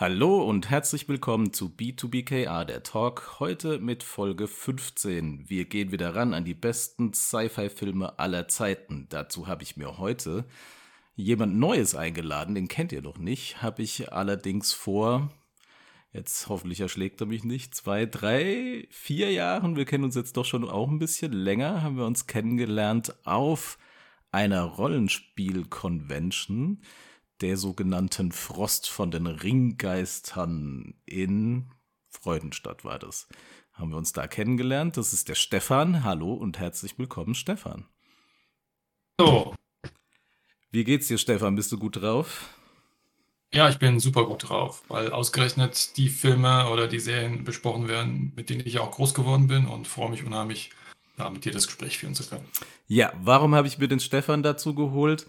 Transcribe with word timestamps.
Hallo 0.00 0.44
und 0.44 0.70
herzlich 0.70 1.08
willkommen 1.08 1.52
zu 1.52 1.70
B2BKA, 1.70 2.64
der 2.64 2.84
Talk, 2.84 3.40
heute 3.40 3.80
mit 3.80 4.04
Folge 4.04 4.46
15. 4.46 5.50
Wir 5.50 5.64
gehen 5.64 5.90
wieder 5.90 6.14
ran 6.14 6.34
an 6.34 6.44
die 6.44 6.54
besten 6.54 7.12
Sci-Fi-Filme 7.12 8.16
aller 8.16 8.46
Zeiten. 8.46 9.08
Dazu 9.08 9.48
habe 9.48 9.64
ich 9.64 9.76
mir 9.76 9.98
heute 9.98 10.44
jemand 11.16 11.56
Neues 11.56 11.96
eingeladen, 11.96 12.54
den 12.54 12.68
kennt 12.68 12.92
ihr 12.92 13.02
noch 13.02 13.18
nicht, 13.18 13.60
habe 13.60 13.82
ich 13.82 14.12
allerdings 14.12 14.72
vor, 14.72 15.32
jetzt 16.12 16.48
hoffentlich 16.48 16.78
erschlägt 16.78 17.20
er 17.20 17.26
mich 17.26 17.42
nicht, 17.42 17.74
zwei, 17.74 18.06
drei, 18.06 18.86
vier 18.92 19.32
Jahren, 19.32 19.74
wir 19.74 19.84
kennen 19.84 20.04
uns 20.04 20.14
jetzt 20.14 20.36
doch 20.36 20.44
schon 20.44 20.68
auch 20.68 20.88
ein 20.88 21.00
bisschen 21.00 21.32
länger, 21.32 21.82
haben 21.82 21.96
wir 21.96 22.06
uns 22.06 22.28
kennengelernt 22.28 23.16
auf 23.26 23.78
einer 24.30 24.62
Rollenspiel-Convention 24.62 26.82
der 27.40 27.56
sogenannten 27.56 28.32
Frost 28.32 28.88
von 28.88 29.10
den 29.10 29.26
Ringgeistern 29.26 30.94
in 31.06 31.70
Freudenstadt 32.08 32.84
war 32.84 32.98
das. 32.98 33.28
Haben 33.72 33.90
wir 33.90 33.96
uns 33.96 34.12
da 34.12 34.26
kennengelernt. 34.26 34.96
Das 34.96 35.12
ist 35.12 35.28
der 35.28 35.36
Stefan. 35.36 36.02
Hallo 36.02 36.32
und 36.32 36.58
herzlich 36.58 36.98
willkommen, 36.98 37.34
Stefan. 37.34 37.86
Hallo. 39.20 39.54
Wie 40.70 40.84
geht's 40.84 41.06
dir, 41.06 41.18
Stefan? 41.18 41.54
Bist 41.54 41.70
du 41.70 41.78
gut 41.78 42.00
drauf? 42.00 42.48
Ja, 43.52 43.68
ich 43.70 43.78
bin 43.78 43.98
super 43.98 44.26
gut 44.26 44.48
drauf, 44.48 44.82
weil 44.88 45.10
ausgerechnet 45.10 45.96
die 45.96 46.10
Filme 46.10 46.68
oder 46.68 46.86
die 46.86 47.00
Serien 47.00 47.44
besprochen 47.44 47.88
werden, 47.88 48.32
mit 48.36 48.50
denen 48.50 48.66
ich 48.66 48.78
auch 48.78 48.90
groß 48.90 49.14
geworden 49.14 49.46
bin 49.46 49.66
und 49.66 49.88
freue 49.88 50.10
mich 50.10 50.24
unheimlich, 50.24 50.70
ja, 51.16 51.30
mit 51.30 51.44
dir 51.44 51.52
das 51.52 51.66
Gespräch 51.66 51.98
führen 51.98 52.14
zu 52.14 52.28
können. 52.28 52.46
Ja, 52.88 53.12
warum 53.22 53.54
habe 53.54 53.66
ich 53.66 53.78
mir 53.78 53.88
den 53.88 54.00
Stefan 54.00 54.42
dazu 54.42 54.74
geholt? 54.74 55.26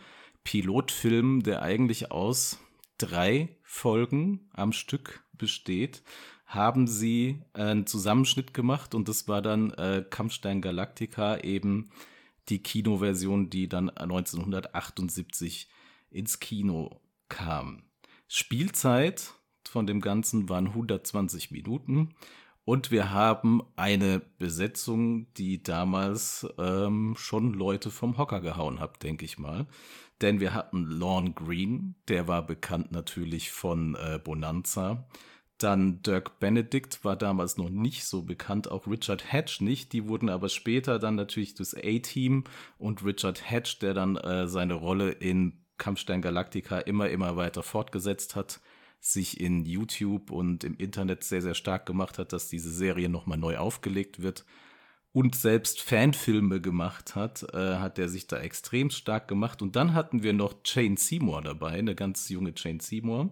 Pilotfilm, 0.44 1.44
der 1.44 1.61
eigentlich 1.61 2.11
aus 2.11 2.59
drei 2.97 3.57
Folgen 3.63 4.50
am 4.53 4.73
Stück 4.73 5.23
besteht, 5.33 6.03
haben 6.45 6.85
sie 6.85 7.41
einen 7.53 7.88
Zusammenschnitt 7.88 8.53
gemacht 8.53 8.94
und 8.94 9.07
das 9.07 9.29
war 9.29 9.41
dann 9.41 9.71
äh, 9.71 10.03
Kampfstein 10.07 10.61
Galactica 10.61 11.38
eben 11.38 11.91
die 12.50 12.63
Kinoversion, 12.63 13.50
die 13.50 13.69
dann 13.69 13.90
1978 13.90 15.69
ins 16.09 16.40
Kino 16.40 17.02
kam. 17.29 17.84
Spielzeit 18.28 19.34
von 19.68 19.88
dem 19.88 20.02
Ganzen 20.02 20.50
waren 20.50 20.68
120 20.68 21.51
Minuten 21.51 22.13
und 22.63 22.91
wir 22.91 23.12
haben 23.12 23.62
eine 23.75 24.22
Besetzung, 24.38 25.34
die 25.34 25.63
damals 25.63 26.47
ähm, 26.57 27.16
schon 27.18 27.53
Leute 27.53 27.90
vom 27.90 28.18
Hocker 28.18 28.41
gehauen 28.41 28.80
hat, 28.80 29.01
denke 29.03 29.25
ich 29.25 29.40
mal. 29.40 29.68
Denn 30.22 30.40
wir 30.40 30.53
hatten 30.53 30.84
Lorne 30.84 31.31
Green, 31.31 31.96
der 32.07 32.28
war 32.28 32.46
bekannt 32.46 32.91
natürlich 32.91 33.51
von 33.51 33.96
äh, 33.96 34.19
Bonanza. 34.24 35.07
Dann 35.61 36.01
Dirk 36.01 36.39
Benedict 36.39 37.03
war 37.03 37.16
damals 37.16 37.57
noch 37.57 37.69
nicht 37.69 38.05
so 38.05 38.23
bekannt, 38.23 38.72
auch 38.72 38.88
Richard 38.88 39.31
Hatch 39.31 39.61
nicht. 39.61 39.94
Die 39.94 40.07
wurden 40.07 40.29
aber 40.29 40.49
später 40.49 40.97
dann 40.97 41.16
natürlich 41.16 41.53
das 41.53 41.75
A-Team 41.75 42.45
und 42.79 43.05
Richard 43.05 43.49
Hatch, 43.49 43.79
der 43.79 43.94
dann 43.94 44.16
äh, 44.16 44.47
seine 44.47 44.73
Rolle 44.73 45.11
in 45.11 45.53
Kampfstein 45.77 46.21
Galactica 46.21 46.79
immer, 46.79 47.09
immer 47.09 47.35
weiter 47.35 47.63
fortgesetzt 47.63 48.35
hat, 48.35 48.59
sich 49.00 49.39
in 49.39 49.66
YouTube 49.66 50.31
und 50.31 50.63
im 50.63 50.75
Internet 50.77 51.23
sehr, 51.23 51.41
sehr 51.41 51.55
stark 51.55 51.85
gemacht 51.85 52.17
hat, 52.17 52.33
dass 52.33 52.50
diese 52.50 52.71
Serie 52.71 53.09
nochmal 53.09 53.38
neu 53.38 53.57
aufgelegt 53.57 54.21
wird 54.21 54.45
und 55.13 55.35
selbst 55.35 55.81
Fanfilme 55.81 56.61
gemacht 56.61 57.16
hat, 57.16 57.44
äh, 57.53 57.75
hat 57.75 58.00
er 58.00 58.09
sich 58.09 58.27
da 58.27 58.38
extrem 58.38 58.89
stark 58.89 59.27
gemacht. 59.27 59.61
Und 59.61 59.75
dann 59.75 59.94
hatten 59.94 60.23
wir 60.23 60.33
noch 60.33 60.55
Jane 60.66 60.97
Seymour 60.97 61.41
dabei, 61.41 61.73
eine 61.73 61.95
ganz 61.95 62.29
junge 62.29 62.53
Jane 62.55 62.81
Seymour 62.81 63.31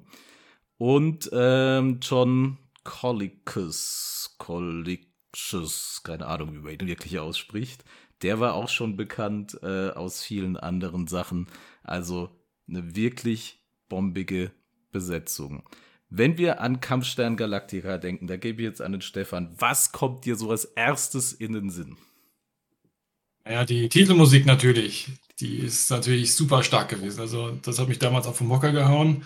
und 0.80 1.30
ähm, 1.34 2.00
John 2.02 2.58
Colicus, 2.86 4.36
Colicus, 4.40 6.02
keine 6.04 6.26
Ahnung, 6.26 6.54
wie 6.54 6.60
man 6.60 6.72
ihn 6.72 6.88
wirklich 6.88 7.20
ausspricht. 7.20 7.84
Der 8.22 8.40
war 8.40 8.54
auch 8.54 8.70
schon 8.70 8.96
bekannt 8.96 9.60
äh, 9.62 9.90
aus 9.90 10.24
vielen 10.24 10.56
anderen 10.56 11.08
Sachen. 11.08 11.48
Also 11.84 12.30
eine 12.68 12.96
wirklich 12.96 13.60
bombige 13.90 14.52
Besetzung. 14.92 15.64
Wenn 16.10 16.38
wir 16.38 16.62
an 16.62 16.80
Kampfstern 16.80 17.36
Galactica 17.36 17.98
denken, 17.98 18.28
da 18.28 18.38
gebe 18.38 18.62
ich 18.62 18.68
jetzt 18.68 18.82
an 18.82 18.94
den 18.94 19.02
Stefan, 19.02 19.54
was 19.58 19.92
kommt 19.92 20.26
dir 20.26 20.38
so 20.38 20.50
als 20.50 20.64
erstes 20.64 21.34
in 21.34 21.52
den 21.52 21.70
Sinn? 21.70 21.98
Ja, 23.46 23.66
die 23.66 23.90
Titelmusik 23.90 24.46
natürlich. 24.46 25.10
Die 25.42 25.58
ist 25.58 25.92
natürlich 25.92 26.34
super 26.36 26.64
stark 26.64 26.90
gewesen. 26.90 27.20
Also, 27.20 27.52
das 27.52 27.80
hat 27.80 27.90
mich 27.90 28.00
damals 28.00 28.28
auf 28.28 28.38
den 28.38 28.48
Mocker 28.48 28.72
gehauen. 28.72 29.26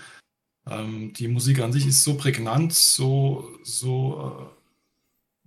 Ähm, 0.69 1.13
die 1.13 1.27
Musik 1.27 1.59
an 1.59 1.73
sich 1.73 1.85
ist 1.85 2.03
so 2.03 2.15
prägnant, 2.15 2.73
so, 2.73 3.49
so, 3.63 4.51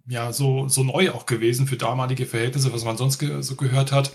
äh, 0.09 0.13
ja, 0.13 0.33
so, 0.33 0.69
so 0.69 0.85
neu 0.85 1.11
auch 1.11 1.27
gewesen 1.27 1.67
für 1.67 1.77
damalige 1.77 2.27
Verhältnisse, 2.27 2.73
was 2.73 2.85
man 2.85 2.97
sonst 2.97 3.19
ge 3.19 3.43
so 3.43 3.57
gehört 3.57 3.93
hat. 3.93 4.15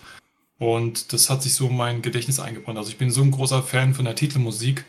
Und 0.60 1.12
das 1.14 1.30
hat 1.30 1.42
sich 1.44 1.56
so 1.56 1.68
in 1.70 1.76
mein 1.78 2.02
Gedächtnis 2.04 2.40
eingebrannt. 2.40 2.78
Also 2.78 2.92
ich 2.92 2.98
bin 2.98 3.10
so 3.12 3.24
ein 3.24 3.32
großer 3.32 3.64
Fan 3.64 3.96
von 3.96 4.06
der 4.06 4.16
Titelmusik 4.16 4.86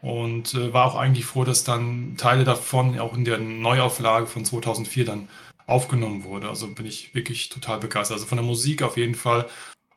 und 0.00 0.54
äh, 0.54 0.72
war 0.72 0.86
auch 0.86 0.94
eigentlich 0.96 1.26
froh, 1.26 1.44
dass 1.44 1.64
dann 1.64 2.16
Teile 2.16 2.44
davon 2.44 2.98
auch 2.98 3.14
in 3.16 3.24
der 3.24 3.38
Neuauflage 3.38 4.26
von 4.26 4.44
2004 4.44 5.04
dann 5.04 5.28
aufgenommen 5.66 6.24
wurde. 6.24 6.48
Also 6.48 6.68
bin 6.68 6.86
ich 6.86 7.14
wirklich 7.14 7.48
total 7.48 7.80
begeistert. 7.80 8.16
Also 8.16 8.26
von 8.26 8.38
der 8.38 8.46
Musik 8.46 8.82
auf 8.82 8.96
jeden 8.96 9.14
Fall 9.16 9.48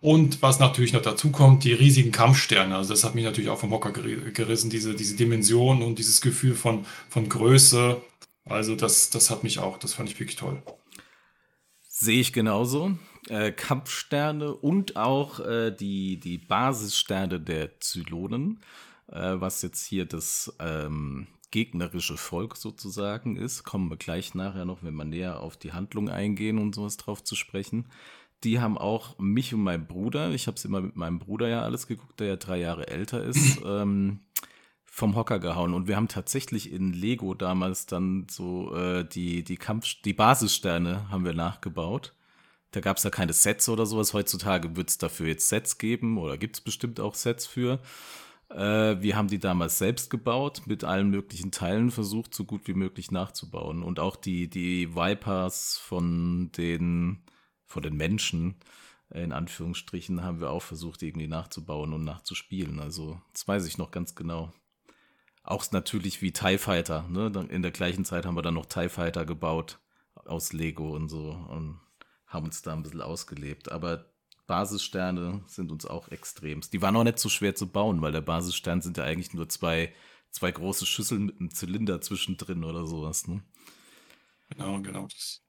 und 0.01 0.41
was 0.41 0.59
natürlich 0.59 0.93
noch 0.93 1.01
dazu 1.01 1.31
kommt, 1.31 1.63
die 1.63 1.73
riesigen 1.73 2.11
Kampfsterne. 2.11 2.75
Also 2.75 2.93
das 2.93 3.03
hat 3.03 3.15
mich 3.15 3.23
natürlich 3.23 3.49
auch 3.49 3.59
vom 3.59 3.71
Hocker 3.71 3.91
gerissen, 3.91 4.69
diese, 4.69 4.93
diese 4.95 5.15
Dimension 5.15 5.81
und 5.81 5.97
dieses 5.99 6.21
Gefühl 6.21 6.55
von, 6.55 6.85
von 7.09 7.27
Größe. 7.29 8.01
Also 8.45 8.75
das, 8.75 9.09
das 9.09 9.29
hat 9.31 9.43
mich 9.43 9.59
auch, 9.59 9.77
das 9.79 9.93
fand 9.93 10.09
ich 10.09 10.19
wirklich 10.19 10.37
toll. 10.37 10.61
Sehe 11.87 12.19
ich 12.19 12.33
genauso. 12.33 12.91
Äh, 13.29 13.51
Kampfsterne 13.51 14.53
und 14.53 14.97
auch 14.97 15.39
äh, 15.39 15.71
die, 15.71 16.19
die 16.19 16.37
Basissterne 16.37 17.39
der 17.39 17.79
Zylonen. 17.79 18.59
äh, 19.07 19.39
was 19.39 19.61
jetzt 19.61 19.85
hier 19.85 20.05
das 20.05 20.55
ähm, 20.59 21.27
gegnerische 21.51 22.17
Volk 22.17 22.57
sozusagen 22.57 23.37
ist. 23.37 23.63
Kommen 23.63 23.89
wir 23.89 23.97
gleich 23.97 24.33
nachher 24.35 24.65
noch, 24.65 24.83
wenn 24.83 24.95
wir 24.95 25.05
näher 25.05 25.39
auf 25.39 25.57
die 25.57 25.73
Handlung 25.73 26.09
eingehen 26.09 26.59
und 26.59 26.75
sowas 26.75 26.97
drauf 26.97 27.23
zu 27.23 27.35
sprechen. 27.35 27.85
Die 28.45 28.59
haben 28.59 28.77
auch 28.77 29.17
mich 29.17 29.53
und 29.53 29.61
meinen 29.63 29.87
Bruder, 29.87 30.29
ich 30.29 30.47
habe 30.47 30.55
es 30.55 30.65
immer 30.65 30.79
mit 30.79 30.95
meinem 30.95 31.19
Bruder 31.19 31.47
ja 31.47 31.63
alles 31.63 31.87
geguckt, 31.87 32.19
der 32.19 32.27
ja 32.27 32.35
drei 32.35 32.57
Jahre 32.57 32.87
älter 32.87 33.23
ist, 33.23 33.59
ähm, 33.65 34.19
vom 34.85 35.15
Hocker 35.15 35.39
gehauen. 35.39 35.73
Und 35.73 35.87
wir 35.87 35.95
haben 35.97 36.07
tatsächlich 36.07 36.71
in 36.71 36.93
Lego 36.93 37.33
damals 37.33 37.87
dann 37.87 38.27
so 38.29 38.73
äh, 38.75 39.03
die, 39.03 39.43
die 39.43 39.57
Kampf, 39.57 39.95
die 40.05 40.13
Basissterne 40.13 41.09
haben 41.09 41.25
wir 41.25 41.33
nachgebaut. 41.33 42.13
Da 42.71 42.81
gab 42.81 42.97
es 42.97 43.03
ja 43.03 43.09
keine 43.09 43.33
Sets 43.33 43.67
oder 43.67 43.85
sowas. 43.85 44.13
Heutzutage 44.13 44.75
wird 44.75 44.89
es 44.89 44.97
dafür 44.97 45.27
jetzt 45.27 45.49
Sets 45.49 45.77
geben 45.77 46.17
oder 46.17 46.37
gibt 46.37 46.57
es 46.57 46.61
bestimmt 46.61 46.99
auch 46.99 47.15
Sets 47.15 47.47
für. 47.47 47.79
Äh, 48.49 49.01
wir 49.01 49.15
haben 49.15 49.27
die 49.27 49.39
damals 49.39 49.77
selbst 49.77 50.09
gebaut, 50.09 50.63
mit 50.65 50.83
allen 50.83 51.09
möglichen 51.09 51.51
Teilen 51.51 51.89
versucht, 51.89 52.35
so 52.35 52.45
gut 52.45 52.67
wie 52.67 52.73
möglich 52.73 53.11
nachzubauen. 53.11 53.81
Und 53.81 53.99
auch 53.99 54.15
die, 54.15 54.49
die 54.49 54.95
Vipers 54.95 55.77
von 55.77 56.51
den, 56.57 57.23
von 57.65 57.83
den 57.83 57.95
Menschen, 57.95 58.55
in 59.09 59.31
Anführungsstrichen, 59.31 60.23
haben 60.23 60.39
wir 60.39 60.49
auch 60.49 60.61
versucht, 60.61 61.03
irgendwie 61.03 61.27
nachzubauen 61.27 61.93
und 61.93 62.03
nachzuspielen. 62.03 62.79
Also, 62.79 63.21
das 63.33 63.47
weiß 63.47 63.65
ich 63.65 63.77
noch 63.77 63.91
ganz 63.91 64.15
genau. 64.15 64.53
Auch 65.43 65.71
natürlich 65.71 66.21
wie 66.21 66.31
TIE 66.31 66.57
Fighter. 66.57 67.07
Ne? 67.07 67.31
In 67.49 67.61
der 67.61 67.71
gleichen 67.71 68.03
Zeit 68.03 68.25
haben 68.25 68.35
wir 68.35 68.41
dann 68.41 68.55
noch 68.55 68.65
TIE 68.65 68.89
Fighter 68.89 69.25
gebaut 69.25 69.79
aus 70.25 70.53
Lego 70.53 70.95
und 70.95 71.07
so 71.07 71.31
und 71.31 71.79
haben 72.25 72.45
uns 72.45 72.63
da 72.63 72.73
ein 72.73 72.81
bisschen 72.81 73.01
ausgelebt. 73.01 73.71
Aber 73.71 74.05
Basissterne 74.47 75.43
sind 75.47 75.71
uns 75.71 75.85
auch 75.85 76.09
extremst. 76.09 76.73
Die 76.73 76.81
waren 76.81 76.95
auch 76.95 77.03
nicht 77.03 77.19
so 77.19 77.29
schwer 77.29 77.55
zu 77.55 77.67
bauen, 77.67 78.01
weil 78.01 78.11
der 78.11 78.21
Basisstern 78.21 78.81
sind 78.81 78.97
ja 78.97 79.03
eigentlich 79.03 79.33
nur 79.33 79.49
zwei, 79.49 79.93
zwei 80.31 80.51
große 80.51 80.85
Schüsseln 80.85 81.25
mit 81.25 81.39
einem 81.39 81.51
Zylinder 81.51 82.01
zwischendrin 82.01 82.63
oder 82.63 82.85
sowas. 82.85 83.27
Ne? 83.27 83.43
Genau, 84.49 84.81
genau. 84.81 85.03
Das 85.07 85.44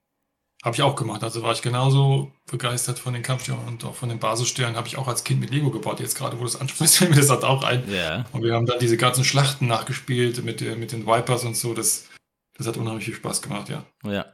habe 0.66 0.74
ich 0.74 0.82
auch 0.82 0.96
gemacht. 0.96 1.22
Also 1.22 1.44
war 1.44 1.52
ich 1.52 1.62
genauso 1.62 2.32
begeistert 2.50 2.98
von 2.98 3.14
den 3.14 3.22
Kampfsternen 3.22 3.68
und 3.68 3.84
auch 3.84 3.94
von 3.94 4.08
den 4.08 4.18
Basissternen. 4.18 4.76
Habe 4.76 4.88
ich 4.88 4.98
auch 4.98 5.06
als 5.06 5.22
Kind 5.22 5.38
mit 5.38 5.50
Lego 5.50 5.70
gebaut. 5.70 6.00
Jetzt 6.00 6.18
gerade, 6.18 6.34
wo 6.34 6.40
du 6.40 6.46
das 6.46 6.60
ansprichst, 6.60 6.96
fällt 6.96 7.10
mir 7.14 7.16
das 7.16 7.30
halt 7.30 7.44
auch 7.44 7.62
ein. 7.62 7.88
Ja. 7.88 8.26
Und 8.32 8.42
wir 8.42 8.52
haben 8.52 8.66
dann 8.66 8.80
diese 8.80 8.96
ganzen 8.96 9.22
Schlachten 9.22 9.68
nachgespielt 9.68 10.44
mit, 10.44 10.60
mit 10.76 10.90
den 10.90 11.06
Vipers 11.06 11.44
und 11.44 11.56
so. 11.56 11.72
Das, 11.72 12.08
das 12.58 12.66
hat 12.66 12.78
unheimlich 12.78 13.04
viel 13.04 13.14
Spaß 13.14 13.42
gemacht, 13.42 13.68
ja. 13.68 13.84
Ja. 14.04 14.26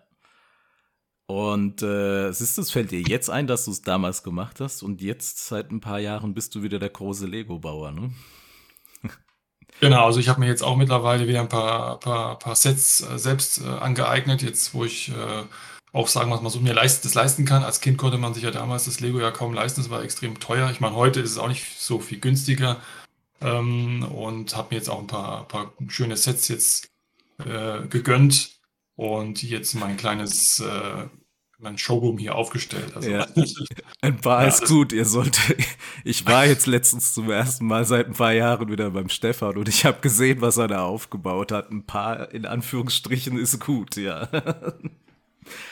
Und 1.26 1.82
äh, 1.82 2.31
ist 2.31 2.40
es 2.40 2.70
fällt 2.70 2.93
dir 2.93 3.02
jetzt 3.02 3.29
ein, 3.29 3.46
dass 3.46 3.67
du 3.67 3.70
es 3.70 3.82
damals 3.82 4.23
gemacht 4.23 4.58
hast 4.61 4.82
und 4.82 5.02
jetzt 5.02 5.46
seit 5.46 5.70
ein 5.70 5.81
paar 5.81 5.99
Jahren 5.99 6.32
bist 6.32 6.55
du 6.55 6.62
wieder 6.62 6.79
der 6.79 6.90
große 6.90 7.26
Lego-Bauer, 7.26 7.93
ne? 7.93 8.11
Genau, 9.81 10.05
also 10.06 10.20
ich 10.20 10.29
habe 10.29 10.40
mir 10.40 10.46
jetzt 10.46 10.62
auch 10.62 10.76
mittlerweile 10.76 11.26
wieder 11.26 11.40
ein 11.40 11.49
paar, 11.49 11.99
paar, 12.00 12.38
paar 12.38 12.55
Sets 12.55 13.00
äh, 13.00 13.19
selbst 13.19 13.62
äh, 13.62 13.67
angeeignet, 13.67 14.43
jetzt 14.43 14.75
wo 14.75 14.84
ich 14.84 15.08
äh, 15.08 15.44
auch 15.93 16.09
sagen 16.09 16.31
wir 16.31 16.41
mal 16.41 16.50
so 16.50 16.61
mir 16.61 16.73
leist, 16.73 17.05
das 17.05 17.15
leisten 17.15 17.44
kann. 17.44 17.62
Als 17.62 17.81
Kind 17.81 17.99
konnte 17.99 18.19
man 18.19 18.35
sich 18.35 18.44
ja 18.44 18.50
damals 18.50 18.85
das 18.85 19.00
Lego 19.00 19.21
ja 19.21 19.31
kaum 19.31 19.53
leisten, 19.53 19.81
es 19.81 19.91
war 19.91 20.03
extrem 20.03 20.41
teuer. 20.41 20.71
Ich 20.71 20.81
meine, 20.81 20.97
heute 20.97 21.21
ist 21.21 21.33
es 21.33 21.39
auch 21.39 21.49
nicht 21.49 21.79
so 21.79 21.99
viel 22.00 22.19
günstiger 22.19 22.81
ähm, 23.41 24.03
und 24.05 24.56
habe 24.56 24.69
mir 24.71 24.77
jetzt 24.79 24.89
auch 24.89 25.00
ein 25.00 25.06
paar, 25.06 25.47
paar 25.49 25.73
schöne 25.89 26.17
Sets 26.17 26.49
jetzt 26.49 26.89
äh, 27.44 27.87
gegönnt 27.89 28.59
und 28.97 29.43
jetzt 29.43 29.75
mein 29.75 29.97
kleines 29.97 30.61
äh, 30.61 31.09
mein 31.62 31.79
Showroom 31.79 32.19
hier 32.19 32.35
aufgestellt. 32.35 32.94
Also, 32.94 33.09
ja. 33.09 33.27
Ein 34.00 34.21
paar 34.21 34.43
ja, 34.43 34.49
ist 34.49 34.67
gut, 34.67 34.93
ihr 34.93 35.05
solltet. 35.05 35.56
Ich 36.05 36.27
war 36.27 36.47
jetzt 36.47 36.67
letztens 36.67 37.15
zum 37.15 37.31
ersten 37.31 37.65
Mal 37.65 37.85
seit 37.85 38.09
ein 38.09 38.15
paar 38.15 38.33
Jahren 38.33 38.69
wieder 38.69 38.91
beim 38.91 39.09
Stefan 39.09 39.56
und 39.56 39.69
ich 39.69 39.85
habe 39.85 40.00
gesehen, 40.00 40.41
was 40.41 40.56
er 40.56 40.67
da 40.67 40.85
aufgebaut 40.85 41.53
hat. 41.53 41.71
Ein 41.71 41.87
paar 41.87 42.33
in 42.33 42.44
Anführungsstrichen 42.44 43.39
ist 43.39 43.61
gut, 43.61 43.94
ja. 43.94 44.29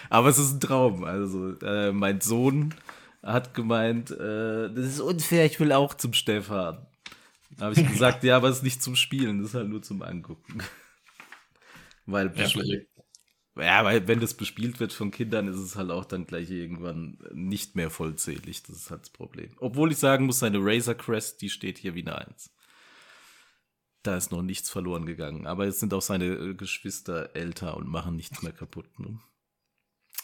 Aber 0.09 0.29
es 0.29 0.39
ist 0.39 0.55
ein 0.55 0.61
Traum. 0.61 1.05
Also, 1.05 1.59
äh, 1.61 1.93
mein 1.93 2.21
Sohn 2.21 2.75
hat 3.23 3.55
gemeint, 3.55 4.11
äh, 4.11 4.73
das 4.73 4.87
ist 4.87 5.01
unfair, 5.01 5.45
ich 5.47 5.61
will 5.61 5.73
auch 5.73 5.95
zum 5.95 6.13
Stefan. 6.13 6.87
Da 7.57 7.67
habe 7.67 7.75
ich 7.79 7.87
gesagt, 7.87 8.25
ja, 8.25 8.37
aber 8.37 8.49
es 8.49 8.59
ist 8.59 8.63
nicht 8.63 8.83
zum 8.83 8.97
Spielen, 8.97 9.39
das 9.39 9.49
ist 9.49 9.55
halt 9.55 9.69
nur 9.69 9.83
zum 9.83 10.03
Angucken. 10.03 10.63
Weil 12.07 12.33
ja, 12.37 12.49
ja, 13.57 13.85
weil 13.85 14.07
wenn 14.09 14.21
das 14.21 14.35
bespielt 14.35 14.81
wird 14.81 14.93
von 14.93 15.11
Kindern, 15.11 15.49
ist 15.49 15.59
es 15.59 15.77
halt 15.77 15.91
auch 15.91 16.05
dann 16.05 16.27
gleich 16.27 16.51
irgendwann 16.51 17.19
nicht 17.33 17.77
mehr 17.77 17.91
vollzählig. 17.91 18.63
Das 18.63 18.77
ist 18.77 18.91
halt 18.91 19.03
das 19.03 19.11
Problem. 19.11 19.51
Obwohl 19.59 19.93
ich 19.93 19.99
sagen 19.99 20.27
muss, 20.27 20.39
seine 20.39 20.59
Razor 20.61 20.95
Crest, 20.95 21.43
die 21.43 21.51
steht 21.51 21.79
hier 21.79 21.95
wie 21.95 22.03
eine 22.03 22.17
Eins. 22.17 22.55
Da 24.03 24.17
ist 24.17 24.33
noch 24.33 24.43
nichts 24.43 24.71
verloren 24.71 25.05
gegangen. 25.05 25.47
Aber 25.47 25.67
jetzt 25.67 25.81
sind 25.81 25.93
auch 25.93 26.01
seine 26.01 26.27
äh, 26.27 26.55
Geschwister 26.55 27.35
älter 27.35 27.77
und 27.77 27.87
machen 27.87 28.17
nichts 28.17 28.41
mehr 28.43 28.53
kaputt. 28.53 28.99
Ne? 28.99 29.19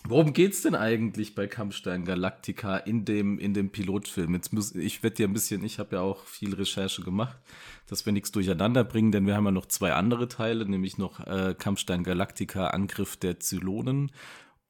Worum 0.08 0.32
geht's 0.32 0.62
denn 0.62 0.76
eigentlich 0.76 1.34
bei 1.34 1.48
Kampfstein 1.48 2.04
Galactica 2.04 2.76
in 2.76 3.04
dem, 3.04 3.40
in 3.40 3.54
dem 3.54 3.70
Pilotfilm? 3.70 4.34
Jetzt 4.34 4.52
muss, 4.52 4.72
ich 4.72 5.02
werde 5.02 5.16
dir 5.16 5.26
ein 5.26 5.32
bisschen, 5.32 5.64
ich 5.64 5.80
habe 5.80 5.96
ja 5.96 6.02
auch 6.02 6.24
viel 6.26 6.54
Recherche 6.54 7.02
gemacht, 7.02 7.36
dass 7.88 8.06
wir 8.06 8.12
nichts 8.12 8.30
durcheinander 8.30 8.84
bringen, 8.84 9.10
denn 9.10 9.26
wir 9.26 9.34
haben 9.34 9.46
ja 9.46 9.50
noch 9.50 9.66
zwei 9.66 9.94
andere 9.94 10.28
Teile, 10.28 10.64
nämlich 10.64 10.96
noch 10.96 11.26
äh, 11.26 11.56
Kampfstein 11.58 12.04
Galactica 12.04 12.68
Angriff 12.68 13.16
der 13.16 13.40
Zylonen 13.40 14.12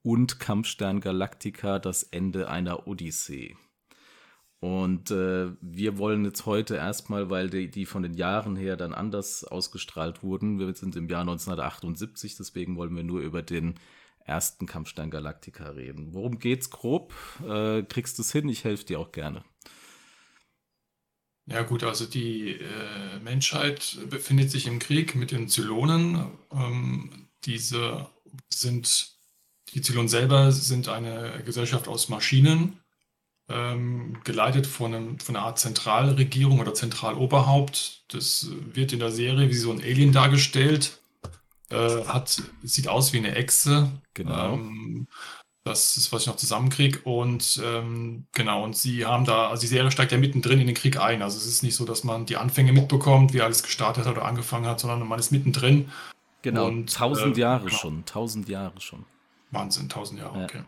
und 0.01 0.41
Kampfstein 0.41 1.01
Galactica 1.01 1.81
das 1.81 2.03
Ende 2.03 2.49
einer 2.49 2.87
Odyssee. 2.87 3.57
Und 4.61 5.11
äh, 5.11 5.51
wir 5.61 5.99
wollen 5.99 6.25
jetzt 6.25 6.47
heute 6.47 6.77
erstmal, 6.77 7.29
weil 7.29 7.51
die, 7.51 7.71
die 7.71 7.85
von 7.85 8.03
den 8.03 8.15
Jahren 8.15 8.57
her 8.57 8.79
dann 8.79 8.95
anders 8.95 9.45
ausgestrahlt 9.45 10.23
wurden, 10.23 10.59
wir 10.59 10.73
sind 10.75 10.97
im 10.97 11.11
Jahr 11.11 11.21
1978, 11.21 12.39
deswegen 12.39 12.77
wollen 12.77 12.97
wir 12.97 13.05
nur 13.05 13.21
über 13.21 13.43
den 13.43 13.75
ersten 14.27 14.67
Kampfstein 14.67 15.11
Galactica 15.11 15.71
reden. 15.71 16.13
Worum 16.13 16.39
geht's 16.39 16.71
grob? 16.71 17.15
Äh, 17.47 17.83
kriegst 17.85 18.19
du 18.19 18.23
es 18.23 18.33
hin? 18.33 18.49
Ich 18.49 18.65
helfe 18.65 18.85
dir 18.85 19.01
auch 19.01 19.13
gerne. 19.13 19.45
Ja 21.49 21.63
gut, 21.63 21.85
also 21.85 22.07
die 22.07 22.53
äh, 22.53 23.21
Menschheit 23.23 23.99
befindet 24.11 24.51
sich 24.51 24.67
im 24.67 24.81
Krieg 24.81 25.15
mit 25.15 25.31
den 25.31 25.49
Zylonen. 25.49 26.27
Ähm, 26.53 27.29
diese 27.45 28.09
sind, 28.53 29.13
die 29.73 29.81
Zylonen 29.81 30.09
selber 30.09 30.51
sind 30.51 30.89
eine 30.89 31.43
Gesellschaft 31.45 31.87
aus 31.87 32.09
Maschinen, 32.09 32.81
ähm, 33.49 34.19
geleitet 34.25 34.67
von, 34.67 34.93
einem, 34.93 35.19
von 35.21 35.37
einer 35.37 35.47
Art 35.47 35.61
Zentralregierung 35.61 36.59
oder 36.59 36.75
Zentraloberhaupt. 36.75 38.03
Das 38.09 38.49
wird 38.73 38.93
in 38.93 38.99
der 38.99 39.13
Serie 39.13 39.49
wie 39.49 39.55
so 39.55 39.71
ein 39.71 39.81
Alien 39.81 40.11
dargestellt. 40.11 41.01
Äh, 41.71 42.05
hat, 42.05 42.43
sieht 42.63 42.89
aus 42.89 43.13
wie 43.13 43.19
eine 43.19 43.35
Echse. 43.35 43.91
Genau. 44.15 44.55
Ähm, 44.55 45.09
das 45.65 45.97
ist, 45.97 46.13
was 46.13 46.23
ich 46.23 46.29
noch 46.29 46.37
zusammenkriege. 46.37 47.01
Und 47.01 47.61
ähm, 47.65 48.27
genau, 48.33 48.63
und 48.63 48.77
sie 48.77 49.05
haben 49.05 49.25
da, 49.25 49.49
also 49.49 49.63
die 49.63 49.67
Serie 49.67 49.91
steigt 49.91 50.13
ja 50.13 50.19
mittendrin 50.19 50.61
in 50.61 50.69
den 50.69 50.77
Krieg 50.77 51.01
ein. 51.01 51.23
Also 51.23 51.39
es 51.39 51.47
ist 51.47 51.65
nicht 51.65 51.75
so, 51.75 51.85
dass 51.85 52.05
man 52.05 52.25
die 52.25 52.37
Anfänge 52.37 52.73
mitbekommt, 52.73 53.33
wie 53.33 53.41
alles 53.41 53.65
gestartet 53.65 54.07
hat 54.07 54.17
oder 54.17 54.25
angefangen 54.25 54.67
hat, 54.67 54.79
sondern 54.79 55.07
man 55.09 55.19
ist 55.19 55.33
mittendrin. 55.33 55.91
Genau, 56.43 56.69
und, 56.69 56.95
tausend 56.95 57.37
äh, 57.37 57.41
Jahre 57.41 57.67
genau. 57.67 57.77
schon, 57.77 58.05
tausend 58.05 58.49
Jahre 58.49 58.81
schon. 58.81 59.05
Wahnsinn, 59.51 59.89
tausend 59.89 60.21
Jahre, 60.21 60.39
ja. 60.39 60.45
okay. 60.45 60.63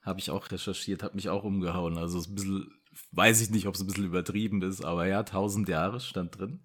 Habe 0.00 0.20
ich 0.20 0.30
auch 0.30 0.50
recherchiert, 0.50 1.02
hat 1.02 1.14
mich 1.14 1.28
auch 1.28 1.44
umgehauen. 1.44 1.98
Also 1.98 2.18
ein 2.18 2.34
bisschen, 2.34 2.72
weiß 3.10 3.42
ich 3.42 3.50
nicht, 3.50 3.66
ob 3.66 3.74
es 3.74 3.82
ein 3.82 3.86
bisschen 3.86 4.06
übertrieben 4.06 4.62
ist, 4.62 4.82
aber 4.82 5.06
ja, 5.06 5.22
tausend 5.22 5.68
Jahre 5.68 6.00
stand 6.00 6.38
drin. 6.38 6.60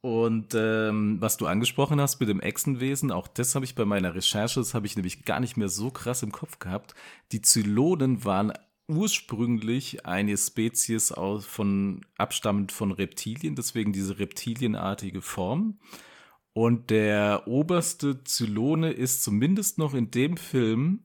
Und 0.00 0.54
ähm, 0.54 1.16
was 1.20 1.36
du 1.36 1.46
angesprochen 1.46 2.00
hast 2.00 2.20
mit 2.20 2.28
dem 2.28 2.40
Echsenwesen, 2.40 3.10
auch 3.10 3.26
das 3.26 3.54
habe 3.54 3.64
ich 3.64 3.74
bei 3.74 3.84
meiner 3.84 4.14
Recherche, 4.14 4.60
das 4.60 4.74
habe 4.74 4.86
ich 4.86 4.96
nämlich 4.96 5.24
gar 5.24 5.40
nicht 5.40 5.56
mehr 5.56 5.68
so 5.68 5.90
krass 5.90 6.22
im 6.22 6.30
Kopf 6.30 6.60
gehabt. 6.60 6.94
Die 7.32 7.42
Zylonen 7.42 8.24
waren 8.24 8.52
ursprünglich 8.86 10.06
eine 10.06 10.36
Spezies 10.36 11.12
aus, 11.12 11.44
von 11.44 12.02
abstammend 12.16 12.72
von 12.72 12.92
Reptilien, 12.92 13.56
deswegen 13.56 13.92
diese 13.92 14.18
reptilienartige 14.18 15.20
Form. 15.20 15.78
Und 16.54 16.90
der 16.90 17.46
oberste 17.46 18.24
Zylone 18.24 18.90
ist 18.90 19.22
zumindest 19.22 19.78
noch 19.78 19.94
in 19.94 20.10
dem 20.10 20.36
Film 20.36 21.04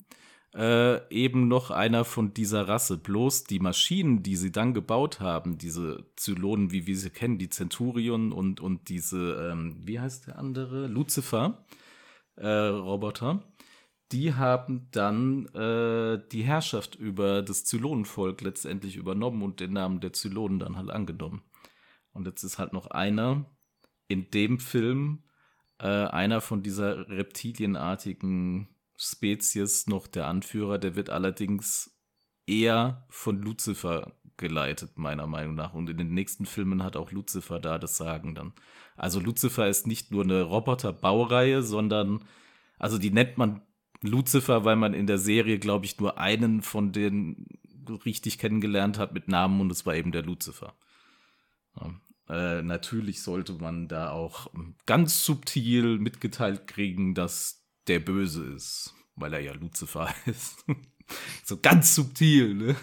äh, 0.55 1.07
eben 1.09 1.47
noch 1.47 1.71
einer 1.71 2.05
von 2.05 2.33
dieser 2.33 2.67
Rasse. 2.67 2.97
Bloß 2.97 3.45
die 3.45 3.59
Maschinen, 3.59 4.23
die 4.23 4.35
sie 4.35 4.51
dann 4.51 4.73
gebaut 4.73 5.19
haben, 5.19 5.57
diese 5.57 6.05
Zylonen, 6.15 6.71
wie 6.71 6.85
wir 6.85 6.95
sie 6.95 7.09
kennen, 7.09 7.37
die 7.37 7.49
Centurion 7.49 8.31
und, 8.31 8.59
und 8.59 8.89
diese, 8.89 9.49
ähm, 9.51 9.77
wie 9.83 9.99
heißt 9.99 10.27
der 10.27 10.37
andere? 10.37 10.87
Lucifer, 10.87 11.65
äh, 12.35 12.47
Roboter, 12.47 13.43
die 14.11 14.35
haben 14.35 14.89
dann 14.91 15.47
äh, 15.55 16.21
die 16.31 16.43
Herrschaft 16.43 16.95
über 16.95 17.41
das 17.41 17.65
Zylonenvolk 17.65 18.41
letztendlich 18.41 18.95
übernommen 18.95 19.41
und 19.41 19.59
den 19.59 19.73
Namen 19.73 20.01
der 20.01 20.13
Zylonen 20.13 20.59
dann 20.59 20.77
halt 20.77 20.91
angenommen. 20.91 21.41
Und 22.13 22.27
jetzt 22.27 22.43
ist 22.43 22.59
halt 22.59 22.73
noch 22.73 22.87
einer 22.87 23.45
in 24.07 24.29
dem 24.29 24.59
Film, 24.59 25.23
äh, 25.79 25.87
einer 25.87 26.41
von 26.41 26.61
dieser 26.61 27.09
reptilienartigen 27.09 28.67
Spezies 28.97 29.87
noch 29.87 30.07
der 30.07 30.27
Anführer. 30.27 30.77
Der 30.77 30.95
wird 30.95 31.09
allerdings 31.09 31.97
eher 32.45 33.05
von 33.09 33.41
Lucifer 33.41 34.13
geleitet, 34.37 34.97
meiner 34.97 35.27
Meinung 35.27 35.55
nach. 35.55 35.73
Und 35.73 35.89
in 35.89 35.97
den 35.97 36.13
nächsten 36.13 36.45
Filmen 36.45 36.83
hat 36.83 36.95
auch 36.95 37.11
Lucifer 37.11 37.59
da 37.59 37.77
das 37.77 37.97
Sagen 37.97 38.35
dann. 38.35 38.53
Also 38.95 39.19
Lucifer 39.19 39.67
ist 39.67 39.87
nicht 39.87 40.11
nur 40.11 40.23
eine 40.23 40.41
Roboter-Baureihe, 40.41 41.63
sondern, 41.63 42.25
also 42.77 42.97
die 42.97 43.11
nennt 43.11 43.37
man 43.37 43.61
Lucifer, 44.01 44.65
weil 44.65 44.75
man 44.75 44.93
in 44.93 45.07
der 45.07 45.17
Serie, 45.17 45.59
glaube 45.59 45.85
ich, 45.85 45.99
nur 45.99 46.17
einen 46.17 46.61
von 46.61 46.91
denen 46.91 47.47
richtig 48.05 48.37
kennengelernt 48.37 48.97
hat 48.97 49.13
mit 49.13 49.27
Namen 49.27 49.61
und 49.61 49.71
es 49.71 49.85
war 49.85 49.95
eben 49.95 50.11
der 50.11 50.23
Lucifer. 50.23 50.73
Ja. 51.79 51.93
Äh, 52.29 52.63
natürlich 52.63 53.21
sollte 53.21 53.53
man 53.53 53.87
da 53.87 54.11
auch 54.11 54.47
ganz 54.85 55.25
subtil 55.25 55.97
mitgeteilt 55.99 56.67
kriegen, 56.67 57.13
dass 57.13 57.62
der 57.87 57.99
böse 57.99 58.45
ist, 58.45 58.93
weil 59.15 59.33
er 59.33 59.39
ja 59.39 59.53
Lucifer 59.53 60.13
ist. 60.25 60.65
so 61.43 61.57
ganz 61.57 61.95
subtil, 61.95 62.53
ne? 62.53 62.75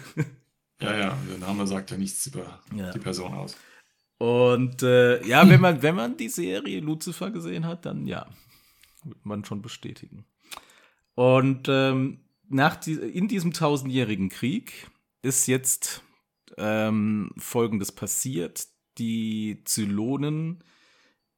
Ja, 0.79 0.97
ja, 0.97 1.17
der 1.29 1.37
Name 1.37 1.67
sagt 1.67 1.91
ja 1.91 1.97
nichts 1.97 2.25
über 2.27 2.59
ja. 2.75 2.91
die 2.91 2.99
Person 2.99 3.33
aus. 3.33 3.55
Und 4.17 4.83
äh, 4.83 5.25
ja, 5.25 5.47
wenn 5.47 5.61
man, 5.61 5.81
wenn 5.81 5.95
man 5.95 6.17
die 6.17 6.29
Serie 6.29 6.79
Lucifer 6.79 7.31
gesehen 7.31 7.65
hat, 7.65 7.85
dann 7.85 8.05
ja, 8.05 8.27
wird 9.03 9.25
man 9.25 9.45
schon 9.45 9.61
bestätigen. 9.61 10.25
Und 11.15 11.67
ähm, 11.69 12.19
nach 12.47 12.75
die, 12.75 12.93
in 12.93 13.27
diesem 13.27 13.53
tausendjährigen 13.53 14.29
Krieg 14.29 14.89
ist 15.21 15.47
jetzt 15.47 16.03
ähm, 16.57 17.31
Folgendes 17.37 17.91
passiert. 17.91 18.67
Die 18.97 19.61
Zylonen 19.65 20.63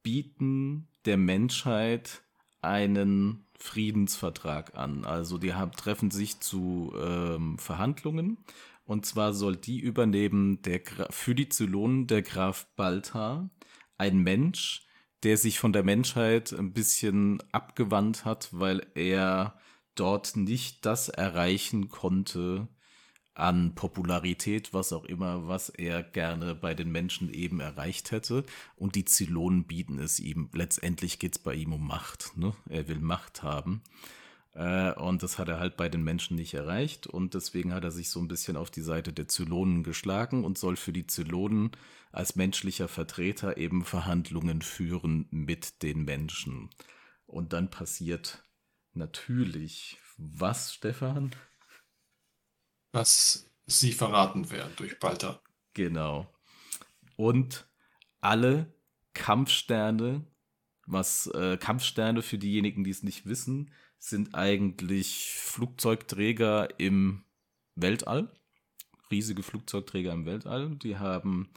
bieten 0.02 0.88
der 1.04 1.16
Menschheit 1.16 2.22
einen 2.60 3.46
Friedensvertrag 3.64 4.76
an. 4.76 5.06
Also 5.06 5.38
die 5.38 5.54
haben, 5.54 5.72
treffen 5.72 6.10
sich 6.10 6.40
zu 6.40 6.92
ähm, 7.00 7.58
Verhandlungen. 7.58 8.36
Und 8.84 9.06
zwar 9.06 9.32
soll 9.32 9.56
die 9.56 9.80
übernehmen 9.80 10.60
der 10.62 10.82
für 11.08 11.34
die 11.34 11.48
Zylonen 11.48 12.06
der 12.06 12.20
Graf 12.20 12.66
Baltar, 12.76 13.48
ein 13.96 14.18
Mensch, 14.18 14.86
der 15.22 15.38
sich 15.38 15.58
von 15.58 15.72
der 15.72 15.82
Menschheit 15.82 16.52
ein 16.52 16.74
bisschen 16.74 17.42
abgewandt 17.52 18.26
hat, 18.26 18.50
weil 18.52 18.86
er 18.94 19.58
dort 19.94 20.36
nicht 20.36 20.84
das 20.84 21.08
erreichen 21.08 21.88
konnte 21.88 22.68
an 23.34 23.74
Popularität, 23.74 24.72
was 24.72 24.92
auch 24.92 25.04
immer, 25.04 25.48
was 25.48 25.68
er 25.68 26.02
gerne 26.02 26.54
bei 26.54 26.74
den 26.74 26.90
Menschen 26.90 27.32
eben 27.32 27.60
erreicht 27.60 28.12
hätte. 28.12 28.44
Und 28.76 28.94
die 28.94 29.04
Zylonen 29.04 29.64
bieten 29.64 29.98
es 29.98 30.20
ihm. 30.20 30.48
Letztendlich 30.52 31.18
geht 31.18 31.36
es 31.36 31.38
bei 31.38 31.54
ihm 31.54 31.72
um 31.72 31.86
Macht. 31.86 32.36
Ne? 32.36 32.54
Er 32.68 32.88
will 32.88 33.00
Macht 33.00 33.42
haben. 33.42 33.82
Äh, 34.54 34.92
und 34.92 35.22
das 35.22 35.38
hat 35.38 35.48
er 35.48 35.58
halt 35.58 35.76
bei 35.76 35.88
den 35.88 36.04
Menschen 36.04 36.36
nicht 36.36 36.54
erreicht. 36.54 37.06
Und 37.08 37.34
deswegen 37.34 37.74
hat 37.74 37.84
er 37.84 37.90
sich 37.90 38.08
so 38.08 38.20
ein 38.20 38.28
bisschen 38.28 38.56
auf 38.56 38.70
die 38.70 38.82
Seite 38.82 39.12
der 39.12 39.28
Zylonen 39.28 39.82
geschlagen 39.82 40.44
und 40.44 40.56
soll 40.56 40.76
für 40.76 40.92
die 40.92 41.06
Zylonen 41.06 41.72
als 42.12 42.36
menschlicher 42.36 42.86
Vertreter 42.86 43.56
eben 43.56 43.84
Verhandlungen 43.84 44.62
führen 44.62 45.26
mit 45.30 45.82
den 45.82 46.04
Menschen. 46.04 46.70
Und 47.26 47.52
dann 47.52 47.68
passiert 47.68 48.44
natürlich 48.92 49.98
was, 50.16 50.72
Stefan? 50.72 51.32
Was 52.94 53.50
sie 53.66 53.90
verraten 53.90 54.52
werden 54.52 54.72
durch 54.76 55.00
Balta. 55.00 55.40
Genau. 55.72 56.32
Und 57.16 57.66
alle 58.20 58.72
Kampfsterne, 59.14 60.24
was 60.86 61.26
äh, 61.26 61.56
Kampfsterne 61.56 62.22
für 62.22 62.38
diejenigen, 62.38 62.84
die 62.84 62.90
es 62.90 63.02
nicht 63.02 63.26
wissen, 63.26 63.72
sind 63.98 64.36
eigentlich 64.36 65.32
Flugzeugträger 65.34 66.78
im 66.78 67.24
Weltall. 67.74 68.30
Riesige 69.10 69.42
Flugzeugträger 69.42 70.12
im 70.12 70.24
Weltall. 70.24 70.76
Die 70.76 70.96
haben 70.96 71.50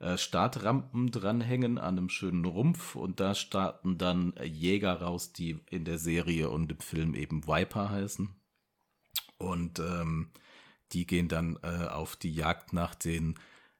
äh, 0.00 0.18
Startrampen 0.18 1.12
dranhängen 1.12 1.78
an 1.78 1.98
einem 1.98 2.08
schönen 2.08 2.44
Rumpf 2.44 2.96
und 2.96 3.20
da 3.20 3.36
starten 3.36 3.96
dann 3.96 4.34
Jäger 4.42 5.00
raus, 5.00 5.32
die 5.32 5.60
in 5.70 5.84
der 5.84 5.98
Serie 5.98 6.50
und 6.50 6.72
im 6.72 6.80
Film 6.80 7.14
eben 7.14 7.46
Viper 7.46 7.90
heißen. 7.90 8.28
Und 9.38 9.78
ähm, 9.78 10.32
die 10.92 11.06
gehen 11.06 11.28
dann 11.28 11.58
äh, 11.62 11.86
auf 11.88 12.16
die 12.16 12.32
Jagd 12.32 12.72
nach 12.72 12.94
den 12.94 13.38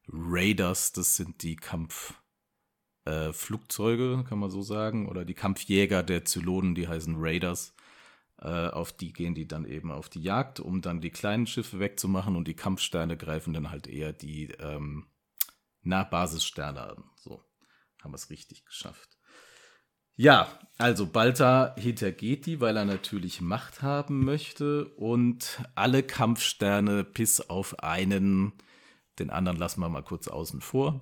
Raiders, 0.09 0.93
das 0.93 1.17
sind 1.17 1.43
die 1.43 1.57
Kampfflugzeuge, 1.57 4.21
äh, 4.21 4.29
kann 4.29 4.39
man 4.39 4.51
so 4.51 4.63
sagen, 4.63 5.09
oder 5.09 5.25
die 5.25 5.35
Kampfjäger 5.35 6.03
der 6.03 6.25
Zylonen, 6.25 6.75
die 6.75 6.89
heißen 6.89 7.17
Raiders. 7.19 7.75
Äh, 8.39 8.69
auf 8.69 8.93
die 8.93 9.13
gehen 9.13 9.35
die 9.35 9.47
dann 9.47 9.67
eben 9.67 9.93
auf 9.93 10.09
die 10.09 10.23
Jagd, 10.23 10.61
um 10.61 10.81
dann 10.81 11.01
die 11.01 11.11
kleinen 11.11 11.47
Schiffe 11.47 11.79
wegzumachen 11.79 12.37
und 12.37 12.49
die 12.49 12.55
Kampfsterne 12.55 13.17
greifen 13.17 13.53
dann 13.53 13.71
halt 13.71 13.87
eher 13.87 14.13
die 14.13 14.47
ähm, 14.59 15.07
na, 15.83 16.03
an. 16.03 17.05
So, 17.17 17.45
haben 18.03 18.13
wir 18.13 18.17
es 18.17 18.31
richtig 18.31 18.65
geschafft. 18.65 19.20
Ja, 20.21 20.49
also 20.77 21.07
Balta 21.07 21.75
hintergeht 21.79 22.45
die, 22.45 22.61
weil 22.61 22.77
er 22.77 22.85
natürlich 22.85 23.41
Macht 23.41 23.81
haben 23.81 24.23
möchte 24.23 24.85
und 24.97 25.63
alle 25.75 26.03
Kampfsterne 26.03 27.05
bis 27.05 27.41
auf 27.41 27.83
einen, 27.83 28.53
den 29.19 29.31
anderen 29.31 29.57
lassen 29.57 29.81
wir 29.81 29.89
mal 29.89 30.03
kurz 30.03 30.29
außen 30.29 30.61
vor, 30.61 31.01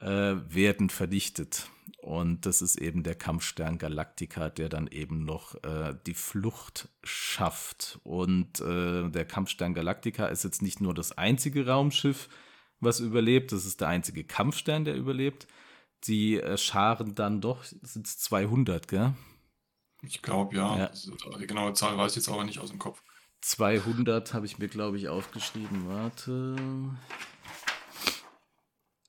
äh, 0.00 0.34
werden 0.48 0.90
verdichtet. 0.90 1.70
Und 1.98 2.46
das 2.46 2.60
ist 2.60 2.74
eben 2.74 3.04
der 3.04 3.14
Kampfstern 3.14 3.78
Galactica, 3.78 4.50
der 4.50 4.68
dann 4.68 4.88
eben 4.88 5.24
noch 5.24 5.54
äh, 5.62 5.94
die 6.08 6.14
Flucht 6.14 6.88
schafft. 7.04 8.00
Und 8.02 8.58
äh, 8.58 9.08
der 9.08 9.24
Kampfstern 9.24 9.72
Galactica 9.72 10.26
ist 10.26 10.42
jetzt 10.42 10.62
nicht 10.62 10.80
nur 10.80 10.94
das 10.94 11.16
einzige 11.16 11.68
Raumschiff, 11.68 12.28
was 12.80 12.98
überlebt. 12.98 13.52
Das 13.52 13.64
ist 13.64 13.80
der 13.80 13.86
einzige 13.86 14.24
Kampfstern, 14.24 14.84
der 14.84 14.96
überlebt. 14.96 15.46
Die 16.04 16.40
äh, 16.40 16.56
scharen 16.56 17.14
dann 17.14 17.40
doch, 17.40 17.64
sind 17.64 18.06
es 18.06 18.18
200, 18.18 18.88
gell? 18.88 19.14
Ich 20.02 20.22
glaube, 20.22 20.56
ja. 20.56 20.78
ja. 20.78 20.90
Die 21.40 21.46
genaue 21.46 21.72
Zahl 21.72 21.98
weiß 21.98 22.12
ich 22.12 22.16
jetzt 22.16 22.28
aber 22.28 22.44
nicht 22.44 22.60
aus 22.60 22.70
dem 22.70 22.78
Kopf. 22.78 23.02
200 23.40 24.34
habe 24.34 24.46
ich 24.46 24.58
mir, 24.58 24.68
glaube 24.68 24.96
ich, 24.96 25.08
aufgeschrieben. 25.08 25.88
Warte. 25.88 26.56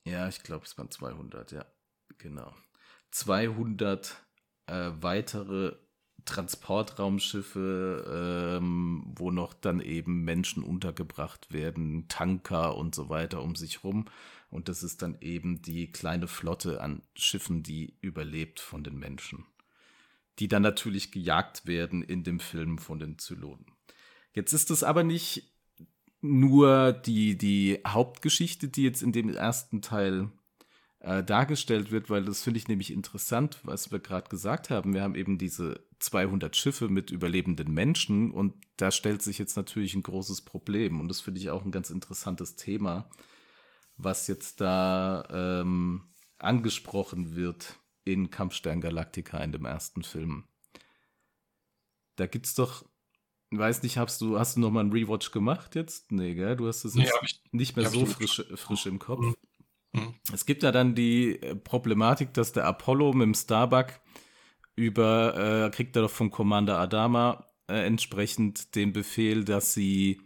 Ja, 0.04 0.28
ich 0.28 0.42
glaube, 0.42 0.64
es 0.64 0.76
waren 0.78 0.90
200, 0.90 1.52
ja. 1.52 1.64
Genau. 2.18 2.52
200 3.12 4.16
äh, 4.66 4.90
weitere 5.00 5.76
Transportraumschiffe, 6.24 8.58
ähm, 8.58 9.04
wo 9.06 9.30
noch 9.30 9.54
dann 9.54 9.80
eben 9.80 10.24
Menschen 10.24 10.62
untergebracht 10.62 11.52
werden, 11.52 12.08
Tanker 12.08 12.76
und 12.76 12.94
so 12.94 13.08
weiter 13.08 13.42
um 13.42 13.56
sich 13.56 13.84
rum. 13.84 14.06
Und 14.50 14.68
das 14.68 14.82
ist 14.82 15.02
dann 15.02 15.16
eben 15.20 15.62
die 15.62 15.92
kleine 15.92 16.26
Flotte 16.26 16.80
an 16.80 17.02
Schiffen, 17.14 17.62
die 17.62 17.94
überlebt 18.00 18.60
von 18.60 18.82
den 18.82 18.98
Menschen. 18.98 19.46
Die 20.38 20.48
dann 20.48 20.62
natürlich 20.62 21.12
gejagt 21.12 21.66
werden 21.66 22.02
in 22.02 22.24
dem 22.24 22.40
Film 22.40 22.78
von 22.78 22.98
den 22.98 23.18
Zylonen. 23.18 23.66
Jetzt 24.32 24.52
ist 24.52 24.70
es 24.70 24.82
aber 24.82 25.04
nicht 25.04 25.52
nur 26.20 26.92
die, 26.92 27.38
die 27.38 27.80
Hauptgeschichte, 27.86 28.68
die 28.68 28.82
jetzt 28.82 29.02
in 29.02 29.12
dem 29.12 29.28
ersten 29.30 29.82
Teil 29.82 30.30
äh, 31.00 31.24
dargestellt 31.24 31.90
wird, 31.90 32.10
weil 32.10 32.24
das 32.24 32.42
finde 32.42 32.58
ich 32.58 32.68
nämlich 32.68 32.92
interessant, 32.92 33.58
was 33.62 33.90
wir 33.90 34.00
gerade 34.00 34.28
gesagt 34.28 34.70
haben. 34.70 34.92
Wir 34.92 35.02
haben 35.02 35.14
eben 35.14 35.38
diese 35.38 35.80
200 35.98 36.54
Schiffe 36.56 36.88
mit 36.88 37.10
überlebenden 37.10 37.72
Menschen 37.72 38.30
und 38.30 38.54
da 38.76 38.90
stellt 38.90 39.22
sich 39.22 39.38
jetzt 39.38 39.56
natürlich 39.56 39.94
ein 39.94 40.02
großes 40.02 40.42
Problem 40.42 41.00
und 41.00 41.08
das 41.08 41.20
finde 41.20 41.40
ich 41.40 41.50
auch 41.50 41.64
ein 41.64 41.70
ganz 41.70 41.90
interessantes 41.90 42.56
Thema, 42.56 43.08
was 44.04 44.26
jetzt 44.26 44.60
da 44.60 45.24
ähm, 45.30 46.02
angesprochen 46.38 47.36
wird 47.36 47.78
in 48.04 48.30
Kampfstern 48.30 48.80
Galactica 48.80 49.38
in 49.38 49.52
dem 49.52 49.64
ersten 49.64 50.02
Film. 50.02 50.44
Da 52.16 52.26
gibt's 52.26 52.54
doch, 52.54 52.84
weiß 53.50 53.82
nicht, 53.82 53.98
hast 53.98 54.20
du, 54.20 54.38
hast 54.38 54.56
du 54.56 54.60
noch 54.60 54.70
mal 54.70 54.80
einen 54.80 54.92
Rewatch 54.92 55.30
gemacht 55.32 55.74
jetzt? 55.74 56.12
Nee, 56.12 56.34
gell? 56.34 56.56
Du 56.56 56.66
hast 56.66 56.84
es 56.84 56.94
nee, 56.94 57.08
nicht 57.52 57.76
mehr 57.76 57.88
so 57.88 58.06
frisch, 58.06 58.42
frisch 58.56 58.86
im 58.86 58.98
Kopf. 58.98 59.20
Mhm. 59.20 59.34
Mhm. 59.92 60.14
Es 60.32 60.46
gibt 60.46 60.62
ja 60.62 60.72
dann 60.72 60.94
die 60.94 61.40
äh, 61.42 61.54
Problematik, 61.56 62.32
dass 62.34 62.52
der 62.52 62.66
Apollo 62.66 63.12
mit 63.12 63.26
dem 63.26 63.34
Starbuck 63.34 64.00
über, 64.76 65.66
äh, 65.66 65.70
kriegt 65.70 65.96
er 65.96 66.02
doch 66.02 66.10
vom 66.10 66.30
Commander 66.30 66.78
Adama 66.78 67.46
äh, 67.68 67.86
entsprechend 67.86 68.74
den 68.74 68.92
Befehl, 68.92 69.44
dass 69.44 69.74
sie 69.74 70.20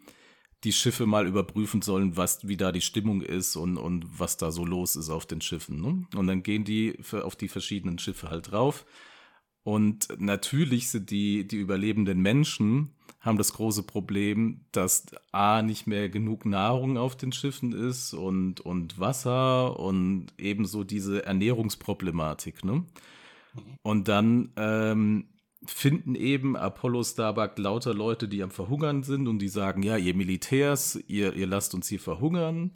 die 0.65 0.73
Schiffe 0.73 1.07
mal 1.07 1.27
überprüfen 1.27 1.83
sollen, 1.83 2.17
was, 2.17 2.47
wie 2.49 2.57
da 2.57 2.73
die 2.73 2.81
Stimmung 2.81 3.21
ist 3.21 3.57
und, 3.57 3.77
und 3.77 4.07
was 4.19 4.37
da 4.37 4.51
so 4.51 4.65
los 4.65 4.97
ist 4.97 5.11
auf 5.11 5.27
den 5.27 5.41
Schiffen. 5.41 5.81
Ne? 5.81 6.07
Und 6.17 6.27
dann 6.27 6.43
gehen 6.43 6.65
die 6.65 6.97
für, 7.01 7.25
auf 7.25 7.37
die 7.37 7.49
verschiedenen 7.49 7.99
Schiffe 7.99 8.31
halt 8.31 8.51
drauf. 8.51 8.87
Und 9.63 10.09
natürlich 10.19 10.91
sind 10.91 11.11
die, 11.11 11.47
die 11.47 11.57
überlebenden 11.57 12.21
Menschen 12.21 12.91
haben 13.21 13.39
das 13.39 13.55
große 13.55 13.85
Problem, 13.85 14.61
dass 14.73 15.07
A 15.33 15.63
nicht 15.63 15.87
mehr 15.87 16.11
genug 16.11 16.45
Nahrung 16.45 16.99
auf 16.99 17.17
den 17.17 17.33
Schiffen 17.33 17.73
ist 17.73 18.13
und, 18.13 18.61
und 18.61 18.99
Wasser 19.01 19.81
und 19.81 20.27
ebenso 20.37 20.85
diese 20.85 21.25
Ernährungsproblematik. 21.25 22.65
Ne? 22.65 22.85
Und 23.83 24.09
dann 24.09 24.53
ähm, 24.57 25.25
finden 25.67 26.15
eben 26.15 26.57
Apollo 26.57 27.05
Starbuck 27.05 27.59
lauter 27.59 27.95
Leute, 27.95 28.29
die 28.29 28.43
am 28.43 28.51
Verhungern 28.51 29.03
sind 29.03 29.29
und 29.29 29.39
die 29.39 29.49
sagen, 29.49 29.83
ja, 29.83 29.97
ihr 29.97 30.15
Militärs, 30.15 30.99
ihr, 31.07 31.35
ihr 31.35 31.47
lasst 31.47 31.75
uns 31.75 31.89
hier 31.89 32.01
verhungern, 32.01 32.73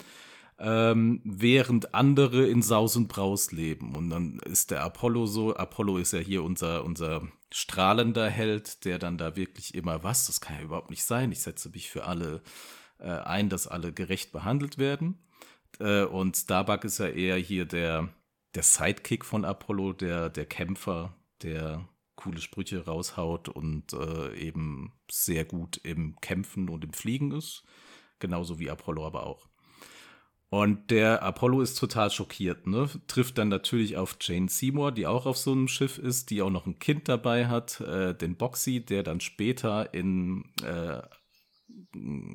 ähm, 0.59 1.21
während 1.23 1.93
andere 1.93 2.47
in 2.47 2.61
Saus 2.61 2.95
und 2.95 3.07
Braus 3.07 3.51
leben. 3.51 3.95
Und 3.95 4.09
dann 4.09 4.39
ist 4.39 4.71
der 4.71 4.83
Apollo 4.83 5.25
so, 5.25 5.55
Apollo 5.55 5.97
ist 5.97 6.13
ja 6.13 6.19
hier 6.19 6.43
unser, 6.43 6.83
unser 6.83 7.27
strahlender 7.51 8.29
Held, 8.29 8.85
der 8.85 8.99
dann 8.99 9.17
da 9.17 9.35
wirklich 9.35 9.73
immer 9.75 10.03
was, 10.03 10.27
das 10.27 10.41
kann 10.41 10.57
ja 10.57 10.63
überhaupt 10.63 10.89
nicht 10.89 11.03
sein, 11.03 11.31
ich 11.31 11.41
setze 11.41 11.69
mich 11.69 11.89
für 11.89 12.05
alle 12.05 12.41
äh, 12.99 13.09
ein, 13.09 13.49
dass 13.49 13.67
alle 13.67 13.93
gerecht 13.93 14.31
behandelt 14.31 14.77
werden. 14.77 15.17
Äh, 15.79 16.03
und 16.03 16.35
Starbuck 16.35 16.83
ist 16.83 16.99
ja 16.99 17.07
eher 17.07 17.37
hier 17.37 17.65
der, 17.65 18.09
der 18.55 18.63
Sidekick 18.63 19.25
von 19.25 19.45
Apollo, 19.45 19.93
der, 19.93 20.29
der 20.29 20.45
Kämpfer, 20.45 21.15
der 21.41 21.87
coole 22.19 22.41
Sprüche 22.41 22.85
raushaut 22.85 23.47
und 23.47 23.93
äh, 23.93 24.35
eben 24.35 24.91
sehr 25.09 25.45
gut 25.45 25.79
im 25.83 26.19
Kämpfen 26.19 26.67
und 26.67 26.83
im 26.83 26.91
Fliegen 26.91 27.31
ist. 27.31 27.63
Genauso 28.19 28.59
wie 28.59 28.69
Apollo 28.69 29.07
aber 29.07 29.25
auch. 29.25 29.47
Und 30.49 30.91
der 30.91 31.23
Apollo 31.23 31.61
ist 31.61 31.75
total 31.75 32.11
schockiert, 32.11 32.67
ne? 32.67 32.89
Trifft 33.07 33.37
dann 33.37 33.47
natürlich 33.47 33.95
auf 33.95 34.17
Jane 34.19 34.49
Seymour, 34.49 34.91
die 34.91 35.07
auch 35.07 35.25
auf 35.27 35.37
so 35.37 35.51
einem 35.53 35.67
Schiff 35.67 35.97
ist, 35.97 36.29
die 36.29 36.41
auch 36.41 36.49
noch 36.49 36.65
ein 36.65 36.79
Kind 36.79 37.07
dabei 37.07 37.47
hat, 37.47 37.79
äh, 37.81 38.13
den 38.15 38.35
Boxy, 38.35 38.83
der 38.83 39.03
dann 39.03 39.21
später 39.21 39.93
in 39.93 40.43
äh, 40.63 41.01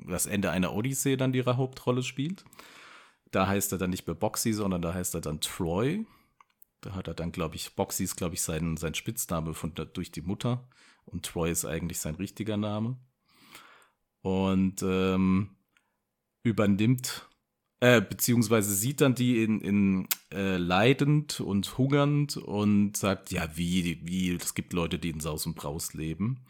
das 0.08 0.26
Ende 0.26 0.50
einer 0.50 0.72
Odyssee 0.72 1.16
dann 1.16 1.34
ihre 1.34 1.56
Hauptrolle 1.58 2.02
spielt. 2.02 2.44
Da 3.32 3.48
heißt 3.48 3.72
er 3.72 3.78
dann 3.78 3.90
nicht 3.90 4.06
mehr 4.06 4.16
Boxy, 4.16 4.52
sondern 4.52 4.80
da 4.80 4.94
heißt 4.94 5.14
er 5.14 5.20
dann 5.20 5.40
Troy. 5.40 6.06
Da 6.84 6.94
hat 6.94 7.08
er 7.08 7.14
dann, 7.14 7.32
glaube 7.32 7.56
ich, 7.56 7.74
Boxy 7.74 8.04
ist, 8.04 8.16
glaube 8.16 8.34
ich, 8.34 8.42
sein, 8.42 8.76
sein 8.76 8.94
Spitzname 8.94 9.54
von, 9.54 9.72
durch 9.74 10.10
die 10.10 10.20
Mutter. 10.20 10.68
Und 11.06 11.24
Troy 11.24 11.50
ist 11.50 11.64
eigentlich 11.64 11.98
sein 11.98 12.14
richtiger 12.16 12.58
Name. 12.58 12.98
Und 14.20 14.82
ähm, 14.82 15.56
übernimmt, 16.42 17.26
äh, 17.80 18.02
beziehungsweise 18.02 18.74
sieht 18.74 19.00
dann 19.00 19.14
die 19.14 19.42
in, 19.42 19.62
in 19.62 20.08
äh, 20.30 20.58
leidend 20.58 21.40
und 21.40 21.78
hungernd 21.78 22.36
und 22.36 22.98
sagt, 22.98 23.32
ja, 23.32 23.48
wie, 23.56 24.00
wie, 24.04 24.34
es 24.34 24.54
gibt 24.54 24.74
Leute, 24.74 24.98
die 24.98 25.08
in 25.08 25.20
Saus 25.20 25.46
und 25.46 25.54
Braus 25.54 25.94
leben. 25.94 26.44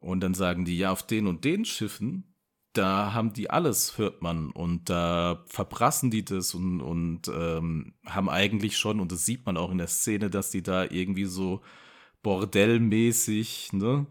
Und 0.00 0.20
dann 0.20 0.32
sagen 0.32 0.64
die, 0.64 0.78
ja, 0.78 0.90
auf 0.90 1.06
den 1.06 1.26
und 1.26 1.44
den 1.44 1.66
Schiffen 1.66 2.34
da 2.76 3.12
haben 3.12 3.32
die 3.32 3.50
alles, 3.50 3.98
hört 3.98 4.22
man. 4.22 4.50
Und 4.50 4.90
da 4.90 5.44
verbrassen 5.46 6.10
die 6.10 6.24
das 6.24 6.54
und, 6.54 6.80
und 6.80 7.28
ähm, 7.28 7.94
haben 8.04 8.28
eigentlich 8.28 8.78
schon, 8.78 9.00
und 9.00 9.12
das 9.12 9.26
sieht 9.26 9.46
man 9.46 9.56
auch 9.56 9.70
in 9.70 9.78
der 9.78 9.88
Szene, 9.88 10.30
dass 10.30 10.50
die 10.50 10.62
da 10.62 10.84
irgendwie 10.84 11.24
so 11.24 11.62
bordellmäßig, 12.22 13.72
ne? 13.72 14.06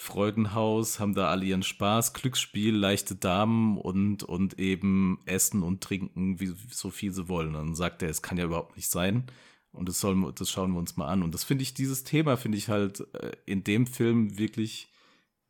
Freudenhaus, 0.00 0.98
haben 0.98 1.14
da 1.14 1.28
alle 1.28 1.44
ihren 1.44 1.62
Spaß, 1.62 2.14
Glücksspiel, 2.14 2.74
leichte 2.74 3.16
Damen 3.16 3.76
und, 3.76 4.22
und 4.22 4.58
eben 4.58 5.20
essen 5.26 5.62
und 5.62 5.82
trinken, 5.82 6.40
wie, 6.40 6.54
so 6.70 6.88
viel 6.88 7.12
sie 7.12 7.28
wollen. 7.28 7.52
dann 7.52 7.74
sagt 7.74 8.02
er, 8.02 8.08
es 8.08 8.22
kann 8.22 8.38
ja 8.38 8.46
überhaupt 8.46 8.76
nicht 8.76 8.88
sein. 8.90 9.26
Und 9.72 9.88
das, 9.90 10.00
soll, 10.00 10.32
das 10.32 10.50
schauen 10.50 10.72
wir 10.72 10.78
uns 10.78 10.96
mal 10.96 11.06
an. 11.08 11.22
Und 11.22 11.34
das 11.34 11.44
finde 11.44 11.62
ich, 11.62 11.74
dieses 11.74 12.02
Thema 12.02 12.36
finde 12.38 12.56
ich 12.56 12.68
halt 12.70 13.00
äh, 13.14 13.32
in 13.44 13.62
dem 13.62 13.86
Film 13.86 14.38
wirklich, 14.38 14.90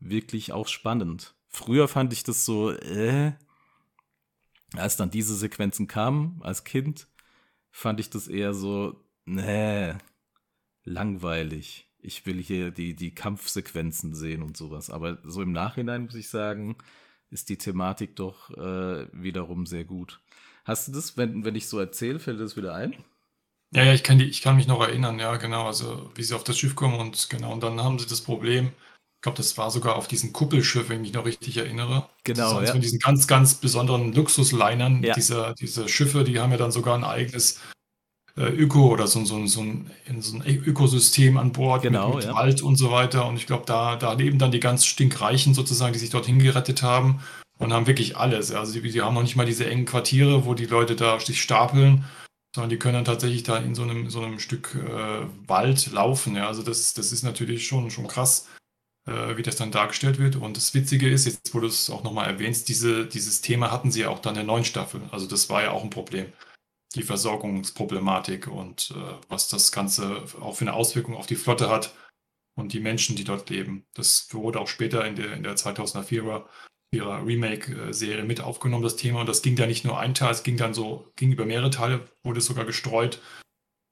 wirklich 0.01 0.53
auch 0.53 0.67
spannend. 0.67 1.35
Früher 1.51 1.89
fand 1.89 2.13
ich 2.13 2.23
das 2.23 2.45
so, 2.45 2.71
äh, 2.71 3.33
als 4.75 4.97
dann 4.97 5.11
diese 5.11 5.35
Sequenzen 5.35 5.89
kamen, 5.89 6.41
als 6.43 6.65
Kind, 6.65 7.09
fand 7.71 8.01
ich 8.01 8.09
das 8.09 8.29
eher 8.29 8.55
so, 8.55 9.05
nee, 9.25 9.95
langweilig. 10.85 11.89
Ich 11.99 12.25
will 12.25 12.41
hier 12.41 12.71
die, 12.71 12.95
die 12.95 13.15
Kampfsequenzen 13.15 14.15
sehen 14.15 14.43
und 14.43 14.57
sowas. 14.57 14.91
Aber 14.91 15.19
so 15.25 15.43
im 15.43 15.53
Nachhinein 15.53 16.05
muss 16.05 16.15
ich 16.15 16.29
sagen, 16.29 16.77
ist 17.31 17.49
die 17.49 17.59
Thematik 17.59 18.17
doch 18.17 18.51
äh, 18.57 19.07
wiederum 19.13 19.67
sehr 19.67 19.85
gut. 19.85 20.21
Hast 20.65 20.89
du 20.89 20.93
das, 20.93 21.17
wenn, 21.17 21.45
wenn 21.45 21.57
ich 21.57 21.69
so 21.69 21.79
erzähle, 21.79 22.21
fällt 22.21 22.41
das 22.41 22.57
wieder 22.57 22.75
ein? 22.75 22.95
Ja, 23.73 23.85
ja, 23.85 23.93
ich 23.93 24.03
kann, 24.03 24.19
die, 24.19 24.25
ich 24.25 24.41
kann 24.41 24.57
mich 24.57 24.67
noch 24.67 24.81
erinnern, 24.81 25.19
ja, 25.19 25.37
genau. 25.37 25.67
Also, 25.67 26.11
wie 26.15 26.23
sie 26.23 26.35
auf 26.35 26.45
das 26.45 26.59
Schiff 26.59 26.75
kommen 26.75 26.99
und 26.99 27.29
genau, 27.29 27.53
und 27.53 27.63
dann 27.63 27.83
haben 27.83 27.99
sie 27.99 28.07
das 28.07 28.21
Problem, 28.21 28.73
ich 29.21 29.23
glaube, 29.23 29.37
das 29.37 29.59
war 29.59 29.71
sogar 29.71 29.97
auf 29.97 30.09
diesem 30.09 30.33
Kuppelschiff, 30.33 30.89
wenn 30.89 30.97
ich 30.97 31.09
mich 31.09 31.13
noch 31.13 31.27
richtig 31.27 31.59
erinnere. 31.59 32.09
Genau. 32.25 32.55
Das 32.55 32.69
ja. 32.69 32.73
Von 32.73 32.81
diesen 32.81 32.99
ganz, 32.99 33.27
ganz 33.27 33.55
besonderen 33.57 34.15
Luxuslinern. 34.15 35.03
Ja. 35.03 35.13
Diese, 35.13 35.55
diese 35.61 35.91
Schiffe, 35.91 36.25
die 36.25 36.41
haben 36.41 36.53
ja 36.53 36.57
dann 36.57 36.73
sogar 36.73 36.95
ein 36.95 37.05
eigenes 37.05 37.61
äh, 38.39 38.49
Öko 38.49 38.89
oder 38.89 39.07
so, 39.07 39.23
so, 39.27 39.45
so, 39.45 39.61
ein, 39.61 39.91
so 40.21 40.39
ein 40.39 40.47
Ökosystem 40.47 41.37
an 41.37 41.53
Bord 41.53 41.83
genau, 41.83 42.09
mit, 42.09 42.17
mit 42.17 42.25
ja. 42.25 42.35
Wald 42.35 42.63
und 42.63 42.77
so 42.77 42.91
weiter. 42.91 43.27
Und 43.27 43.37
ich 43.37 43.47
glaube, 43.47 43.65
da, 43.67 43.97
da 43.97 44.15
leben 44.15 44.39
dann 44.39 44.53
die 44.53 44.59
ganz 44.59 44.87
stinkreichen 44.87 45.53
sozusagen, 45.53 45.93
die 45.93 45.99
sich 45.99 46.09
dorthin 46.09 46.39
gerettet 46.39 46.83
haben 46.83 47.21
und 47.59 47.75
haben 47.75 47.87
wirklich 47.87 48.17
alles. 48.17 48.53
Also 48.53 48.81
die, 48.81 48.91
die 48.91 49.03
haben 49.03 49.13
noch 49.13 49.23
nicht 49.23 49.37
mal 49.37 49.45
diese 49.45 49.69
engen 49.69 49.85
Quartiere, 49.85 50.47
wo 50.47 50.55
die 50.55 50.65
Leute 50.65 50.97
da 50.97 51.21
sich 51.21 51.43
stapeln, 51.43 52.07
sondern 52.55 52.71
die 52.71 52.79
können 52.79 52.95
dann 52.95 53.05
tatsächlich 53.05 53.43
da 53.43 53.59
in 53.59 53.75
so 53.75 53.83
einem, 53.83 54.09
so 54.09 54.23
einem 54.23 54.39
Stück 54.39 54.75
äh, 54.77 55.27
Wald 55.47 55.93
laufen. 55.93 56.37
Ja. 56.37 56.47
Also 56.47 56.63
das, 56.63 56.95
das 56.95 57.13
ist 57.13 57.23
natürlich 57.23 57.67
schon, 57.67 57.91
schon 57.91 58.09
krass 58.09 58.47
äh, 59.07 59.37
wie 59.37 59.43
das 59.43 59.57
dann 59.57 59.73
dargestellt 59.73 60.19
wird. 60.19 60.37
Und 60.37 60.57
das 60.57 60.75
Witzige 60.75 61.09
ist, 61.09 61.25
jetzt 61.27 61.55
wo 61.55 61.61
du 61.61 61.67
es 61.67 61.91
auch 61.91 62.03
nochmal 62.03 62.29
erwähnst, 62.29 62.69
diese, 62.69 63.07
dieses 63.07 63.41
Thema 63.41 63.71
hatten 63.71 63.91
sie 63.91 64.03
ja 64.03 64.09
auch 64.11 64.21
dann 64.21 64.35
in 64.35 64.41
der 64.41 64.45
neuen 64.45 64.65
Staffel. 64.65 65.03
Also 65.11 65.27
das 65.27 65.49
war 65.49 65.63
ja 65.63 65.71
auch 65.71 65.85
ein 65.85 65.91
Problem. 65.91 66.33
Die 66.95 67.03
Versorgungsproblematik 67.03 68.49
und 68.49 68.93
äh, 68.97 69.15
was 69.29 69.49
das 69.49 69.73
Ganze 69.73 70.23
auch 70.41 70.57
für 70.57 70.65
eine 70.65 70.75
Auswirkung 70.75 71.17
auf 71.17 71.27
die 71.27 71.37
Flotte 71.37 71.69
hat 71.69 71.95
und 72.57 72.73
die 72.73 72.81
Menschen, 72.81 73.17
die 73.17 73.25
dort 73.25 73.49
leben. 73.49 73.87
Das 73.95 74.29
wurde 74.33 74.61
auch 74.61 74.69
später 74.69 75.07
in 75.07 75.17
der, 75.17 75.35
in 75.35 75.43
der 75.43 75.57
2004er 75.57 76.45
ihrer 76.93 77.25
Remake-Serie 77.25 78.25
mit 78.25 78.41
aufgenommen, 78.41 78.83
das 78.83 78.97
Thema. 78.97 79.21
Und 79.21 79.29
das 79.29 79.43
ging 79.43 79.57
da 79.57 79.67
nicht 79.67 79.85
nur 79.85 79.99
ein 79.99 80.15
Teil, 80.15 80.33
es 80.33 80.43
ging 80.43 80.57
dann 80.57 80.75
so, 80.75 81.11
ging 81.17 81.33
über 81.33 81.47
mehrere 81.47 81.71
Teile, 81.71 82.09
wurde 82.25 82.41
sogar 82.41 82.65
gestreut. 82.65 83.21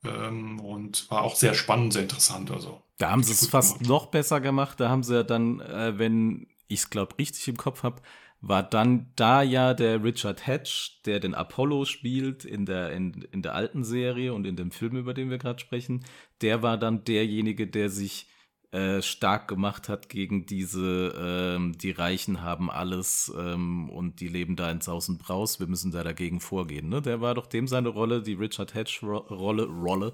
Ähm, 0.04 0.60
und 0.60 1.10
war 1.10 1.22
auch 1.22 1.34
sehr 1.34 1.54
spannend, 1.54 1.92
sehr 1.92 2.02
interessant. 2.02 2.50
Also, 2.50 2.82
da 2.98 3.10
haben 3.10 3.22
sie 3.22 3.32
es 3.32 3.46
fast 3.46 3.78
gemacht. 3.78 3.88
noch 3.88 4.06
besser 4.06 4.40
gemacht. 4.40 4.80
Da 4.80 4.88
haben 4.88 5.02
sie 5.02 5.14
ja 5.14 5.22
dann, 5.22 5.60
äh, 5.60 5.98
wenn 5.98 6.46
ich 6.68 6.80
es 6.80 6.90
glaube 6.90 7.18
richtig 7.18 7.48
im 7.48 7.56
Kopf 7.56 7.82
habe, 7.82 8.02
war 8.40 8.62
dann 8.62 9.10
da 9.16 9.42
ja 9.42 9.74
der 9.74 10.02
Richard 10.04 10.46
Hatch, 10.46 11.02
der 11.04 11.18
den 11.18 11.34
Apollo 11.34 11.86
spielt 11.86 12.44
in 12.44 12.66
der, 12.66 12.92
in, 12.92 13.26
in 13.32 13.42
der 13.42 13.54
alten 13.54 13.82
Serie 13.82 14.32
und 14.32 14.46
in 14.46 14.54
dem 14.54 14.70
Film, 14.70 14.96
über 14.96 15.14
den 15.14 15.30
wir 15.30 15.38
gerade 15.38 15.58
sprechen. 15.58 16.04
Der 16.40 16.62
war 16.62 16.78
dann 16.78 17.02
derjenige, 17.02 17.66
der 17.66 17.90
sich 17.90 18.28
äh, 18.70 19.00
stark 19.00 19.48
gemacht 19.48 19.88
hat 19.88 20.10
gegen 20.10 20.44
diese, 20.44 21.14
ähm, 21.18 21.78
die 21.78 21.90
Reichen 21.90 22.42
haben 22.42 22.70
alles 22.70 23.32
ähm, 23.34 23.88
und 23.88 24.20
die 24.20 24.28
leben 24.28 24.56
da 24.56 24.70
in 24.70 24.82
Saus 24.82 25.08
und 25.08 25.18
Braus, 25.18 25.58
wir 25.58 25.66
müssen 25.66 25.90
da 25.90 26.04
dagegen 26.04 26.40
vorgehen. 26.40 26.90
Ne? 26.90 27.00
Der 27.00 27.22
war 27.22 27.34
doch 27.34 27.46
dem 27.46 27.66
seine 27.66 27.88
Rolle, 27.88 28.22
die 28.22 28.34
Richard 28.34 28.74
Hatch-Rolle, 28.74 29.64
Rolle, 29.64 30.12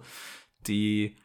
die 0.68 1.16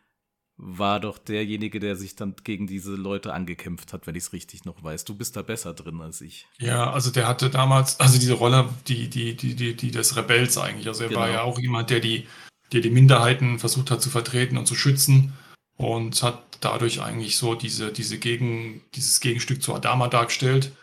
war 0.57 0.99
doch 0.99 1.19
derjenige, 1.19 1.79
der 1.79 1.95
sich 1.95 2.15
dann 2.15 2.35
gegen 2.43 2.65
diese 2.65 2.95
Leute 2.95 3.31
angekämpft 3.31 3.93
hat, 3.93 4.07
wenn 4.07 4.15
ich 4.15 4.23
es 4.23 4.33
richtig 4.33 4.65
noch 4.65 4.83
weiß. 4.83 5.05
Du 5.05 5.15
bist 5.15 5.35
da 5.37 5.43
besser 5.43 5.75
drin 5.75 6.01
als 6.01 6.21
ich. 6.21 6.47
Ja, 6.57 6.91
also 6.91 7.11
der 7.11 7.27
hatte 7.27 7.51
damals, 7.51 7.99
also 7.99 8.19
diese 8.19 8.33
Rolle, 8.33 8.67
die, 8.87 9.07
die, 9.07 9.37
die, 9.37 9.55
die, 9.55 9.75
die 9.75 9.91
des 9.91 10.17
Rebells 10.17 10.57
eigentlich. 10.57 10.87
Also 10.87 11.03
er 11.03 11.09
genau. 11.09 11.21
war 11.21 11.29
ja 11.29 11.43
auch 11.43 11.59
jemand, 11.59 11.91
der 11.91 11.99
die, 11.99 12.27
der 12.73 12.81
die 12.81 12.89
Minderheiten 12.89 13.59
versucht 13.59 13.91
hat 13.91 14.01
zu 14.01 14.09
vertreten 14.09 14.57
und 14.57 14.65
zu 14.65 14.75
schützen 14.75 15.33
und 15.79 16.21
hat 16.23 16.43
dadurch 16.59 17.01
eigentlich 17.01 17.37
so 17.37 17.55
diese, 17.55 17.91
diese 17.91 18.19
Gegen, 18.19 18.81
dieses 18.95 19.21
Gegenstück 19.21 19.63
zu 19.63 19.73
Adama 19.73 20.09
dargestellt 20.09 20.73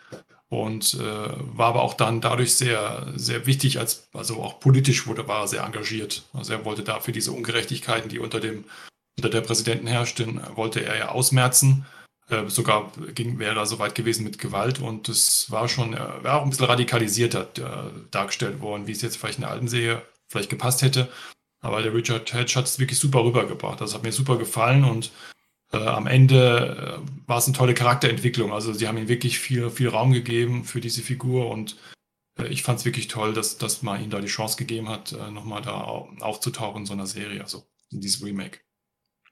und 0.49 0.95
äh, 0.95 1.01
war 1.01 1.69
aber 1.69 1.83
auch 1.83 1.95
dann 1.95 2.23
dadurch 2.23 2.55
sehr, 2.55 3.13
sehr 3.15 3.45
wichtig, 3.45 3.79
als, 3.79 4.09
also 4.15 4.43
auch 4.43 4.59
politisch 4.59 5.07
wurde, 5.07 5.29
war 5.29 5.43
er 5.43 5.49
sehr 5.49 5.65
engagiert. 5.65 6.23
Also 6.33 6.55
er 6.55 6.65
wollte 6.65 6.83
dafür 6.83 7.13
diese 7.13 7.33
Ungerechtigkeiten, 7.33 8.09
die 8.09 8.19
unter 8.19 8.41
dem, 8.41 8.65
unter 9.19 9.29
der 9.29 9.43
Präsidenten 9.43 9.87
herrschten, 9.87 10.41
wollte 10.55 10.83
er 10.83 10.97
ja 10.97 11.09
ausmerzen. 11.11 11.85
Äh, 12.31 12.49
sogar 12.49 12.91
ging, 13.15 13.39
wäre 13.39 13.59
er 13.59 13.67
so 13.67 13.79
weit 13.79 13.95
gewesen 13.95 14.25
mit 14.25 14.39
Gewalt 14.39 14.81
und 14.81 15.09
das 15.09 15.51
war 15.51 15.69
schon, 15.69 15.93
äh, 15.93 16.25
war 16.25 16.41
auch 16.41 16.45
ein 16.45 16.51
bisschen 16.51 16.67
radikalisierter 16.67 17.49
äh, 17.59 18.01
dargestellt 18.11 18.61
worden, 18.61 18.87
wie 18.87 18.93
es 18.93 19.03
jetzt 19.03 19.19
vielleicht 19.19 19.39
in 19.39 19.43
der 19.43 19.51
alten 19.51 19.69
Serie 19.69 20.03
vielleicht 20.27 20.51
gepasst 20.51 20.81
hätte. 20.81 21.09
Aber 21.67 21.83
der 21.83 21.95
Richard 21.95 22.33
Hedge 22.33 22.55
hat 22.57 22.65
es 22.65 22.79
wirklich 22.79 22.99
super 22.99 23.25
rübergebracht. 23.25 23.81
Das 23.81 23.95
hat 23.95 24.03
mir 24.03 24.13
super 24.13 24.39
gefallen 24.39 24.85
und 24.85 25.11
äh, 25.73 25.79
am 25.79 26.07
Ende 26.07 27.01
äh, 27.03 27.29
war 27.29 27.39
es 27.39 27.47
eine 27.47 27.57
tolle 27.57 27.75
Charakterentwicklung. 27.75 28.53
Also 28.53 28.73
sie 28.73 28.89
haben 28.89 28.99
ihm 28.99 29.09
wirklich 29.09 29.39
viel, 29.39 29.71
viel 29.71 29.89
Raum 29.89 30.13
gegeben 30.13 30.65
für 30.65 30.81
diese 30.81 31.03
Figur 31.03 31.51
und 31.51 31.77
äh, 32.39 32.47
ich 32.49 32.63
fand 32.63 32.79
es 32.79 32.85
wirklich 32.85 33.09
toll, 33.09 33.35
dass, 33.35 33.59
dass 33.59 33.83
man 33.83 34.03
ihm 34.03 34.11
da 34.11 34.21
die 34.21 34.27
Chance 34.27 34.57
gegeben 34.57 34.89
hat, 34.89 35.13
äh, 35.13 35.31
nochmal 35.31 35.63
da 35.63 35.75
aufzutauchen 36.21 36.83
in 36.83 36.87
so 36.87 36.93
einer 36.93 37.07
Serie, 37.07 37.43
also 37.43 37.65
in 37.91 38.01
diesem 38.01 38.27
Remake. 38.27 38.61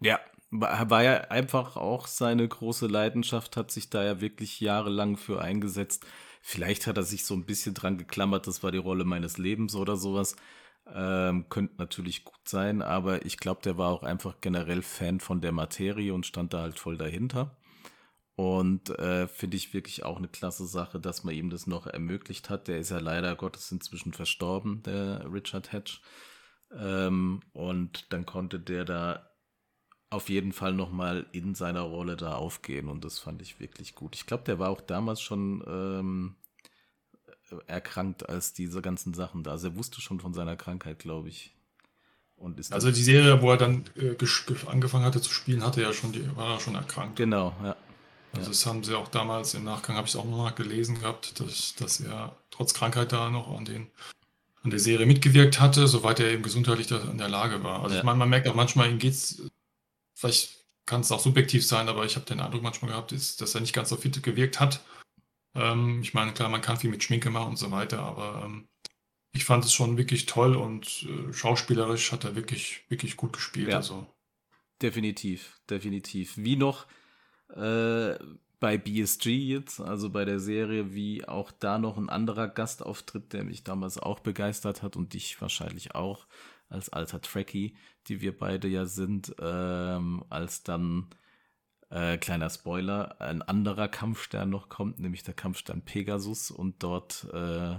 Ja, 0.01 0.21
war 0.51 1.03
ja 1.03 1.23
einfach 1.31 1.77
auch 1.77 2.07
seine 2.07 2.47
große 2.47 2.87
Leidenschaft, 2.87 3.57
hat 3.57 3.71
sich 3.71 3.91
da 3.91 4.05
ja 4.05 4.21
wirklich 4.21 4.61
jahrelang 4.61 5.17
für 5.17 5.41
eingesetzt. 5.41 6.05
Vielleicht 6.43 6.87
hat 6.87 6.97
er 6.97 7.03
sich 7.05 7.25
so 7.25 7.35
ein 7.35 7.47
bisschen 7.47 7.75
dran 7.75 7.97
geklammert, 7.97 8.47
das 8.47 8.63
war 8.63 8.71
die 8.71 8.79
Rolle 8.79 9.05
meines 9.05 9.39
Lebens 9.39 9.75
oder 9.75 9.97
sowas. 9.97 10.37
Ähm, 10.87 11.49
könnte 11.49 11.75
natürlich 11.79 12.25
gut 12.25 12.47
sein, 12.47 12.83
aber 12.83 13.25
ich 13.25 13.39
glaube, 13.39 13.63
der 13.63 13.79
war 13.79 13.91
auch 13.91 14.03
einfach 14.03 14.41
generell 14.41 14.83
Fan 14.83 15.19
von 15.21 15.41
der 15.41 15.53
Materie 15.53 16.13
und 16.13 16.27
stand 16.27 16.53
da 16.53 16.61
halt 16.61 16.79
voll 16.79 16.99
dahinter. 16.99 17.57
Und 18.37 18.91
äh, 18.99 19.29
finde 19.29 19.57
ich 19.57 19.73
wirklich 19.75 20.05
auch 20.05 20.19
eine 20.19 20.29
klasse 20.29 20.67
Sache, 20.67 20.99
dass 21.01 21.25
man 21.25 21.35
ihm 21.35 21.51
das 21.51 21.67
noch 21.67 21.87
ermöglicht 21.87 22.51
hat. 22.51 22.69
Der 22.69 22.79
ist 22.81 22.91
ja 22.91 22.99
leider 22.99 23.37
Gottes 23.37 23.71
inzwischen 23.73 24.13
verstorben, 24.13 24.83
der 24.83 25.33
Richard 25.33 25.73
Hatch. 25.73 26.01
Ähm, 26.73 27.41
und 27.53 28.13
dann 28.13 28.27
konnte 28.27 28.59
der 28.59 28.85
da 28.85 29.31
auf 30.11 30.29
jeden 30.29 30.53
Fall 30.53 30.73
nochmal 30.73 31.27
in 31.33 31.55
seiner 31.55 31.83
Rolle 31.83 32.17
da 32.17 32.37
aufgehen 32.37 32.89
und 32.89 33.05
das 33.05 33.19
fand 33.19 33.43
ich 33.43 33.59
wirklich 33.61 33.95
gut. 33.95 34.15
Ich 34.15 34.27
glaube, 34.27 34.45
der 34.45 34.59
war 34.59 34.71
auch 34.71 34.81
damals 34.81 35.21
schon 35.21 35.65
ähm, 35.67 36.37
erkrankt, 37.67 38.29
als 38.29 38.53
diese 38.53 38.83
ganzen 38.83 39.15
Sachen 39.15 39.43
da. 39.43 39.53
Also 39.53 39.69
er 39.69 39.77
wusste 39.77 40.01
schon 40.01 40.21
von 40.21 40.35
seiner 40.35 40.57
Krankheit, 40.57 40.99
glaube 40.99 41.29
ich. 41.29 41.55
Und 42.37 42.59
ist 42.59 42.73
also 42.73 42.91
die 42.91 43.03
Serie, 43.03 43.41
wo 43.43 43.51
er 43.51 43.57
dann 43.57 43.85
äh, 43.97 44.17
angefangen 44.67 45.05
hatte 45.05 45.21
zu 45.21 45.33
spielen, 45.33 45.65
hatte 45.65 45.83
ja 45.83 45.93
schon, 45.93 46.13
die, 46.13 46.37
war 46.37 46.55
er 46.55 46.61
schon 46.61 46.75
erkrankt. 46.75 47.17
Genau, 47.17 47.55
ja. 47.63 47.77
Also 48.37 48.51
das 48.51 48.67
haben 48.67 48.83
sie 48.83 48.97
auch 48.97 49.09
damals 49.09 49.55
im 49.55 49.65
Nachgang, 49.65 49.97
habe 49.97 50.07
ich 50.07 50.15
es 50.15 50.21
auch 50.21 50.25
noch 50.25 50.55
gelesen 50.55 51.01
gehabt, 51.01 51.39
dass, 51.41 51.75
dass 51.77 52.01
er 52.01 52.37
trotz 52.51 52.75
Krankheit 52.75 53.13
da 53.13 53.31
noch 53.31 53.57
an, 53.57 53.65
den, 53.65 53.87
an 54.63 54.71
der 54.71 54.81
Serie 54.81 55.07
mitgewirkt 55.07 55.61
hatte, 55.61 55.87
soweit 55.87 56.21
er 56.21 56.31
eben 56.31 56.43
gesundheitlich 56.43 56.89
da 56.89 56.99
in 56.99 57.19
der 57.19 57.29
Lage 57.29 57.63
war. 57.63 57.83
Also 57.83 57.95
ja. 57.95 58.01
ich 58.01 58.05
meine, 58.05 58.19
man 58.19 58.29
merkt 58.29 58.49
auch 58.49 58.55
manchmal, 58.55 58.91
ihm 58.91 58.99
geht 58.99 59.13
es, 59.13 59.43
vielleicht 60.15 60.65
kann 60.87 61.01
es 61.01 61.13
auch 61.13 61.21
subjektiv 61.21 61.67
sein, 61.67 61.89
aber 61.89 62.05
ich 62.05 62.17
habe 62.17 62.27
den 62.27 62.41
Eindruck 62.41 62.63
manchmal 62.63 62.91
gehabt, 62.91 63.13
ist, 63.13 63.41
dass 63.41 63.55
er 63.55 63.61
nicht 63.61 63.73
ganz 63.73 63.89
so 63.89 63.97
fit 63.97 64.23
gewirkt 64.23 64.61
hat. 64.61 64.81
Ähm, 65.55 66.01
ich 66.03 66.15
meine, 66.15 66.33
klar, 66.33 66.49
man 66.49 66.61
kann 66.61 66.77
viel 66.77 66.91
mit 66.91 67.03
Schminke 67.03 67.31
machen 67.31 67.51
und 67.51 67.57
so 67.57 67.71
weiter, 67.71 68.01
aber 68.01 68.43
ähm, 68.45 68.69
ich 69.33 69.45
fand 69.45 69.65
es 69.65 69.73
schon 69.73 69.97
wirklich 69.99 70.27
toll 70.27 70.55
und 70.57 71.07
äh, 71.09 71.33
schauspielerisch 71.33 72.13
hat 72.13 72.25
er 72.25 72.37
wirklich, 72.37 72.85
wirklich 72.89 73.17
gut 73.17 73.33
gespielt. 73.33 73.69
Ja. 73.69 73.77
Also. 73.77 74.07
Definitiv, 74.81 75.61
definitiv. 75.69 76.37
Wie 76.37 76.57
noch 76.57 76.87
äh, 77.49 78.15
bei 78.61 78.79
BSG 78.79 79.27
jetzt, 79.27 79.81
also 79.81 80.11
bei 80.11 80.25
der 80.25 80.41
Serie, 80.41 80.95
wie 80.95 81.27
auch 81.27 81.51
da 81.53 81.79
noch 81.79 81.97
ein 81.97 82.09
anderer 82.09 82.49
Gastauftritt, 82.49 83.33
der 83.33 83.45
mich 83.45 83.65
damals 83.65 83.99
auch 83.99 84.21
begeistert 84.21 84.83
hat 84.83 84.97
und 84.97 85.15
dich 85.15 85.41
wahrscheinlich 85.41 85.95
auch 85.95 86.27
als 86.69 86.89
alter 86.89 87.21
Trekkie, 87.21 87.77
die 88.07 88.21
wir 88.21 88.37
beide 88.37 88.69
ja 88.69 88.87
sind, 88.87 89.35
ähm, 89.39 90.25
als 90.31 90.63
dann 90.63 91.09
äh, 91.95 92.19
kleiner 92.19 92.51
Spoiler, 92.51 93.21
ein 93.21 93.41
anderer 93.41 93.87
Kampfstern 93.87 94.51
noch 94.51 94.69
kommt, 94.69 94.99
nämlich 94.99 95.23
der 95.23 95.35
Kampfstern 95.35 95.83
Pegasus 95.83 96.51
und 96.51 96.83
dort 96.83 97.29
äh, 97.33 97.77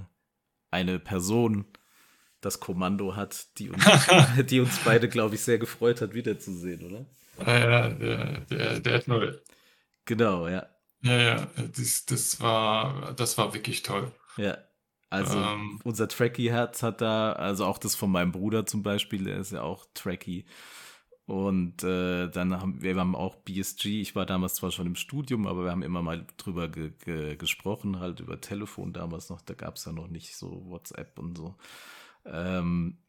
eine 0.72 1.00
Person 1.00 1.66
das 2.40 2.62
Kommando 2.62 3.16
hat, 3.16 3.58
die 3.58 3.70
uns, 3.70 3.84
die 4.50 4.62
uns 4.62 4.80
beide, 4.86 5.10
glaube 5.10 5.36
ich, 5.36 5.42
sehr 5.42 5.58
gefreut 5.58 6.00
hat, 6.00 6.14
wiederzusehen, 6.14 6.86
oder? 6.86 7.06
Ja, 7.46 7.70
ja, 7.70 7.90
der, 7.90 8.40
der, 8.42 8.80
der 8.80 8.96
Admiral. 8.96 9.42
Genau, 10.06 10.48
ja. 10.48 10.66
Ja, 11.02 11.18
ja, 11.18 11.48
das, 11.76 12.06
das, 12.06 12.40
war, 12.40 13.14
das 13.14 13.38
war 13.38 13.54
wirklich 13.54 13.84
toll. 13.84 14.12
Ja, 14.38 14.58
also 15.10 15.38
ähm, 15.38 15.80
unser 15.84 16.08
Trekkie-Herz 16.08 16.84
hat 16.84 17.02
da, 17.02 17.34
also 17.34 17.66
auch 17.66 17.78
das 17.78 17.96
von 17.96 18.12
meinem 18.12 18.32
Bruder 18.32 18.66
zum 18.66 18.82
Beispiel, 18.82 19.26
der 19.26 19.38
ist 19.38 19.52
ja 19.52 19.62
auch 19.62 19.86
Trekkie. 19.94 20.46
Und 21.28 21.84
äh, 21.84 22.30
dann 22.30 22.54
haben 22.62 22.84
wir 22.84 22.96
haben 22.96 23.16
auch 23.16 23.36
BSG, 23.36 24.02
ich 24.02 24.16
war 24.16 24.28
damals 24.28 24.56
zwar 24.56 24.72
schon 24.72 24.86
im 24.86 24.96
Studium, 24.96 25.48
aber 25.48 25.64
wir 25.64 25.72
haben 25.72 25.82
immer 25.82 26.04
mal 26.04 26.28
drüber 26.38 26.68
ge 26.70 26.92
ge 27.04 27.36
gesprochen, 27.36 28.00
halt 28.00 28.20
über 28.20 28.40
Telefon 28.42 28.94
damals 28.94 29.30
noch, 29.30 29.42
da 29.42 29.56
gab 29.56 29.76
es 29.76 29.86
ja 29.86 29.92
noch 29.92 30.08
nicht 30.08 30.36
so 30.38 30.66
WhatsApp 30.70 31.18
und 31.18 31.36
so. 31.36 31.56
Ähm, 32.26 33.00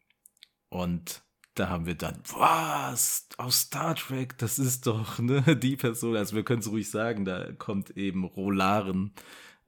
und 0.69 1.21
da 1.53 1.69
haben 1.69 1.85
wir 1.85 1.95
dann, 1.95 2.21
was, 2.33 3.27
aus 3.37 3.61
Star 3.61 3.95
Trek, 3.95 4.37
das 4.37 4.59
ist 4.59 4.87
doch 4.87 5.19
ne, 5.19 5.41
die 5.55 5.75
Person, 5.75 6.15
also 6.15 6.35
wir 6.35 6.43
können 6.43 6.61
es 6.61 6.71
ruhig 6.71 6.89
sagen, 6.89 7.23
da 7.23 7.51
kommt 7.53 7.91
eben 7.97 8.23
Rolaren, 8.25 9.13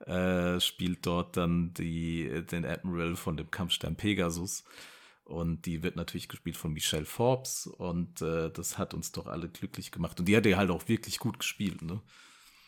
äh, 0.05 0.59
spielt 0.59 1.05
dort 1.05 1.37
dann 1.37 1.73
die, 1.75 2.45
den 2.49 2.65
Admiral 2.65 3.15
von 3.15 3.37
dem 3.37 3.51
Kampfstern 3.51 3.95
Pegasus. 3.95 4.63
Und 5.29 5.67
die 5.67 5.83
wird 5.83 5.95
natürlich 5.95 6.27
gespielt 6.27 6.57
von 6.57 6.73
Michelle 6.73 7.05
Forbes 7.05 7.67
und 7.67 8.19
äh, 8.23 8.49
das 8.49 8.79
hat 8.79 8.95
uns 8.95 9.11
doch 9.11 9.27
alle 9.27 9.47
glücklich 9.47 9.91
gemacht. 9.91 10.19
Und 10.19 10.25
die 10.25 10.35
hat 10.35 10.47
ja 10.47 10.57
halt 10.57 10.71
auch 10.71 10.87
wirklich 10.87 11.19
gut 11.19 11.37
gespielt, 11.37 11.83
ne? 11.83 12.01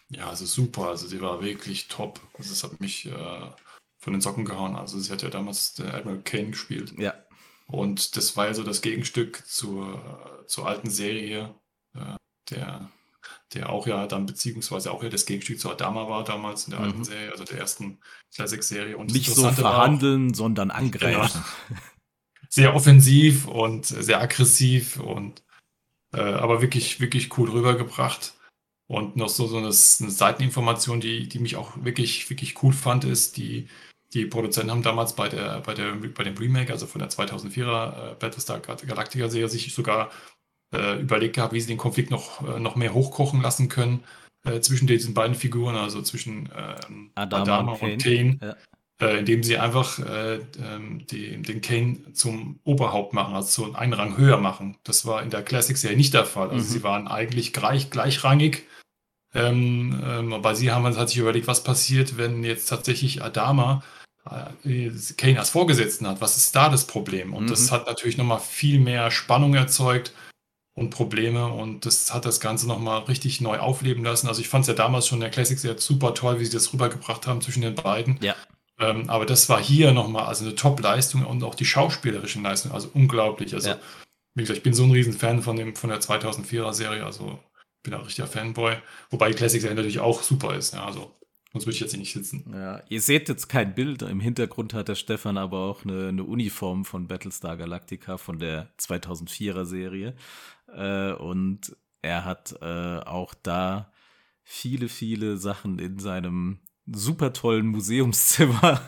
Ja, 0.10 0.30
also 0.30 0.46
super. 0.46 0.90
Also 0.90 1.10
die 1.10 1.22
war 1.22 1.42
wirklich 1.42 1.88
top. 1.88 2.20
Also 2.38 2.52
es 2.52 2.64
hat 2.64 2.80
mich 2.80 3.08
äh, 3.08 3.50
von 3.98 4.14
den 4.14 4.22
Socken 4.22 4.46
gehauen. 4.46 4.76
Also 4.76 5.00
sie 5.00 5.12
hat 5.12 5.24
ja 5.24 5.30
damals 5.30 5.74
der 5.74 5.92
Admiral 5.96 6.22
Kane 6.22 6.52
gespielt. 6.52 6.94
Ja. 7.00 7.16
Und 7.66 8.16
das 8.16 8.38
war 8.38 8.46
ja 8.46 8.54
so 8.54 8.62
das 8.62 8.84
Gegenstück 8.84 9.44
zur, 9.48 10.44
zur 10.46 10.68
alten 10.68 10.92
Serie, 10.92 11.56
äh, 11.96 12.16
der, 12.52 12.92
der 13.56 13.72
auch 13.72 13.88
ja 13.88 14.06
dann 14.06 14.28
beziehungsweise 14.28 14.92
auch 14.92 15.02
ja 15.02 15.10
das 15.10 15.26
Gegenstück 15.26 15.60
zu 15.60 15.72
Adama 15.72 16.08
war 16.08 16.24
damals 16.26 16.66
in 16.66 16.72
der 16.72 16.82
mhm. 16.82 16.86
alten 16.86 17.04
Serie, 17.06 17.32
also 17.32 17.44
der 17.44 17.58
ersten 17.58 18.00
Classic-Serie. 18.36 19.04
Nicht 19.06 19.34
so 19.34 19.50
verhandeln, 19.50 20.30
auch, 20.32 20.36
sondern 20.36 20.70
angreifen. 20.70 21.44
Genau. 21.70 21.82
sehr 22.54 22.76
offensiv 22.76 23.48
und 23.48 23.86
sehr 23.86 24.22
aggressiv 24.22 25.00
und 25.00 25.42
äh, 26.14 26.22
aber 26.22 26.62
wirklich, 26.62 27.00
wirklich 27.00 27.38
cool 27.38 27.50
rübergebracht. 27.50 28.34
Und 28.88 29.16
noch 29.16 29.30
so, 29.30 29.48
so 29.48 29.58
eine, 29.58 29.68
eine 29.68 29.74
Seiteninformation, 29.74 31.00
die, 31.00 31.30
die 31.30 31.40
mich 31.40 31.56
auch 31.56 31.72
wirklich, 31.82 32.30
wirklich 32.30 32.62
cool 32.62 32.74
fand, 32.74 33.06
ist, 33.06 33.38
die, 33.38 33.70
die 34.14 34.26
Produzenten 34.26 34.70
haben 34.72 34.84
damals 34.84 35.16
bei, 35.16 35.30
der, 35.30 35.62
bei, 35.62 35.74
der, 35.74 35.94
bei 35.94 36.26
dem 36.26 36.38
Remake, 36.38 36.74
also 36.74 36.88
von 36.88 37.00
der 37.00 37.10
2004er 37.10 38.12
äh, 38.12 38.16
Battlestar 38.16 38.60
Galactica-Serie, 38.60 39.48
sich 39.48 39.74
sogar 39.74 40.12
äh, 40.74 41.00
überlegt 41.00 41.38
gehabt, 41.38 41.54
wie 41.54 41.62
sie 41.62 41.68
den 41.68 41.78
Konflikt 41.78 42.12
noch, 42.12 42.46
äh, 42.46 42.60
noch 42.60 42.76
mehr 42.76 42.94
hochkochen 42.94 43.42
lassen 43.42 43.70
können 43.70 44.04
äh, 44.44 44.60
zwischen 44.60 44.88
diesen 44.88 45.14
beiden 45.14 45.38
Figuren, 45.38 45.78
also 45.78 46.02
zwischen 46.02 46.50
ähm, 46.54 47.12
Adama, 47.16 47.44
Adama, 47.44 47.72
und 47.72 47.80
Kane. 47.80 47.94
Und 47.94 48.04
Kane. 48.04 48.40
Ja 48.42 48.56
äh, 49.02 49.20
indem 49.20 49.44
sie 49.44 49.58
einfach 49.58 50.00
äh, 50.00 50.36
ähm, 50.36 51.06
die, 51.10 51.42
den 51.42 51.62
Kane 51.62 52.14
zum 52.14 52.60
Oberhaupt 52.64 53.14
machen, 53.14 53.36
also 53.36 53.66
so 53.66 53.74
einen 53.74 53.94
Rang 53.94 54.18
höher 54.18 54.38
machen. 54.38 54.78
Das 54.84 55.06
war 55.06 55.24
in 55.24 55.32
der 55.32 55.42
Classic-Serie 55.42 55.98
nicht 55.98 56.14
der 56.14 56.26
Fall. 56.26 56.50
Also 56.50 56.64
mhm. 56.64 56.70
sie 56.70 56.84
waren 56.84 57.08
eigentlich 57.08 57.52
gleich, 57.52 57.90
gleichrangig. 57.90 58.68
Ähm, 59.34 60.02
ähm, 60.06 60.34
aber 60.34 60.56
sie 60.56 60.72
haben 60.72 60.86
hat 60.86 61.10
sich 61.10 61.18
überlegt, 61.18 61.48
was 61.48 61.64
passiert, 61.64 62.18
wenn 62.18 62.44
jetzt 62.44 62.68
tatsächlich 62.68 63.24
Adama 63.24 63.82
äh, 64.30 64.92
Kane 65.18 65.40
als 65.40 65.50
Vorgesetzten 65.50 66.06
hat. 66.08 66.22
Was 66.22 66.38
ist 66.38 66.56
da 66.56 66.70
das 66.70 66.86
Problem? 66.86 67.34
Und 67.34 67.46
mhm. 67.46 67.50
das 67.50 67.72
hat 67.72 67.88
natürlich 67.88 68.18
nochmal 68.18 68.40
viel 68.40 68.80
mehr 68.80 69.10
Spannung 69.10 69.56
erzeugt 69.56 70.14
und 70.74 70.90
Probleme 70.90 71.48
und 71.48 71.86
das 71.86 72.14
hat 72.14 72.26
das 72.26 72.40
Ganze 72.40 72.68
nochmal 72.68 73.02
richtig 73.04 73.42
neu 73.42 73.60
aufleben 73.60 74.04
lassen. 74.04 74.28
Also 74.28 74.42
ich 74.42 74.48
fand 74.48 74.64
es 74.64 74.68
ja 74.68 74.74
damals 74.74 75.08
schon 75.08 75.18
in 75.18 75.22
der 75.22 75.30
Classic 75.30 75.58
sehr 75.58 75.78
super 75.78 76.14
toll, 76.14 76.40
wie 76.40 76.46
sie 76.46 76.54
das 76.54 76.72
rübergebracht 76.72 77.28
haben 77.28 77.42
zwischen 77.42 77.62
den 77.62 77.76
beiden. 77.76 78.18
Ja. 78.22 78.36
Ähm, 78.82 79.10
aber 79.10 79.26
das 79.26 79.48
war 79.48 79.62
hier 79.62 79.94
nochmal 79.94 80.26
also 80.26 80.46
eine 80.46 80.56
Top-Leistung 80.56 81.26
und 81.26 81.44
auch 81.44 81.56
die 81.56 81.66
schauspielerischen 81.66 82.44
Leistungen, 82.44 82.74
also 82.74 82.90
unglaublich. 82.94 83.54
Also, 83.54 83.70
ja. 83.70 83.80
wie 84.34 84.42
gesagt, 84.42 84.58
ich 84.58 84.64
bin 84.64 84.74
so 84.74 84.84
ein 84.84 84.92
Riesenfan 84.92 85.42
von, 85.42 85.56
dem, 85.56 85.76
von 85.76 85.90
der 85.90 86.02
2004er-Serie, 86.02 87.06
also 87.06 87.40
bin 87.84 87.94
auch 87.94 88.06
richtiger 88.06 88.28
Fanboy. 88.28 88.76
Wobei 89.10 89.30
die 89.30 89.36
Classic-Serie 89.36 89.76
natürlich 89.76 90.00
auch 90.00 90.24
super 90.24 90.56
ist, 90.56 90.74
ja, 90.74 90.86
also 90.86 91.16
sonst 91.54 91.66
würde 91.66 91.76
ich 91.76 91.82
jetzt 91.82 91.92
hier 91.92 92.00
nicht 92.00 92.14
sitzen. 92.14 92.52
Ja, 92.54 92.82
ihr 92.90 93.02
seht 93.02 93.30
jetzt 93.30 93.50
kein 93.50 93.76
Bild, 93.76 94.02
im 94.02 94.20
Hintergrund 94.20 94.74
hat 94.74 94.88
der 94.88 94.96
Stefan 94.96 95.38
aber 95.38 95.60
auch 95.60 95.84
eine, 95.84 96.08
eine 96.08 96.24
Uniform 96.24 96.86
von 96.86 97.08
Battlestar 97.08 97.58
Galactica 97.58 98.18
von 98.18 98.40
der 98.40 98.72
2004er-Serie 98.80 100.16
äh, 100.76 101.12
und 101.14 101.76
er 102.02 102.26
hat 102.26 102.56
äh, 102.62 103.00
auch 103.00 103.36
da 103.36 103.92
viele, 104.44 104.90
viele 104.90 105.38
Sachen 105.38 105.78
in 105.78 106.00
seinem 106.00 106.60
super 106.86 107.34
tollen 107.34 107.68
Museumszimmer 107.68 108.82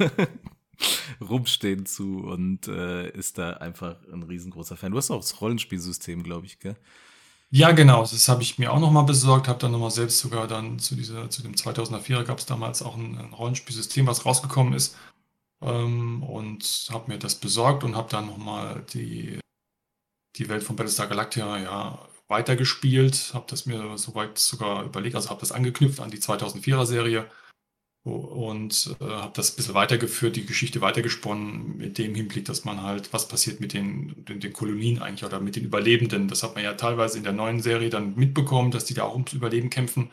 rumstehen 1.22 1.86
zu 1.86 2.20
und 2.20 2.68
äh, 2.68 3.10
ist 3.12 3.38
da 3.38 3.52
einfach 3.52 3.96
ein 4.12 4.24
riesengroßer 4.24 4.78
Fan. 4.78 4.92
Du 4.92 4.98
hast 4.98 5.12
auch 5.12 5.22
das 5.22 5.40
Rollenspielsystem, 5.42 6.24
glaube 6.24 6.46
ich, 6.46 6.60
gell? 6.60 6.76
Ja, 7.56 7.72
genau. 7.72 8.02
Das 8.02 8.28
habe 8.30 8.42
ich 8.42 8.58
mir 8.58 8.74
auch 8.74 8.80
nochmal 8.80 9.04
besorgt. 9.04 9.48
Habe 9.48 9.60
dann 9.60 9.72
nochmal 9.72 9.92
selbst 9.92 10.18
sogar 10.18 10.48
dann 10.48 10.80
zu 10.80 10.96
dieser, 10.96 11.30
zu 11.30 11.44
dem 11.44 11.54
2004er 11.54 12.24
gab 12.24 12.40
es 12.40 12.48
damals 12.48 12.82
auch 12.82 12.98
ein, 12.98 13.16
ein, 13.16 13.32
Rollenspielsystem, 13.32 14.08
was 14.08 14.26
rausgekommen 14.26 14.74
ist. 14.74 14.98
Ähm, 15.62 16.24
und 16.24 16.88
habe 16.92 17.12
mir 17.12 17.20
das 17.20 17.36
besorgt 17.36 17.84
und 17.84 17.96
habe 17.96 18.10
dann 18.10 18.26
nochmal 18.26 18.84
die, 18.94 19.40
die 20.36 20.50
Welt 20.50 20.64
von 20.64 20.76
Battlestar 20.76 21.06
Galactica 21.06 21.60
ja 21.60 22.00
weitergespielt. 22.28 23.32
Habe 23.36 23.46
das 23.48 23.68
mir 23.68 24.00
soweit 24.00 24.40
sogar 24.40 24.84
überlegt, 24.84 25.16
also 25.16 25.30
habe 25.30 25.42
das 25.42 25.52
angeknüpft 25.52 26.00
an 26.00 26.10
die 26.10 26.20
2004er 26.20 26.88
Serie 26.88 27.30
und 28.04 28.96
äh, 29.00 29.06
habe 29.06 29.32
das 29.34 29.54
ein 29.54 29.56
bisschen 29.56 29.76
weitergeführt, 29.76 30.36
die 30.36 30.46
Geschichte 30.46 30.82
weitergesponnen 30.82 31.78
mit 31.78 31.98
dem 31.98 32.14
Hinblick, 32.14 32.46
dass 32.46 32.66
man 32.66 32.82
halt, 32.82 33.14
was 33.14 33.30
passiert 33.30 33.62
mit 33.62 33.74
den, 33.74 34.26
den, 34.26 34.42
den, 34.42 34.52
Kolonien 34.52 35.02
eigentlich 35.02 35.24
oder 35.24 35.40
mit 35.40 35.56
den 35.56 35.64
Überlebenden. 35.64 36.28
Das 36.28 36.44
hat 36.44 36.56
man 36.56 36.66
ja 36.66 36.74
teilweise 36.74 37.18
in 37.18 37.24
der 37.24 37.32
neuen 37.32 37.62
Serie 37.62 37.90
dann 37.90 38.16
mitbekommen, 38.16 38.72
dass 38.72 38.86
die 38.86 38.94
da 38.94 39.04
auch 39.04 39.14
ums 39.14 39.32
Überleben 39.32 39.70
kämpfen. 39.70 40.12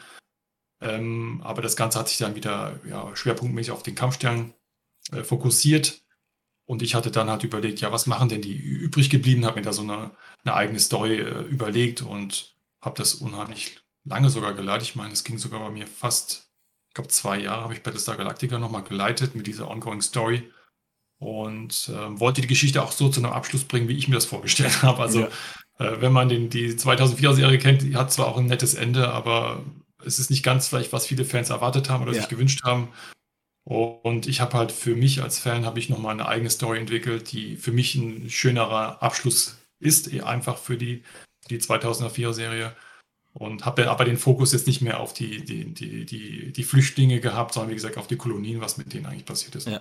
Ähm, 0.81 1.41
aber 1.43 1.63
das 1.63 1.77
Ganze 1.77 1.99
hat 1.99 2.09
sich 2.09 2.19
dann 2.19 2.37
wieder 2.37 2.79
ja, 2.89 3.15
schwerpunktmäßig 3.15 3.73
auf 3.73 3.83
den 3.83 3.97
Kampfstern 3.97 4.55
äh, 5.13 5.25
fokussiert. 5.25 6.03
Und 6.67 6.83
ich 6.83 6.95
hatte 6.95 7.11
dann 7.11 7.29
halt 7.29 7.43
überlegt, 7.43 7.81
ja, 7.81 7.91
was 7.91 8.07
machen 8.07 8.29
denn 8.29 8.43
die 8.43 8.57
übrig 8.57 9.11
geblieben? 9.11 9.45
Habe 9.45 9.57
mir 9.57 9.65
da 9.65 9.73
so 9.73 9.83
eine, 9.83 10.13
eine 10.45 10.55
eigene 10.55 10.79
Story 10.79 11.17
äh, 11.17 11.43
überlegt 11.43 12.03
und 12.03 12.55
habe 12.81 12.97
das 12.97 13.15
unheimlich 13.15 13.81
lange 14.05 14.31
sogar 14.31 14.55
geleitet. 14.55 14.89
Ich 14.89 14.97
meine, 14.97 15.13
es 15.13 15.25
ging 15.25 15.39
sogar 15.39 15.59
bei 15.61 15.71
mir 15.71 15.89
fast, 15.89 16.50
ich 16.91 16.95
glaube, 16.95 17.09
zwei 17.09 17.39
Jahre 17.39 17.63
habe 17.63 17.73
ich 17.73 17.85
Battlestar 17.85 18.17
Galactica 18.17 18.59
nochmal 18.59 18.83
geleitet 18.83 19.37
mit 19.37 19.47
dieser 19.47 19.71
Ongoing 19.71 20.03
Story 20.03 20.51
und 21.21 21.89
äh, 21.89 22.19
wollte 22.19 22.41
die 22.41 22.49
Geschichte 22.49 22.83
auch 22.83 22.91
so 22.91 23.09
zu 23.09 23.21
einem 23.21 23.33
Abschluss 23.33 23.63
bringen, 23.63 23.87
wie 23.87 23.97
ich 23.97 24.09
mir 24.09 24.17
das 24.17 24.25
vorgestellt 24.25 24.83
habe. 24.83 25.01
Also, 25.01 25.21
ja. 25.21 25.29
äh, 25.79 26.01
wenn 26.01 26.13
man 26.13 26.29
den, 26.29 26.51
die 26.51 26.73
2004er-Serie 26.73 27.59
kennt, 27.59 27.83
die 27.83 27.95
hat 27.95 28.13
zwar 28.13 28.27
auch 28.27 28.39
ein 28.39 28.47
nettes 28.47 28.75
Ende, 28.75 29.09
aber 29.11 29.65
es 30.05 30.19
ist 30.19 30.31
nicht 30.31 30.43
ganz 30.43 30.67
vielleicht, 30.67 30.93
was 30.93 31.07
viele 31.07 31.25
Fans 31.25 31.51
erwartet 31.51 31.89
haben 31.89 32.03
oder 32.03 32.13
ja. 32.13 32.23
sich 32.23 32.29
gewünscht 32.29 32.65
haben. 32.65 32.89
Und 33.63 34.27
ich 34.27 34.41
habe 34.41 34.59
halt 34.59 34.73
für 34.73 34.97
mich 34.97 35.23
als 35.23 35.39
Fan 35.39 35.65
habe 35.65 35.79
ich 35.79 35.91
nochmal 35.91 36.15
eine 36.15 36.27
eigene 36.27 36.51
Story 36.51 36.81
entwickelt, 36.81 37.31
die 37.31 37.57
für 37.57 37.71
mich 37.71 37.95
ein 37.95 38.29
schönerer 38.31 39.01
Abschluss 39.01 39.59
ist, 39.79 40.13
einfach 40.25 40.59
für 40.59 40.77
die, 40.77 41.05
die 41.51 41.59
2004er 41.59 42.33
Serie. 42.33 42.75
Und 43.33 43.65
habe 43.65 43.83
dann 43.83 43.91
aber 43.91 44.05
den 44.05 44.17
Fokus 44.17 44.53
jetzt 44.53 44.67
nicht 44.67 44.83
mehr 44.83 44.99
auf 44.99 45.13
die, 45.13 45.45
die, 45.45 45.73
die, 45.73 46.05
die, 46.05 46.53
die 46.53 46.65
Flüchtlinge 46.65 47.21
gehabt, 47.21 47.55
sondern 47.55 47.71
wie 47.71 47.77
gesagt 47.77 47.97
auf 47.97 48.09
die 48.09 48.17
Kolonien, 48.17 48.61
was 48.61 48.77
mit 48.77 48.93
denen 48.93 49.07
eigentlich 49.07 49.25
passiert 49.25 49.55
ist. 49.55 49.69
Ja. 49.69 49.81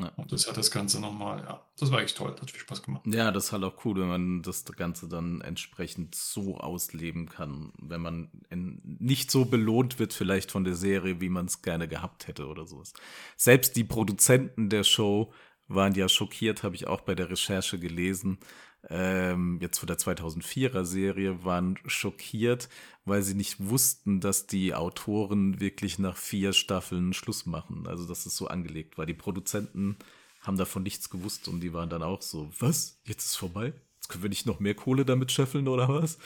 Ja. 0.00 0.12
Und 0.16 0.32
das 0.32 0.48
hat 0.48 0.56
das 0.56 0.70
Ganze 0.70 1.00
nochmal, 1.00 1.40
ja, 1.40 1.66
das 1.78 1.90
war 1.90 2.00
echt 2.00 2.16
toll, 2.16 2.30
hat 2.30 2.50
viel 2.50 2.60
Spaß 2.60 2.82
gemacht. 2.82 3.02
Ja, 3.06 3.30
das 3.30 3.46
ist 3.46 3.52
halt 3.52 3.64
auch 3.64 3.84
cool, 3.84 4.00
wenn 4.00 4.08
man 4.08 4.42
das 4.42 4.64
Ganze 4.64 5.08
dann 5.08 5.40
entsprechend 5.40 6.14
so 6.14 6.56
ausleben 6.58 7.28
kann, 7.28 7.72
wenn 7.78 8.00
man 8.00 8.30
nicht 8.50 9.30
so 9.30 9.44
belohnt 9.44 9.98
wird 9.98 10.12
vielleicht 10.12 10.50
von 10.50 10.64
der 10.64 10.74
Serie, 10.74 11.20
wie 11.20 11.28
man 11.28 11.46
es 11.46 11.62
gerne 11.62 11.88
gehabt 11.88 12.28
hätte 12.28 12.46
oder 12.46 12.66
sowas. 12.66 12.92
Selbst 13.36 13.76
die 13.76 13.84
Produzenten 13.84 14.70
der 14.70 14.84
Show 14.84 15.32
waren 15.68 15.94
ja 15.94 16.08
schockiert, 16.08 16.62
habe 16.62 16.76
ich 16.76 16.86
auch 16.86 17.02
bei 17.02 17.14
der 17.14 17.30
Recherche 17.30 17.78
gelesen, 17.78 18.38
ähm, 18.88 19.58
jetzt 19.60 19.78
von 19.78 19.86
der 19.86 19.98
2004er 19.98 20.84
Serie, 20.84 21.44
waren 21.44 21.78
schockiert, 21.86 22.68
weil 23.04 23.22
sie 23.22 23.34
nicht 23.34 23.68
wussten, 23.68 24.20
dass 24.20 24.46
die 24.46 24.74
Autoren 24.74 25.60
wirklich 25.60 25.98
nach 25.98 26.16
vier 26.16 26.52
Staffeln 26.52 27.12
Schluss 27.12 27.46
machen. 27.46 27.86
Also, 27.86 28.06
dass 28.06 28.26
es 28.26 28.36
so 28.36 28.48
angelegt 28.48 28.96
war. 28.96 29.06
Die 29.06 29.14
Produzenten 29.14 29.96
haben 30.40 30.56
davon 30.56 30.82
nichts 30.82 31.10
gewusst 31.10 31.48
und 31.48 31.60
die 31.60 31.72
waren 31.72 31.90
dann 31.90 32.02
auch 32.02 32.22
so, 32.22 32.50
was? 32.58 33.00
Jetzt 33.04 33.26
ist 33.26 33.36
vorbei? 33.36 33.72
Jetzt 33.96 34.08
können 34.08 34.22
wir 34.22 34.30
nicht 34.30 34.46
noch 34.46 34.60
mehr 34.60 34.74
Kohle 34.74 35.04
damit 35.04 35.30
scheffeln 35.30 35.68
oder 35.68 35.88
was? 35.88 36.18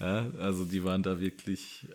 Ja, 0.00 0.30
also 0.38 0.64
die 0.64 0.84
waren 0.84 1.02
da 1.02 1.20
wirklich, 1.20 1.86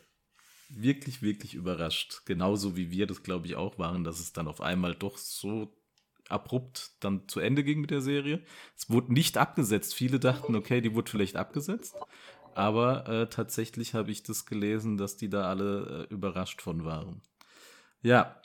wirklich, 0.69 1.21
wirklich 1.21 1.55
überrascht. 1.55 2.21
Genauso 2.25 2.75
wie 2.75 2.91
wir 2.91 3.07
das, 3.07 3.23
glaube 3.23 3.47
ich, 3.47 3.55
auch 3.55 3.79
waren, 3.79 4.03
dass 4.03 4.19
es 4.19 4.33
dann 4.33 4.47
auf 4.47 4.61
einmal 4.61 4.93
doch 4.93 5.17
so 5.17 5.73
abrupt 6.33 6.91
dann 6.99 7.27
zu 7.27 7.39
Ende 7.39 7.63
ging 7.63 7.79
mit 7.79 7.91
der 7.91 8.01
Serie. 8.01 8.43
Es 8.75 8.89
wurde 8.89 9.13
nicht 9.13 9.37
abgesetzt. 9.37 9.93
Viele 9.93 10.19
dachten, 10.19 10.55
okay, 10.55 10.81
die 10.81 10.93
wurde 10.93 11.09
vielleicht 11.09 11.35
abgesetzt. 11.35 11.95
Aber 12.55 13.07
äh, 13.07 13.27
tatsächlich 13.29 13.93
habe 13.93 14.11
ich 14.11 14.23
das 14.23 14.45
gelesen, 14.45 14.97
dass 14.97 15.15
die 15.15 15.29
da 15.29 15.49
alle 15.49 16.07
äh, 16.09 16.13
überrascht 16.13 16.61
von 16.61 16.85
waren. 16.85 17.21
Ja. 18.01 18.39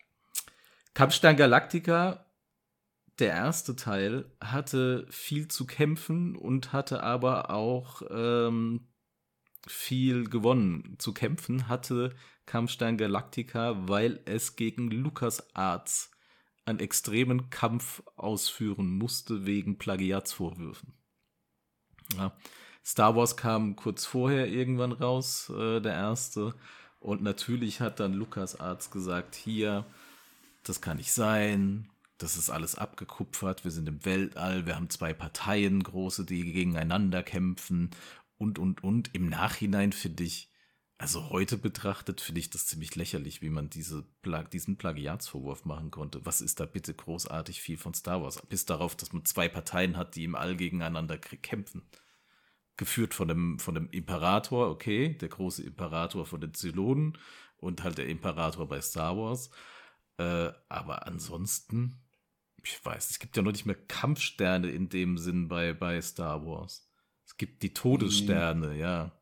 Kampfstein 0.95 1.37
Galactica, 1.37 2.27
der 3.19 3.33
erste 3.33 3.77
Teil, 3.77 4.31
hatte 4.41 5.07
viel 5.11 5.49
zu 5.49 5.67
kämpfen 5.67 6.37
und 6.37 6.73
hatte 6.73 7.03
aber 7.03 7.51
auch 7.51 8.03
ähm, 8.11 8.89
viel 9.67 10.29
gewonnen. 10.29 10.97
Zu 10.99 11.13
kämpfen 11.13 11.69
hatte 11.69 12.15
Kampfstein 12.47 12.97
Galactica, 12.97 13.89
weil 13.89 14.21
es 14.25 14.57
gegen 14.57 14.91
Lucas 14.91 15.55
Arts 15.55 16.11
einen 16.69 16.81
extremen 16.81 17.51
Kampf 17.51 18.03
ausführen 18.17 18.97
musste 18.99 19.47
wegen 19.47 19.79
Plagiatsvorwürfen. 19.79 20.93
Ja. 22.17 22.33
Star 22.85 23.17
Wars 23.17 23.37
kam 23.37 23.77
kurz 23.77 24.07
vorher 24.07 24.47
irgendwann 24.49 24.93
raus, 24.93 25.51
äh, 25.51 25.81
der 25.81 25.93
erste. 25.93 26.55
Und 27.01 27.23
natürlich 27.23 27.81
hat 27.81 28.01
dann 28.01 28.15
Lukas 28.15 28.59
Arzt 28.61 28.91
gesagt, 28.93 29.35
hier, 29.35 29.85
das 30.63 30.81
kann 30.81 30.97
nicht 30.97 31.13
sein, 31.13 31.91
das 32.19 32.37
ist 32.37 32.51
alles 32.51 32.75
abgekupfert, 32.75 33.65
wir 33.65 33.71
sind 33.71 33.89
im 33.89 34.05
Weltall, 34.05 34.67
wir 34.67 34.75
haben 34.75 34.91
zwei 34.91 35.13
Parteien, 35.13 35.83
große, 35.83 36.25
die 36.25 36.53
gegeneinander 36.53 37.23
kämpfen 37.23 37.91
und, 38.39 38.59
und, 38.59 38.83
und. 38.83 39.15
Im 39.15 39.29
Nachhinein 39.29 39.93
finde 39.93 40.25
ich, 40.25 40.51
also 41.01 41.31
heute 41.31 41.57
betrachtet 41.57 42.21
finde 42.21 42.41
ich 42.41 42.51
das 42.51 42.67
ziemlich 42.67 42.97
lächerlich, 42.97 43.41
wie 43.41 43.51
man 43.51 43.71
diese 43.71 44.03
Plag 44.21 44.51
diesen 44.51 44.77
Plagiatsvorwurf 44.77 45.65
machen 45.65 45.93
konnte. 45.93 46.27
Was 46.27 46.41
ist 46.41 46.59
da 46.59 46.67
bitte 46.67 46.93
großartig 46.93 47.61
viel 47.61 47.79
von 47.79 47.95
Star 47.95 48.21
Wars? 48.21 48.43
Bis 48.49 48.67
darauf, 48.67 48.97
dass 48.97 49.13
man 49.13 49.25
zwei 49.25 49.49
Parteien 49.49 49.97
hat, 49.97 50.17
die 50.17 50.25
im 50.25 50.35
All 50.35 50.57
gegeneinander 50.57 51.17
kämpfen. 51.17 51.89
Geführt 52.77 53.15
von 53.15 53.29
dem, 53.29 53.61
von 53.61 53.77
dem 53.77 53.89
Imperator, 53.91 54.71
okay, 54.71 55.15
der 55.15 55.29
große 55.29 55.63
Imperator 55.63 56.27
von 56.27 56.41
den 56.41 56.53
Zylonen 56.53 57.17
und 57.59 57.85
halt 57.85 57.99
der 57.99 58.09
Imperator 58.09 58.67
bei 58.69 58.81
Star 58.81 59.17
Wars. 59.17 59.51
Äh, 60.17 60.51
aber 60.69 61.07
ansonsten, 61.07 62.01
ich 62.65 62.85
weiß, 62.85 63.11
es 63.11 63.21
gibt 63.21 63.37
ja 63.37 63.43
noch 63.45 63.53
nicht 63.53 63.67
mehr 63.67 63.77
Kampfsterne 63.77 64.69
in 64.69 64.89
dem 64.89 65.17
Sinn 65.17 65.47
bei, 65.47 65.73
bei 65.75 66.03
Star 66.03 66.45
Wars. 66.45 66.89
Es 67.25 67.37
gibt 67.37 67.63
die 67.63 67.73
Todessterne, 67.73 68.71
mhm. 68.71 68.81
ja. 68.81 69.18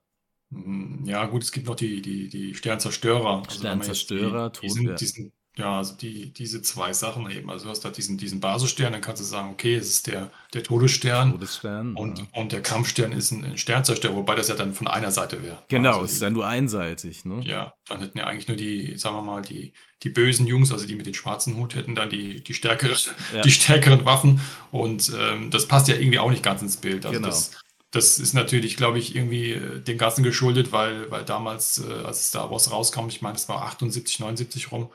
Hm, 0.53 1.05
ja, 1.05 1.27
gut, 1.27 1.43
es 1.43 1.53
gibt 1.53 1.67
noch 1.67 1.77
die, 1.77 2.03
die, 2.03 2.29
die 2.29 2.55
Sternzerstörer. 2.55 3.43
Also 3.47 3.59
Sternzerstörer, 3.59 4.51
die, 4.51 4.61
die, 4.61 4.71
sind, 4.71 5.01
die 5.01 5.07
sind, 5.07 5.33
ja, 5.59 5.79
also 5.79 5.95
die, 5.95 6.33
diese 6.35 6.61
zwei 6.61 6.93
Sachen 6.93 7.31
eben. 7.31 7.51
Also 7.51 7.65
du 7.65 7.71
hast 7.71 7.81
da 7.81 7.89
diesen, 7.89 8.19
diesen 8.19 8.41
Basisstern, 8.41 8.93
dann 8.93 9.01
kannst 9.01 9.23
du 9.23 9.25
sagen, 9.25 9.51
okay, 9.51 9.75
es 9.75 9.89
ist 9.89 10.07
der, 10.07 10.31
der 10.53 10.63
Todesstern. 10.63 11.33
Todesstern. 11.33 11.95
Und, 11.95 12.19
ja. 12.19 12.27
und 12.35 12.53
der 12.53 12.61
Kampfstern 12.61 13.13
ist 13.13 13.31
ein, 13.31 13.43
ein 13.43 13.57
Sternzerstörer, 13.57 14.15
wobei 14.15 14.35
das 14.35 14.49
ja 14.49 14.55
dann 14.55 14.75
von 14.75 14.87
einer 14.87 15.11
Seite 15.11 15.43
wäre. 15.43 15.63
Genau, 15.69 15.95
also 15.95 16.05
es 16.05 16.13
ist 16.13 16.23
ja 16.23 16.29
nur 16.29 16.47
einseitig, 16.47 17.25
ne? 17.25 17.41
Ja, 17.43 17.73
dann 17.89 18.01
hätten 18.01 18.19
ja 18.19 18.27
eigentlich 18.27 18.49
nur 18.49 18.57
die, 18.59 18.99
sagen 18.99 19.17
wir 19.17 19.23
mal, 19.23 19.41
die, 19.41 19.73
die 20.03 20.11
bösen 20.11 20.47
Jungs, 20.47 20.73
also 20.73 20.87
die 20.87 20.95
mit 20.95 21.07
den 21.07 21.15
schwarzen 21.15 21.57
Hut, 21.57 21.75
hätten 21.75 21.95
dann 21.95 22.11
die, 22.11 22.45
die, 22.45 22.53
stärkere, 22.53 22.95
ja. 23.35 23.41
die 23.41 23.51
stärkeren 23.51 24.05
Waffen. 24.05 24.43
Und 24.73 25.11
ähm, 25.19 25.51
das 25.51 25.67
passt 25.67 25.89
ja 25.89 25.95
irgendwie 25.95 26.19
auch 26.19 26.31
nicht 26.31 26.43
ganz 26.43 26.61
ins 26.61 26.77
Bild. 26.77 27.07
Also 27.07 27.17
genau. 27.17 27.29
das, 27.29 27.53
das 27.91 28.19
ist 28.19 28.35
natürlich, 28.35 28.77
glaube 28.77 28.99
ich, 28.99 29.15
irgendwie 29.15 29.53
äh, 29.53 29.81
dem 29.81 29.99
Ganzen 29.99 30.23
geschuldet, 30.23 30.73
weil, 30.73 31.11
weil 31.11 31.25
damals, 31.25 31.79
äh, 31.79 32.05
als 32.05 32.29
Star 32.29 32.51
Wars 32.51 32.71
rauskam, 32.71 33.09
ich 33.09 33.23
meine, 33.23 33.37
es 33.37 33.49
war 33.49 33.63
78, 33.63 34.21
79 34.21 34.73
rum, 34.73 34.91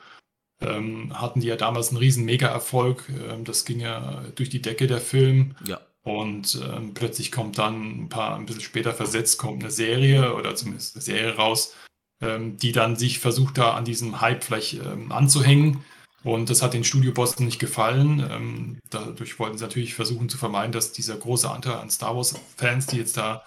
ähm, 0.60 1.18
hatten 1.18 1.40
die 1.40 1.48
ja 1.48 1.56
damals 1.56 1.88
einen 1.88 1.98
riesen 1.98 2.24
Mega-Erfolg. 2.24 3.08
Ähm, 3.08 3.44
das 3.44 3.64
ging 3.64 3.80
ja 3.80 4.24
durch 4.34 4.50
die 4.50 4.62
Decke, 4.62 4.86
der 4.86 5.00
Film. 5.00 5.56
Ja. 5.66 5.80
Und 6.04 6.60
ähm, 6.62 6.94
plötzlich 6.94 7.30
kommt 7.30 7.58
dann 7.58 8.04
ein 8.04 8.08
paar, 8.08 8.36
ein 8.36 8.46
bisschen 8.46 8.62
später 8.62 8.92
versetzt, 8.92 9.38
kommt 9.38 9.62
eine 9.62 9.70
Serie 9.70 10.34
oder 10.34 10.54
zumindest 10.54 10.96
eine 10.96 11.02
Serie 11.02 11.36
raus, 11.36 11.74
ähm, 12.20 12.56
die 12.56 12.72
dann 12.72 12.96
sich 12.96 13.20
versucht, 13.20 13.58
da 13.58 13.74
an 13.74 13.84
diesem 13.84 14.20
Hype 14.20 14.42
vielleicht 14.42 14.74
ähm, 14.74 15.12
anzuhängen. 15.12 15.84
Und 16.24 16.50
das 16.50 16.62
hat 16.62 16.74
den 16.74 16.84
Studiobossen 16.84 17.46
nicht 17.46 17.58
gefallen. 17.58 18.24
Ähm, 18.30 18.78
dadurch 18.90 19.38
wollten 19.38 19.58
sie 19.58 19.64
natürlich 19.64 19.94
versuchen 19.94 20.28
zu 20.28 20.38
vermeiden, 20.38 20.72
dass 20.72 20.92
dieser 20.92 21.16
große 21.16 21.50
Anteil 21.50 21.74
an 21.74 21.90
Star 21.90 22.16
Wars-Fans, 22.16 22.86
die 22.86 22.98
jetzt 22.98 23.16
da 23.16 23.44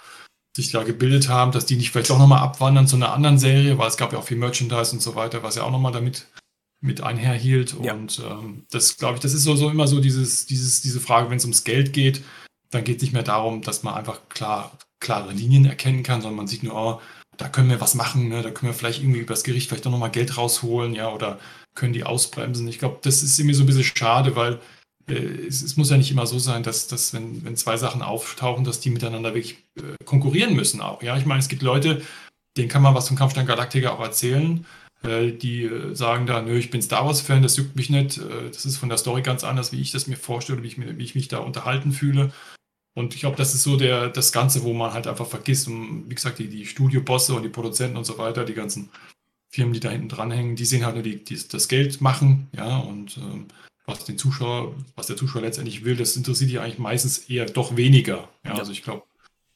sich 0.55 0.71
da 0.71 0.83
gebildet 0.83 1.27
haben, 1.27 1.51
dass 1.51 1.65
die 1.65 1.75
nicht 1.75 1.91
vielleicht 1.91 2.11
auch 2.11 2.19
nochmal 2.19 2.41
abwandern 2.41 2.87
zu 2.87 2.95
einer 2.95 3.11
anderen 3.11 3.37
Serie, 3.37 3.77
weil 3.77 3.89
es 3.89 3.97
gab 3.97 4.13
ja 4.13 4.19
auch 4.19 4.23
viel 4.23 4.37
Merchandise 4.37 4.93
und 4.93 5.01
so 5.01 5.15
weiter, 5.15 5.43
was 5.43 5.55
ja 5.55 5.63
auch 5.63 5.71
nochmal 5.71 5.91
damit 5.91 6.27
mit 6.79 7.01
einherhielt. 7.01 7.75
Ja. 7.81 7.93
Und 7.93 8.21
ähm, 8.25 8.65
das, 8.71 8.97
glaube 8.97 9.15
ich, 9.15 9.19
das 9.19 9.33
ist 9.33 9.43
so, 9.43 9.55
so 9.55 9.69
immer 9.69 9.87
so 9.87 9.99
dieses, 9.99 10.45
dieses, 10.45 10.81
diese 10.81 11.01
Frage, 11.01 11.29
wenn 11.29 11.37
es 11.37 11.43
ums 11.43 11.65
Geld 11.65 11.91
geht, 11.91 12.23
dann 12.71 12.83
geht 12.83 12.97
es 12.97 13.01
nicht 13.01 13.13
mehr 13.13 13.23
darum, 13.23 13.61
dass 13.61 13.83
man 13.83 13.95
einfach 13.95 14.29
klar, 14.29 14.77
klare 14.99 15.33
Linien 15.33 15.65
erkennen 15.65 16.03
kann, 16.03 16.21
sondern 16.21 16.37
man 16.37 16.47
sieht 16.47 16.63
nur, 16.63 16.75
oh, 16.75 17.01
da 17.37 17.49
können 17.49 17.69
wir 17.69 17.81
was 17.81 17.95
machen, 17.95 18.29
ne? 18.29 18.41
da 18.41 18.51
können 18.51 18.71
wir 18.71 18.77
vielleicht 18.77 19.01
irgendwie 19.01 19.19
übers 19.19 19.43
Gericht 19.43 19.67
vielleicht 19.67 19.85
auch 19.87 19.91
nochmal 19.91 20.11
Geld 20.11 20.37
rausholen, 20.37 20.93
ja, 20.93 21.11
oder 21.11 21.39
können 21.75 21.93
die 21.93 22.03
ausbremsen. 22.03 22.67
Ich 22.67 22.79
glaube, 22.79 22.99
das 23.01 23.21
ist 23.21 23.37
irgendwie 23.37 23.55
so 23.55 23.63
ein 23.63 23.67
bisschen 23.67 23.83
schade, 23.83 24.35
weil 24.35 24.59
äh, 25.07 25.13
es, 25.47 25.61
es, 25.61 25.77
muss 25.77 25.89
ja 25.89 25.97
nicht 25.97 26.11
immer 26.11 26.25
so 26.25 26.39
sein, 26.39 26.63
dass, 26.63 26.87
dass 26.87 27.13
wenn, 27.13 27.43
wenn 27.45 27.55
zwei 27.55 27.77
Sachen 27.77 28.01
auftauchen, 28.01 28.63
dass 28.63 28.79
die 28.79 28.89
miteinander 28.89 29.33
wirklich 29.33 29.63
äh, 29.77 30.03
konkurrieren 30.05 30.55
müssen 30.55 30.81
auch. 30.81 31.03
Ja, 31.03 31.17
ich 31.17 31.25
meine, 31.25 31.39
es 31.39 31.47
gibt 31.47 31.61
Leute, 31.61 32.01
denen 32.57 32.69
kann 32.69 32.81
man 32.81 32.95
was 32.95 33.07
vom 33.07 33.17
Kampfstein 33.17 33.45
Galactica 33.45 33.91
auch 33.91 33.99
erzählen. 33.99 34.65
Äh, 35.03 35.33
die 35.33 35.63
äh, 35.63 35.93
sagen 35.93 36.25
da, 36.25 36.41
nö, 36.41 36.57
ich 36.57 36.71
bin 36.71 36.81
Star 36.81 37.05
Wars-Fan, 37.05 37.43
das 37.43 37.57
juckt 37.57 37.75
mich 37.75 37.89
nicht. 37.89 38.17
Äh, 38.17 38.49
das 38.51 38.65
ist 38.65 38.77
von 38.77 38.89
der 38.89 38.97
Story 38.97 39.21
ganz 39.21 39.43
anders, 39.43 39.71
wie 39.71 39.81
ich 39.81 39.91
das 39.91 40.07
mir 40.07 40.17
vorstelle, 40.17 40.63
wie 40.63 40.67
ich, 40.67 40.77
mir, 40.77 40.97
wie 40.97 41.03
ich 41.03 41.15
mich 41.15 41.27
da 41.27 41.39
unterhalten 41.39 41.91
fühle. 41.91 42.31
Und 42.97 43.13
ich 43.13 43.19
glaube, 43.21 43.35
das 43.35 43.53
ist 43.53 43.63
so 43.63 43.75
der, 43.75 44.09
das 44.09 44.31
Ganze, 44.31 44.63
wo 44.63 44.73
man 44.73 44.93
halt 44.93 45.05
einfach 45.07 45.27
vergisst. 45.27 45.67
Und 45.67 46.09
wie 46.09 46.15
gesagt, 46.15 46.39
die, 46.39 46.47
die 46.47 46.65
Studiobosse 46.65 47.35
und 47.35 47.43
die 47.43 47.49
Produzenten 47.49 47.97
und 47.97 48.05
so 48.05 48.17
weiter, 48.17 48.45
die 48.45 48.53
ganzen 48.53 48.89
Firmen, 49.55 49.73
die 49.73 49.79
da 49.79 49.89
hinten 49.89 50.09
dranhängen, 50.09 50.55
die 50.55 50.65
sehen 50.65 50.85
halt 50.85 50.95
nur 50.95 51.03
die, 51.03 51.23
die 51.23 51.39
das 51.47 51.67
Geld 51.67 52.01
machen, 52.01 52.49
ja, 52.55 52.77
und 52.77 53.17
ähm, 53.17 53.47
was 53.85 54.03
den 54.03 54.17
Zuschauer, 54.17 54.75
was 54.95 55.07
der 55.07 55.15
Zuschauer 55.15 55.43
letztendlich 55.43 55.85
will, 55.85 55.95
das 55.95 56.17
interessiert 56.17 56.51
die 56.51 56.59
eigentlich 56.59 56.79
meistens 56.79 57.29
eher 57.29 57.45
doch 57.45 57.77
weniger. 57.77 58.29
Ja, 58.43 58.51
ja. 58.51 58.57
also 58.57 58.71
ich 58.71 58.83
glaube, 58.83 59.03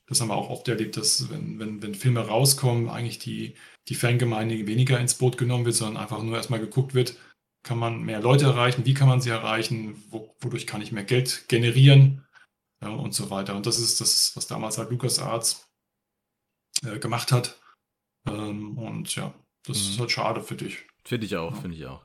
das 0.07 0.21
haben 0.21 0.29
wir 0.29 0.35
auch 0.35 0.49
oft 0.49 0.67
erlebt, 0.67 0.97
dass 0.97 1.29
wenn, 1.29 1.59
wenn, 1.59 1.81
wenn 1.81 1.95
Filme 1.95 2.21
rauskommen, 2.21 2.89
eigentlich 2.89 3.19
die, 3.19 3.55
die 3.89 3.95
Fangemeinde 3.95 4.67
weniger 4.67 4.99
ins 4.99 5.15
Boot 5.15 5.37
genommen 5.37 5.65
wird, 5.65 5.75
sondern 5.75 6.01
einfach 6.01 6.21
nur 6.23 6.35
erstmal 6.35 6.59
geguckt 6.59 6.93
wird, 6.93 7.17
kann 7.63 7.77
man 7.77 8.03
mehr 8.03 8.21
Leute 8.21 8.45
erreichen, 8.45 8.85
wie 8.85 8.93
kann 8.93 9.09
man 9.09 9.21
sie 9.21 9.29
erreichen, 9.29 10.01
wo, 10.09 10.35
wodurch 10.39 10.65
kann 10.65 10.81
ich 10.81 10.91
mehr 10.91 11.03
Geld 11.03 11.45
generieren 11.49 12.25
ja, 12.81 12.89
und 12.89 13.13
so 13.13 13.29
weiter. 13.29 13.55
Und 13.55 13.65
das 13.65 13.79
ist 13.79 13.99
das, 13.99 14.35
was 14.35 14.47
damals 14.47 14.77
halt 14.77 14.89
Lukas 14.91 15.19
Arts 15.19 15.67
äh, 16.85 16.99
gemacht 16.99 17.31
hat. 17.31 17.59
Ähm, 18.27 18.77
und 18.77 19.13
ja, 19.15 19.33
das 19.65 19.83
mhm. 19.83 19.89
ist 19.89 19.99
halt 19.99 20.11
schade 20.11 20.41
für 20.41 20.55
dich. 20.55 20.79
Finde 21.03 21.25
ich 21.25 21.35
auch, 21.37 21.53
ja. 21.55 21.61
finde 21.61 21.77
ich 21.77 21.85
auch. 21.85 22.03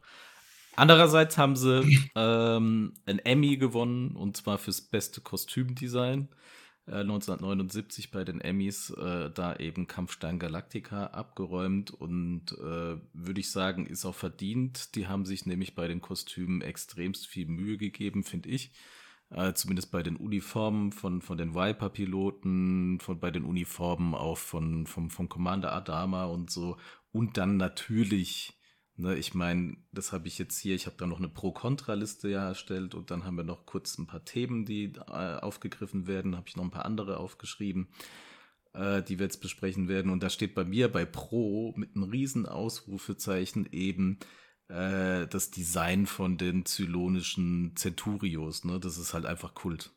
Andererseits 0.76 1.38
haben 1.38 1.56
sie 1.56 2.00
ähm, 2.14 2.94
ein 3.06 3.18
Emmy 3.20 3.56
gewonnen 3.56 4.16
und 4.16 4.36
zwar 4.36 4.58
fürs 4.58 4.80
beste 4.80 5.20
Kostümdesign. 5.20 6.28
1979 6.86 8.06
äh, 8.06 8.08
bei 8.12 8.24
den 8.24 8.42
Emmys 8.42 8.90
äh, 8.90 9.30
da 9.30 9.56
eben 9.56 9.86
Kampfstein 9.86 10.38
Galactica 10.38 11.06
abgeräumt 11.06 11.90
und 11.90 12.52
äh, 12.52 12.96
würde 13.14 13.40
ich 13.40 13.50
sagen, 13.50 13.86
ist 13.86 14.04
auch 14.04 14.14
verdient. 14.14 14.94
Die 14.94 15.06
haben 15.06 15.24
sich 15.24 15.46
nämlich 15.46 15.74
bei 15.74 15.88
den 15.88 16.02
Kostümen 16.02 16.60
extremst 16.60 17.26
viel 17.26 17.46
Mühe 17.46 17.78
gegeben, 17.78 18.22
finde 18.22 18.50
ich. 18.50 18.70
Äh, 19.30 19.54
zumindest 19.54 19.90
bei 19.90 20.02
den 20.02 20.16
Uniformen 20.16 20.92
von, 20.92 21.22
von 21.22 21.38
den 21.38 21.54
Viper-Piloten, 21.54 23.00
von 23.00 23.18
bei 23.18 23.30
den 23.30 23.44
Uniformen 23.44 24.14
auch 24.14 24.38
von, 24.38 24.86
vom, 24.86 25.08
vom 25.08 25.28
Commander 25.30 25.72
Adama 25.72 26.26
und 26.26 26.50
so. 26.50 26.76
Und 27.14 27.38
dann 27.38 27.56
natürlich 27.56 28.52
Ne, 28.96 29.16
ich 29.16 29.34
meine, 29.34 29.76
das 29.90 30.12
habe 30.12 30.28
ich 30.28 30.38
jetzt 30.38 30.56
hier, 30.58 30.76
ich 30.76 30.86
habe 30.86 30.96
da 30.96 31.06
noch 31.06 31.18
eine 31.18 31.28
Pro-Kontra-Liste 31.28 32.28
ja 32.28 32.46
erstellt 32.46 32.94
und 32.94 33.10
dann 33.10 33.24
haben 33.24 33.36
wir 33.36 33.42
noch 33.42 33.66
kurz 33.66 33.98
ein 33.98 34.06
paar 34.06 34.24
Themen, 34.24 34.64
die 34.64 34.92
äh, 35.08 35.38
aufgegriffen 35.38 36.06
werden, 36.06 36.36
habe 36.36 36.46
ich 36.48 36.54
noch 36.54 36.62
ein 36.62 36.70
paar 36.70 36.84
andere 36.84 37.16
aufgeschrieben, 37.16 37.88
äh, 38.72 39.02
die 39.02 39.18
wir 39.18 39.24
jetzt 39.26 39.40
besprechen 39.40 39.88
werden. 39.88 40.12
Und 40.12 40.22
da 40.22 40.30
steht 40.30 40.54
bei 40.54 40.64
mir 40.64 40.92
bei 40.92 41.04
Pro 41.04 41.74
mit 41.76 41.96
einem 41.96 42.04
riesen 42.04 42.46
Ausrufezeichen 42.46 43.66
eben 43.72 44.20
äh, 44.68 45.26
das 45.26 45.50
Design 45.50 46.06
von 46.06 46.38
den 46.38 46.64
zylonischen 46.64 47.74
Centurios. 47.76 48.64
Ne? 48.64 48.78
Das 48.78 48.96
ist 48.96 49.12
halt 49.12 49.26
einfach 49.26 49.54
Kult. 49.54 49.92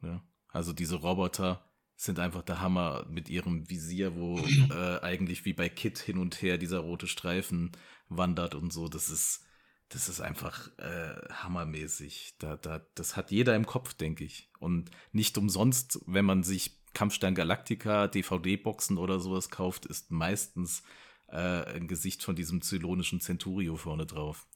Ja? 0.00 0.24
Also 0.48 0.72
diese 0.72 0.96
Roboter, 0.96 1.69
sind 2.00 2.18
einfach 2.18 2.40
der 2.40 2.62
Hammer 2.62 3.04
mit 3.10 3.28
ihrem 3.28 3.68
Visier, 3.68 4.16
wo 4.16 4.38
äh, 4.70 5.00
eigentlich 5.00 5.44
wie 5.44 5.52
bei 5.52 5.68
Kit 5.68 5.98
hin 5.98 6.16
und 6.16 6.40
her 6.40 6.56
dieser 6.56 6.78
rote 6.78 7.06
Streifen 7.06 7.72
wandert 8.08 8.54
und 8.54 8.72
so. 8.72 8.88
Das 8.88 9.10
ist, 9.10 9.44
das 9.90 10.08
ist 10.08 10.22
einfach 10.22 10.70
äh, 10.78 11.28
hammermäßig. 11.30 12.36
Da, 12.38 12.56
da, 12.56 12.80
das 12.94 13.16
hat 13.16 13.30
jeder 13.30 13.54
im 13.54 13.66
Kopf, 13.66 13.92
denke 13.92 14.24
ich. 14.24 14.48
Und 14.60 14.90
nicht 15.12 15.36
umsonst, 15.36 16.00
wenn 16.06 16.24
man 16.24 16.42
sich 16.42 16.80
Kampfstein 16.94 17.34
Galactica, 17.34 18.08
DVD-Boxen 18.08 18.96
oder 18.96 19.20
sowas 19.20 19.50
kauft, 19.50 19.84
ist 19.84 20.10
meistens 20.10 20.82
äh, 21.28 21.36
ein 21.36 21.86
Gesicht 21.86 22.22
von 22.22 22.34
diesem 22.34 22.62
zylonischen 22.62 23.20
Centurio 23.20 23.76
vorne 23.76 24.06
drauf. 24.06 24.46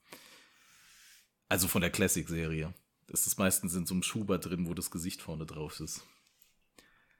Also 1.51 1.69
von 1.69 1.83
der 1.83 1.91
Classic-Serie. 1.91 2.73
Das 3.07 3.27
ist 3.27 3.39
meistens 3.39 3.75
in 3.75 3.85
so 3.85 3.93
einem 3.93 4.03
Schuber 4.03 4.39
drin, 4.39 4.67
wo 4.67 4.73
das 4.73 4.91
Gesicht 4.91 5.21
vorne 5.21 5.45
drauf 5.45 5.79
ist. 5.81 6.07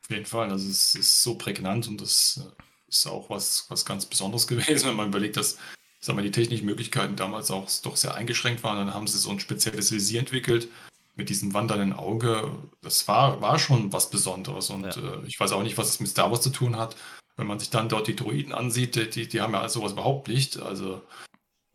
Auf 0.05 0.11
jeden 0.11 0.27
Fall. 0.27 0.51
Also 0.51 0.69
es 0.69 0.95
ist 0.95 1.23
so 1.23 1.37
prägnant 1.37 1.89
und 1.89 2.01
das 2.01 2.41
äh, 2.43 2.63
ist 2.89 3.07
auch 3.07 3.31
was, 3.31 3.67
was 3.71 3.85
ganz 3.85 4.07
Besonderes 4.07 4.47
gewesen, 4.49 4.89
wenn 4.89 4.97
man 4.97 5.09
überlegt, 5.09 5.37
dass 5.37 5.59
sag 6.05 6.17
mal, 6.17 6.23
die 6.23 6.31
technischen 6.31 6.67
Möglichkeiten 6.67 7.17
damals 7.17 7.51
auch 7.51 7.67
doch 7.83 7.97
sehr 7.97 8.15
eingeschränkt 8.15 8.63
waren. 8.63 8.77
Dann 8.77 8.95
haben 8.95 9.07
sie 9.07 9.19
so 9.19 9.31
ein 9.31 9.41
spezielles 9.41 9.91
Visier 9.91 10.21
entwickelt 10.21 10.69
mit 11.17 11.31
diesem 11.31 11.55
wandernden 11.55 11.95
Auge. 11.95 12.51
Das 12.83 13.09
war, 13.09 13.41
war 13.41 13.59
schon 13.59 13.93
was 13.93 14.11
Besonderes. 14.11 14.69
Und 14.69 14.85
ja. 14.85 14.91
äh, 14.91 15.27
ich 15.27 15.41
weiß 15.41 15.53
auch 15.53 15.63
nicht, 15.63 15.79
was 15.79 15.89
es 15.89 16.01
mit 16.01 16.11
Star 16.11 16.31
Wars 16.31 16.43
zu 16.43 16.51
tun 16.51 16.77
hat. 16.77 16.97
Wenn 17.37 17.47
man 17.47 17.59
sich 17.59 17.71
dann 17.71 17.89
dort 17.89 18.07
die 18.07 18.17
Droiden 18.17 18.53
ansieht, 18.53 19.15
die, 19.15 19.27
die 19.27 19.41
haben 19.41 19.55
ja 19.55 19.69
sowas 19.69 19.93
überhaupt 19.93 20.29
nicht. 20.29 20.59
Also 20.61 21.01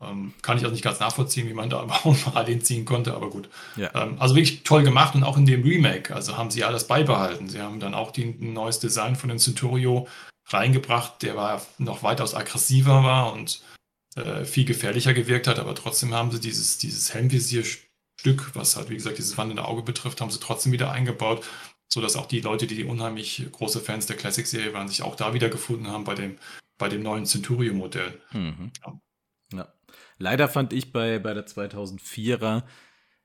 ähm, 0.01 0.33
kann 0.41 0.57
ich 0.57 0.65
auch 0.65 0.71
nicht 0.71 0.83
ganz 0.83 0.99
nachvollziehen, 0.99 1.47
wie 1.49 1.53
man 1.53 1.69
da 1.69 1.83
überhaupt 1.83 2.23
Parallelen 2.23 2.61
ziehen 2.61 2.85
konnte, 2.85 3.13
aber 3.13 3.29
gut. 3.29 3.49
Ja. 3.75 3.89
Ähm, 3.95 4.15
also 4.19 4.35
wirklich 4.35 4.63
toll 4.63 4.83
gemacht 4.83 5.15
und 5.15 5.23
auch 5.23 5.37
in 5.37 5.45
dem 5.45 5.63
Remake, 5.63 6.13
also 6.15 6.37
haben 6.37 6.51
sie 6.51 6.63
alles 6.63 6.87
beibehalten. 6.87 7.47
Sie 7.49 7.61
haben 7.61 7.79
dann 7.79 7.93
auch 7.93 8.11
die, 8.11 8.23
ein 8.25 8.53
neues 8.53 8.79
Design 8.79 9.15
von 9.15 9.29
den 9.29 9.39
Centurio 9.39 10.07
reingebracht, 10.47 11.21
der 11.21 11.35
war 11.35 11.61
noch 11.77 12.01
weitaus 12.03 12.33
aggressiver 12.33 13.03
war 13.03 13.33
und 13.33 13.61
äh, 14.15 14.45
viel 14.45 14.65
gefährlicher 14.65 15.13
gewirkt 15.13 15.47
hat, 15.47 15.59
aber 15.59 15.75
trotzdem 15.75 16.13
haben 16.13 16.31
sie 16.31 16.39
dieses, 16.39 16.77
dieses 16.79 17.13
Helmvisierstück, 17.13 18.51
was 18.53 18.75
halt 18.75 18.89
wie 18.89 18.95
gesagt 18.95 19.17
dieses 19.17 19.37
wandelnde 19.37 19.65
Auge 19.65 19.83
betrifft, 19.83 20.21
haben 20.21 20.31
sie 20.31 20.39
trotzdem 20.39 20.71
wieder 20.71 20.91
eingebaut, 20.91 21.45
sodass 21.91 22.15
auch 22.15 22.25
die 22.25 22.41
Leute, 22.41 22.65
die 22.65 22.83
unheimlich 22.83 23.45
große 23.51 23.79
Fans 23.79 24.07
der 24.07 24.15
Classic-Serie 24.15 24.73
waren, 24.73 24.87
sich 24.87 25.03
auch 25.03 25.15
da 25.15 25.33
wieder 25.33 25.49
gefunden 25.49 25.87
haben 25.87 26.03
bei 26.03 26.15
dem, 26.15 26.37
bei 26.79 26.89
dem 26.89 27.03
neuen 27.03 27.25
Centurio-Modell. 27.25 28.19
Mhm. 28.31 28.71
Ja. 28.83 28.99
Leider 30.19 30.49
fand 30.49 30.73
ich 30.73 30.91
bei, 30.91 31.17
bei 31.17 31.33
der 31.33 31.47
2004er, 31.47 32.63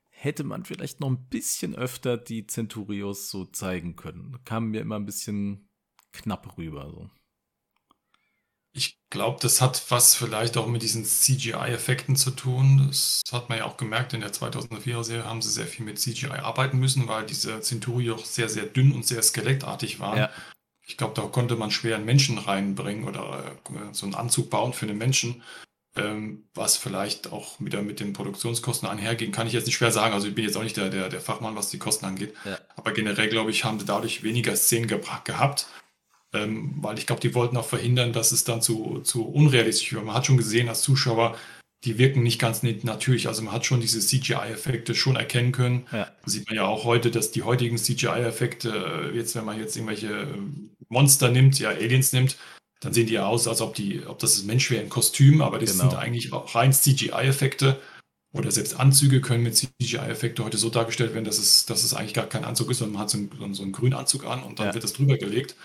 hätte 0.09 0.43
man 0.45 0.63
vielleicht 0.63 1.01
noch 1.01 1.09
ein 1.09 1.27
bisschen 1.27 1.75
öfter 1.75 2.17
die 2.17 2.47
Centurios 2.47 3.29
so 3.29 3.45
zeigen 3.45 3.97
können. 3.97 4.39
Kam 4.45 4.69
mir 4.69 4.81
immer 4.81 4.95
ein 4.95 5.05
bisschen 5.05 5.69
knapp 6.13 6.57
rüber. 6.57 6.89
So. 6.89 7.09
Ich 8.71 8.97
glaube, 9.09 9.39
das 9.41 9.59
hat 9.59 9.83
was 9.89 10.15
vielleicht 10.15 10.55
auch 10.55 10.67
mit 10.67 10.81
diesen 10.81 11.03
CGI-Effekten 11.03 12.15
zu 12.15 12.31
tun. 12.31 12.87
Das 12.87 13.21
hat 13.29 13.49
man 13.49 13.57
ja 13.57 13.65
auch 13.65 13.75
gemerkt, 13.75 14.13
in 14.13 14.21
der 14.21 14.31
2004er-Serie 14.31 15.25
haben 15.25 15.41
sie 15.41 15.51
sehr 15.51 15.67
viel 15.67 15.85
mit 15.85 15.99
CGI 15.99 16.27
arbeiten 16.27 16.79
müssen, 16.79 17.09
weil 17.09 17.25
diese 17.25 17.59
Centurios 17.59 18.33
sehr, 18.33 18.47
sehr 18.47 18.65
dünn 18.65 18.93
und 18.93 19.05
sehr 19.05 19.21
skelettartig 19.21 19.99
waren. 19.99 20.17
Ja. 20.17 20.29
Ich 20.87 20.95
glaube, 20.95 21.13
da 21.13 21.23
konnte 21.23 21.57
man 21.57 21.71
schwer 21.71 21.97
einen 21.97 22.05
Menschen 22.05 22.37
reinbringen 22.37 23.05
oder 23.05 23.43
äh, 23.45 23.93
so 23.93 24.05
einen 24.05 24.15
Anzug 24.15 24.49
bauen 24.49 24.71
für 24.71 24.85
einen 24.85 24.97
Menschen. 24.97 25.43
Ähm, 25.97 26.43
was 26.53 26.75
vielleicht 26.75 27.31
auch 27.31 27.55
wieder 27.59 27.81
mit 27.81 28.01
den 28.01 28.11
Produktionskosten 28.11 28.89
einherging, 28.89 29.31
kann 29.31 29.47
ich 29.47 29.53
jetzt 29.53 29.65
nicht 29.65 29.77
schwer 29.77 29.91
sagen. 29.91 30.13
Also 30.13 30.27
ich 30.27 30.35
bin 30.35 30.43
jetzt 30.43 30.57
auch 30.57 30.63
nicht 30.63 30.75
der, 30.75 30.89
der, 30.89 31.07
der 31.07 31.21
Fachmann, 31.21 31.55
was 31.55 31.69
die 31.69 31.79
Kosten 31.79 32.05
angeht. 32.05 32.33
Ja. 32.43 32.57
Aber 32.75 32.91
generell, 32.91 33.29
glaube 33.29 33.51
ich, 33.51 33.63
haben 33.63 33.79
sie 33.79 33.85
dadurch 33.85 34.21
weniger 34.21 34.55
Szenen 34.57 34.87
gehabt. 34.87 35.67
Ähm, 36.33 36.75
weil 36.81 36.97
ich 36.97 37.07
glaube, 37.07 37.21
die 37.21 37.33
wollten 37.33 37.55
auch 37.55 37.65
verhindern, 37.65 38.11
dass 38.11 38.33
es 38.33 38.43
dann 38.43 38.61
zu, 38.61 38.99
zu 39.03 39.25
unrealistisch 39.25 39.93
wird. 39.93 40.03
Man 40.03 40.15
hat 40.15 40.25
schon 40.25 40.37
gesehen 40.37 40.67
als 40.67 40.81
Zuschauer, 40.81 41.37
die 41.85 41.97
wirken 41.97 42.23
nicht 42.23 42.39
ganz 42.39 42.63
natürlich. 42.63 43.27
Also 43.27 43.43
man 43.43 43.53
hat 43.53 43.65
schon 43.65 43.79
diese 43.79 43.99
CGI-Effekte 43.99 44.95
schon 44.95 45.15
erkennen 45.15 45.51
können. 45.51 45.85
Ja. 45.91 46.11
Sieht 46.25 46.47
man 46.47 46.55
ja 46.55 46.65
auch 46.65 46.83
heute, 46.83 47.11
dass 47.11 47.31
die 47.31 47.43
heutigen 47.43 47.77
CGI-Effekte, 47.77 49.11
äh, 49.13 49.15
jetzt 49.15 49.35
wenn 49.35 49.45
man 49.45 49.59
jetzt 49.59 49.77
irgendwelche 49.77 50.07
äh, 50.07 50.27
Monster 50.89 51.29
nimmt, 51.29 51.57
ja 51.59 51.69
Aliens 51.69 52.11
nimmt, 52.11 52.37
dann 52.85 52.93
sehen 52.93 53.07
die 53.07 53.13
ja 53.13 53.25
aus, 53.25 53.47
als 53.47 53.61
ob 53.61 53.73
die, 53.73 54.05
ob 54.05 54.19
das 54.19 54.39
ein 54.39 54.45
Mensch 54.45 54.69
wäre 54.69 54.83
in 54.83 54.89
Kostüm, 54.89 55.41
aber 55.41 55.57
das 55.57 55.71
genau. 55.71 55.89
sind 55.89 55.99
eigentlich 55.99 56.31
auch 56.33 56.53
rein 56.53 56.71
CGI-Effekte. 56.71 57.81
Oder 58.31 58.51
selbst 58.51 58.79
Anzüge 58.79 59.21
können 59.21 59.41
mit 59.41 59.55
CGI-Effekte 59.55 60.45
heute 60.45 60.57
so 60.57 60.69
dargestellt 60.69 61.13
werden, 61.13 61.25
dass 61.25 61.39
es, 61.39 61.65
dass 61.65 61.83
es 61.83 61.95
eigentlich 61.95 62.13
gar 62.13 62.27
kein 62.27 62.45
Anzug 62.45 62.69
ist, 62.69 62.77
sondern 62.77 62.93
man 62.93 63.01
hat 63.01 63.09
so 63.09 63.17
einen, 63.17 63.53
so 63.55 63.63
einen 63.63 63.71
grünen 63.71 63.95
Anzug 63.95 64.25
an 64.25 64.43
und 64.43 64.59
dann 64.59 64.67
ja. 64.67 64.73
wird 64.75 64.83
das 64.83 64.93
drüber 64.93 65.17
gelegt. 65.17 65.55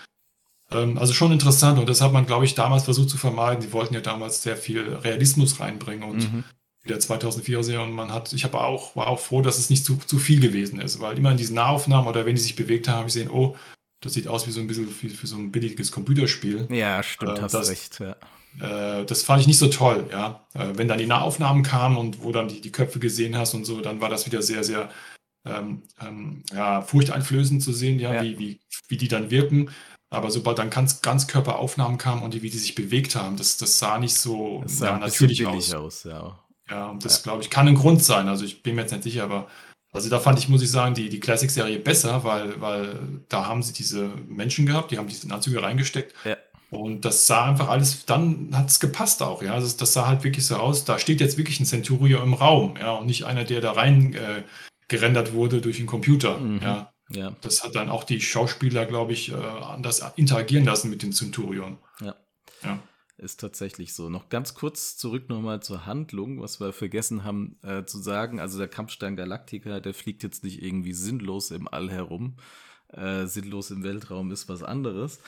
Ähm, 0.71 0.97
also 0.97 1.13
schon 1.13 1.31
interessant 1.31 1.77
und 1.77 1.87
das 1.87 2.01
hat 2.01 2.11
man, 2.11 2.25
glaube 2.25 2.45
ich, 2.45 2.55
damals 2.55 2.85
versucht 2.85 3.09
zu 3.09 3.17
vermeiden. 3.17 3.61
Die 3.61 3.71
wollten 3.71 3.93
ja 3.93 4.01
damals 4.01 4.41
sehr 4.41 4.57
viel 4.57 4.81
Realismus 4.81 5.59
reinbringen 5.59 6.09
und 6.09 6.33
mhm. 6.33 6.43
der 6.89 6.99
2004er 6.99 7.61
Serie 7.61 7.85
und 7.85 7.91
man 7.91 8.11
hat, 8.11 8.33
ich 8.33 8.45
habe 8.45 8.59
auch, 8.59 8.95
war 8.95 9.07
auch 9.07 9.19
froh, 9.19 9.43
dass 9.43 9.59
es 9.59 9.69
nicht 9.69 9.85
zu, 9.85 9.97
zu 9.97 10.17
viel 10.17 10.39
gewesen 10.39 10.81
ist, 10.81 10.99
weil 11.01 11.19
immer 11.19 11.31
in 11.31 11.37
diesen 11.37 11.55
Nahaufnahmen 11.55 12.07
oder 12.07 12.25
wenn 12.25 12.35
die 12.35 12.41
sich 12.41 12.55
bewegt 12.55 12.87
haben, 12.87 12.99
habe 12.99 13.07
ich 13.09 13.13
gesehen, 13.13 13.29
oh, 13.29 13.55
das 14.01 14.13
sieht 14.13 14.27
aus 14.27 14.47
wie 14.47 14.51
so 14.51 14.59
ein 14.59 14.67
bisschen 14.67 14.87
wie 15.01 15.09
für 15.09 15.27
so 15.27 15.37
ein 15.37 15.51
billiges 15.51 15.91
Computerspiel. 15.91 16.67
Ja, 16.71 17.01
stimmt, 17.03 17.37
äh, 17.37 17.41
hast 17.41 17.53
das, 17.53 17.69
recht. 17.69 17.99
Ja. 17.99 18.15
Äh, 18.99 19.05
das 19.05 19.23
fand 19.23 19.41
ich 19.41 19.47
nicht 19.47 19.59
so 19.59 19.67
toll, 19.67 20.09
ja. 20.11 20.45
Äh, 20.53 20.69
wenn 20.75 20.87
dann 20.87 20.97
die 20.97 21.05
Nahaufnahmen 21.05 21.63
kamen 21.63 21.97
und 21.97 22.23
wo 22.23 22.31
dann 22.31 22.47
die, 22.47 22.61
die 22.61 22.71
Köpfe 22.71 22.99
gesehen 22.99 23.37
hast 23.37 23.53
und 23.53 23.63
so, 23.63 23.79
dann 23.79 24.01
war 24.01 24.09
das 24.09 24.25
wieder 24.25 24.41
sehr, 24.41 24.63
sehr 24.63 24.89
ähm, 25.45 25.83
ähm, 26.01 26.43
ja, 26.53 26.81
furchteinflößend 26.81 27.63
zu 27.63 27.73
sehen, 27.73 27.99
ja, 27.99 28.15
ja. 28.15 28.23
Wie, 28.23 28.39
wie, 28.39 28.59
wie 28.87 28.97
die 28.97 29.07
dann 29.07 29.31
wirken. 29.31 29.69
Aber 30.09 30.29
sobald 30.29 30.59
dann 30.59 30.69
ganz, 30.69 31.01
ganz 31.01 31.27
Körperaufnahmen 31.27 31.97
kamen 31.97 32.21
und 32.21 32.33
die, 32.33 32.41
wie 32.41 32.49
die 32.49 32.57
sich 32.57 32.75
bewegt 32.75 33.15
haben, 33.15 33.37
das, 33.37 33.57
das 33.57 33.79
sah 33.79 33.97
nicht 33.97 34.15
so 34.15 34.61
das 34.63 34.79
sah 34.79 34.87
ja, 34.87 34.99
natürlich 34.99 35.45
aus. 35.45 35.73
aus. 35.73 36.03
ja. 36.03 36.37
ja, 36.69 36.89
und 36.89 37.05
das, 37.05 37.23
glaube 37.23 37.43
ich, 37.43 37.49
kann 37.49 37.67
ein 37.67 37.75
Grund 37.75 38.03
sein. 38.03 38.27
Also 38.27 38.43
ich 38.43 38.61
bin 38.61 38.75
mir 38.75 38.81
jetzt 38.81 38.91
nicht 38.91 39.03
sicher, 39.03 39.23
aber 39.23 39.47
also 39.93 40.09
da 40.09 40.19
fand 40.19 40.39
ich, 40.39 40.47
muss 40.47 40.61
ich 40.61 40.71
sagen, 40.71 40.95
die, 40.95 41.09
die 41.09 41.19
Classic-Serie 41.19 41.79
besser, 41.79 42.23
weil, 42.23 42.61
weil 42.61 42.99
da 43.27 43.47
haben 43.47 43.61
sie 43.61 43.73
diese 43.73 44.09
Menschen 44.27 44.65
gehabt, 44.65 44.91
die 44.91 44.97
haben 44.97 45.07
diese 45.07 45.31
Anzüge 45.33 45.61
reingesteckt. 45.61 46.13
Ja. 46.23 46.37
Und 46.69 47.03
das 47.03 47.27
sah 47.27 47.49
einfach 47.49 47.67
alles, 47.67 48.05
dann 48.05 48.49
hat 48.53 48.69
es 48.69 48.79
gepasst 48.79 49.21
auch, 49.21 49.43
ja. 49.43 49.59
Das, 49.59 49.75
das, 49.75 49.91
sah 49.91 50.07
halt 50.07 50.23
wirklich 50.23 50.47
so 50.47 50.55
aus. 50.55 50.85
Da 50.85 50.97
steht 50.97 51.19
jetzt 51.19 51.37
wirklich 51.37 51.59
ein 51.59 51.65
Centurio 51.65 52.23
im 52.23 52.33
Raum, 52.33 52.75
ja, 52.79 52.93
und 52.93 53.07
nicht 53.07 53.25
einer, 53.25 53.43
der 53.43 53.59
da 53.59 53.73
rein 53.73 54.13
äh, 54.13 54.43
gerendert 54.87 55.33
wurde 55.33 55.59
durch 55.59 55.79
einen 55.79 55.87
Computer. 55.87 56.37
Mhm. 56.37 56.61
Ja. 56.61 56.93
ja. 57.09 57.35
Das 57.41 57.65
hat 57.65 57.75
dann 57.75 57.89
auch 57.89 58.05
die 58.05 58.21
Schauspieler, 58.21 58.85
glaube 58.85 59.11
ich, 59.11 59.33
äh, 59.33 59.35
anders 59.35 60.01
interagieren 60.15 60.63
lassen 60.63 60.89
mit 60.89 61.03
den 61.03 61.11
Centurion. 61.11 61.77
Ja. 61.99 62.15
Ja. 62.63 62.79
Ist 63.21 63.39
tatsächlich 63.39 63.93
so. 63.93 64.09
Noch 64.09 64.29
ganz 64.29 64.55
kurz 64.55 64.97
zurück 64.97 65.29
nochmal 65.29 65.61
zur 65.61 65.85
Handlung, 65.85 66.41
was 66.41 66.59
wir 66.59 66.73
vergessen 66.73 67.23
haben 67.23 67.59
äh, 67.61 67.85
zu 67.85 67.99
sagen. 67.99 68.39
Also 68.39 68.57
der 68.57 68.67
Kampfstein 68.67 69.15
Galactica, 69.15 69.79
der 69.79 69.93
fliegt 69.93 70.23
jetzt 70.23 70.43
nicht 70.43 70.63
irgendwie 70.63 70.93
sinnlos 70.93 71.51
im 71.51 71.67
All 71.67 71.91
herum. 71.91 72.37
Äh, 72.87 73.27
sinnlos 73.27 73.69
im 73.69 73.83
Weltraum 73.83 74.31
ist 74.31 74.49
was 74.49 74.63
anderes. 74.63 75.19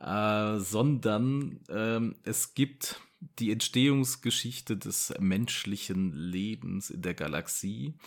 Äh, 0.00 0.60
sondern 0.60 1.60
ähm, 1.68 2.16
es 2.22 2.54
gibt 2.54 3.02
die 3.38 3.52
Entstehungsgeschichte 3.52 4.78
des 4.78 5.12
menschlichen 5.20 6.14
Lebens 6.14 6.88
in 6.88 7.02
der 7.02 7.12
Galaxie, 7.12 7.98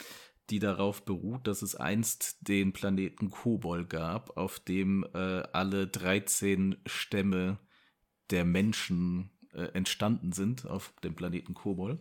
die 0.50 0.58
darauf 0.58 1.06
beruht, 1.06 1.46
dass 1.46 1.62
es 1.62 1.76
einst 1.76 2.48
den 2.48 2.74
Planeten 2.74 3.30
Kobol 3.30 3.86
gab, 3.86 4.38
auf 4.38 4.60
dem 4.60 5.06
äh, 5.14 5.44
alle 5.54 5.86
13 5.86 6.78
Stämme 6.88 7.60
der 8.32 8.46
Menschen 8.46 9.30
äh, 9.56 9.72
entstanden 9.74 10.32
sind 10.32 10.66
auf 10.68 10.94
dem 11.04 11.16
Planeten 11.16 11.54
Kobol. 11.54 12.00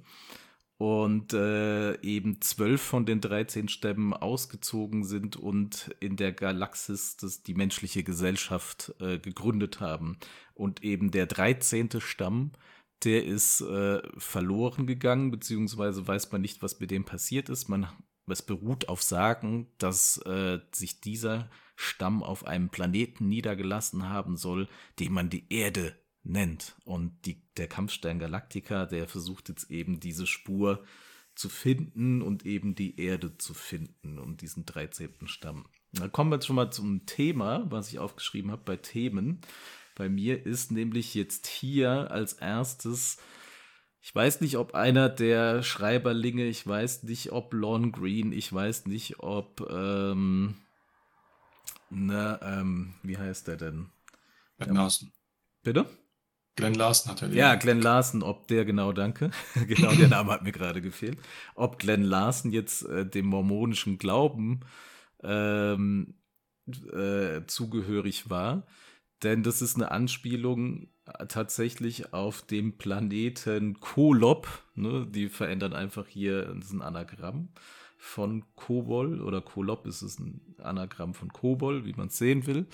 Und 0.76 1.32
äh, 1.32 2.00
eben 2.02 2.40
zwölf 2.40 2.82
von 2.82 3.06
den 3.06 3.20
13 3.20 3.68
Stämmen 3.68 4.12
ausgezogen 4.12 5.04
sind 5.04 5.36
und 5.36 5.94
in 6.00 6.16
der 6.16 6.32
Galaxis 6.32 7.16
das, 7.16 7.44
die 7.44 7.54
menschliche 7.54 8.02
Gesellschaft 8.02 8.92
äh, 8.98 9.18
gegründet 9.18 9.80
haben. 9.80 10.18
Und 10.52 10.82
eben 10.82 11.12
der 11.12 11.26
13. 11.26 12.00
Stamm, 12.00 12.52
der 13.04 13.24
ist 13.24 13.60
äh, 13.60 14.02
verloren 14.18 14.86
gegangen, 14.86 15.30
beziehungsweise 15.30 16.06
weiß 16.06 16.32
man 16.32 16.40
nicht, 16.40 16.60
was 16.62 16.80
mit 16.80 16.90
dem 16.90 17.04
passiert 17.04 17.48
ist. 17.50 17.68
Man, 17.68 17.86
es 18.26 18.42
beruht 18.42 18.88
auf 18.88 19.02
Sagen, 19.02 19.68
dass 19.78 20.18
äh, 20.26 20.58
sich 20.72 21.00
dieser 21.00 21.50
Stamm 21.76 22.22
auf 22.22 22.46
einem 22.46 22.68
Planeten 22.68 23.28
niedergelassen 23.28 24.08
haben 24.08 24.36
soll, 24.36 24.68
den 24.98 25.12
man 25.12 25.30
die 25.30 25.46
Erde 25.52 25.96
nennt. 26.24 26.74
Und 26.84 27.12
die, 27.26 27.42
der 27.56 27.68
Kampfstern 27.68 28.18
Galactica, 28.18 28.86
der 28.86 29.06
versucht 29.06 29.48
jetzt 29.48 29.70
eben 29.70 30.00
diese 30.00 30.26
Spur 30.26 30.84
zu 31.34 31.48
finden 31.48 32.22
und 32.22 32.46
eben 32.46 32.74
die 32.74 33.00
Erde 33.00 33.36
zu 33.38 33.54
finden 33.54 34.18
und 34.18 34.40
diesen 34.40 34.66
13. 34.66 35.26
Stamm. 35.26 35.66
Da 35.92 36.08
kommen 36.08 36.30
wir 36.30 36.36
jetzt 36.36 36.46
schon 36.46 36.56
mal 36.56 36.70
zum 36.70 37.06
Thema, 37.06 37.64
was 37.70 37.88
ich 37.88 37.98
aufgeschrieben 37.98 38.50
habe 38.50 38.62
bei 38.64 38.76
Themen. 38.76 39.40
Bei 39.94 40.08
mir 40.08 40.44
ist 40.44 40.72
nämlich 40.72 41.14
jetzt 41.14 41.46
hier 41.46 42.10
als 42.10 42.34
erstes, 42.34 43.18
ich 44.00 44.14
weiß 44.14 44.40
nicht, 44.40 44.56
ob 44.58 44.74
einer 44.74 45.08
der 45.08 45.62
Schreiberlinge, 45.62 46.46
ich 46.46 46.66
weiß 46.66 47.04
nicht, 47.04 47.32
ob 47.32 47.52
Lon 47.54 47.92
Green, 47.92 48.32
ich 48.32 48.52
weiß 48.52 48.86
nicht, 48.86 49.20
ob, 49.20 49.66
ähm, 49.70 50.56
na, 51.90 52.40
ähm, 52.42 52.94
wie 53.02 53.18
heißt 53.18 53.46
der 53.46 53.56
denn? 53.56 53.90
Larsen. 54.58 55.12
Bitte? 55.62 55.86
Glenn 56.56 56.74
Larsen 56.74 57.10
hat 57.10 57.22
er. 57.22 57.28
Ja, 57.30 57.54
Glenn 57.56 57.82
Larsen, 57.82 58.22
ob 58.22 58.46
der 58.46 58.64
genau, 58.64 58.92
danke. 58.92 59.30
genau, 59.66 59.92
der 59.92 60.08
Name 60.08 60.32
hat 60.32 60.42
mir 60.42 60.52
gerade 60.52 60.80
gefehlt. 60.80 61.18
Ob 61.54 61.78
Glenn 61.78 62.02
Larsen 62.02 62.52
jetzt 62.52 62.86
äh, 62.86 63.04
dem 63.04 63.26
mormonischen 63.26 63.98
Glauben 63.98 64.60
ähm, 65.22 66.14
äh, 66.92 67.44
zugehörig 67.46 68.30
war. 68.30 68.66
Denn 69.22 69.42
das 69.42 69.62
ist 69.62 69.76
eine 69.76 69.90
Anspielung 69.90 70.88
äh, 71.06 71.26
tatsächlich 71.26 72.12
auf 72.12 72.42
dem 72.42 72.78
Planeten 72.78 73.80
Kolob. 73.80 74.46
Ne? 74.74 75.06
Die 75.08 75.28
verändern 75.28 75.72
einfach 75.72 76.06
hier, 76.06 76.54
das 76.54 76.66
ist 76.66 76.72
ein 76.72 76.82
Anagramm 76.82 77.48
von 77.96 78.44
Kobol 78.54 79.22
oder 79.22 79.40
Kolob 79.40 79.86
ist 79.86 80.02
es 80.02 80.18
ein 80.18 80.54
Anagramm 80.62 81.14
von 81.14 81.32
Kobol, 81.32 81.86
wie 81.86 81.94
man 81.94 82.08
es 82.08 82.18
sehen 82.18 82.46
will 82.46 82.66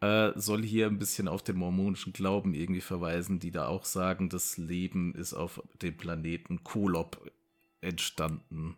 äh, 0.00 0.32
soll 0.36 0.62
hier 0.62 0.86
ein 0.86 0.98
bisschen 0.98 1.28
auf 1.28 1.42
den 1.42 1.56
mormonischen 1.56 2.12
Glauben 2.12 2.54
irgendwie 2.54 2.80
verweisen, 2.80 3.40
die 3.40 3.50
da 3.50 3.66
auch 3.66 3.84
sagen, 3.84 4.28
das 4.28 4.56
Leben 4.56 5.14
ist 5.14 5.34
auf 5.34 5.62
dem 5.82 5.96
Planeten 5.96 6.62
Kolob 6.62 7.30
entstanden. 7.80 8.76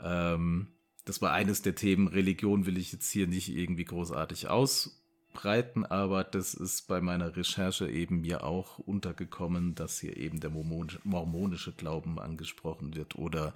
Ähm, 0.00 0.68
das 1.04 1.22
war 1.22 1.32
eines 1.32 1.62
der 1.62 1.74
Themen. 1.74 2.08
Religion 2.08 2.66
will 2.66 2.78
ich 2.78 2.92
jetzt 2.92 3.10
hier 3.10 3.26
nicht 3.26 3.48
irgendwie 3.48 3.84
großartig 3.84 4.48
ausbreiten, 4.48 5.84
aber 5.84 6.24
das 6.24 6.54
ist 6.54 6.88
bei 6.88 7.00
meiner 7.00 7.36
Recherche 7.36 7.88
eben 7.88 8.20
mir 8.20 8.44
auch 8.44 8.78
untergekommen, 8.78 9.74
dass 9.74 10.00
hier 10.00 10.16
eben 10.16 10.40
der 10.40 10.50
mormonische 10.50 11.72
Glauben 11.72 12.18
angesprochen 12.18 12.94
wird 12.94 13.16
oder 13.16 13.54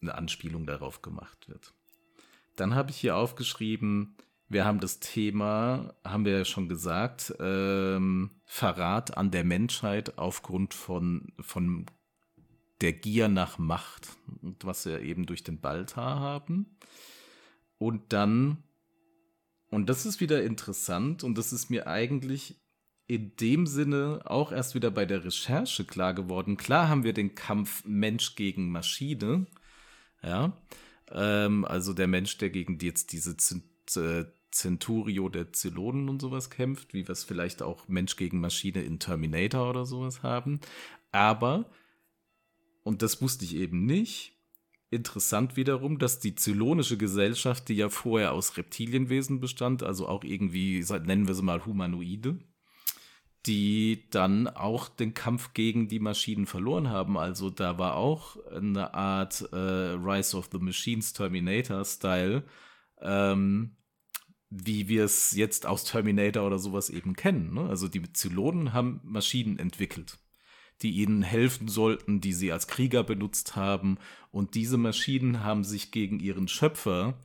eine 0.00 0.14
Anspielung 0.14 0.66
darauf 0.66 1.02
gemacht 1.02 1.48
wird. 1.48 1.72
Dann 2.56 2.74
habe 2.74 2.90
ich 2.90 2.96
hier 2.96 3.16
aufgeschrieben, 3.16 4.16
wir 4.48 4.64
haben 4.64 4.80
das 4.80 5.00
Thema, 5.00 5.94
haben 6.04 6.24
wir 6.24 6.38
ja 6.38 6.44
schon 6.44 6.68
gesagt, 6.68 7.34
ähm, 7.40 8.30
Verrat 8.44 9.16
an 9.16 9.30
der 9.30 9.44
Menschheit 9.44 10.18
aufgrund 10.18 10.72
von, 10.72 11.32
von 11.40 11.86
der 12.80 12.92
Gier 12.92 13.28
nach 13.28 13.58
Macht, 13.58 14.16
was 14.62 14.86
wir 14.86 15.00
eben 15.00 15.26
durch 15.26 15.42
den 15.42 15.60
Baltar 15.60 16.20
haben. 16.20 16.76
Und 17.78 18.12
dann, 18.12 18.62
und 19.70 19.88
das 19.88 20.06
ist 20.06 20.20
wieder 20.20 20.42
interessant, 20.42 21.24
und 21.24 21.36
das 21.36 21.52
ist 21.52 21.70
mir 21.70 21.86
eigentlich 21.88 22.60
in 23.08 23.36
dem 23.36 23.66
Sinne 23.66 24.22
auch 24.24 24.52
erst 24.52 24.74
wieder 24.74 24.90
bei 24.90 25.06
der 25.06 25.24
Recherche 25.24 25.84
klar 25.84 26.14
geworden. 26.14 26.56
Klar 26.56 26.88
haben 26.88 27.04
wir 27.04 27.12
den 27.12 27.34
Kampf 27.34 27.84
Mensch 27.84 28.34
gegen 28.36 28.70
Maschine, 28.70 29.46
ja, 30.22 30.56
ähm, 31.10 31.64
also 31.64 31.92
der 31.92 32.06
Mensch, 32.08 32.38
der 32.38 32.50
gegen 32.50 32.78
die 32.78 32.86
jetzt 32.86 33.12
diese 33.12 33.36
äh, 33.96 34.24
Centurio 34.50 35.28
der 35.28 35.52
Zylonen 35.52 36.08
und 36.08 36.20
sowas 36.20 36.50
kämpft, 36.50 36.94
wie 36.94 37.06
wir 37.06 37.12
es 37.12 37.24
vielleicht 37.24 37.62
auch 37.62 37.88
Mensch 37.88 38.16
gegen 38.16 38.40
Maschine 38.40 38.82
in 38.82 38.98
Terminator 38.98 39.68
oder 39.68 39.84
sowas 39.84 40.22
haben. 40.22 40.60
Aber, 41.12 41.70
und 42.82 43.02
das 43.02 43.20
wusste 43.20 43.44
ich 43.44 43.56
eben 43.56 43.86
nicht, 43.86 44.36
interessant 44.90 45.56
wiederum, 45.56 45.98
dass 45.98 46.20
die 46.20 46.34
zylonische 46.34 46.96
Gesellschaft, 46.96 47.68
die 47.68 47.74
ja 47.74 47.88
vorher 47.88 48.32
aus 48.32 48.56
Reptilienwesen 48.56 49.40
bestand, 49.40 49.82
also 49.82 50.08
auch 50.08 50.24
irgendwie, 50.24 50.84
nennen 51.04 51.26
wir 51.26 51.34
sie 51.34 51.42
mal 51.42 51.64
Humanoide, 51.64 52.38
die 53.46 54.08
dann 54.10 54.48
auch 54.48 54.88
den 54.88 55.14
Kampf 55.14 55.54
gegen 55.54 55.88
die 55.88 56.00
Maschinen 56.00 56.46
verloren 56.46 56.90
haben. 56.90 57.16
Also 57.16 57.50
da 57.50 57.78
war 57.78 57.96
auch 57.96 58.36
eine 58.46 58.94
Art 58.94 59.48
äh, 59.52 59.56
Rise 59.56 60.36
of 60.36 60.48
the 60.52 60.58
Machines 60.58 61.12
Terminator-Style. 61.12 62.42
Ähm, 63.00 63.76
wie 64.50 64.88
wir 64.88 65.04
es 65.04 65.32
jetzt 65.32 65.66
aus 65.66 65.84
Terminator 65.84 66.46
oder 66.46 66.58
sowas 66.58 66.90
eben 66.90 67.14
kennen. 67.14 67.54
Ne? 67.54 67.68
Also 67.68 67.88
die 67.88 68.12
Zylonen 68.12 68.72
haben 68.72 69.00
Maschinen 69.02 69.58
entwickelt, 69.58 70.18
die 70.82 70.90
ihnen 70.90 71.22
helfen 71.22 71.68
sollten, 71.68 72.20
die 72.20 72.32
sie 72.32 72.52
als 72.52 72.68
Krieger 72.68 73.02
benutzt 73.02 73.56
haben. 73.56 73.98
Und 74.30 74.54
diese 74.54 74.76
Maschinen 74.76 75.42
haben 75.42 75.64
sich 75.64 75.90
gegen 75.90 76.20
ihren 76.20 76.48
Schöpfer 76.48 77.18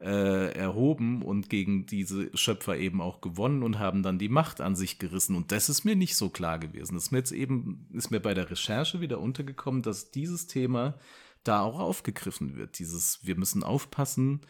äh, 0.00 0.52
erhoben 0.54 1.22
und 1.22 1.48
gegen 1.50 1.86
diese 1.86 2.34
Schöpfer 2.36 2.76
eben 2.76 3.00
auch 3.00 3.20
gewonnen 3.20 3.62
und 3.62 3.78
haben 3.78 4.02
dann 4.02 4.18
die 4.18 4.28
Macht 4.28 4.60
an 4.60 4.74
sich 4.74 4.98
gerissen. 4.98 5.36
Und 5.36 5.52
das 5.52 5.68
ist 5.68 5.84
mir 5.84 5.96
nicht 5.96 6.16
so 6.16 6.30
klar 6.30 6.58
gewesen. 6.58 6.94
Das 6.94 7.04
ist 7.04 7.10
mir 7.10 7.18
jetzt 7.18 7.32
eben, 7.32 7.88
ist 7.92 8.10
mir 8.10 8.20
bei 8.20 8.34
der 8.34 8.50
Recherche 8.50 9.00
wieder 9.00 9.20
untergekommen, 9.20 9.82
dass 9.82 10.10
dieses 10.10 10.46
Thema 10.46 10.98
da 11.42 11.60
auch 11.60 11.78
aufgegriffen 11.78 12.56
wird. 12.56 12.78
Dieses, 12.78 13.20
wir 13.22 13.36
müssen 13.36 13.62
aufpassen, 13.62 14.40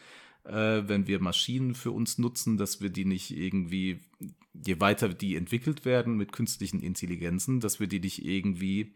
äh, 0.45 0.83
wenn 0.87 1.07
wir 1.07 1.21
Maschinen 1.21 1.75
für 1.75 1.91
uns 1.91 2.19
nutzen, 2.19 2.57
dass 2.57 2.81
wir 2.81 2.91
die 2.91 3.05
nicht 3.05 3.31
irgendwie, 3.31 4.01
je 4.53 4.81
weiter 4.81 5.09
die 5.09 5.37
entwickelt 5.37 5.85
werden 5.85 6.17
mit 6.17 6.33
künstlichen 6.33 6.81
Intelligenzen, 6.81 7.61
dass 7.61 7.81
wir 7.81 7.87
die 7.87 8.01
nicht 8.01 8.25
irgendwie 8.25 8.95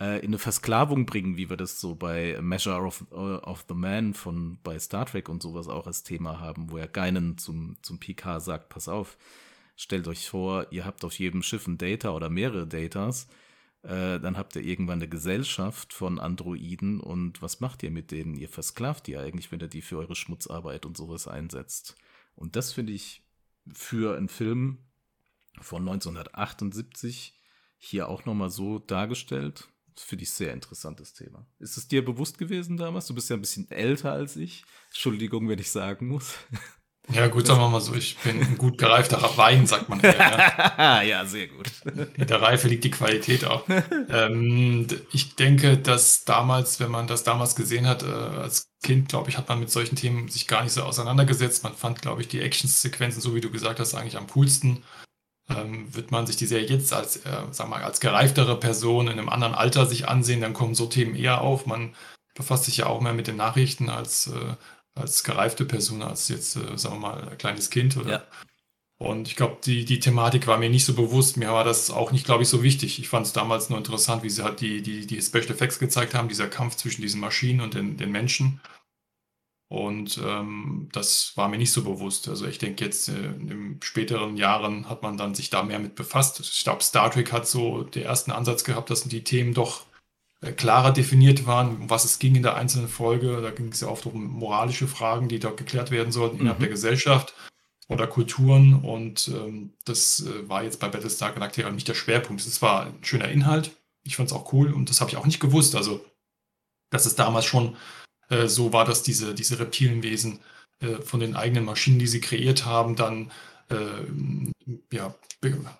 äh, 0.00 0.18
in 0.20 0.28
eine 0.28 0.38
Versklavung 0.38 1.06
bringen, 1.06 1.36
wie 1.36 1.50
wir 1.50 1.56
das 1.56 1.80
so 1.80 1.94
bei 1.94 2.38
Measure 2.40 2.82
of, 2.82 3.04
uh, 3.12 3.38
of 3.42 3.64
the 3.68 3.74
Man 3.74 4.14
von 4.14 4.58
bei 4.62 4.78
Star 4.78 5.06
Trek 5.06 5.28
und 5.28 5.42
sowas 5.42 5.68
auch 5.68 5.86
als 5.86 6.02
Thema 6.02 6.40
haben, 6.40 6.70
wo 6.70 6.78
er 6.78 6.88
Geinen 6.88 7.38
zum, 7.38 7.76
zum 7.82 8.00
PK 8.00 8.40
sagt, 8.40 8.68
pass 8.68 8.88
auf, 8.88 9.16
stellt 9.76 10.08
euch 10.08 10.28
vor, 10.28 10.66
ihr 10.70 10.84
habt 10.84 11.04
auf 11.04 11.18
jedem 11.18 11.42
Schiff 11.42 11.66
ein 11.66 11.78
Data 11.78 12.10
oder 12.10 12.30
mehrere 12.30 12.66
Datas 12.66 13.28
äh, 13.84 14.18
dann 14.18 14.38
habt 14.38 14.56
ihr 14.56 14.62
irgendwann 14.62 14.98
eine 14.98 15.08
Gesellschaft 15.08 15.92
von 15.92 16.18
Androiden 16.18 17.00
und 17.00 17.42
was 17.42 17.60
macht 17.60 17.82
ihr 17.82 17.90
mit 17.90 18.12
denen? 18.12 18.34
Ihr 18.34 18.48
versklavt 18.48 19.06
die 19.06 19.18
eigentlich, 19.18 19.52
wenn 19.52 19.60
ihr 19.60 19.68
die 19.68 19.82
für 19.82 19.98
eure 19.98 20.14
Schmutzarbeit 20.14 20.86
und 20.86 20.96
sowas 20.96 21.28
einsetzt. 21.28 21.94
Und 22.34 22.56
das 22.56 22.72
finde 22.72 22.94
ich 22.94 23.22
für 23.72 24.16
einen 24.16 24.30
Film 24.30 24.78
von 25.60 25.82
1978 25.82 27.38
hier 27.76 28.08
auch 28.08 28.24
nochmal 28.24 28.50
so 28.50 28.78
dargestellt. 28.78 29.68
Finde 29.96 30.24
ich 30.24 30.30
sehr 30.30 30.54
interessantes 30.54 31.12
Thema. 31.12 31.46
Ist 31.58 31.76
es 31.76 31.86
dir 31.86 32.02
bewusst 32.02 32.38
gewesen 32.38 32.78
damals? 32.78 33.06
Du 33.06 33.14
bist 33.14 33.28
ja 33.28 33.36
ein 33.36 33.42
bisschen 33.42 33.70
älter 33.70 34.12
als 34.12 34.36
ich. 34.36 34.64
Entschuldigung, 34.88 35.46
wenn 35.48 35.58
ich 35.58 35.70
sagen 35.70 36.08
muss. 36.08 36.36
Ja, 37.12 37.26
gut, 37.28 37.46
sagen 37.46 37.60
wir 37.60 37.68
mal 37.68 37.80
so, 37.80 37.94
ich 37.94 38.16
bin 38.18 38.40
ein 38.40 38.56
gut 38.56 38.78
gereifter 38.78 39.20
Wein, 39.36 39.66
sagt 39.66 39.88
man 39.90 40.00
hier. 40.00 40.16
Ja. 40.16 41.02
ja, 41.02 41.24
sehr 41.26 41.48
gut. 41.48 41.70
In 42.16 42.26
der 42.26 42.40
Reife 42.40 42.66
liegt 42.68 42.84
die 42.84 42.90
Qualität 42.90 43.44
auch. 43.44 43.64
ähm, 44.08 44.86
ich 45.12 45.36
denke, 45.36 45.76
dass 45.76 46.24
damals, 46.24 46.80
wenn 46.80 46.90
man 46.90 47.06
das 47.06 47.22
damals 47.22 47.56
gesehen 47.56 47.86
hat, 47.86 48.02
äh, 48.02 48.06
als 48.06 48.70
Kind, 48.82 49.10
glaube 49.10 49.28
ich, 49.28 49.36
hat 49.36 49.48
man 49.48 49.60
mit 49.60 49.70
solchen 49.70 49.96
Themen 49.96 50.28
sich 50.28 50.46
gar 50.46 50.62
nicht 50.62 50.72
so 50.72 50.82
auseinandergesetzt. 50.82 51.62
Man 51.62 51.74
fand, 51.74 52.00
glaube 52.00 52.22
ich, 52.22 52.28
die 52.28 52.40
Actionsequenzen, 52.40 53.20
so 53.20 53.34
wie 53.34 53.40
du 53.42 53.50
gesagt 53.50 53.80
hast, 53.80 53.94
eigentlich 53.94 54.16
am 54.16 54.26
coolsten. 54.28 54.82
Ähm, 55.50 55.94
wird 55.94 56.10
man 56.10 56.26
sich 56.26 56.36
die 56.36 56.46
Serie 56.46 56.66
jetzt 56.68 56.92
als, 56.94 57.16
äh, 57.16 57.42
sag 57.50 57.68
mal, 57.68 57.82
als 57.82 58.00
gereiftere 58.00 58.58
Person 58.58 59.08
in 59.08 59.18
einem 59.18 59.28
anderen 59.28 59.54
Alter 59.54 59.84
sich 59.84 60.08
ansehen, 60.08 60.40
dann 60.40 60.54
kommen 60.54 60.74
so 60.74 60.86
Themen 60.86 61.14
eher 61.14 61.42
auf. 61.42 61.66
Man 61.66 61.94
befasst 62.34 62.64
sich 62.64 62.78
ja 62.78 62.86
auch 62.86 63.02
mehr 63.02 63.12
mit 63.12 63.26
den 63.26 63.36
Nachrichten 63.36 63.90
als 63.90 64.28
äh, 64.28 64.54
als 64.94 65.24
gereifte 65.24 65.64
Person, 65.64 66.02
als 66.02 66.28
jetzt, 66.28 66.56
äh, 66.56 66.76
sagen 66.78 66.96
wir 66.96 67.00
mal, 67.00 67.28
ein 67.28 67.38
kleines 67.38 67.70
Kind 67.70 67.96
oder. 67.96 68.10
Ja. 68.10 68.24
Und 68.96 69.26
ich 69.26 69.36
glaube, 69.36 69.58
die, 69.64 69.84
die 69.84 69.98
Thematik 69.98 70.46
war 70.46 70.56
mir 70.56 70.70
nicht 70.70 70.84
so 70.84 70.94
bewusst. 70.94 71.36
Mir 71.36 71.50
war 71.50 71.64
das 71.64 71.90
auch 71.90 72.12
nicht, 72.12 72.24
glaube 72.24 72.44
ich, 72.44 72.48
so 72.48 72.62
wichtig. 72.62 73.00
Ich 73.00 73.08
fand 73.08 73.26
es 73.26 73.32
damals 73.32 73.68
nur 73.68 73.78
interessant, 73.78 74.22
wie 74.22 74.30
sie 74.30 74.44
halt 74.44 74.60
die, 74.60 74.82
die, 74.82 75.06
die 75.06 75.20
Special 75.20 75.50
Effects 75.50 75.78
gezeigt 75.78 76.14
haben, 76.14 76.28
dieser 76.28 76.46
Kampf 76.48 76.76
zwischen 76.76 77.02
diesen 77.02 77.20
Maschinen 77.20 77.60
und 77.60 77.74
den, 77.74 77.96
den 77.96 78.12
Menschen. 78.12 78.60
Und 79.68 80.20
ähm, 80.24 80.88
das 80.92 81.32
war 81.36 81.48
mir 81.48 81.58
nicht 81.58 81.72
so 81.72 81.82
bewusst. 81.82 82.28
Also 82.28 82.46
ich 82.46 82.58
denke 82.58 82.84
jetzt 82.84 83.08
äh, 83.08 83.12
in 83.12 83.80
späteren 83.82 84.36
Jahren 84.36 84.88
hat 84.88 85.02
man 85.02 85.16
dann 85.16 85.34
sich 85.34 85.50
da 85.50 85.64
mehr 85.64 85.80
mit 85.80 85.96
befasst. 85.96 86.38
Ich 86.38 86.62
glaube, 86.62 86.82
Star 86.84 87.10
Trek 87.10 87.32
hat 87.32 87.48
so 87.48 87.82
den 87.82 88.04
ersten 88.04 88.30
Ansatz 88.30 88.62
gehabt, 88.62 88.90
dass 88.90 89.02
die 89.02 89.24
Themen 89.24 89.52
doch 89.54 89.84
klarer 90.52 90.92
definiert 90.92 91.46
waren, 91.46 91.76
um 91.76 91.90
was 91.90 92.04
es 92.04 92.18
ging 92.18 92.34
in 92.34 92.42
der 92.42 92.56
einzelnen 92.56 92.88
Folge. 92.88 93.40
Da 93.40 93.50
ging 93.50 93.68
es 93.68 93.80
ja 93.80 93.88
oft 93.88 94.06
um 94.06 94.24
moralische 94.24 94.88
Fragen, 94.88 95.28
die 95.28 95.38
dort 95.38 95.56
geklärt 95.56 95.90
werden 95.90 96.12
sollten 96.12 96.38
innerhalb 96.38 96.58
der 96.58 96.68
mhm. 96.68 96.74
Gesellschaft 96.74 97.34
oder 97.88 98.06
Kulturen. 98.06 98.74
Und 98.74 99.28
ähm, 99.28 99.74
das 99.84 100.20
äh, 100.20 100.48
war 100.48 100.62
jetzt 100.64 100.80
bei 100.80 100.88
Battlestar 100.88 101.32
Galactica 101.32 101.70
nicht 101.70 101.88
der 101.88 101.94
Schwerpunkt. 101.94 102.44
Es 102.44 102.62
war 102.62 102.86
ein 102.86 102.98
schöner 103.02 103.28
Inhalt. 103.28 103.72
Ich 104.02 104.16
fand 104.16 104.28
es 104.28 104.36
auch 104.36 104.52
cool 104.52 104.72
und 104.72 104.90
das 104.90 105.00
habe 105.00 105.10
ich 105.10 105.16
auch 105.16 105.26
nicht 105.26 105.40
gewusst. 105.40 105.74
Also, 105.74 106.04
dass 106.90 107.06
es 107.06 107.14
damals 107.14 107.46
schon 107.46 107.76
äh, 108.28 108.46
so 108.46 108.72
war, 108.72 108.84
dass 108.84 109.02
diese, 109.02 109.34
diese 109.34 109.58
Reptilienwesen 109.58 110.40
äh, 110.80 110.96
von 110.96 111.20
den 111.20 111.36
eigenen 111.36 111.64
Maschinen, 111.64 111.98
die 111.98 112.06
sie 112.06 112.20
kreiert 112.20 112.64
haben, 112.64 112.96
dann 112.96 113.30
äh, 113.70 113.86
ja, 114.92 115.14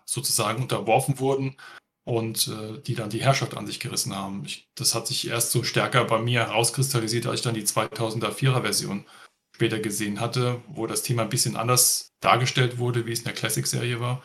sozusagen 0.05 0.63
unterworfen 0.63 1.19
wurden 1.19 1.57
und 2.05 2.49
äh, 2.49 2.81
die 2.81 2.95
dann 2.95 3.11
die 3.11 3.23
Herrschaft 3.23 3.57
an 3.57 3.67
sich 3.67 3.81
gerissen 3.81 4.15
haben. 4.15 4.45
Ich, 4.45 4.69
das 4.75 4.95
hat 4.95 5.07
sich 5.07 5.27
erst 5.29 5.51
so 5.51 5.63
stärker 5.63 6.05
bei 6.05 6.19
mir 6.19 6.47
herauskristallisiert, 6.47 7.27
als 7.27 7.41
ich 7.41 7.45
dann 7.45 7.55
die 7.55 7.65
2004er 7.65 8.63
Version 8.63 9.07
später 9.55 9.79
gesehen 9.79 10.21
hatte, 10.21 10.61
wo 10.69 10.87
das 10.87 11.03
Thema 11.03 11.23
ein 11.23 11.29
bisschen 11.29 11.57
anders 11.57 12.13
dargestellt 12.21 12.79
wurde, 12.79 13.07
wie 13.07 13.13
es 13.13 13.21
in 13.21 13.25
der 13.25 13.35
Classic-Serie 13.35 14.01
war. 14.01 14.23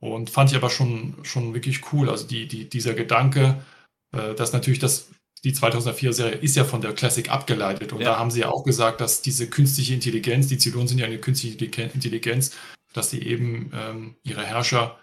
Und 0.00 0.30
fand 0.30 0.50
ich 0.50 0.56
aber 0.56 0.70
schon, 0.70 1.16
schon 1.22 1.54
wirklich 1.54 1.92
cool. 1.92 2.08
Also 2.08 2.26
die, 2.26 2.48
die, 2.48 2.68
dieser 2.68 2.94
Gedanke, 2.94 3.62
äh, 4.12 4.34
dass 4.34 4.52
natürlich 4.52 4.78
das 4.78 5.10
die 5.44 5.54
2004-Serie 5.54 6.34
ist 6.34 6.56
ja 6.56 6.64
von 6.64 6.80
der 6.80 6.94
Classic 6.94 7.30
abgeleitet. 7.30 7.92
Und 7.92 8.00
ja. 8.00 8.12
da 8.12 8.18
haben 8.18 8.30
sie 8.30 8.40
ja 8.40 8.48
auch 8.48 8.64
gesagt, 8.64 9.00
dass 9.00 9.22
diese 9.22 9.48
künstliche 9.48 9.94
Intelligenz, 9.94 10.48
die 10.48 10.58
Zylonen 10.58 10.88
sind 10.88 10.98
ja 10.98 11.06
eine 11.06 11.18
künstliche 11.18 11.82
Intelligenz, 11.82 12.56
dass 12.92 13.10
sie 13.10 13.22
eben 13.22 13.70
ähm, 13.72 14.16
ihre 14.24 14.44
Herrscher 14.44 14.98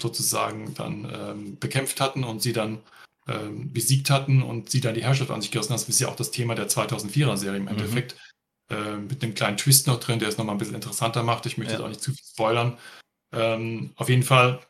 sozusagen 0.00 0.74
dann 0.74 1.10
ähm, 1.12 1.58
bekämpft 1.58 2.00
hatten 2.00 2.22
und 2.22 2.40
sie 2.40 2.52
dann 2.52 2.78
ähm, 3.26 3.72
besiegt 3.72 4.10
hatten 4.10 4.42
und 4.42 4.70
sie 4.70 4.80
dann 4.80 4.94
die 4.94 5.02
Herrschaft 5.02 5.30
an 5.30 5.40
sich 5.40 5.50
gerissen 5.50 5.70
haben. 5.72 5.80
Das 5.80 5.88
ist 5.88 6.00
ja 6.00 6.08
auch 6.08 6.16
das 6.16 6.30
Thema 6.30 6.54
der 6.54 6.68
2004er-Serie 6.68 7.56
im 7.56 7.62
mhm. 7.64 7.68
Endeffekt. 7.68 8.14
Mhm. 8.70 9.08
Mit 9.08 9.22
einem 9.22 9.34
kleinen 9.34 9.58
Twist 9.58 9.86
noch 9.86 10.00
drin, 10.00 10.18
der 10.18 10.28
es 10.28 10.38
nochmal 10.38 10.54
ein 10.54 10.58
bisschen 10.58 10.74
interessanter 10.74 11.22
macht. 11.22 11.44
Ich 11.44 11.58
möchte 11.58 11.74
ja. 11.74 11.78
jetzt 11.78 11.84
auch 11.84 11.90
nicht 11.90 12.00
zu 12.00 12.12
viel 12.12 12.24
spoilern. 12.24 12.78
Ähm, 13.32 13.92
auf 13.96 14.08
jeden 14.08 14.22
Fall 14.22 14.60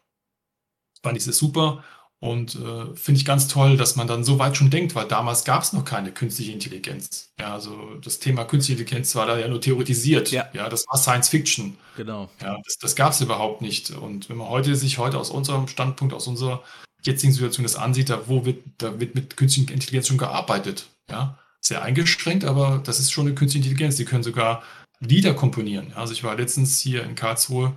fand 1.03 1.17
ich 1.17 1.27
es 1.27 1.39
super. 1.39 1.85
Und 2.25 2.55
äh, 2.55 2.87
finde 2.95 3.20
ich 3.20 3.27
ganz 3.27 3.49
toll, 3.49 3.77
dass 3.77 3.97
man 3.97 4.07
dann 4.07 4.25
so 4.25 4.39
weit 4.39 4.57
schon 4.57 4.70
denkt, 4.70 4.95
weil 4.95 5.07
damals 5.07 5.45
gab 5.45 5.62
es 5.62 5.75
noch 5.75 5.85
keine 5.85 6.11
künstliche 6.11 6.53
Intelligenz. 6.53 7.35
Ja, 7.39 7.53
also 7.53 7.97
das 8.03 8.18
Thema 8.18 8.47
künstliche 8.47 8.81
Intelligenz 8.81 9.14
war 9.14 9.27
da 9.27 9.39
ja 9.39 9.47
nur 9.47 9.61
theoretisiert. 9.61 10.31
Ja, 10.31 10.49
ja 10.55 10.70
das 10.70 10.87
war 10.89 10.97
Science 10.97 11.29
Fiction. 11.29 11.77
Genau. 11.99 12.31
Ja, 12.41 12.57
das, 12.64 12.79
das 12.79 12.97
gab 12.97 13.12
es 13.12 13.20
überhaupt 13.20 13.61
nicht. 13.61 13.91
Und 13.91 14.31
wenn 14.31 14.39
man 14.39 14.49
heute 14.49 14.75
sich 14.75 14.97
heute 14.97 15.18
aus 15.18 15.29
unserem 15.29 15.68
Standpunkt, 15.68 16.14
aus 16.14 16.27
unserer 16.27 16.62
jetzigen 17.03 17.35
Situation 17.35 17.62
das 17.62 17.77
ansieht, 17.77 18.09
da 18.09 18.22
wo 18.27 18.47
wird, 18.47 18.64
da 18.79 18.99
wird 18.99 19.14
mit 19.14 19.37
künstlicher 19.37 19.75
Intelligenz 19.75 20.09
schon 20.09 20.16
gearbeitet. 20.16 20.87
Ja, 21.11 21.39
sehr 21.61 21.83
eingeschränkt, 21.83 22.47
aber 22.47 22.81
das 22.83 23.01
ist 23.01 23.12
schon 23.12 23.27
eine 23.27 23.35
künstliche 23.35 23.68
Intelligenz. 23.68 23.97
Die 23.97 24.07
können 24.07 24.22
sogar 24.22 24.62
Lieder 24.99 25.35
komponieren. 25.35 25.93
Also 25.95 26.14
ich 26.14 26.25
war 26.25 26.37
letztens 26.37 26.81
hier 26.81 27.05
in 27.05 27.16
Karlsruhe 27.16 27.77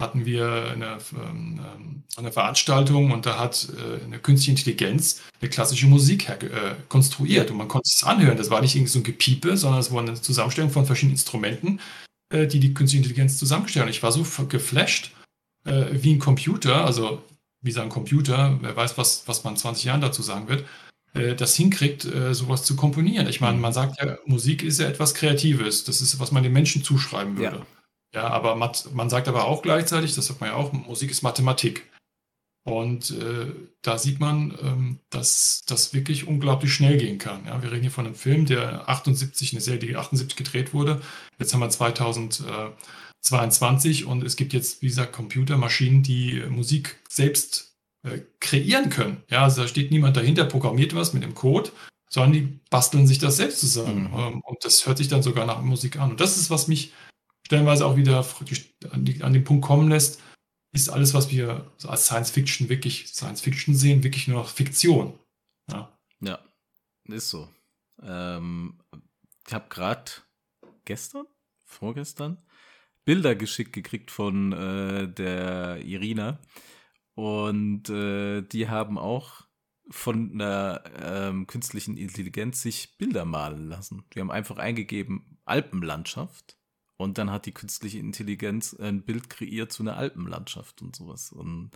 hatten 0.00 0.24
wir 0.24 0.70
eine, 0.72 0.98
ähm, 1.12 1.60
eine 2.16 2.32
Veranstaltung 2.32 3.12
und 3.12 3.26
da 3.26 3.38
hat 3.38 3.68
äh, 3.76 4.04
eine 4.04 4.18
künstliche 4.18 4.52
Intelligenz 4.52 5.20
eine 5.40 5.50
klassische 5.50 5.86
Musik 5.86 6.28
her, 6.28 6.42
äh, 6.42 6.74
konstruiert 6.88 7.50
und 7.50 7.58
man 7.58 7.68
konnte 7.68 7.88
es 7.92 8.02
anhören. 8.02 8.36
Das 8.36 8.50
war 8.50 8.60
nicht 8.60 8.74
irgendwie 8.74 8.92
so 8.92 8.98
ein 8.98 9.04
Gepiepe, 9.04 9.56
sondern 9.56 9.80
es 9.80 9.92
war 9.92 10.00
eine 10.00 10.14
Zusammenstellung 10.14 10.70
von 10.70 10.86
verschiedenen 10.86 11.14
Instrumenten, 11.14 11.80
äh, 12.30 12.46
die 12.46 12.60
die 12.60 12.74
künstliche 12.74 13.04
Intelligenz 13.04 13.38
zusammengestellt 13.38 13.84
haben. 13.84 13.90
Ich 13.90 14.02
war 14.02 14.12
so 14.12 14.24
geflasht 14.46 15.12
äh, 15.64 15.86
wie 15.92 16.14
ein 16.14 16.18
Computer, 16.18 16.84
also 16.84 17.22
wie 17.60 17.72
sein 17.72 17.88
Computer, 17.88 18.58
wer 18.62 18.76
weiß, 18.76 18.98
was, 18.98 19.24
was 19.26 19.44
man 19.44 19.54
in 19.54 19.58
20 19.58 19.84
Jahren 19.84 20.00
dazu 20.00 20.22
sagen 20.22 20.48
wird, 20.48 20.64
äh, 21.14 21.34
das 21.34 21.54
hinkriegt, 21.54 22.04
äh, 22.04 22.34
sowas 22.34 22.64
zu 22.64 22.76
komponieren. 22.76 23.28
Ich 23.28 23.40
meine, 23.40 23.58
man 23.58 23.72
sagt 23.72 24.00
ja, 24.02 24.16
Musik 24.26 24.62
ist 24.62 24.80
ja 24.80 24.88
etwas 24.88 25.14
Kreatives. 25.14 25.84
Das 25.84 26.00
ist, 26.00 26.18
was 26.20 26.32
man 26.32 26.42
den 26.42 26.52
Menschen 26.52 26.82
zuschreiben 26.82 27.36
würde. 27.36 27.58
Ja. 27.58 27.66
Ja, 28.14 28.28
aber 28.28 28.56
man 28.56 29.10
sagt 29.10 29.28
aber 29.28 29.44
auch 29.44 29.60
gleichzeitig, 29.60 30.14
das 30.14 30.26
sagt 30.26 30.40
man 30.40 30.50
ja 30.50 30.56
auch, 30.56 30.72
Musik 30.72 31.10
ist 31.10 31.20
Mathematik. 31.22 31.84
Und 32.68 33.10
äh, 33.12 33.46
da 33.80 33.96
sieht 33.96 34.20
man, 34.20 34.52
ähm, 34.62 34.98
dass 35.08 35.62
das 35.66 35.94
wirklich 35.94 36.28
unglaublich 36.28 36.74
schnell 36.74 36.98
gehen 36.98 37.16
kann. 37.16 37.46
Ja, 37.46 37.62
wir 37.62 37.72
reden 37.72 37.80
hier 37.80 37.90
von 37.90 38.04
einem 38.04 38.14
Film, 38.14 38.44
der 38.44 38.90
78, 38.90 39.52
eine 39.52 39.62
Serie, 39.62 39.80
die 39.80 39.96
78 39.96 40.36
gedreht 40.36 40.74
wurde. 40.74 41.00
Jetzt 41.38 41.54
haben 41.54 41.60
wir 41.60 41.70
2022 41.70 44.04
und 44.04 44.22
es 44.22 44.36
gibt 44.36 44.52
jetzt, 44.52 44.82
wie 44.82 44.88
gesagt, 44.88 45.14
Computermaschinen, 45.14 46.02
die 46.02 46.42
Musik 46.50 46.96
selbst 47.08 47.74
äh, 48.02 48.18
kreieren 48.38 48.90
können. 48.90 49.22
Ja, 49.30 49.44
also 49.44 49.62
da 49.62 49.68
steht 49.68 49.90
niemand 49.90 50.18
dahinter, 50.18 50.44
programmiert 50.44 50.94
was 50.94 51.14
mit 51.14 51.22
dem 51.22 51.34
Code, 51.34 51.70
sondern 52.10 52.32
die 52.34 52.60
basteln 52.68 53.06
sich 53.06 53.18
das 53.18 53.38
selbst 53.38 53.60
zusammen. 53.60 54.10
Mhm. 54.12 54.18
Ähm, 54.18 54.42
und 54.44 54.62
das 54.62 54.86
hört 54.86 54.98
sich 54.98 55.08
dann 55.08 55.22
sogar 55.22 55.46
nach 55.46 55.62
Musik 55.62 55.98
an. 55.98 56.10
Und 56.10 56.20
das 56.20 56.36
ist, 56.36 56.50
was 56.50 56.68
mich 56.68 56.92
stellenweise 57.46 57.86
auch 57.86 57.96
wieder 57.96 58.26
an 58.92 59.32
den 59.32 59.44
Punkt 59.44 59.64
kommen 59.64 59.88
lässt, 59.88 60.20
ist 60.82 60.88
alles, 60.90 61.14
was 61.14 61.30
wir 61.30 61.70
als 61.84 62.06
Science 62.06 62.30
Fiction 62.30 62.68
wirklich 62.68 63.08
Science 63.08 63.40
Fiction 63.40 63.74
sehen, 63.74 64.04
wirklich 64.04 64.28
nur 64.28 64.38
noch 64.38 64.48
Fiktion. 64.48 65.18
Ja, 65.70 65.92
ja 66.20 66.38
ist 67.04 67.30
so. 67.30 67.48
Ähm, 68.02 68.78
ich 69.46 69.52
habe 69.52 69.68
gerade 69.68 70.10
gestern, 70.84 71.26
vorgestern, 71.64 72.38
Bilder 73.04 73.34
geschickt 73.34 73.72
gekriegt 73.72 74.10
von 74.10 74.52
äh, 74.52 75.08
der 75.08 75.78
Irina. 75.84 76.38
Und 77.14 77.88
äh, 77.88 78.42
die 78.42 78.68
haben 78.68 78.98
auch 78.98 79.48
von 79.90 80.32
einer 80.32 80.84
ähm, 81.02 81.46
künstlichen 81.46 81.96
Intelligenz 81.96 82.62
sich 82.62 82.98
Bilder 82.98 83.24
malen 83.24 83.68
lassen. 83.68 84.04
Die 84.14 84.20
haben 84.20 84.30
einfach 84.30 84.58
eingegeben 84.58 85.40
Alpenlandschaft 85.44 86.57
und 86.98 87.16
dann 87.16 87.30
hat 87.30 87.46
die 87.46 87.52
künstliche 87.52 87.98
Intelligenz 87.98 88.74
ein 88.74 89.02
Bild 89.02 89.30
kreiert 89.30 89.72
zu 89.72 89.82
einer 89.82 89.96
Alpenlandschaft 89.96 90.82
und 90.82 90.96
sowas. 90.96 91.32
Und 91.32 91.70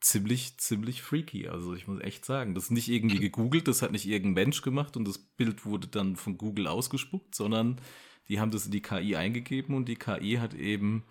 ziemlich, 0.00 0.58
ziemlich 0.58 1.02
freaky. 1.02 1.48
Also 1.48 1.74
ich 1.74 1.88
muss 1.88 2.00
echt 2.00 2.24
sagen, 2.24 2.54
das 2.54 2.64
ist 2.64 2.70
nicht 2.70 2.88
irgendwie 2.88 3.18
gegoogelt, 3.18 3.66
das 3.66 3.82
hat 3.82 3.90
nicht 3.90 4.06
irgendein 4.06 4.44
Mensch 4.44 4.62
gemacht 4.62 4.96
und 4.96 5.08
das 5.08 5.18
Bild 5.18 5.64
wurde 5.64 5.88
dann 5.88 6.14
von 6.14 6.36
Google 6.36 6.66
ausgespuckt, 6.66 7.34
sondern 7.34 7.80
die 8.28 8.38
haben 8.38 8.50
das 8.50 8.66
in 8.66 8.72
die 8.72 8.82
KI 8.82 9.16
eingegeben 9.16 9.74
und 9.74 9.86
die 9.86 9.96
KI 9.96 10.36
hat 10.36 10.52
eben 10.52 11.04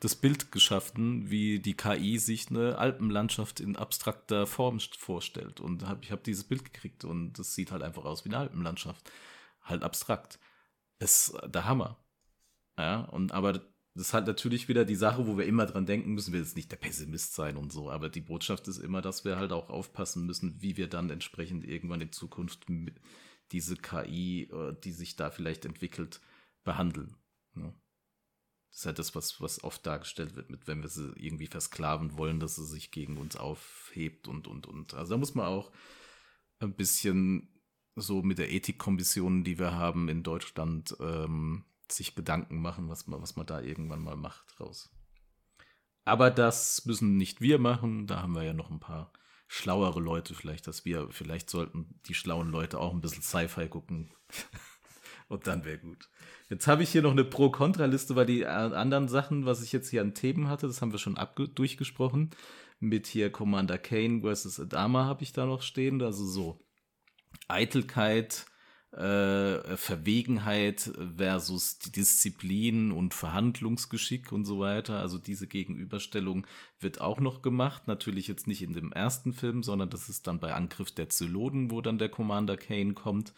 das 0.00 0.16
Bild 0.16 0.50
geschaffen, 0.50 1.30
wie 1.30 1.58
die 1.58 1.76
KI 1.76 2.18
sich 2.18 2.48
eine 2.48 2.78
Alpenlandschaft 2.78 3.60
in 3.60 3.76
abstrakter 3.76 4.46
Form 4.46 4.80
vorstellt. 4.80 5.60
Und 5.60 5.86
hab, 5.86 6.02
ich 6.02 6.10
habe 6.10 6.22
dieses 6.24 6.44
Bild 6.44 6.64
gekriegt 6.64 7.04
und 7.04 7.34
das 7.34 7.54
sieht 7.54 7.70
halt 7.70 7.82
einfach 7.82 8.06
aus 8.06 8.24
wie 8.24 8.30
eine 8.30 8.38
Alpenlandschaft. 8.38 9.10
Halt 9.62 9.82
abstrakt. 9.82 10.38
Ist 10.98 11.34
der 11.46 11.66
Hammer. 11.66 11.98
Ja, 12.80 13.00
und 13.02 13.32
aber 13.32 13.52
das 13.52 13.62
ist 13.94 14.14
halt 14.14 14.26
natürlich 14.26 14.68
wieder 14.68 14.86
die 14.86 14.94
Sache, 14.94 15.26
wo 15.26 15.36
wir 15.36 15.44
immer 15.44 15.66
dran 15.66 15.84
denken 15.84 16.14
müssen, 16.14 16.32
wir 16.32 16.40
jetzt 16.40 16.56
nicht 16.56 16.72
der 16.72 16.78
Pessimist 16.78 17.34
sein 17.34 17.58
und 17.58 17.70
so, 17.70 17.90
aber 17.90 18.08
die 18.08 18.22
Botschaft 18.22 18.68
ist 18.68 18.78
immer, 18.78 19.02
dass 19.02 19.26
wir 19.26 19.36
halt 19.36 19.52
auch 19.52 19.68
aufpassen 19.68 20.24
müssen, 20.24 20.62
wie 20.62 20.78
wir 20.78 20.88
dann 20.88 21.10
entsprechend 21.10 21.66
irgendwann 21.66 22.00
in 22.00 22.10
Zukunft 22.10 22.66
diese 23.52 23.76
KI, 23.76 24.44
äh, 24.44 24.74
die 24.82 24.92
sich 24.92 25.16
da 25.16 25.30
vielleicht 25.30 25.66
entwickelt, 25.66 26.22
behandeln. 26.64 27.16
Ja. 27.54 27.74
Das 28.70 28.78
ist 28.78 28.86
halt 28.86 28.98
das, 28.98 29.14
was, 29.14 29.42
was 29.42 29.62
oft 29.62 29.84
dargestellt 29.84 30.36
wird, 30.36 30.48
mit 30.48 30.66
wenn 30.66 30.80
wir 30.80 30.88
sie 30.88 31.12
irgendwie 31.16 31.48
versklaven 31.48 32.16
wollen, 32.16 32.40
dass 32.40 32.56
sie 32.56 32.64
sich 32.64 32.92
gegen 32.92 33.18
uns 33.18 33.36
aufhebt 33.36 34.26
und, 34.26 34.46
und, 34.46 34.66
und. 34.66 34.94
Also 34.94 35.14
da 35.14 35.18
muss 35.18 35.34
man 35.34 35.44
auch 35.46 35.70
ein 36.60 36.74
bisschen 36.74 37.60
so 37.96 38.22
mit 38.22 38.38
der 38.38 38.50
Ethikkommission, 38.50 39.44
die 39.44 39.58
wir 39.58 39.74
haben 39.74 40.08
in 40.08 40.22
Deutschland, 40.22 40.96
ähm, 41.00 41.64
sich 41.92 42.14
Gedanken 42.14 42.60
machen, 42.60 42.88
was 42.88 43.06
man, 43.06 43.20
was 43.22 43.36
man 43.36 43.46
da 43.46 43.60
irgendwann 43.60 44.02
mal 44.02 44.16
macht 44.16 44.58
raus. 44.60 44.90
Aber 46.04 46.30
das 46.30 46.84
müssen 46.86 47.16
nicht 47.16 47.40
wir 47.40 47.58
machen, 47.58 48.06
da 48.06 48.22
haben 48.22 48.34
wir 48.34 48.42
ja 48.42 48.52
noch 48.52 48.70
ein 48.70 48.80
paar 48.80 49.12
schlauere 49.46 50.00
Leute 50.00 50.34
vielleicht, 50.34 50.66
dass 50.66 50.84
wir, 50.84 51.08
vielleicht 51.10 51.50
sollten 51.50 52.00
die 52.06 52.14
schlauen 52.14 52.50
Leute 52.50 52.78
auch 52.78 52.92
ein 52.92 53.00
bisschen 53.00 53.22
Sci-Fi 53.22 53.68
gucken. 53.68 54.12
Und 55.28 55.46
dann 55.46 55.64
wäre 55.64 55.78
gut. 55.78 56.08
Jetzt 56.48 56.66
habe 56.66 56.82
ich 56.82 56.90
hier 56.90 57.02
noch 57.02 57.12
eine 57.12 57.24
Pro-Kontra-Liste, 57.24 58.16
weil 58.16 58.26
die 58.26 58.46
anderen 58.46 59.06
Sachen, 59.06 59.46
was 59.46 59.62
ich 59.62 59.70
jetzt 59.70 59.88
hier 59.88 60.02
an 60.02 60.14
Themen 60.14 60.48
hatte, 60.48 60.66
das 60.66 60.82
haben 60.82 60.90
wir 60.90 60.98
schon 60.98 61.18
durchgesprochen. 61.54 62.30
Mit 62.80 63.06
hier 63.06 63.30
Commander 63.30 63.78
Kane 63.78 64.22
versus 64.22 64.58
Adama 64.58 65.04
habe 65.04 65.22
ich 65.22 65.32
da 65.32 65.46
noch 65.46 65.62
stehen. 65.62 66.02
Also 66.02 66.26
so 66.26 66.64
Eitelkeit, 67.46 68.46
äh, 68.92 69.76
Verwegenheit 69.76 70.90
versus 71.16 71.78
Disziplin 71.78 72.90
und 72.90 73.14
Verhandlungsgeschick 73.14 74.32
und 74.32 74.44
so 74.44 74.58
weiter. 74.58 74.98
Also 74.98 75.18
diese 75.18 75.46
Gegenüberstellung 75.46 76.46
wird 76.80 77.00
auch 77.00 77.20
noch 77.20 77.42
gemacht. 77.42 77.86
Natürlich 77.86 78.26
jetzt 78.26 78.46
nicht 78.46 78.62
in 78.62 78.72
dem 78.72 78.92
ersten 78.92 79.32
Film, 79.32 79.62
sondern 79.62 79.90
das 79.90 80.08
ist 80.08 80.26
dann 80.26 80.40
bei 80.40 80.54
Angriff 80.54 80.90
der 80.90 81.08
Zyloden, 81.08 81.70
wo 81.70 81.80
dann 81.80 81.98
der 81.98 82.08
Commander 82.08 82.56
Kane 82.56 82.94
kommt. 82.94 83.32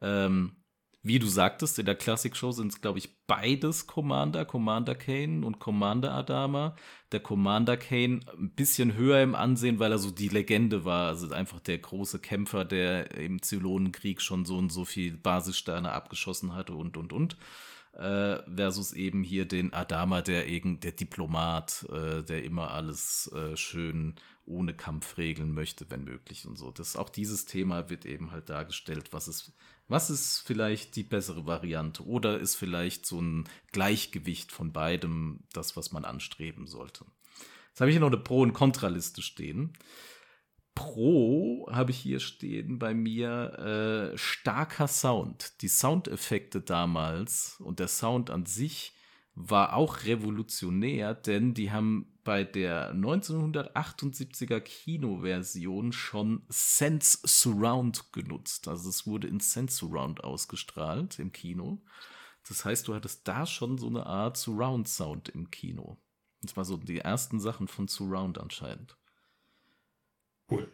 Ähm, 0.00 0.56
wie 1.02 1.18
du 1.18 1.26
sagtest, 1.26 1.78
in 1.78 1.86
der 1.86 1.94
Classic 1.94 2.34
Show 2.36 2.50
sind 2.50 2.72
es, 2.72 2.80
glaube 2.80 2.98
ich, 2.98 3.24
beides 3.26 3.86
Commander, 3.86 4.44
Commander 4.44 4.94
Kane 4.94 5.46
und 5.46 5.60
Commander 5.60 6.12
Adama. 6.12 6.74
Der 7.12 7.20
Commander 7.20 7.76
Kane 7.76 8.20
ein 8.36 8.50
bisschen 8.50 8.94
höher 8.94 9.22
im 9.22 9.34
Ansehen, 9.34 9.78
weil 9.78 9.92
er 9.92 9.98
so 9.98 10.10
die 10.10 10.28
Legende 10.28 10.84
war. 10.84 11.06
Also 11.08 11.30
einfach 11.30 11.60
der 11.60 11.78
große 11.78 12.18
Kämpfer, 12.18 12.64
der 12.64 13.12
im 13.16 13.40
Zylonenkrieg 13.40 14.20
schon 14.20 14.44
so 14.44 14.58
und 14.58 14.72
so 14.72 14.84
viel 14.84 15.16
Basissterne 15.16 15.92
abgeschossen 15.92 16.54
hatte 16.54 16.74
und, 16.74 16.96
und, 16.96 17.12
und. 17.12 17.36
Äh, 17.92 18.42
versus 18.54 18.92
eben 18.92 19.24
hier 19.24 19.44
den 19.44 19.72
Adama, 19.72 20.22
der, 20.22 20.44
der 20.44 20.92
Diplomat, 20.92 21.84
äh, 21.90 22.22
der 22.22 22.44
immer 22.44 22.70
alles 22.70 23.32
äh, 23.32 23.56
schön 23.56 24.14
ohne 24.44 24.74
Kampf 24.74 25.18
regeln 25.18 25.52
möchte, 25.52 25.90
wenn 25.90 26.04
möglich 26.04 26.46
und 26.46 26.56
so. 26.56 26.70
Das 26.70 26.96
auch 26.96 27.08
dieses 27.10 27.44
Thema 27.44 27.90
wird 27.90 28.06
eben 28.06 28.30
halt 28.30 28.50
dargestellt, 28.50 29.12
was 29.12 29.26
ist, 29.26 29.52
was 29.88 30.10
ist 30.10 30.42
vielleicht 30.46 30.96
die 30.96 31.02
bessere 31.02 31.46
Variante 31.46 32.04
oder 32.04 32.38
ist 32.38 32.54
vielleicht 32.54 33.04
so 33.04 33.20
ein 33.20 33.48
Gleichgewicht 33.72 34.52
von 34.52 34.72
beidem 34.72 35.40
das, 35.52 35.76
was 35.76 35.90
man 35.90 36.04
anstreben 36.04 36.66
sollte. 36.66 37.04
Jetzt 37.68 37.80
habe 37.80 37.90
ich 37.90 37.94
hier 37.94 38.00
noch 38.00 38.08
eine 38.08 38.16
Pro- 38.16 38.42
und 38.42 38.54
Kontraliste 38.54 39.22
stehen. 39.22 39.72
Pro 40.78 41.66
habe 41.72 41.90
ich 41.90 41.98
hier 41.98 42.20
stehen 42.20 42.78
bei 42.78 42.94
mir 42.94 44.12
äh, 44.12 44.16
starker 44.16 44.86
Sound. 44.86 45.60
Die 45.60 45.66
Soundeffekte 45.68 46.60
damals 46.60 47.56
und 47.58 47.80
der 47.80 47.88
Sound 47.88 48.30
an 48.30 48.46
sich 48.46 48.94
war 49.34 49.74
auch 49.74 50.04
revolutionär, 50.04 51.14
denn 51.14 51.52
die 51.52 51.72
haben 51.72 52.20
bei 52.22 52.44
der 52.44 52.94
1978er 52.94 54.60
Kinoversion 54.60 55.92
schon 55.92 56.42
Sense 56.48 57.18
Surround 57.24 58.12
genutzt. 58.12 58.68
Also 58.68 58.88
es 58.88 59.04
wurde 59.04 59.26
in 59.26 59.40
Sense 59.40 59.78
Surround 59.78 60.22
ausgestrahlt 60.22 61.18
im 61.18 61.32
Kino. 61.32 61.82
Das 62.48 62.64
heißt, 62.64 62.86
du 62.86 62.94
hattest 62.94 63.26
da 63.26 63.46
schon 63.46 63.78
so 63.78 63.88
eine 63.88 64.06
Art 64.06 64.36
Surround 64.36 64.86
Sound 64.86 65.28
im 65.28 65.50
Kino. 65.50 65.98
Das 66.42 66.56
war 66.56 66.64
so 66.64 66.76
die 66.76 66.98
ersten 66.98 67.40
Sachen 67.40 67.66
von 67.66 67.88
Surround 67.88 68.38
anscheinend. 68.38 68.97
Cool. 70.50 70.72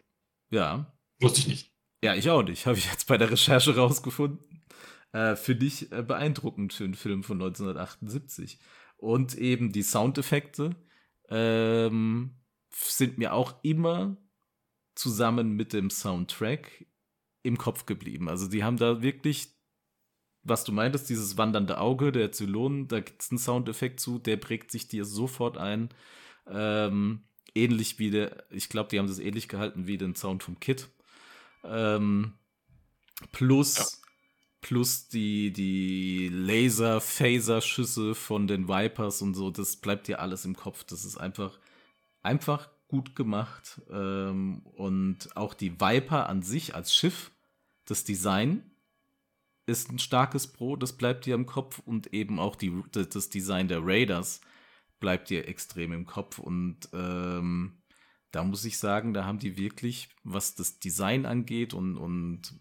Ja. 0.49 0.97
Wusste 1.19 1.39
ich 1.41 1.47
nicht. 1.47 1.71
Ja, 2.03 2.13
ich 2.15 2.29
auch 2.29 2.43
nicht. 2.43 2.65
Habe 2.65 2.77
ich 2.77 2.89
jetzt 2.89 3.07
bei 3.07 3.17
der 3.17 3.31
Recherche 3.31 3.75
rausgefunden. 3.75 4.63
Äh, 5.11 5.35
Finde 5.35 5.65
ich 5.65 5.91
äh, 5.91 6.03
beeindruckend 6.03 6.73
für 6.73 6.83
einen 6.83 6.93
Film 6.93 7.23
von 7.23 7.37
1978. 7.37 8.59
Und 8.97 9.35
eben 9.35 9.71
die 9.71 9.81
Soundeffekte 9.81 10.75
ähm, 11.29 12.35
sind 12.71 13.17
mir 13.17 13.33
auch 13.33 13.55
immer 13.63 14.17
zusammen 14.95 15.55
mit 15.55 15.73
dem 15.73 15.89
Soundtrack 15.89 16.85
im 17.43 17.57
Kopf 17.57 17.85
geblieben. 17.85 18.29
Also 18.29 18.47
die 18.47 18.63
haben 18.63 18.77
da 18.77 19.01
wirklich, 19.01 19.49
was 20.43 20.63
du 20.63 20.71
meintest, 20.71 21.09
dieses 21.09 21.37
wandernde 21.37 21.79
Auge 21.79 22.11
der 22.11 22.31
Zylonen, 22.31 22.87
da 22.87 22.99
gibt 22.99 23.21
es 23.21 23.31
einen 23.31 23.37
Soundeffekt 23.37 23.99
zu, 23.99 24.19
der 24.19 24.37
prägt 24.37 24.71
sich 24.71 24.87
dir 24.87 25.05
sofort 25.05 25.57
ein. 25.57 25.89
Ähm, 26.47 27.27
ähnlich 27.55 27.97
wie 27.99 28.11
der, 28.11 28.45
ich 28.51 28.69
glaube, 28.69 28.89
die 28.89 28.99
haben 28.99 29.07
das 29.07 29.19
ähnlich 29.19 29.47
gehalten 29.47 29.87
wie 29.87 29.97
den 29.97 30.15
Sound 30.15 30.43
vom 30.43 30.59
Kit. 30.59 30.89
Ähm, 31.63 32.33
plus, 33.31 33.77
ja. 33.77 33.85
plus 34.61 35.07
die, 35.07 35.51
die 35.51 36.29
Laser-Phaser-Schüsse 36.29 38.13
von 38.13 38.47
den 38.47 38.67
Vipers 38.67 39.21
und 39.21 39.33
so, 39.33 39.49
das 39.49 39.77
bleibt 39.77 40.07
dir 40.07 40.19
alles 40.19 40.45
im 40.45 40.55
Kopf. 40.55 40.83
Das 40.83 41.05
ist 41.05 41.17
einfach, 41.17 41.57
einfach 42.21 42.69
gut 42.87 43.15
gemacht. 43.15 43.81
Ähm, 43.89 44.61
und 44.75 45.35
auch 45.35 45.53
die 45.53 45.79
Viper 45.79 46.29
an 46.29 46.43
sich 46.43 46.75
als 46.75 46.93
Schiff, 46.93 47.31
das 47.85 48.03
Design 48.03 48.69
ist 49.67 49.91
ein 49.91 49.99
starkes 49.99 50.47
Pro, 50.47 50.75
das 50.75 50.93
bleibt 50.93 51.25
dir 51.25 51.33
im 51.33 51.45
Kopf 51.47 51.81
und 51.85 52.13
eben 52.13 52.39
auch 52.39 52.55
die, 52.55 52.71
das 52.91 53.29
Design 53.29 53.67
der 53.67 53.79
Raiders 53.83 54.41
bleibt 55.05 55.29
dir 55.29 55.47
extrem 55.47 55.93
im 55.93 56.07
Kopf. 56.07 56.39
Und 56.39 56.89
ähm, 56.91 57.77
da 58.31 58.43
muss 58.43 58.65
ich 58.65 58.79
sagen, 58.79 59.13
da 59.13 59.23
haben 59.23 59.37
die 59.37 59.55
wirklich, 59.55 60.09
was 60.23 60.55
das 60.55 60.79
Design 60.79 61.27
angeht 61.27 61.75
und, 61.75 61.95
und 61.95 62.59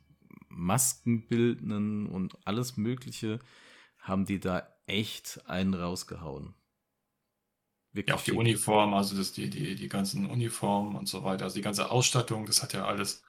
Maskenbildnen 0.51 2.07
und 2.07 2.37
alles 2.45 2.77
Mögliche, 2.77 3.39
haben 3.99 4.27
die 4.27 4.41
da 4.41 4.69
echt 4.85 5.41
einen 5.49 5.73
rausgehauen. 5.73 6.53
Wirklich 7.95 8.13
ja, 8.13 8.21
auch 8.21 8.25
die 8.25 8.33
Uniform, 8.33 8.93
also 8.93 9.17
das, 9.17 9.33
die, 9.33 9.49
die, 9.49 9.75
die 9.75 9.89
ganzen 9.89 10.27
Uniformen 10.27 10.97
und 10.97 11.09
so 11.09 11.25
weiter, 11.25 11.45
also 11.45 11.55
die 11.55 11.63
ganze 11.63 11.91
Ausstattung, 11.91 12.45
das 12.45 12.63
hat 12.63 12.75
ja 12.75 12.85
alles 12.85 13.23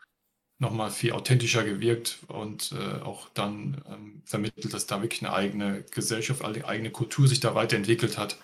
nochmal 0.57 0.91
viel 0.91 1.13
authentischer 1.13 1.63
gewirkt 1.63 2.19
und 2.27 2.73
äh, 2.73 3.01
auch 3.01 3.29
dann 3.29 3.81
ähm, 3.87 4.23
vermittelt, 4.25 4.73
dass 4.73 4.87
da 4.87 5.01
wirklich 5.01 5.21
eine 5.21 5.33
eigene 5.33 5.83
Gesellschaft, 5.83 6.43
eine 6.43 6.65
eigene 6.65 6.91
Kultur 6.91 7.29
sich 7.29 7.39
da 7.39 7.55
weiterentwickelt 7.55 8.17
hat. 8.17 8.37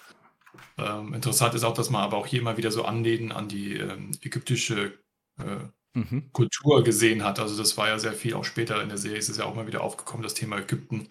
Ähm, 0.78 1.14
interessant 1.14 1.54
ist 1.54 1.64
auch, 1.64 1.74
dass 1.74 1.90
man 1.90 2.02
aber 2.02 2.18
auch 2.18 2.28
hier 2.28 2.40
immer 2.40 2.58
wieder 2.58 2.72
so 2.72 2.86
Anlehnen 2.86 3.32
an 3.32 3.48
die 3.48 3.76
ähm, 3.76 4.12
ägyptische 4.22 4.98
äh, 5.40 5.98
mhm. 5.98 6.32
Kultur 6.34 6.84
gesehen 6.84 7.24
hat. 7.24 7.40
Also 7.40 7.58
das 7.58 7.78
war 7.78 7.88
ja 7.88 8.00
sehr 8.00 8.14
viel, 8.14 8.34
auch 8.34 8.46
später 8.46 8.82
in 8.82 8.90
der 8.90 8.98
Serie 8.98 9.18
ist 9.18 9.30
es 9.30 9.38
ja 9.38 9.46
auch 9.46 9.56
mal 9.56 9.68
wieder 9.68 9.82
aufgekommen, 9.82 10.24
das 10.24 10.34
Thema 10.34 10.58
Ägypten. 10.58 11.10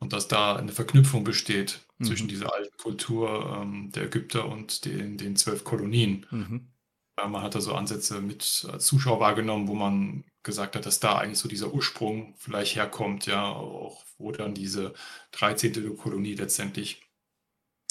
Und 0.00 0.12
dass 0.12 0.26
da 0.26 0.56
eine 0.56 0.72
Verknüpfung 0.72 1.22
besteht 1.22 1.80
mhm. 1.98 2.04
zwischen 2.04 2.28
dieser 2.28 2.52
alten 2.52 2.76
Kultur 2.76 3.58
ähm, 3.62 3.92
der 3.92 4.04
Ägypter 4.04 4.48
und 4.48 4.84
den, 4.84 5.16
den 5.16 5.36
zwölf 5.36 5.62
Kolonien. 5.62 6.26
Mhm. 6.30 6.72
Äh, 7.16 7.28
man 7.28 7.42
hat 7.42 7.54
da 7.54 7.60
so 7.60 7.74
Ansätze 7.74 8.20
mit 8.20 8.66
als 8.70 8.86
Zuschauer 8.86 9.20
wahrgenommen, 9.20 9.68
wo 9.68 9.74
man 9.74 10.24
gesagt 10.42 10.74
hat, 10.74 10.86
dass 10.86 10.98
da 10.98 11.18
eigentlich 11.18 11.38
so 11.38 11.48
dieser 11.48 11.72
Ursprung 11.72 12.34
vielleicht 12.36 12.74
herkommt, 12.74 13.26
ja, 13.26 13.46
auch 13.46 14.04
wo 14.18 14.32
dann 14.32 14.54
diese 14.54 14.92
13. 15.32 15.96
Kolonie 15.96 16.34
letztendlich 16.34 17.02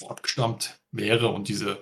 abgestammt 0.09 0.79
wäre 0.91 1.27
und 1.27 1.47
diese, 1.47 1.81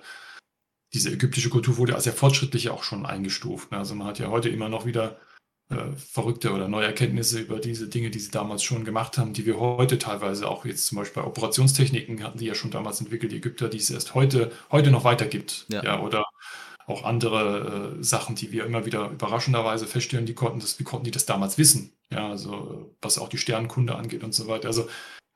diese 0.92 1.10
ägyptische 1.10 1.50
Kultur 1.50 1.76
wurde 1.76 1.94
als 1.94 2.04
sehr 2.04 2.12
fortschrittlich 2.12 2.70
auch 2.70 2.82
schon 2.82 3.06
eingestuft. 3.06 3.70
Ne? 3.70 3.78
Also 3.78 3.94
man 3.94 4.06
hat 4.06 4.18
ja 4.18 4.28
heute 4.28 4.48
immer 4.48 4.68
noch 4.68 4.86
wieder 4.86 5.18
äh, 5.70 5.92
verrückte 5.96 6.52
oder 6.52 6.68
neue 6.68 6.86
Erkenntnisse 6.86 7.40
über 7.40 7.60
diese 7.60 7.88
Dinge, 7.88 8.10
die 8.10 8.18
sie 8.18 8.30
damals 8.30 8.62
schon 8.62 8.84
gemacht 8.84 9.18
haben, 9.18 9.32
die 9.32 9.46
wir 9.46 9.58
heute 9.60 9.98
teilweise 9.98 10.48
auch 10.48 10.64
jetzt 10.64 10.86
zum 10.86 10.98
Beispiel 10.98 11.22
bei 11.22 11.28
Operationstechniken 11.28 12.24
hatten 12.24 12.38
die 12.38 12.46
ja 12.46 12.54
schon 12.54 12.72
damals 12.72 13.00
entwickelt, 13.00 13.30
die 13.30 13.36
Ägypter, 13.36 13.68
die 13.68 13.78
es 13.78 13.88
erst 13.90 14.14
heute, 14.14 14.50
heute 14.72 14.90
noch 14.90 15.04
weitergibt. 15.04 15.66
Ja. 15.68 15.84
ja 15.84 16.00
oder 16.00 16.24
auch 16.86 17.04
andere 17.04 17.96
äh, 17.98 18.02
Sachen, 18.02 18.34
die 18.34 18.50
wir 18.50 18.66
immer 18.66 18.84
wieder 18.84 19.10
überraschenderweise 19.10 19.86
feststellen, 19.86 20.26
die 20.26 20.34
konnten 20.34 20.58
das, 20.58 20.78
wie 20.80 20.84
konnten 20.84 21.04
die 21.04 21.12
das 21.12 21.24
damals 21.24 21.56
wissen? 21.56 21.92
Ja, 22.10 22.28
also 22.28 22.96
was 23.00 23.18
auch 23.18 23.28
die 23.28 23.38
Sternkunde 23.38 23.94
angeht 23.94 24.24
und 24.24 24.34
so 24.34 24.48
weiter. 24.48 24.66
Also 24.66 24.88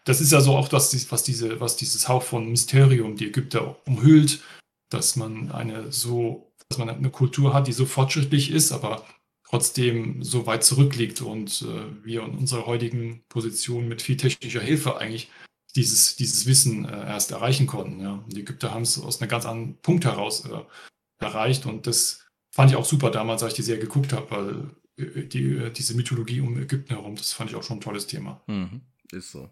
das 0.05 0.21
ist 0.21 0.33
ja 0.33 0.41
so 0.41 0.57
auch 0.57 0.69
das, 0.69 1.11
was, 1.11 1.23
diese, 1.23 1.61
was 1.61 1.77
dieses 1.77 2.09
Hauch 2.09 2.23
von 2.23 2.49
Mysterium 2.49 3.17
die 3.17 3.29
Ägypter 3.29 3.77
umhüllt, 3.87 4.43
dass 4.91 5.17
man 5.17 5.51
eine 5.51 5.91
so, 5.93 6.53
dass 6.69 6.79
man 6.79 6.89
eine 6.91 7.11
Kultur 7.11 7.55
hat, 7.55 7.67
die 7.67 7.73
so 7.73 7.87
fortschrittlich 7.87 8.51
ist, 8.51 8.73
aber 8.73 9.05
trotzdem 9.45 10.23
so 10.23 10.47
weit 10.47 10.65
zurückliegt 10.65 11.21
und 11.21 11.63
äh, 11.63 12.05
wir 12.05 12.23
in 12.25 12.37
unserer 12.37 12.67
heutigen 12.67 13.25
Position 13.29 13.89
mit 13.89 14.03
viel 14.03 14.17
technischer 14.17 14.61
Hilfe 14.61 14.99
eigentlich 14.99 15.31
dieses, 15.77 16.17
dieses 16.17 16.47
Wissen 16.47 16.85
äh, 16.85 17.07
erst 17.07 17.31
erreichen 17.31 17.67
konnten. 17.67 18.01
Ja. 18.01 18.25
Die 18.29 18.41
Ägypter 18.41 18.73
haben 18.73 18.83
es 18.83 18.99
aus 19.01 19.21
einem 19.21 19.31
ganz 19.31 19.47
anderen 19.47 19.77
Punkt 19.81 20.05
heraus 20.05 20.45
äh, 20.45 21.25
erreicht 21.25 21.67
und 21.67 21.87
das 21.87 22.27
fand 22.51 22.71
ich 22.71 22.77
auch 22.77 22.85
super 22.85 23.11
damals, 23.11 23.43
als 23.43 23.53
ich 23.53 23.57
die 23.57 23.63
Serie 23.63 23.83
geguckt 23.83 24.13
habe, 24.13 24.31
weil 24.31 24.71
äh, 24.97 25.25
die, 25.27 25.57
äh, 25.57 25.71
diese 25.71 25.95
Mythologie 25.95 26.41
um 26.41 26.59
Ägypten 26.59 26.95
herum, 26.95 27.17
das 27.17 27.33
fand 27.33 27.51
ich 27.51 27.57
auch 27.57 27.63
schon 27.63 27.79
ein 27.79 27.83
tolles 27.83 28.07
Thema. 28.07 28.43
Mhm, 28.47 28.83
ist 29.13 29.33
so. 29.33 29.51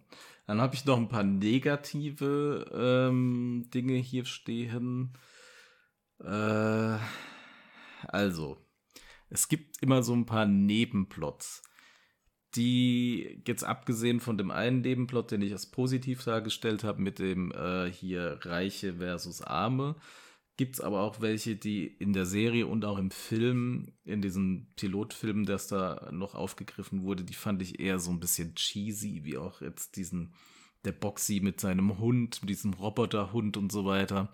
Dann 0.53 0.61
habe 0.61 0.75
ich 0.75 0.85
noch 0.85 0.99
ein 0.99 1.09
paar 1.09 1.23
negative 1.23 2.71
ähm, 2.75 3.71
Dinge 3.73 3.95
hier 3.95 4.27
stehen. 4.27 5.17
Äh, 6.23 6.99
also, 8.07 8.59
es 9.31 9.49
gibt 9.49 9.83
immer 9.83 10.03
so 10.03 10.13
ein 10.13 10.27
paar 10.27 10.45
Nebenplots, 10.45 11.63
die 12.55 13.43
jetzt 13.47 13.65
abgesehen 13.65 14.21
von 14.21 14.37
dem 14.37 14.51
einen 14.51 14.83
Nebenplot, 14.83 15.31
den 15.31 15.41
ich 15.41 15.53
als 15.53 15.71
positiv 15.71 16.23
dargestellt 16.23 16.85
habe, 16.85 17.01
mit 17.01 17.19
dem 17.19 17.51
äh, 17.53 17.91
hier 17.91 18.39
Reiche 18.43 18.97
versus 18.97 19.41
Arme, 19.41 19.97
gibt 20.57 20.77
es 20.77 20.81
aber 20.81 21.01
auch 21.01 21.21
welche, 21.21 21.57
die 21.57 21.87
in 21.87 22.13
der 22.13 22.27
Serie 22.27 22.67
und 22.67 22.85
auch 22.85 22.99
im 22.99 23.11
Film, 23.11 23.93
in 24.05 24.21
diesem 24.21 24.69
Pilotfilm, 24.77 25.47
das 25.47 25.69
da 25.69 26.11
noch 26.13 26.35
aufgegriffen 26.35 27.03
wurde, 27.03 27.25
die 27.25 27.35
fand 27.35 27.63
ich 27.63 27.81
eher 27.81 27.99
so 27.99 28.11
ein 28.11 28.21
bisschen 28.21 28.55
cheesy, 28.55 29.25
wie 29.25 29.39
auch 29.39 29.61
jetzt 29.63 29.97
diesen, 29.97 30.35
der 30.85 30.93
Boxy 30.93 31.41
mit 31.41 31.61
seinem 31.61 31.99
Hund, 31.99 32.43
mit 32.43 32.51
diesem 32.51 32.75
Roboterhund 32.75 33.57
und 33.57 33.73
so 33.73 33.85
weiter. 33.85 34.31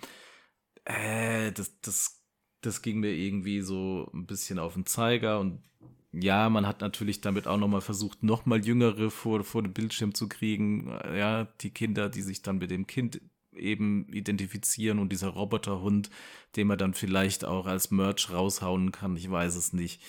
Äh, 0.84 1.52
das, 1.52 1.80
das, 1.80 2.24
das 2.62 2.82
ging 2.82 3.00
mir 3.00 3.12
irgendwie 3.12 3.60
so 3.60 4.10
ein 4.12 4.26
bisschen 4.26 4.58
auf 4.58 4.74
den 4.74 4.86
Zeiger 4.86 5.38
und 5.40 5.62
ja, 6.12 6.48
man 6.48 6.66
hat 6.66 6.80
natürlich 6.80 7.20
damit 7.20 7.46
auch 7.46 7.58
nochmal 7.58 7.82
versucht, 7.82 8.22
nochmal 8.22 8.64
Jüngere 8.64 9.10
vor, 9.10 9.44
vor 9.44 9.62
dem 9.62 9.74
Bildschirm 9.74 10.14
zu 10.14 10.28
kriegen. 10.28 10.88
Ja, 11.14 11.44
die 11.60 11.70
Kinder, 11.70 12.08
die 12.08 12.22
sich 12.22 12.42
dann 12.42 12.58
mit 12.58 12.70
dem 12.70 12.86
Kind 12.86 13.20
eben 13.59 14.06
identifizieren 14.12 14.98
und 14.98 15.11
dieser 15.11 15.28
Roboterhund, 15.28 16.11
den 16.56 16.66
man 16.66 16.78
dann 16.78 16.94
vielleicht 16.94 17.44
auch 17.44 17.66
als 17.66 17.90
Merch 17.90 18.30
raushauen 18.30 18.92
kann, 18.92 19.16
ich 19.16 19.30
weiß 19.30 19.56
es 19.56 19.72
nicht. 19.72 20.02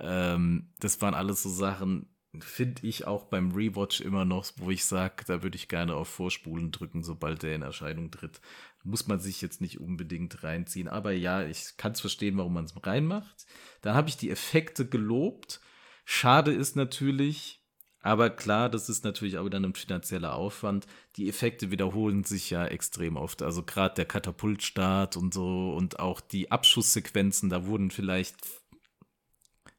Ähm, 0.00 0.70
das 0.80 1.00
waren 1.00 1.14
alles 1.14 1.42
so 1.42 1.50
Sachen, 1.50 2.06
finde 2.40 2.86
ich 2.86 3.06
auch 3.06 3.24
beim 3.24 3.52
Rewatch 3.52 4.00
immer 4.00 4.24
noch, 4.24 4.46
wo 4.56 4.70
ich 4.70 4.84
sage, 4.84 5.24
da 5.26 5.42
würde 5.42 5.56
ich 5.56 5.68
gerne 5.68 5.94
auf 5.94 6.08
Vorspulen 6.08 6.70
drücken, 6.70 7.02
sobald 7.02 7.42
der 7.42 7.54
in 7.54 7.62
Erscheinung 7.62 8.10
tritt. 8.10 8.40
Muss 8.84 9.06
man 9.06 9.20
sich 9.20 9.42
jetzt 9.42 9.60
nicht 9.60 9.80
unbedingt 9.80 10.42
reinziehen. 10.42 10.88
Aber 10.88 11.12
ja, 11.12 11.44
ich 11.44 11.76
kann 11.76 11.92
es 11.92 12.00
verstehen, 12.00 12.36
warum 12.38 12.54
man 12.54 12.64
es 12.64 12.74
reinmacht. 12.82 13.46
Dann 13.82 13.94
habe 13.94 14.08
ich 14.08 14.16
die 14.16 14.30
Effekte 14.30 14.88
gelobt. 14.88 15.60
Schade 16.04 16.52
ist 16.52 16.74
natürlich, 16.74 17.61
aber 18.02 18.30
klar, 18.30 18.68
das 18.68 18.88
ist 18.88 19.04
natürlich 19.04 19.38
auch 19.38 19.48
dann 19.48 19.64
ein 19.64 19.74
finanzieller 19.74 20.34
Aufwand. 20.34 20.86
Die 21.16 21.28
Effekte 21.28 21.70
wiederholen 21.70 22.24
sich 22.24 22.50
ja 22.50 22.66
extrem 22.66 23.16
oft. 23.16 23.42
Also 23.42 23.62
gerade 23.62 23.94
der 23.94 24.06
Katapultstart 24.06 25.16
und 25.16 25.32
so 25.32 25.72
und 25.72 26.00
auch 26.00 26.20
die 26.20 26.50
Abschusssequenzen, 26.50 27.48
da 27.48 27.64
wurden 27.66 27.92
vielleicht, 27.92 28.36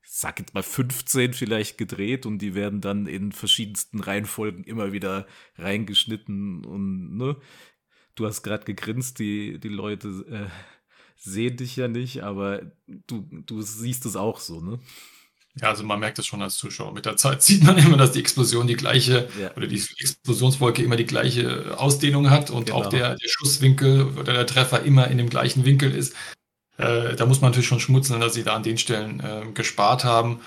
sag 0.03 0.39
jetzt 0.39 0.53
mal 0.53 0.63
15 0.63 1.34
vielleicht 1.34 1.78
gedreht 1.78 2.26
und 2.26 2.39
die 2.39 2.55
werden 2.55 2.80
dann 2.80 3.07
in 3.07 3.34
verschiedensten 3.34 3.99
Reihenfolgen 3.99 4.63
immer 4.63 4.93
wieder 4.93 5.28
reingeschnitten 5.57 6.65
und 6.65 7.17
ne. 7.17 7.36
Du 8.15 8.28
hast 8.28 8.43
gerade 8.43 8.63
gegrinst, 8.63 9.17
die, 9.17 9.59
die 9.59 9.69
Leute 9.69 10.07
äh, 10.30 10.49
sehen 11.15 11.57
dich 11.57 11.76
ja 11.76 11.88
nicht, 11.88 12.24
aber 12.24 12.71
du, 12.86 13.28
du 13.45 13.61
siehst 13.63 14.05
es 14.05 14.15
auch 14.15 14.39
so, 14.39 14.61
ne? 14.61 14.80
Ja, 15.62 15.70
also 15.70 15.84
man 15.84 15.99
merkt 15.99 16.18
es 16.18 16.26
schon 16.26 16.41
als 16.41 16.56
Zuschauer. 16.58 16.93
Mit 16.93 17.06
der 17.06 17.16
Zeit 17.16 17.41
sieht 17.43 17.64
man 17.64 17.78
immer, 17.78 17.97
dass 17.97 18.12
die 18.12 18.20
Explosion 18.20 18.66
die 18.68 18.76
gleiche 18.76 19.28
Ja. 19.39 19.51
oder 19.56 19.68
die 19.68 19.76
Explosionswolke 19.99 20.82
immer 20.84 20.95
die 20.95 21.06
gleiche 21.06 21.78
Ausdehnung 21.80 22.30
hat 22.30 22.49
und 22.49 22.66
Genau. 22.68 22.80
auch 22.80 22.88
der, 22.88 23.16
der 23.16 23.28
Schusswinkel 23.30 24.06
oder 24.18 24.34
der 24.34 24.47
Treffer 24.47 24.82
immer 24.84 25.08
in 25.10 25.18
dem 25.20 25.30
gleichen 25.30 25.64
Winkel 25.66 25.93
ist. 25.93 26.16
Äh, 26.78 27.16
da 27.16 27.26
muss 27.28 27.39
man 27.41 27.51
natürlich 27.51 27.68
schon 27.68 27.80
schmutzen, 27.80 28.20
dass 28.20 28.34
sie 28.34 28.43
da 28.43 28.56
an 28.56 28.64
den 28.64 28.80
Stellen 28.80 29.20
äh, 29.20 29.43
gespart 29.54 30.04
haben. 30.04 30.39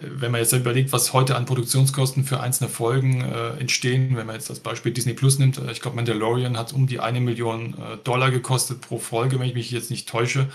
Äh, 0.00 0.06
Wenn 0.06 0.30
man 0.30 0.40
jetzt 0.40 0.52
überlegt, 0.52 0.92
was 0.92 1.12
heute 1.12 1.34
an 1.34 1.46
Produktionskosten 1.46 2.22
für 2.22 2.38
einzelne 2.38 2.70
Folgen 2.70 3.22
äh, 3.22 3.50
entstehen, 3.58 4.16
wenn 4.16 4.26
man 4.26 4.36
jetzt 4.36 4.48
das 4.50 4.60
Beispiel 4.60 4.92
Disney 4.92 5.14
Plus 5.14 5.40
nimmt, 5.40 5.58
äh, 5.58 5.72
ich 5.72 5.80
glaube, 5.80 5.96
Mandalorian 5.96 6.56
hat 6.56 6.72
um 6.72 6.86
die 6.86 7.00
eine 7.00 7.20
Million 7.20 7.74
äh, 7.74 7.96
Dollar 8.04 8.30
gekostet 8.30 8.80
pro 8.82 9.00
Folge, 9.00 9.40
wenn 9.40 9.48
ich 9.48 9.54
mich 9.54 9.72
jetzt 9.72 9.90
nicht 9.90 10.08
täusche. 10.08 10.46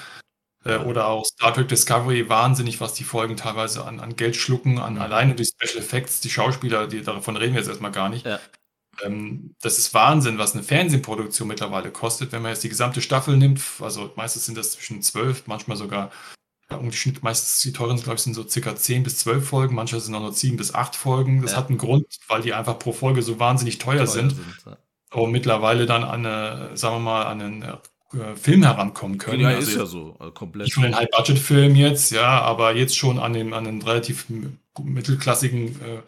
Äh, 0.66 0.78
oder 0.78 1.08
auch 1.08 1.26
Star 1.26 1.54
Trek 1.54 1.68
Discovery, 1.68 2.30
wahnsinnig, 2.30 2.80
was 2.80 2.94
die 2.94 3.04
Folgen 3.04 3.36
teilweise 3.36 3.86
an, 3.86 4.00
an 4.00 4.16
Geld 4.16 4.36
schlucken, 4.36 4.80
an 4.80 4.98
alleine 4.98 5.36
die 5.36 5.46
Special 5.46 5.78
Effects, 5.84 6.22
die 6.22 6.30
Schauspieler, 6.30 6.88
die, 6.88 7.02
davon 7.02 7.36
reden 7.36 7.54
wir 7.54 7.60
jetzt 7.60 7.70
erstmal 7.70 7.92
gar 7.92 8.10
nicht. 8.10 8.26
Ja. 8.26 8.40
Ähm, 9.02 9.56
das 9.62 9.78
ist 9.78 9.94
Wahnsinn, 9.94 10.38
was 10.38 10.54
eine 10.54 10.64
Fernsehproduktion 10.64 11.48
mittlerweile 11.48 11.92
kostet, 11.92 12.32
wenn 12.32 12.42
man 12.42 12.52
jetzt 12.52 12.64
die 12.64 12.70
gesamte 12.70 13.02
Staffel 13.02 13.38
nimmt. 13.38 13.62
Also 13.80 14.12
meistens 14.16 14.46
sind 14.46 14.58
das 14.58 14.72
zwischen 14.72 15.02
zwölf, 15.02 15.48
manchmal 15.48 15.78
sogar, 15.78 16.12
ja, 16.70 16.78
um 16.78 16.90
die 16.90 16.98
Schnitt, 16.98 17.24
meistens 17.24 17.60
die 17.62 17.74
teuren, 17.74 17.98
glaube 17.98 18.16
ich, 18.16 18.22
sind 18.22 18.34
so 18.34 18.48
circa 18.48 18.76
zehn 18.76 19.04
bis 19.04 19.18
zwölf 19.18 19.48
Folgen, 19.48 19.76
manche 19.76 20.00
sind 20.00 20.16
auch 20.16 20.22
nur 20.22 20.34
sieben 20.34 20.58
bis 20.58 20.74
acht 20.74 20.96
Folgen. 20.96 21.42
Das 21.42 21.52
Ja. 21.52 21.58
hat 21.58 21.70
einen 21.70 21.78
Grund, 21.78 22.06
weil 22.28 22.42
die 22.42 22.54
einfach 22.54 22.80
pro 22.80 22.94
Folge 22.94 23.22
so 23.22 23.40
wahnsinnig 23.40 23.80
teuer, 23.80 24.08
sind 24.08 24.36
ja. 24.66 24.78
und 25.12 25.32
mittlerweile 25.32 25.86
dann 25.86 26.04
an 26.04 26.26
eine, 26.26 26.78
sagen 26.78 26.96
wir 26.96 27.00
mal, 27.00 27.24
an 27.26 27.42
einen 27.42 27.78
äh, 28.14 28.36
Film 28.36 28.64
herankommen 28.64 29.18
können. 29.18 29.42
Ja, 29.42 29.50
Also 29.50 29.72
ist 29.72 29.78
ja 29.78 29.86
so. 29.86 30.16
Also 30.20 30.32
komplett. 30.32 30.66
nicht 30.66 30.74
von 30.74 30.84
den 30.84 30.96
High-Budget-Filmen 30.96 31.76
jetzt, 31.76 32.12
ja, 32.12 32.42
aber 32.42 32.76
jetzt 32.76 32.98
schon 32.98 33.20
an 33.20 33.34
den, 33.34 33.54
an 33.54 33.68
einen 33.68 33.82
relativ 33.82 34.26
mittelklassigen, 34.82 35.80
äh, 35.82 36.02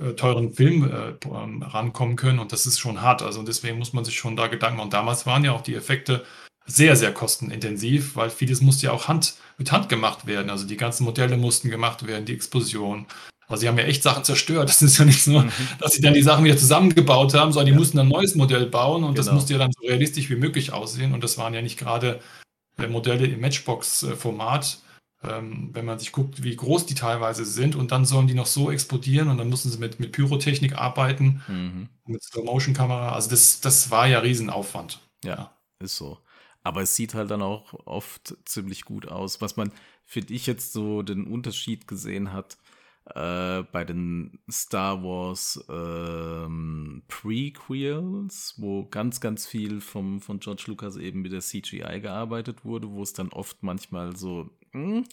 äh, 0.00 0.14
teuren 0.14 0.52
Film 0.54 0.90
äh, 0.90 1.26
ähm, 1.26 1.62
rankommen 1.62 2.16
können 2.16 2.38
und 2.38 2.52
das 2.52 2.66
ist 2.66 2.78
schon 2.78 3.02
hart. 3.02 3.22
Also 3.22 3.42
deswegen 3.42 3.78
muss 3.78 3.92
man 3.92 4.04
sich 4.04 4.16
schon 4.16 4.36
da 4.36 4.46
Gedanken 4.46 4.78
machen. 4.78 4.86
Und 4.86 4.94
damals 4.94 5.26
waren 5.26 5.44
ja 5.44 5.52
auch 5.52 5.62
die 5.62 5.74
Effekte 5.74 6.24
sehr, 6.66 6.96
sehr 6.96 7.12
kostenintensiv, 7.12 8.16
weil 8.16 8.30
vieles 8.30 8.60
musste 8.60 8.86
ja 8.86 8.92
auch 8.92 9.08
Hand, 9.08 9.34
mit 9.58 9.72
Hand 9.72 9.88
gemacht 9.88 10.26
werden. 10.26 10.50
Also 10.50 10.66
die 10.66 10.76
ganzen 10.76 11.04
Modelle 11.04 11.36
mussten 11.36 11.68
gemacht 11.70 12.06
werden, 12.06 12.24
die 12.24 12.34
Explosion. 12.34 13.06
Also 13.50 13.60
sie 13.62 13.68
haben 13.68 13.76
ja 13.78 13.84
echt 13.84 14.02
Sachen 14.02 14.24
zerstört. 14.24 14.68
Das 14.70 14.80
ist 14.80 14.96
ja 14.98 15.04
nicht 15.04 15.22
so, 15.22 15.40
Mhm. 15.40 15.50
dass 15.80 15.92
sie 15.92 16.00
dann 16.00 16.14
die 16.14 16.22
Sachen 16.22 16.44
wieder 16.44 16.56
zusammengebaut 16.56 17.34
haben, 17.34 17.52
sondern 17.52 17.66
die 17.66 17.72
Ja. 17.72 17.78
mussten 17.78 17.98
ein 17.98 18.08
neues 18.08 18.34
Modell 18.36 18.66
bauen 18.66 19.04
und 19.04 19.18
das 19.18 19.26
Genau. 19.26 19.36
musste 19.36 19.52
ja 19.54 19.58
dann 19.58 19.72
so 19.72 19.86
realistisch 19.86 20.30
wie 20.30 20.36
möglich 20.36 20.72
aussehen. 20.72 21.12
Und 21.12 21.22
das 21.24 21.36
waren 21.36 21.52
ja 21.52 21.60
nicht 21.60 21.78
gerade 21.78 22.20
äh, 22.78 22.86
Modelle 22.86 23.26
im 23.26 23.40
Matchbox-Format. 23.40 24.78
Ähm, 25.22 25.68
wenn 25.74 25.84
man 25.84 25.98
sich 25.98 26.12
guckt, 26.12 26.42
wie 26.42 26.56
groß 26.56 26.86
die 26.86 26.94
teilweise 26.94 27.44
sind 27.44 27.76
und 27.76 27.92
dann 27.92 28.06
sollen 28.06 28.26
die 28.26 28.32
noch 28.32 28.46
so 28.46 28.70
explodieren 28.70 29.28
und 29.28 29.36
dann 29.36 29.50
mussten 29.50 29.68
sie 29.68 29.76
mit, 29.76 30.00
mit 30.00 30.12
Pyrotechnik 30.12 30.78
arbeiten, 30.78 31.42
Mhm. 31.46 31.88
mit 32.06 32.22
Slow-Motion-Kamera. 32.22 33.12
Also 33.12 33.28
das, 33.28 33.60
das 33.60 33.90
war 33.90 34.06
ja 34.06 34.20
Riesenaufwand. 34.20 34.98
Ja, 35.22 35.54
ist 35.78 35.96
so. 35.96 36.16
Aber 36.62 36.80
es 36.80 36.96
sieht 36.96 37.12
halt 37.12 37.30
dann 37.30 37.42
auch 37.42 37.74
oft 37.84 38.34
ziemlich 38.46 38.86
gut 38.86 39.08
aus. 39.08 39.42
Was 39.42 39.58
man, 39.58 39.72
finde 40.06 40.32
ich, 40.32 40.46
jetzt 40.46 40.72
so 40.72 41.02
den 41.02 41.26
Unterschied 41.26 41.86
gesehen 41.86 42.32
hat 42.32 42.56
äh, 43.14 43.62
bei 43.72 43.84
den 43.84 44.38
Star 44.50 45.02
Wars 45.02 45.64
ähm, 45.68 47.02
Prequels, 47.08 48.54
wo 48.58 48.86
ganz, 48.86 49.20
ganz 49.20 49.46
viel 49.46 49.80
vom, 49.80 50.20
von 50.20 50.40
George 50.40 50.64
Lucas 50.66 50.96
eben 50.96 51.22
mit 51.22 51.32
der 51.32 51.40
CGI 51.40 52.00
gearbeitet 52.00 52.64
wurde, 52.64 52.90
wo 52.90 53.02
es 53.02 53.12
dann 53.12 53.28
oft 53.30 53.62
manchmal 53.62 54.16
so 54.16 54.50
hm, 54.72 55.04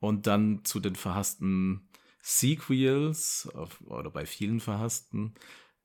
und 0.00 0.26
dann 0.26 0.64
zu 0.64 0.80
den 0.80 0.96
verhassten 0.96 1.88
Sequels 2.22 3.48
auf, 3.54 3.80
oder 3.82 4.10
bei 4.10 4.26
vielen 4.26 4.60
verhassten 4.60 5.34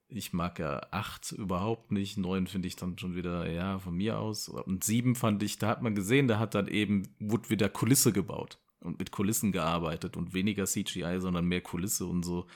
ich 0.07 0.33
mag 0.33 0.59
ja 0.59 0.81
8 0.91 1.31
überhaupt 1.31 1.91
nicht. 1.91 2.17
9 2.17 2.45
finde 2.45 2.67
ich 2.67 2.75
dann 2.75 2.97
schon 2.99 3.15
wieder, 3.15 3.49
ja, 3.49 3.79
von 3.79 3.95
mir 3.95 4.19
aus. 4.19 4.47
Und 4.49 4.83
7 4.83 5.15
fand 5.15 5.41
ich, 5.41 5.57
da 5.57 5.67
hat 5.67 5.81
man 5.81 5.95
gesehen, 5.95 6.27
da 6.27 6.37
hat 6.37 6.53
dann 6.53 6.67
eben, 6.67 7.15
wurde 7.19 7.49
wieder 7.49 7.69
Kulisse 7.69 8.13
gebaut 8.13 8.59
und 8.85 8.99
mit 8.99 9.11
Kulissen 9.11 9.51
gearbeitet 9.51 10.17
und 10.17 10.33
weniger 10.33 10.65
CGI, 10.65 11.19
sondern 11.19 11.45
mehr 11.45 11.61
Kulisse 11.61 12.05
und 12.05 12.23
so. 12.23 12.47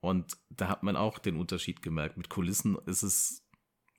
Und 0.00 0.36
da 0.50 0.68
hat 0.68 0.82
man 0.82 0.96
auch 0.96 1.18
den 1.18 1.36
Unterschied 1.36 1.82
gemerkt. 1.82 2.16
Mit 2.16 2.28
Kulissen 2.28 2.76
ist 2.86 3.02
es 3.02 3.44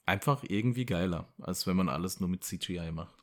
einfach 0.05 0.43
irgendwie 0.47 0.86
geiler, 0.86 1.27
als 1.41 1.67
wenn 1.67 1.75
man 1.77 1.89
alles 1.89 2.19
nur 2.19 2.30
mit 2.30 2.43
CGI 2.43 2.91
macht. 2.91 3.15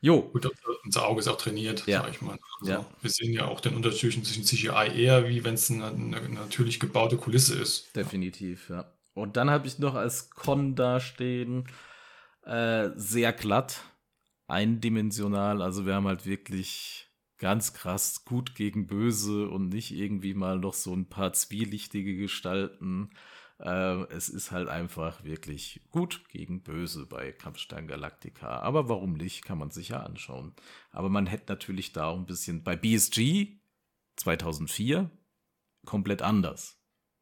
Jo, 0.00 0.22
Gut, 0.22 0.48
unser 0.84 1.06
Auge 1.06 1.20
ist 1.20 1.28
auch 1.28 1.36
trainiert, 1.36 1.86
Ja. 1.86 2.02
sag 2.02 2.10
ich 2.10 2.22
mal. 2.22 2.38
Also 2.60 2.72
Ja. 2.72 2.86
Wir 3.00 3.10
sehen 3.10 3.32
ja 3.32 3.46
auch 3.46 3.60
den 3.60 3.74
Unterschied 3.74 4.12
zwischen 4.24 4.44
CGI 4.44 4.88
eher, 4.94 5.28
wie 5.28 5.44
wenn 5.44 5.54
es 5.54 5.70
eine, 5.70 5.86
eine 5.88 6.28
natürlich 6.28 6.80
gebaute 6.80 7.16
Kulisse 7.16 7.58
ist. 7.58 7.94
Definitiv, 7.94 8.68
ja. 8.70 8.90
Und 9.14 9.36
dann 9.36 9.50
habe 9.50 9.66
ich 9.66 9.78
noch 9.78 9.94
als 9.94 10.30
Con 10.30 10.76
dastehen, 10.76 11.66
äh, 12.44 12.90
sehr 12.94 13.32
glatt, 13.32 13.82
eindimensional. 14.46 15.60
Also 15.60 15.86
wir 15.86 15.94
haben 15.94 16.06
halt 16.06 16.24
wirklich 16.24 17.07
ganz 17.38 17.72
krass 17.72 18.24
gut 18.24 18.54
gegen 18.54 18.86
böse 18.86 19.48
und 19.48 19.68
nicht 19.68 19.92
irgendwie 19.92 20.34
mal 20.34 20.58
noch 20.58 20.74
so 20.74 20.94
ein 20.94 21.08
paar 21.08 21.32
zwielichtige 21.32 22.16
Gestalten. 22.16 23.10
Äh, 23.60 24.02
es 24.12 24.28
ist 24.28 24.50
halt 24.50 24.68
einfach 24.68 25.24
wirklich 25.24 25.80
gut 25.90 26.28
gegen 26.28 26.62
böse 26.62 27.06
bei 27.06 27.32
Kampfstein 27.32 27.86
Galactica. 27.86 28.60
Aber 28.60 28.88
warum 28.88 29.14
nicht, 29.14 29.44
kann 29.44 29.58
man 29.58 29.70
sich 29.70 29.90
ja 29.90 30.00
anschauen. 30.00 30.52
Aber 30.90 31.08
man 31.08 31.26
hätte 31.26 31.52
natürlich 31.52 31.92
da 31.92 32.06
auch 32.06 32.16
ein 32.16 32.26
bisschen 32.26 32.62
bei 32.62 32.76
BSG 32.76 33.58
2004 34.16 35.10
komplett 35.84 36.22
anders. 36.22 36.80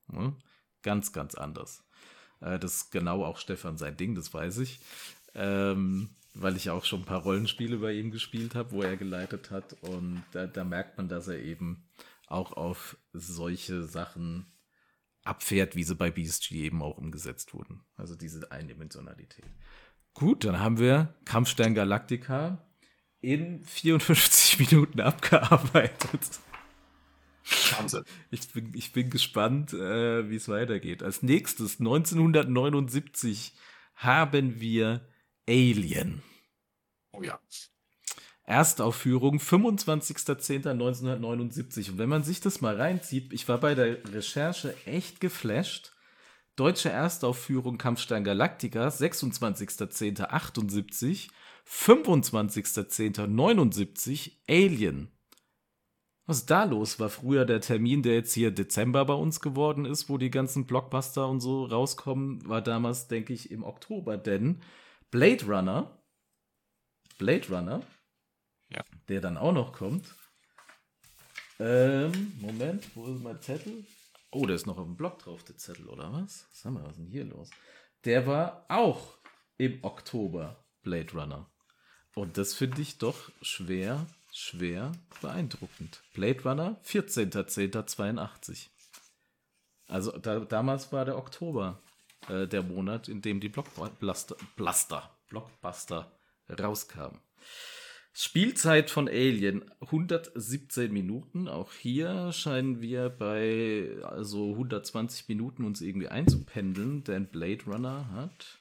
Ne? 0.08 0.34
Ganz, 0.82 1.12
ganz 1.12 1.34
anders. 1.34 1.84
Äh, 2.40 2.58
das 2.58 2.76
ist 2.76 2.90
genau 2.90 3.24
auch 3.24 3.38
Stefan 3.38 3.76
sein 3.76 3.96
Ding, 3.96 4.14
das 4.14 4.32
weiß 4.32 4.58
ich. 4.58 4.80
Ähm, 5.34 6.16
weil 6.38 6.56
ich 6.56 6.70
auch 6.70 6.84
schon 6.84 7.00
ein 7.00 7.06
paar 7.06 7.22
Rollenspiele 7.22 7.78
bei 7.78 7.92
ihm 7.92 8.10
gespielt 8.10 8.54
habe, 8.54 8.72
wo 8.72 8.82
er 8.82 8.96
geleitet 8.96 9.50
hat. 9.50 9.74
Und 9.82 10.22
da, 10.32 10.46
da 10.46 10.64
merkt 10.64 10.96
man, 10.98 11.08
dass 11.08 11.28
er 11.28 11.38
eben 11.40 11.88
auch 12.26 12.52
auf 12.52 12.96
solche 13.12 13.84
Sachen 13.84 14.46
abfährt, 15.24 15.76
wie 15.76 15.84
sie 15.84 15.94
bei 15.94 16.10
BSG 16.10 16.52
eben 16.52 16.82
auch 16.82 16.98
umgesetzt 16.98 17.54
wurden. 17.54 17.82
Also 17.96 18.14
diese 18.14 18.50
Eindimensionalität. 18.52 19.44
Gut, 20.14 20.44
dann 20.44 20.60
haben 20.60 20.78
wir 20.78 21.14
Kampfstern 21.24 21.74
Galactica 21.74 22.64
in 23.20 23.64
54 23.64 24.58
Minuten 24.70 25.00
abgearbeitet. 25.00 26.40
Wahnsinn. 27.78 28.04
Ich 28.30 28.48
bin, 28.52 28.72
ich 28.74 28.92
bin 28.92 29.10
gespannt, 29.10 29.72
äh, 29.72 30.28
wie 30.28 30.36
es 30.36 30.48
weitergeht. 30.48 31.02
Als 31.02 31.22
nächstes, 31.22 31.78
1979, 31.78 33.54
haben 33.94 34.60
wir 34.60 35.06
Alien. 35.48 36.22
Oh 37.12 37.22
ja. 37.22 37.38
Erstaufführung 38.44 39.38
25.10.1979. 39.38 41.90
Und 41.90 41.98
wenn 41.98 42.08
man 42.08 42.22
sich 42.22 42.40
das 42.40 42.60
mal 42.60 42.76
reinzieht, 42.76 43.32
ich 43.32 43.48
war 43.48 43.58
bei 43.58 43.74
der 43.74 44.04
Recherche 44.12 44.76
echt 44.86 45.18
geflasht. 45.20 45.94
Deutsche 46.54 46.90
Erstaufführung 46.90 47.76
Kampfstein 47.76 48.22
Galactica, 48.24 48.86
26.10.78, 48.88 51.28
25.10.79, 51.68 54.30
Alien. 54.48 55.10
Was 56.24 56.46
da 56.46 56.64
los? 56.64 56.98
War 56.98 57.10
früher 57.10 57.44
der 57.44 57.60
Termin, 57.60 58.02
der 58.02 58.14
jetzt 58.14 58.32
hier 58.32 58.52
Dezember 58.52 59.04
bei 59.04 59.14
uns 59.14 59.40
geworden 59.40 59.84
ist, 59.84 60.08
wo 60.08 60.18
die 60.18 60.30
ganzen 60.30 60.66
Blockbuster 60.66 61.28
und 61.28 61.40
so 61.40 61.66
rauskommen, 61.66 62.48
war 62.48 62.62
damals, 62.62 63.06
denke 63.06 63.32
ich, 63.32 63.50
im 63.50 63.62
Oktober, 63.62 64.16
denn 64.16 64.60
Blade 65.10 65.44
Runner, 65.46 65.90
Blade 67.18 67.48
Runner, 67.48 67.82
Ja. 68.68 68.82
der 69.08 69.20
dann 69.20 69.36
auch 69.36 69.52
noch 69.52 69.72
kommt, 69.72 70.14
Ähm, 71.58 72.34
Moment, 72.38 72.94
wo 72.94 73.06
ist 73.06 73.22
mein 73.22 73.40
Zettel? 73.40 73.86
Oh, 74.30 74.44
der 74.44 74.56
ist 74.56 74.66
noch 74.66 74.76
auf 74.76 74.84
dem 74.84 74.94
Blog 74.96 75.18
drauf, 75.20 75.42
der 75.42 75.56
Zettel, 75.56 75.88
oder 75.88 76.12
was? 76.12 76.46
Sag 76.52 76.72
mal, 76.72 76.82
was 76.84 76.90
ist 76.92 76.98
denn 76.98 77.06
hier 77.06 77.24
los? 77.24 77.48
Der 78.04 78.26
war 78.26 78.66
auch 78.68 79.16
im 79.56 79.82
Oktober 79.82 80.62
Blade 80.82 81.10
Runner. 81.14 81.50
Und 82.14 82.36
das 82.36 82.52
finde 82.52 82.82
ich 82.82 82.98
doch 82.98 83.30
schwer, 83.40 84.06
schwer 84.32 84.92
beeindruckend. 85.22 86.02
Blade 86.12 86.42
Runner, 86.42 86.78
14.10.82. 86.84 88.68
Also 89.86 90.12
da, 90.18 90.40
damals 90.40 90.92
war 90.92 91.06
der 91.06 91.16
Oktober 91.16 91.82
äh, 92.28 92.46
der 92.46 92.62
Monat, 92.62 93.08
in 93.08 93.22
dem 93.22 93.40
die 93.40 93.48
Blockbuster, 93.48 94.36
Blaster, 94.56 95.10
Blockbuster 95.28 96.12
rauskamen. 96.48 97.20
Spielzeit 98.18 98.88
von 98.88 99.08
Alien 99.08 99.70
117 99.80 100.90
Minuten. 100.90 101.48
Auch 101.48 101.72
hier 101.74 102.32
scheinen 102.32 102.80
wir 102.80 103.10
bei 103.10 103.90
also 104.04 104.52
120 104.52 105.28
Minuten 105.28 105.64
uns 105.64 105.82
irgendwie 105.82 106.08
einzupendeln, 106.08 107.04
denn 107.04 107.26
Blade 107.26 107.64
Runner 107.66 108.10
hat 108.12 108.58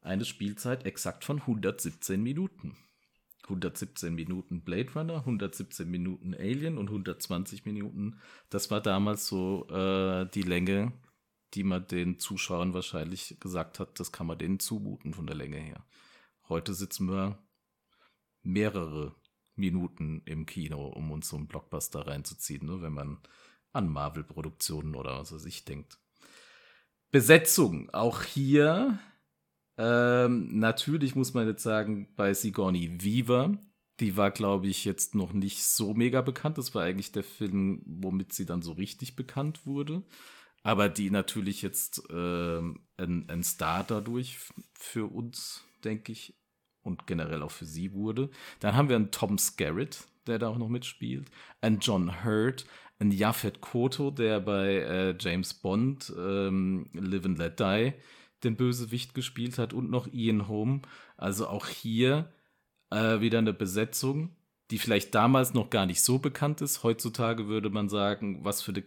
eine 0.00 0.24
Spielzeit 0.24 0.84
exakt 0.84 1.24
von 1.24 1.38
117 1.42 2.20
Minuten. 2.20 2.76
117 3.44 4.14
Minuten 4.14 4.62
Blade 4.62 4.92
Runner, 4.94 5.18
117 5.18 5.88
Minuten 5.88 6.34
Alien 6.34 6.78
und 6.78 6.88
120 6.88 7.64
Minuten. 7.66 8.18
Das 8.50 8.70
war 8.70 8.80
damals 8.80 9.26
so 9.26 9.68
äh, 9.68 10.26
die 10.34 10.42
Länge, 10.42 10.92
die 11.54 11.64
man 11.64 11.86
den 11.86 12.18
Zuschauern 12.18 12.74
wahrscheinlich 12.74 13.36
gesagt 13.40 13.78
hat, 13.78 13.98
das 14.00 14.12
kann 14.12 14.26
man 14.26 14.38
denen 14.38 14.60
zumuten 14.60 15.14
von 15.14 15.26
der 15.26 15.36
Länge 15.36 15.58
her. 15.58 15.84
Heute 16.48 16.74
sitzen 16.74 17.08
wir 17.08 17.38
mehrere 18.42 19.14
Minuten 19.54 20.22
im 20.24 20.46
Kino, 20.46 20.86
um 20.88 21.10
uns 21.10 21.28
so 21.28 21.36
einen 21.36 21.48
Blockbuster 21.48 22.06
reinzuziehen, 22.06 22.66
ne, 22.66 22.82
wenn 22.82 22.92
man 22.92 23.18
an 23.72 23.88
Marvel-Produktionen 23.88 24.94
oder 24.94 25.18
was 25.18 25.32
weiß 25.32 25.44
ich 25.46 25.64
denkt. 25.64 25.98
Besetzung, 27.10 27.90
auch 27.90 28.22
hier 28.22 28.98
ähm, 29.78 30.58
natürlich 30.58 31.14
muss 31.14 31.34
man 31.34 31.46
jetzt 31.46 31.62
sagen, 31.62 32.08
bei 32.14 32.34
Sigourney 32.34 33.02
Weaver, 33.02 33.58
die 34.00 34.16
war, 34.16 34.30
glaube 34.30 34.68
ich, 34.68 34.84
jetzt 34.84 35.14
noch 35.14 35.32
nicht 35.32 35.62
so 35.64 35.94
mega 35.94 36.20
bekannt. 36.20 36.58
Das 36.58 36.74
war 36.74 36.82
eigentlich 36.82 37.12
der 37.12 37.24
Film, 37.24 37.82
womit 37.86 38.32
sie 38.32 38.46
dann 38.46 38.62
so 38.62 38.72
richtig 38.72 39.16
bekannt 39.16 39.66
wurde. 39.66 40.02
Aber 40.62 40.88
die 40.88 41.10
natürlich 41.10 41.62
jetzt 41.62 42.02
ähm, 42.10 42.80
ein, 42.96 43.28
ein 43.28 43.42
Star 43.42 43.84
dadurch 43.84 44.38
für 44.74 45.06
uns, 45.12 45.64
denke 45.84 46.12
ich, 46.12 46.34
und 46.82 47.06
generell 47.06 47.42
auch 47.42 47.50
für 47.50 47.64
sie 47.64 47.92
wurde. 47.92 48.30
Dann 48.60 48.74
haben 48.74 48.88
wir 48.88 48.96
einen 48.96 49.10
Tom 49.10 49.38
Skerritt, 49.38 50.06
der 50.26 50.38
da 50.38 50.48
auch 50.48 50.58
noch 50.58 50.68
mitspielt, 50.68 51.30
einen 51.60 51.80
John 51.80 52.24
Hurt, 52.24 52.66
einen 52.98 53.12
Yafet 53.12 53.60
Koto, 53.60 54.10
der 54.10 54.40
bei 54.40 54.76
äh, 54.76 55.16
James 55.18 55.54
Bond 55.54 56.12
ähm, 56.16 56.88
Live 56.92 57.24
and 57.24 57.38
Let 57.38 57.60
Die 57.60 57.92
den 58.44 58.56
Bösewicht 58.56 59.14
gespielt 59.14 59.58
hat 59.58 59.72
und 59.72 59.90
noch 59.90 60.12
Ian 60.12 60.48
Holm. 60.48 60.82
Also 61.16 61.46
auch 61.46 61.66
hier 61.66 62.32
äh, 62.90 63.20
wieder 63.20 63.38
eine 63.38 63.52
Besetzung, 63.52 64.36
die 64.70 64.78
vielleicht 64.78 65.14
damals 65.14 65.54
noch 65.54 65.70
gar 65.70 65.86
nicht 65.86 66.02
so 66.02 66.18
bekannt 66.18 66.60
ist. 66.60 66.82
Heutzutage 66.82 67.46
würde 67.46 67.70
man 67.70 67.88
sagen, 67.88 68.44
was 68.44 68.62
für 68.62 68.72
eine 68.72 68.82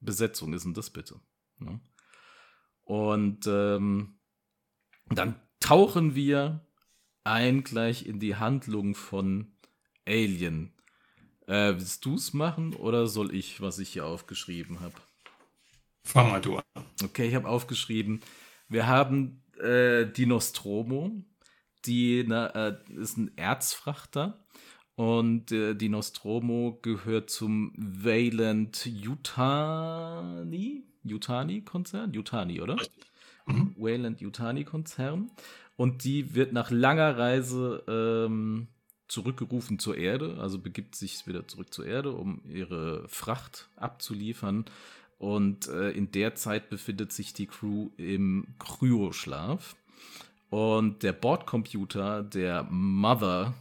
Killer-Besetzung 0.00 0.52
ist 0.54 0.64
denn 0.64 0.74
das 0.74 0.90
bitte? 0.90 1.20
Ne? 1.58 1.80
Und 2.82 3.46
ähm, 3.46 4.18
dann 5.08 5.40
tauchen 5.60 6.14
wir 6.14 6.66
ein 7.24 7.62
gleich 7.62 8.06
in 8.06 8.18
die 8.18 8.36
Handlung 8.36 8.94
von 8.94 9.52
Alien. 10.06 10.72
Äh, 11.46 11.74
willst 11.74 12.04
du 12.04 12.14
es 12.14 12.32
machen 12.32 12.74
oder 12.74 13.06
soll 13.06 13.34
ich, 13.34 13.60
was 13.60 13.78
ich 13.78 13.90
hier 13.90 14.06
aufgeschrieben 14.06 14.80
habe? 14.80 14.94
Fang 16.02 16.30
mal 16.30 16.40
du 16.40 16.56
an. 16.56 16.84
Okay, 17.02 17.28
ich 17.28 17.34
habe 17.34 17.48
aufgeschrieben, 17.48 18.20
wir 18.68 18.86
haben 18.86 19.42
äh, 19.58 20.06
die 20.06 20.26
Nostromo, 20.26 21.12
die 21.84 22.24
na, 22.26 22.46
äh, 22.46 22.78
ist 22.94 23.18
ein 23.18 23.36
Erzfrachter 23.36 24.44
und 25.00 25.50
äh, 25.50 25.74
die 25.74 25.88
Nostromo 25.88 26.78
gehört 26.82 27.30
zum 27.30 27.72
Wayland 27.74 28.84
Yutani, 28.84 30.82
Yutani 31.04 31.62
Konzern, 31.62 32.12
Yutani, 32.12 32.60
oder? 32.60 32.76
Mhm. 33.46 33.74
Wayland 33.78 34.20
Yutani 34.20 34.64
Konzern 34.64 35.30
und 35.76 36.04
die 36.04 36.34
wird 36.34 36.52
nach 36.52 36.70
langer 36.70 37.16
Reise 37.16 37.82
ähm, 37.88 38.68
zurückgerufen 39.08 39.78
zur 39.78 39.96
Erde, 39.96 40.36
also 40.38 40.58
begibt 40.58 40.94
sich 40.94 41.26
wieder 41.26 41.48
zurück 41.48 41.72
zur 41.72 41.86
Erde, 41.86 42.12
um 42.12 42.42
ihre 42.44 43.08
Fracht 43.08 43.70
abzuliefern 43.76 44.66
und 45.16 45.66
äh, 45.68 45.92
in 45.92 46.12
der 46.12 46.34
Zeit 46.34 46.68
befindet 46.68 47.10
sich 47.10 47.32
die 47.32 47.46
Crew 47.46 47.88
im 47.96 48.48
Kryoschlaf. 48.58 49.76
Und 50.50 51.04
der 51.04 51.12
Bordcomputer, 51.12 52.22
der 52.22 52.64
Mother 52.64 53.54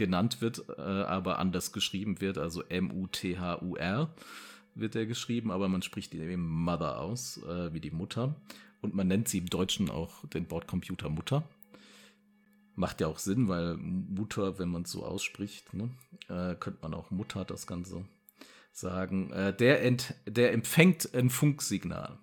genannt 0.00 0.40
wird, 0.40 0.64
äh, 0.78 0.80
aber 0.80 1.38
anders 1.38 1.72
geschrieben 1.72 2.22
wird, 2.22 2.38
also 2.38 2.62
M-U-T-H-U-R 2.62 4.14
wird 4.74 4.96
er 4.96 5.04
geschrieben, 5.04 5.50
aber 5.50 5.68
man 5.68 5.82
spricht 5.82 6.14
ihn 6.14 6.22
eben 6.22 6.48
Mother 6.48 6.98
aus, 7.00 7.42
äh, 7.42 7.74
wie 7.74 7.80
die 7.80 7.90
Mutter. 7.90 8.34
Und 8.80 8.94
man 8.94 9.08
nennt 9.08 9.28
sie 9.28 9.36
im 9.38 9.50
Deutschen 9.50 9.90
auch 9.90 10.26
den 10.28 10.46
Bordcomputer 10.46 11.10
Mutter. 11.10 11.42
Macht 12.76 13.02
ja 13.02 13.08
auch 13.08 13.18
Sinn, 13.18 13.48
weil 13.48 13.76
Mutter, 13.76 14.58
wenn 14.58 14.70
man 14.70 14.82
es 14.82 14.90
so 14.90 15.04
ausspricht, 15.04 15.74
ne, 15.74 15.90
äh, 16.30 16.54
könnte 16.54 16.78
man 16.80 16.94
auch 16.94 17.10
Mutter 17.10 17.44
das 17.44 17.66
Ganze 17.66 18.06
sagen, 18.72 19.30
äh, 19.32 19.54
der, 19.54 19.82
ent, 19.82 20.14
der 20.26 20.54
empfängt 20.54 21.14
ein 21.14 21.28
Funksignal 21.28 22.18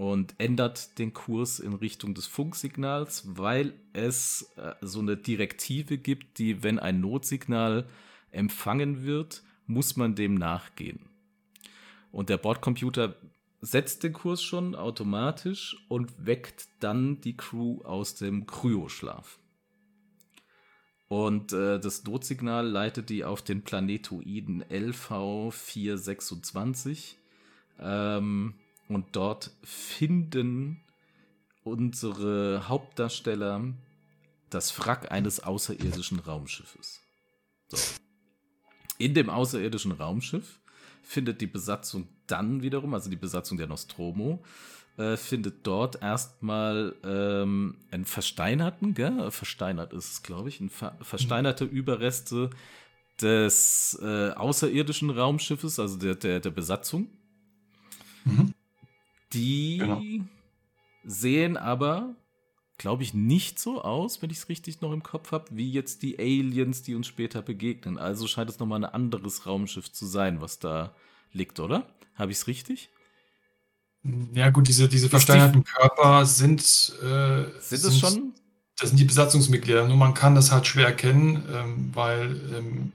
und 0.00 0.34
ändert 0.38 0.98
den 0.98 1.12
Kurs 1.12 1.60
in 1.60 1.74
Richtung 1.74 2.14
des 2.14 2.26
Funksignals, 2.26 3.36
weil 3.36 3.74
es 3.92 4.50
äh, 4.56 4.72
so 4.80 5.00
eine 5.00 5.18
Direktive 5.18 5.98
gibt, 5.98 6.38
die, 6.38 6.62
wenn 6.62 6.78
ein 6.78 7.02
Notsignal 7.02 7.86
empfangen 8.30 9.04
wird, 9.04 9.42
muss 9.66 9.96
man 9.96 10.14
dem 10.14 10.36
nachgehen. 10.36 11.00
Und 12.12 12.30
der 12.30 12.38
Bordcomputer 12.38 13.14
setzt 13.60 14.02
den 14.02 14.14
Kurs 14.14 14.42
schon 14.42 14.74
automatisch 14.74 15.84
und 15.88 16.24
weckt 16.24 16.68
dann 16.78 17.20
die 17.20 17.36
Crew 17.36 17.82
aus 17.82 18.14
dem 18.14 18.46
Kryoschlaf. 18.46 19.38
Und 21.08 21.52
äh, 21.52 21.78
das 21.78 22.04
Notsignal 22.04 22.66
leitet 22.66 23.10
die 23.10 23.22
auf 23.22 23.42
den 23.42 23.64
Planetoiden 23.64 24.64
LV426. 24.64 27.16
Ähm, 27.78 28.54
und 28.90 29.14
dort 29.14 29.52
finden 29.62 30.80
unsere 31.62 32.68
Hauptdarsteller 32.68 33.72
das 34.50 34.78
Wrack 34.80 35.12
eines 35.12 35.40
außerirdischen 35.40 36.18
Raumschiffes. 36.18 37.00
So. 37.68 37.78
In 38.98 39.14
dem 39.14 39.30
außerirdischen 39.30 39.92
Raumschiff 39.92 40.58
findet 41.04 41.40
die 41.40 41.46
Besatzung 41.46 42.08
dann 42.26 42.62
wiederum, 42.62 42.92
also 42.92 43.08
die 43.08 43.16
Besatzung 43.16 43.58
der 43.58 43.68
Nostromo, 43.68 44.42
äh, 44.96 45.16
findet 45.16 45.64
dort 45.66 46.02
erstmal 46.02 46.96
ähm, 47.04 47.76
einen 47.92 48.04
versteinerten, 48.04 48.94
gell? 48.94 49.30
versteinert 49.30 49.92
ist 49.92 50.12
es, 50.12 50.22
glaube 50.24 50.48
ich, 50.48 50.58
ein 50.58 50.68
ver 50.68 50.98
versteinerte 51.00 51.64
Überreste 51.64 52.50
des 53.20 53.96
äh, 54.02 54.30
außerirdischen 54.30 55.10
Raumschiffes, 55.10 55.78
also 55.78 55.96
der, 55.96 56.16
der, 56.16 56.40
der 56.40 56.50
Besatzung. 56.50 57.08
Mhm. 58.24 58.52
Die 59.32 59.78
genau. 59.78 60.02
sehen 61.04 61.56
aber, 61.56 62.14
glaube 62.78 63.02
ich, 63.02 63.14
nicht 63.14 63.58
so 63.58 63.82
aus, 63.82 64.22
wenn 64.22 64.30
ich 64.30 64.38
es 64.38 64.48
richtig 64.48 64.80
noch 64.80 64.92
im 64.92 65.02
Kopf 65.02 65.32
habe, 65.32 65.46
wie 65.50 65.70
jetzt 65.70 66.02
die 66.02 66.18
Aliens, 66.18 66.82
die 66.82 66.94
uns 66.94 67.06
später 67.06 67.42
begegnen. 67.42 67.98
Also 67.98 68.26
scheint 68.26 68.50
es 68.50 68.58
nochmal 68.58 68.84
ein 68.84 68.90
anderes 68.90 69.46
Raumschiff 69.46 69.92
zu 69.92 70.06
sein, 70.06 70.40
was 70.40 70.58
da 70.58 70.94
liegt, 71.32 71.60
oder? 71.60 71.86
Habe 72.14 72.32
ich 72.32 72.38
es 72.38 72.46
richtig? 72.46 72.90
Ja, 74.32 74.50
gut, 74.50 74.66
diese, 74.66 74.88
diese 74.88 75.08
versteinerten 75.08 75.64
Körper 75.64 76.24
sind. 76.24 76.60
Äh, 76.60 77.44
sind 77.60 77.84
es 77.84 77.98
schon? 77.98 78.34
Das 78.78 78.88
sind 78.88 78.98
die 78.98 79.04
Besatzungsmitglieder. 79.04 79.86
Nur 79.86 79.96
man 79.96 80.14
kann 80.14 80.34
das 80.34 80.50
halt 80.52 80.66
schwer 80.66 80.86
erkennen, 80.86 81.44
ähm, 81.52 81.90
weil, 81.92 82.40
ähm, 82.56 82.92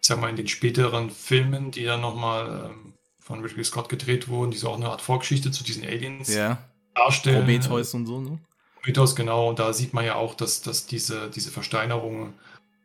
ich 0.00 0.06
sag 0.06 0.20
mal, 0.20 0.28
in 0.28 0.36
den 0.36 0.48
späteren 0.48 1.10
Filmen, 1.10 1.70
die 1.70 1.84
dann 1.84 2.02
nochmal 2.02 2.70
ähm, 2.70 2.93
von 3.24 3.40
Ridley 3.40 3.64
Scott 3.64 3.88
gedreht 3.88 4.28
wurden, 4.28 4.50
die 4.50 4.58
so 4.58 4.68
auch 4.68 4.76
eine 4.76 4.90
Art 4.90 5.00
Vorgeschichte 5.00 5.50
zu 5.50 5.64
diesen 5.64 5.82
Aliens 5.82 6.32
ja. 6.32 6.58
darstellen. 6.94 7.38
Prometheus 7.38 7.94
und 7.94 8.06
so, 8.06 8.20
ne? 8.20 8.38
Prometheus, 8.82 9.16
genau. 9.16 9.48
Und 9.48 9.58
da 9.58 9.72
sieht 9.72 9.94
man 9.94 10.04
ja 10.04 10.16
auch, 10.16 10.34
dass, 10.34 10.60
dass 10.60 10.86
diese, 10.86 11.30
diese 11.30 11.50
Versteinerungen 11.50 12.34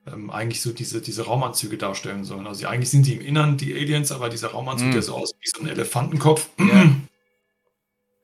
ähm, 0.07 0.29
eigentlich 0.29 0.61
so 0.61 0.71
diese, 0.71 1.01
diese 1.01 1.25
Raumanzüge 1.25 1.77
darstellen 1.77 2.23
sollen. 2.23 2.47
Also 2.47 2.67
eigentlich 2.67 2.89
sind 2.89 3.03
sie 3.03 3.15
im 3.15 3.21
Innern 3.21 3.57
die 3.57 3.73
Aliens, 3.73 4.13
aber 4.13 4.29
dieser 4.29 4.51
Raumanzug, 4.51 4.87
mm. 4.87 4.91
der 4.93 5.01
so 5.01 5.15
aus 5.15 5.33
wie 5.41 5.49
so 5.53 5.61
ein 5.61 5.67
Elefantenkopf. 5.67 6.47
Ja. 6.57 6.89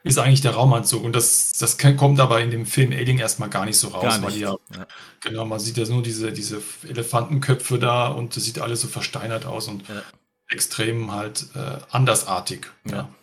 ist 0.04 0.20
eigentlich 0.20 0.42
der 0.42 0.52
Raumanzug. 0.52 1.04
Und 1.04 1.16
das, 1.16 1.54
das 1.60 1.78
kommt 1.98 2.20
aber 2.20 2.40
in 2.40 2.52
dem 2.52 2.66
Film 2.66 2.92
Alien 2.94 3.18
erstmal 3.18 3.50
gar 3.50 3.66
nicht 3.66 3.78
so 3.78 3.90
raus, 3.90 4.04
Gar 4.04 4.20
nicht. 4.20 4.38
die 4.38 4.42
ja, 4.42 4.56
Ja. 4.74 4.88
genau, 5.20 5.46
man 5.46 5.60
sieht 5.60 5.78
ja 5.78 5.86
nur 5.86 6.04
diese, 6.04 6.32
diese 6.32 6.62
Elefantenköpfe 6.88 7.80
da 7.80 8.08
und 8.08 8.36
das 8.36 8.46
sieht 8.46 8.60
alles 8.60 8.82
so 8.82 8.88
versteinert 8.88 9.46
aus 9.46 9.68
und 9.68 9.86
Ja. 9.90 10.04
Extrem 10.48 11.12
halt 11.12 11.48
äh, 11.56 11.80
andersartig. 11.92 12.68
Ja. 12.90 13.14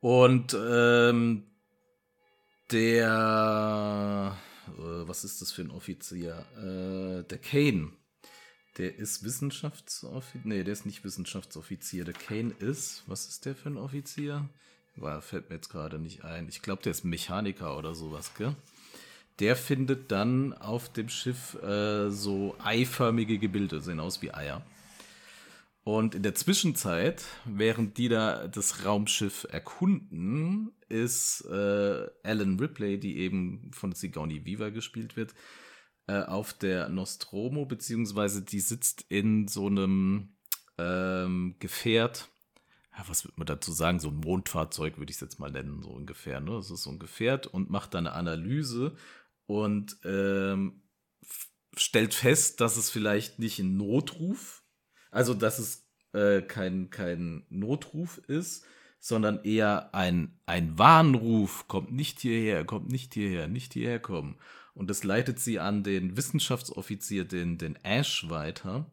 Und 0.00 0.56
ähm, 0.58 1.44
der, 2.70 4.36
äh, 4.68 5.08
was 5.08 5.24
ist 5.24 5.40
das 5.40 5.52
für 5.52 5.62
ein 5.62 5.70
Offizier? 5.70 6.44
Äh, 6.56 7.24
der 7.24 7.38
Kane, 7.38 7.92
der 8.76 8.96
ist 8.96 9.24
Wissenschaftsoffizier. 9.24 10.40
Nee, 10.44 10.64
der 10.64 10.72
ist 10.72 10.86
nicht 10.86 11.04
Wissenschaftsoffizier. 11.04 12.04
Der 12.04 12.14
Kane 12.14 12.52
ist, 12.60 13.02
was 13.06 13.26
ist 13.26 13.44
der 13.44 13.56
für 13.56 13.70
ein 13.70 13.76
Offizier? 13.76 14.48
War, 14.96 15.22
fällt 15.22 15.48
mir 15.48 15.56
jetzt 15.56 15.70
gerade 15.70 15.98
nicht 15.98 16.24
ein. 16.24 16.48
Ich 16.48 16.62
glaube, 16.62 16.82
der 16.82 16.92
ist 16.92 17.04
Mechaniker 17.04 17.76
oder 17.76 17.94
sowas, 17.94 18.32
gell? 18.36 18.54
Der 19.38 19.54
findet 19.54 20.10
dann 20.10 20.52
auf 20.52 20.92
dem 20.92 21.08
Schiff 21.08 21.54
äh, 21.62 22.10
so 22.10 22.56
eiförmige 22.62 23.38
Gebilde, 23.38 23.80
sehen 23.80 24.00
aus 24.00 24.20
wie 24.20 24.34
Eier. 24.34 24.64
Und 25.88 26.14
in 26.14 26.22
der 26.22 26.34
Zwischenzeit, 26.34 27.24
während 27.46 27.96
die 27.96 28.10
da 28.10 28.46
das 28.46 28.84
Raumschiff 28.84 29.46
erkunden, 29.48 30.70
ist 30.90 31.46
äh, 31.46 32.06
Alan 32.22 32.60
Ripley, 32.60 33.00
die 33.00 33.16
eben 33.16 33.70
von 33.72 33.92
Sigourney 33.92 34.44
Weaver 34.44 34.70
gespielt 34.70 35.16
wird, 35.16 35.32
äh, 36.06 36.20
auf 36.20 36.52
der 36.52 36.90
Nostromo, 36.90 37.64
beziehungsweise 37.64 38.42
die 38.42 38.60
sitzt 38.60 39.06
in 39.08 39.48
so 39.48 39.68
einem 39.68 40.36
ähm, 40.76 41.56
Gefährt. 41.58 42.28
Ja, 42.94 43.04
was 43.06 43.24
würde 43.24 43.38
man 43.38 43.46
dazu 43.46 43.72
sagen? 43.72 43.98
So 43.98 44.10
ein 44.10 44.20
Mondfahrzeug 44.20 44.98
würde 44.98 45.08
ich 45.08 45.16
es 45.16 45.22
jetzt 45.22 45.40
mal 45.40 45.50
nennen, 45.50 45.80
so 45.82 45.88
ungefähr. 45.88 46.40
Ne? 46.40 46.50
Das 46.50 46.70
ist 46.70 46.82
so 46.82 46.90
ein 46.90 46.98
Gefährt 46.98 47.46
und 47.46 47.70
macht 47.70 47.94
da 47.94 47.98
eine 47.98 48.12
Analyse 48.12 48.94
und 49.46 49.96
ähm, 50.04 50.82
stellt 51.74 52.12
fest, 52.12 52.60
dass 52.60 52.76
es 52.76 52.90
vielleicht 52.90 53.38
nicht 53.38 53.58
ein 53.58 53.78
Notruf 53.78 54.64
also, 55.10 55.34
dass 55.34 55.58
es 55.58 55.86
äh, 56.12 56.42
kein, 56.42 56.90
kein 56.90 57.44
Notruf 57.50 58.18
ist, 58.28 58.64
sondern 59.00 59.44
eher 59.44 59.94
ein, 59.94 60.38
ein 60.46 60.78
Warnruf. 60.78 61.68
Kommt 61.68 61.92
nicht 61.92 62.20
hierher, 62.20 62.64
kommt 62.64 62.90
nicht 62.90 63.14
hierher, 63.14 63.48
nicht 63.48 63.72
hierher 63.72 64.00
kommen. 64.00 64.36
Und 64.74 64.90
das 64.90 65.04
leitet 65.04 65.40
sie 65.40 65.58
an 65.58 65.82
den 65.82 66.16
Wissenschaftsoffizier, 66.16 67.24
den, 67.24 67.58
den 67.58 67.76
Ash, 67.84 68.28
weiter. 68.28 68.90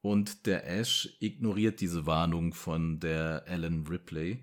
Und 0.00 0.46
der 0.46 0.66
Ash 0.66 1.16
ignoriert 1.20 1.80
diese 1.80 2.06
Warnung 2.06 2.54
von 2.54 2.98
der 2.98 3.44
Alan 3.46 3.86
Ripley 3.86 4.42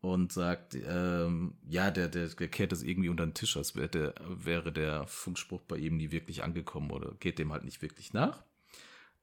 und 0.00 0.32
sagt, 0.32 0.74
ähm, 0.74 1.54
ja, 1.68 1.90
der, 1.90 2.08
der, 2.08 2.28
der 2.28 2.48
kehrt 2.48 2.72
das 2.72 2.82
irgendwie 2.82 3.08
unter 3.08 3.26
den 3.26 3.34
Tisch, 3.34 3.56
als 3.56 3.76
wäre 3.76 3.88
der, 3.88 4.14
wäre 4.26 4.72
der 4.72 5.06
Funkspruch 5.06 5.62
bei 5.62 5.76
ihm 5.76 5.96
nie 5.96 6.10
wirklich 6.10 6.42
angekommen 6.42 6.90
oder 6.90 7.14
geht 7.20 7.38
dem 7.38 7.52
halt 7.52 7.64
nicht 7.64 7.82
wirklich 7.82 8.12
nach. 8.12 8.42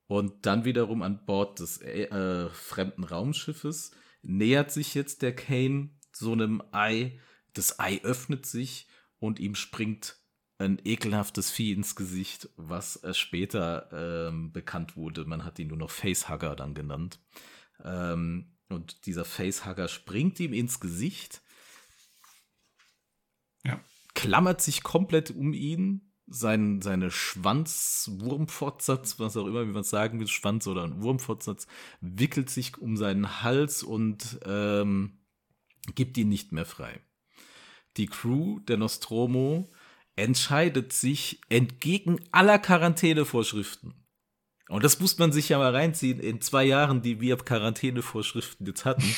Und 0.07 0.45
dann 0.45 0.65
wiederum 0.65 1.01
an 1.01 1.25
Bord 1.25 1.59
des 1.59 1.81
äh, 1.81 2.49
fremden 2.49 3.03
Raumschiffes 3.03 3.91
nähert 4.21 4.71
sich 4.71 4.93
jetzt 4.93 5.21
der 5.21 5.35
Kane 5.35 5.89
so 6.11 6.31
einem 6.33 6.61
Ei. 6.71 7.19
Das 7.53 7.79
Ei 7.79 8.01
öffnet 8.03 8.45
sich 8.45 8.87
und 9.19 9.39
ihm 9.39 9.55
springt 9.55 10.17
ein 10.57 10.79
ekelhaftes 10.83 11.51
Vieh 11.51 11.73
ins 11.73 11.95
Gesicht, 11.95 12.49
was 12.55 13.03
äh, 13.03 13.13
später 13.13 13.89
ähm, 14.29 14.51
bekannt 14.51 14.95
wurde. 14.95 15.25
Man 15.25 15.43
hat 15.45 15.59
ihn 15.59 15.67
nur 15.67 15.77
noch 15.77 15.91
Facehugger 15.91 16.55
dann 16.55 16.73
genannt. 16.73 17.19
Ähm, 17.83 18.55
und 18.69 19.05
dieser 19.05 19.25
Facehugger 19.25 19.87
springt 19.87 20.39
ihm 20.39 20.53
ins 20.53 20.79
Gesicht, 20.79 21.41
Ja. 23.65 23.79
klammert 24.13 24.61
sich 24.61 24.83
komplett 24.83 25.31
um 25.31 25.53
ihn, 25.53 26.12
sein, 26.27 26.81
seine 26.81 27.11
Schwanz-Wurmfortsatz, 27.11 29.19
was 29.19 29.37
auch 29.37 29.47
immer, 29.47 29.65
wie 29.67 29.71
man 29.71 29.81
es 29.81 29.89
sagen 29.89 30.19
will, 30.19 30.27
Schwanz 30.27 30.67
oder 30.67 30.83
ein 30.83 31.01
Wurmfortsatz, 31.01 31.67
wickelt 32.01 32.49
sich 32.49 32.77
um 32.77 32.97
seinen 32.97 33.43
Hals 33.43 33.83
und 33.83 34.39
ähm, 34.45 35.19
gibt 35.95 36.17
ihn 36.17 36.29
nicht 36.29 36.51
mehr 36.51 36.65
frei. 36.65 36.99
Die 37.97 38.07
Crew 38.07 38.59
der 38.61 38.77
Nostromo 38.77 39.69
entscheidet 40.15 40.93
sich 40.93 41.41
entgegen 41.49 42.19
aller 42.31 42.59
Quarantänevorschriften. 42.59 43.93
Und 44.69 44.83
das 44.83 44.99
muss 44.99 45.17
man 45.17 45.31
sich 45.31 45.49
ja 45.49 45.57
mal 45.57 45.75
reinziehen 45.75 46.19
in 46.19 46.41
zwei 46.41 46.63
Jahren, 46.63 47.01
die 47.01 47.19
wir 47.19 47.37
Quarantänevorschriften 47.37 48.65
jetzt 48.65 48.85
hatten. 48.85 49.03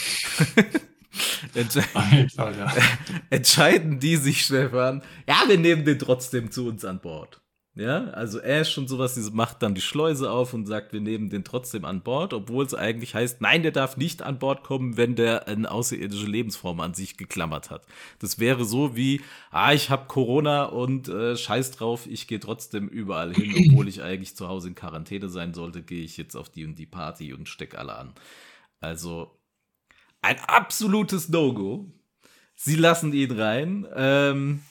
Entsche 1.55 1.83
ja. 2.37 2.73
entscheiden 3.29 3.99
die 3.99 4.17
sich, 4.17 4.45
Stefan, 4.45 5.01
ja, 5.27 5.43
wir 5.47 5.57
nehmen 5.57 5.85
den 5.85 5.99
trotzdem 5.99 6.51
zu 6.51 6.67
uns 6.67 6.85
an 6.85 6.99
Bord. 6.99 7.41
Ja, 7.77 8.05
also 8.11 8.39
Ash 8.39 8.77
und 8.77 8.87
sowas, 8.87 9.15
die 9.15 9.31
macht 9.31 9.61
dann 9.61 9.75
die 9.75 9.81
Schleuse 9.81 10.31
auf 10.31 10.53
und 10.53 10.65
sagt, 10.65 10.93
wir 10.93 11.01
nehmen 11.01 11.29
den 11.29 11.43
trotzdem 11.43 11.83
an 11.83 12.03
Bord, 12.03 12.33
obwohl 12.33 12.65
es 12.65 12.73
eigentlich 12.73 13.15
heißt, 13.15 13.41
nein, 13.41 13.63
der 13.63 13.73
darf 13.73 13.97
nicht 13.97 14.21
an 14.21 14.39
Bord 14.39 14.63
kommen, 14.63 14.95
wenn 14.95 15.17
der 15.17 15.49
eine 15.49 15.69
außerirdische 15.69 16.25
Lebensform 16.25 16.79
an 16.79 16.93
sich 16.93 17.17
geklammert 17.17 17.71
hat. 17.71 17.85
Das 18.19 18.39
wäre 18.39 18.63
so 18.63 18.95
wie, 18.95 19.19
ah, 19.51 19.73
ich 19.73 19.89
habe 19.89 20.07
Corona 20.07 20.63
und 20.63 21.09
äh, 21.09 21.35
scheiß 21.35 21.71
drauf, 21.71 22.07
ich 22.07 22.27
gehe 22.27 22.39
trotzdem 22.39 22.87
überall 22.87 23.33
hin, 23.33 23.53
obwohl 23.69 23.89
ich 23.89 24.01
eigentlich 24.01 24.37
zu 24.37 24.47
Hause 24.47 24.69
in 24.69 24.75
Quarantäne 24.75 25.27
sein 25.27 25.53
sollte, 25.53 25.83
gehe 25.83 26.05
ich 26.05 26.15
jetzt 26.15 26.35
auf 26.37 26.47
die 26.47 26.63
und 26.63 26.79
die 26.79 26.85
Party 26.85 27.33
und 27.33 27.49
steck 27.49 27.77
alle 27.77 27.95
an. 27.97 28.13
Also 28.79 29.37
ein 30.25 30.39
absolutes 30.39 31.29
No-Go. 31.29 31.85
Sie 32.55 32.75
lassen 32.75 33.13
ihn 33.13 33.31
rein. 33.31 33.87
Ähm, 33.95 34.61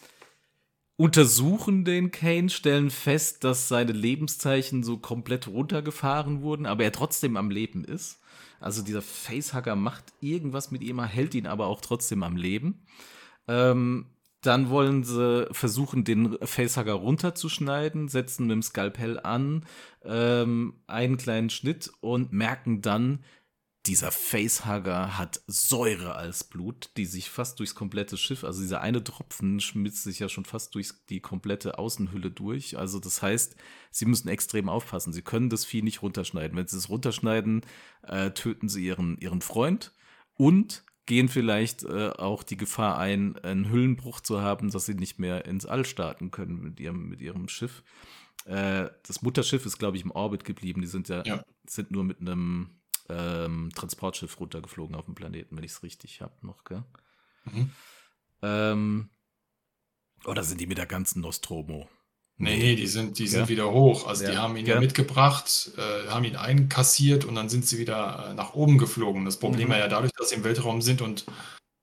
untersuchen 0.97 1.85
den 1.85 2.11
Kane, 2.11 2.51
stellen 2.51 2.91
fest, 2.91 3.45
dass 3.45 3.69
seine 3.69 3.93
Lebenszeichen 3.93 4.83
so 4.83 4.99
komplett 4.99 5.47
runtergefahren 5.47 6.43
wurden, 6.43 6.67
aber 6.67 6.83
er 6.83 6.93
trotzdem 6.93 7.37
am 7.37 7.51
Leben 7.51 7.85
ist. 7.85 8.21
Also 8.59 8.83
dieser 8.83 9.03
Facehugger 9.03 9.77
macht 9.77 10.13
irgendwas 10.21 10.73
mit 10.73 10.83
ihm, 10.83 11.03
hält 11.05 11.35
ihn 11.35 11.47
aber 11.47 11.67
auch 11.67 11.81
trotzdem 11.81 12.25
am 12.25 12.37
Leben. 12.37 12.85
Ähm, 13.47 14.07
dann 14.41 14.71
wollen 14.71 15.05
sie 15.05 15.47
versuchen, 15.53 16.03
den 16.03 16.37
Facehugger 16.43 16.95
runterzuschneiden, 16.95 18.09
setzen 18.09 18.47
mit 18.47 18.53
dem 18.53 18.63
Skalpell 18.63 19.21
an, 19.21 19.65
ähm, 20.05 20.75
einen 20.87 21.17
kleinen 21.17 21.51
Schnitt 21.51 21.93
und 22.01 22.33
merken 22.33 22.83
dann, 22.83 23.21
dieser 23.87 24.11
Facehugger 24.11 25.19
hat 25.19 25.43
Säure 25.47 26.15
als 26.15 26.45
Blut, 26.45 26.91
die 26.97 27.05
sich 27.05 27.29
fast 27.29 27.59
durchs 27.59 27.75
komplette 27.75 28.17
Schiff, 28.17 28.43
also 28.43 28.63
dieser 28.63 28.81
eine 28.81 29.05
Tropfen 29.05 29.61
schmitzt 29.61 30.05
sich 30.05 30.21
ja 30.21 30.29
schon 30.31 30.47
fast 30.47 30.75
durch 30.75 30.91
die 31.11 31.21
komplette 31.21 31.79
Außenhülle 31.79 32.31
durch. 32.31 32.79
Also 32.79 32.99
das 32.99 33.21
heißt, 33.21 33.57
sie 33.91 34.07
müssen 34.07 34.29
extrem 34.29 34.71
aufpassen. 34.71 35.13
Sie 35.13 35.23
können 35.23 35.51
das 35.51 35.67
Vieh 35.67 35.83
nicht 35.83 36.01
runterschneiden. 36.01 36.57
Wenn 36.57 36.67
sie 36.67 36.79
es 36.79 36.89
runterschneiden, 36.89 37.63
äh, 38.03 38.31
töten 38.31 38.69
sie 38.71 38.87
ihren, 38.87 39.19
ihren 39.19 39.43
Freund 39.43 39.93
und 40.35 40.83
gehen 41.07 41.29
vielleicht 41.29 41.83
äh, 41.85 42.09
auch 42.09 42.43
die 42.43 42.57
Gefahr 42.57 42.97
ein, 42.97 43.37
einen 43.41 43.71
Hüllenbruch 43.71 44.21
zu 44.21 44.41
haben, 44.41 44.71
dass 44.71 44.87
sie 44.87 44.95
nicht 44.95 45.19
mehr 45.19 45.45
ins 45.45 45.67
All 45.67 45.85
starten 45.85 46.31
können 46.31 46.63
mit 46.63 46.81
ihrem, 46.81 47.11
mit 47.11 47.21
ihrem 47.21 47.49
Schiff. 47.49 47.83
Äh, 48.47 48.89
das 49.07 49.21
Mutterschiff 49.21 49.67
ist, 49.67 49.79
glaube 49.79 49.99
ich, 49.99 50.05
im 50.05 50.11
Orbit 50.11 50.45
geblieben. 50.45 50.81
Die 50.81 50.87
sind 50.87 51.09
ja, 51.09 51.23
Ja. 51.27 51.45
sind 51.67 51.91
nur 51.91 52.05
mit 52.05 52.21
einem 52.21 52.71
ähm, 53.09 53.71
Transportschiff 53.75 54.39
runtergeflogen 54.41 54.97
auf 54.97 55.05
dem 55.07 55.15
Planeten, 55.15 55.57
wenn 55.57 55.65
ich 55.65 55.73
es 55.73 55.83
richtig 55.83 56.21
habe 56.21 56.35
noch, 56.43 56.65
gell? 56.65 56.83
Mhm. 57.45 57.71
Ähm, 58.43 59.11
oder 60.25 60.43
sind 60.43 60.61
die 60.61 60.67
mit 60.67 60.79
der 60.79 60.87
ganzen 60.87 61.21
Nostromo? 61.21 61.89
Nee, 62.37 62.57
nee, 62.57 62.75
die 62.77 62.87
sind, 62.89 63.19
die 63.19 63.29
sind 63.29 63.43
Ja. 63.43 63.49
wieder 63.49 63.71
hoch. 63.71 64.09
Also 64.09 64.27
die 64.27 64.33
Ja. 64.33 64.43
haben 64.43 64.57
ihn 64.57 64.67
Ja. 64.67 64.75
ja 64.75 64.81
mitgebracht, 64.81 65.71
äh, 65.77 66.09
haben 66.09 66.25
ihn 66.25 66.35
einkassiert 66.37 67.25
und 67.25 67.37
dann 67.37 67.49
sind 67.49 67.65
sie 67.67 67.79
wieder 67.79 68.31
äh, 68.31 68.35
nach 68.35 68.55
oben 68.55 68.77
geflogen. 68.79 69.25
Das 69.25 69.39
Problem 69.39 69.69
Mhm. 69.69 69.73
war 69.73 69.79
ja 69.79 69.89
dadurch, 69.89 70.13
dass 70.19 70.31
sie 70.31 70.37
im 70.37 70.45
Weltraum 70.45 70.83
sind 70.83 71.01
und 71.01 71.27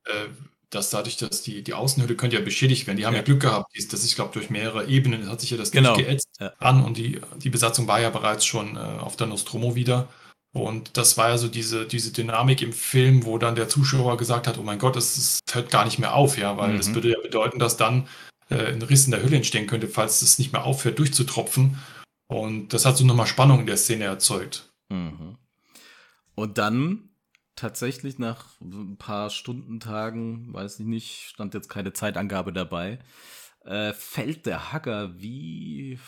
äh, 0.06 0.28
dass 0.70 0.90
dadurch, 0.90 1.18
dass 1.18 1.42
die, 1.44 1.64
die 1.64 1.74
Außenhülle 1.74 2.16
könnte 2.16 2.38
ja 2.38 2.42
beschädigt 2.42 2.88
werden. 2.88 2.98
Die 2.98 3.06
haben 3.06 3.16
ja. 3.16 3.22
Glück 3.22 3.42
gehabt. 3.42 3.68
Dies- 3.76 3.88
Das 3.90 4.04
ist, 4.04 4.16
glaube 4.16 4.34
durch 4.34 4.50
mehrere 4.50 4.88
Ebenen 4.88 5.30
hat 5.30 5.40
sich 5.42 5.52
ja 5.52 5.58
das 5.58 5.72
Genau. 5.72 5.94
durchgeätzt 5.94 6.28
an 6.60 6.84
und 6.84 6.98
die, 6.98 7.22
die 7.38 7.50
Besatzung 7.50 7.88
war 7.88 8.00
ja 8.02 8.10
bereits 8.10 8.46
schon 8.46 8.76
äh, 8.76 8.80
auf 8.80 9.16
der 9.16 9.28
Nostromo 9.28 9.76
wieder. 9.76 10.10
Und 10.54 10.98
das 10.98 11.18
war 11.18 11.30
ja 11.30 11.38
so 11.38 11.48
diese, 11.48 11.86
diese 11.86 12.12
Dynamik 12.12 12.62
im 12.62 12.74
Film, 12.74 13.26
wo 13.26 13.38
dann 13.38 13.56
der 13.56 13.70
Zuschauer 13.70 14.18
gesagt 14.18 14.48
hat, 14.48 14.58
oh 14.58 14.64
mein 14.64 14.80
Gott, 14.80 14.98
es, 14.98 15.18
es 15.18 15.40
hört 15.52 15.72
gar 15.72 15.86
nicht 15.86 15.98
mehr 15.98 16.14
auf, 16.14 16.38
ja, 16.38 16.58
weil 16.58 16.74
Mhm. 16.74 16.78
das 16.78 16.94
würde 16.94 17.10
ja 17.12 17.20
bedeuten, 17.22 17.58
dass 17.58 17.78
dann 17.78 18.08
äh, 18.50 18.74
ein 18.74 18.82
Riss 18.82 19.06
in 19.06 19.12
der 19.12 19.24
Hülle 19.24 19.38
entstehen 19.38 19.68
könnte, 19.68 19.88
falls 19.88 20.22
es 20.22 20.40
nicht 20.40 20.52
mehr 20.52 20.66
aufhört 20.66 21.00
durchzutropfen. 21.00 21.78
Und 22.28 22.74
das 22.74 22.86
hat 22.86 22.98
so 22.98 23.06
nochmal 23.06 23.28
Spannung 23.28 23.62
in 23.62 23.66
der 23.66 23.78
Szene 23.78 24.06
erzeugt. 24.06 24.70
Mhm. 24.90 25.38
Und 26.36 26.58
dann 26.58 27.10
tatsächlich 27.56 28.20
nach 28.20 28.60
ein 28.62 28.98
paar 28.98 29.30
Stunden, 29.30 29.80
Tagen, 29.80 30.54
weiß 30.54 30.80
ich 30.80 30.86
nicht, 30.86 31.28
stand 31.30 31.54
jetzt 31.54 31.70
keine 31.70 31.94
Zeitangabe 31.94 32.52
dabei, 32.52 33.00
äh, 33.64 33.94
fällt 33.94 34.46
der 34.46 34.74
Hacker 34.74 35.18
wie 35.20 36.00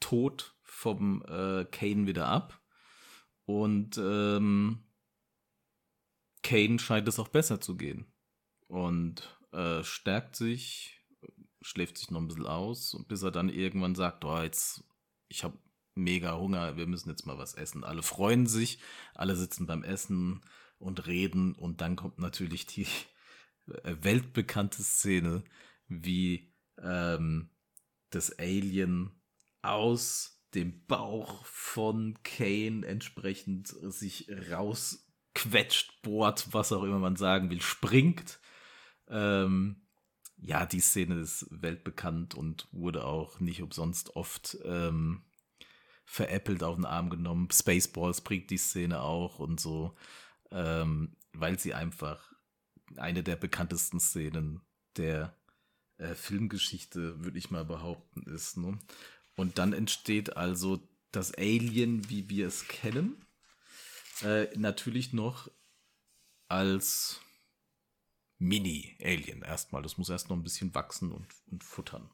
tot 0.00 0.54
vom 0.62 1.22
äh, 1.22 1.64
Kane 1.64 2.06
wieder 2.06 2.28
ab. 2.28 2.60
Und 3.46 3.98
ähm, 3.98 4.84
Kane 6.42 6.78
scheint 6.78 7.08
es 7.08 7.18
auch 7.18 7.28
besser 7.28 7.60
zu 7.60 7.76
gehen. 7.76 8.06
und 8.68 9.38
äh, 9.52 9.84
stärkt 9.84 10.36
sich, 10.36 11.02
schläft 11.62 11.98
sich 11.98 12.10
noch 12.10 12.20
ein 12.20 12.28
bisschen 12.28 12.46
aus, 12.46 12.96
bis 13.08 13.22
er 13.22 13.30
dann 13.30 13.48
irgendwann 13.48 13.94
sagt, 13.94 14.24
oh, 14.24 14.40
jetzt, 14.40 14.84
ich 15.28 15.44
habe 15.44 15.58
mega 15.94 16.36
Hunger, 16.36 16.76
wir 16.76 16.86
müssen 16.86 17.10
jetzt 17.10 17.26
mal 17.26 17.38
was 17.38 17.54
essen. 17.54 17.84
Alle 17.84 18.02
freuen 18.02 18.46
sich, 18.46 18.80
alle 19.14 19.36
sitzen 19.36 19.66
beim 19.66 19.84
Essen 19.84 20.42
und 20.78 21.06
reden 21.06 21.54
und 21.54 21.80
dann 21.80 21.96
kommt 21.96 22.18
natürlich 22.18 22.66
die 22.66 22.86
äh, 23.84 23.96
weltbekannte 24.00 24.82
Szene, 24.82 25.44
wie 25.88 26.52
ähm, 26.78 27.50
das 28.10 28.38
Alien 28.38 29.12
aus 29.62 30.33
dem 30.54 30.86
Bauch 30.86 31.44
von 31.44 32.18
Kane 32.22 32.86
entsprechend 32.86 33.68
sich 33.68 34.28
rausquetscht, 34.50 36.02
bohrt, 36.02 36.52
was 36.52 36.72
auch 36.72 36.82
immer 36.82 36.98
man 36.98 37.16
sagen 37.16 37.50
will, 37.50 37.60
springt. 37.60 38.40
Ähm, 39.08 39.82
ja, 40.36 40.66
die 40.66 40.80
Szene 40.80 41.20
ist 41.20 41.46
weltbekannt 41.50 42.34
und 42.34 42.68
wurde 42.72 43.04
auch 43.04 43.40
nicht 43.40 43.62
umsonst 43.62 44.16
oft 44.16 44.58
ähm, 44.64 45.24
veräppelt 46.04 46.62
auf 46.62 46.76
den 46.76 46.84
Arm 46.84 47.10
genommen. 47.10 47.48
Spaceballs 47.50 48.20
bringt 48.20 48.50
die 48.50 48.58
Szene 48.58 49.00
auch 49.00 49.38
und 49.38 49.58
so, 49.58 49.94
ähm, 50.50 51.16
weil 51.32 51.58
sie 51.58 51.74
einfach 51.74 52.32
eine 52.96 53.22
der 53.22 53.36
bekanntesten 53.36 54.00
Szenen 54.00 54.60
der 54.96 55.36
äh, 55.96 56.14
Filmgeschichte, 56.14 57.24
würde 57.24 57.38
ich 57.38 57.50
mal 57.50 57.64
behaupten, 57.64 58.22
ist. 58.22 58.56
Ne? 58.56 58.78
Und 59.36 59.58
dann 59.58 59.72
entsteht 59.72 60.36
also 60.36 60.80
das 61.12 61.34
Alien, 61.34 62.08
wie 62.08 62.28
wir 62.28 62.46
es 62.46 62.68
kennen, 62.68 63.24
äh, 64.22 64.46
natürlich 64.56 65.12
noch 65.12 65.50
als 66.48 67.20
Mini-Alien 68.38 69.42
erstmal. 69.42 69.82
Das 69.82 69.98
muss 69.98 70.08
erst 70.08 70.28
noch 70.28 70.36
ein 70.36 70.42
bisschen 70.42 70.74
wachsen 70.74 71.12
und, 71.12 71.26
und 71.50 71.64
futtern. 71.64 72.10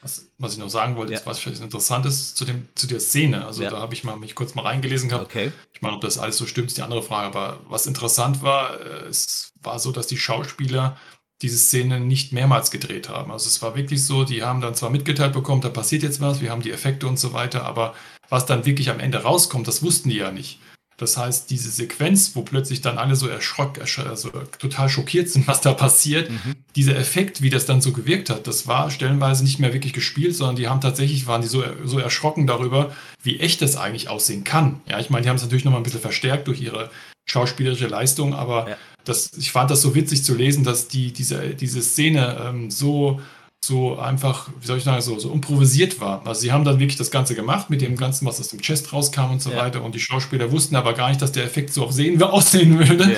Was, 0.00 0.30
was, 0.38 0.52
ich 0.52 0.58
noch 0.58 0.70
sagen 0.70 0.94
wollte, 0.94 1.12
ja. 1.12 1.18
ist, 1.18 1.26
was 1.26 1.40
vielleicht 1.40 1.60
interessant 1.60 2.06
ist 2.06 2.36
zu, 2.36 2.44
dem, 2.44 2.68
zu 2.76 2.86
der 2.86 3.00
Szene. 3.00 3.44
Also 3.44 3.64
ja. 3.64 3.70
da 3.70 3.78
habe 3.78 3.94
ich 3.94 4.04
mal, 4.04 4.16
mich 4.16 4.36
kurz 4.36 4.54
mal 4.54 4.62
reingelesen 4.62 5.08
gehabt. 5.08 5.24
Okay. 5.24 5.50
Ich 5.72 5.82
meine, 5.82 5.96
ob 5.96 6.00
das 6.02 6.18
alles 6.18 6.36
so 6.36 6.46
stimmt, 6.46 6.68
ist 6.68 6.76
die 6.76 6.82
andere 6.82 7.02
Frage. 7.02 7.26
Aber 7.26 7.60
was 7.68 7.86
interessant 7.86 8.42
war, 8.42 8.80
äh, 8.80 9.08
es 9.08 9.54
war 9.60 9.80
so, 9.80 9.90
dass 9.90 10.06
die 10.06 10.18
Schauspieler 10.18 10.96
diese 11.42 11.58
Szene 11.58 12.00
nicht 12.00 12.32
mehrmals 12.32 12.70
gedreht 12.70 13.08
haben. 13.08 13.30
Also 13.30 13.46
es 13.46 13.62
war 13.62 13.76
wirklich 13.76 14.04
so, 14.04 14.24
die 14.24 14.42
haben 14.42 14.60
dann 14.60 14.74
zwar 14.74 14.90
mitgeteilt 14.90 15.32
bekommen, 15.32 15.60
da 15.60 15.68
passiert 15.68 16.02
jetzt 16.02 16.20
was, 16.20 16.40
wir 16.40 16.50
haben 16.50 16.62
die 16.62 16.72
Effekte 16.72 17.06
und 17.06 17.18
so 17.18 17.32
weiter, 17.32 17.64
aber 17.64 17.94
was 18.28 18.46
dann 18.46 18.66
wirklich 18.66 18.90
am 18.90 19.00
Ende 19.00 19.22
rauskommt, 19.22 19.68
das 19.68 19.82
wussten 19.82 20.10
die 20.10 20.16
ja 20.16 20.32
nicht. 20.32 20.58
Das 20.98 21.16
heißt, 21.16 21.48
diese 21.48 21.70
Sequenz, 21.70 22.34
wo 22.34 22.42
plötzlich 22.42 22.80
dann 22.80 22.98
alle 22.98 23.14
so 23.14 23.28
erschrock, 23.28 23.78
also 23.78 24.30
total 24.58 24.88
schockiert 24.88 25.28
sind, 25.28 25.46
was 25.46 25.60
da 25.60 25.72
passiert, 25.72 26.28
mhm. 26.28 26.56
dieser 26.74 26.96
Effekt, 26.96 27.40
wie 27.40 27.50
das 27.50 27.66
dann 27.66 27.80
so 27.80 27.92
gewirkt 27.92 28.30
hat, 28.30 28.48
das 28.48 28.66
war 28.66 28.90
stellenweise 28.90 29.44
nicht 29.44 29.60
mehr 29.60 29.72
wirklich 29.72 29.92
gespielt, 29.92 30.34
sondern 30.34 30.56
die 30.56 30.66
haben 30.66 30.80
tatsächlich, 30.80 31.28
waren 31.28 31.40
die 31.40 31.48
so, 31.48 31.62
so 31.84 32.00
erschrocken 32.00 32.48
darüber, 32.48 32.92
wie 33.22 33.38
echt 33.38 33.62
das 33.62 33.76
eigentlich 33.76 34.08
aussehen 34.08 34.42
kann. 34.42 34.80
Ja, 34.88 34.98
ich 34.98 35.08
meine, 35.08 35.22
die 35.22 35.28
haben 35.28 35.36
es 35.36 35.42
natürlich 35.42 35.64
nochmal 35.64 35.80
ein 35.80 35.84
bisschen 35.84 36.00
verstärkt 36.00 36.48
durch 36.48 36.60
ihre 36.60 36.90
schauspielerische 37.26 37.86
Leistung, 37.86 38.34
aber 38.34 38.70
ja. 38.70 38.76
Das, 39.08 39.32
ich 39.36 39.52
fand 39.52 39.70
das 39.70 39.82
so 39.82 39.94
witzig 39.94 40.24
zu 40.24 40.34
lesen, 40.34 40.64
dass 40.64 40.88
die, 40.88 41.12
diese, 41.12 41.54
diese 41.54 41.82
Szene 41.82 42.36
ähm, 42.46 42.70
so 42.70 43.20
so 43.64 43.98
einfach, 43.98 44.48
wie 44.60 44.66
soll 44.66 44.78
ich 44.78 44.84
sagen, 44.84 45.02
so, 45.02 45.18
so 45.18 45.32
improvisiert 45.32 46.00
war. 46.00 46.26
Also 46.26 46.42
sie 46.42 46.52
haben 46.52 46.64
dann 46.64 46.78
wirklich 46.78 46.96
das 46.96 47.10
Ganze 47.10 47.34
gemacht 47.34 47.70
mit 47.70 47.80
dem 47.80 47.96
Ganzen, 47.96 48.24
was 48.24 48.40
aus 48.40 48.48
dem 48.48 48.60
Chest 48.60 48.92
rauskam 48.92 49.32
und 49.32 49.42
so 49.42 49.50
ja. 49.50 49.58
weiter. 49.58 49.82
Und 49.82 49.94
die 49.94 50.00
Schauspieler 50.00 50.52
wussten 50.52 50.76
aber 50.76 50.94
gar 50.94 51.08
nicht, 51.08 51.20
dass 51.20 51.32
der 51.32 51.44
Effekt 51.44 51.72
so 51.72 51.84
auf 51.84 51.92
Sehen 51.92 52.22
aussehen 52.22 52.78
würde. 52.78 53.12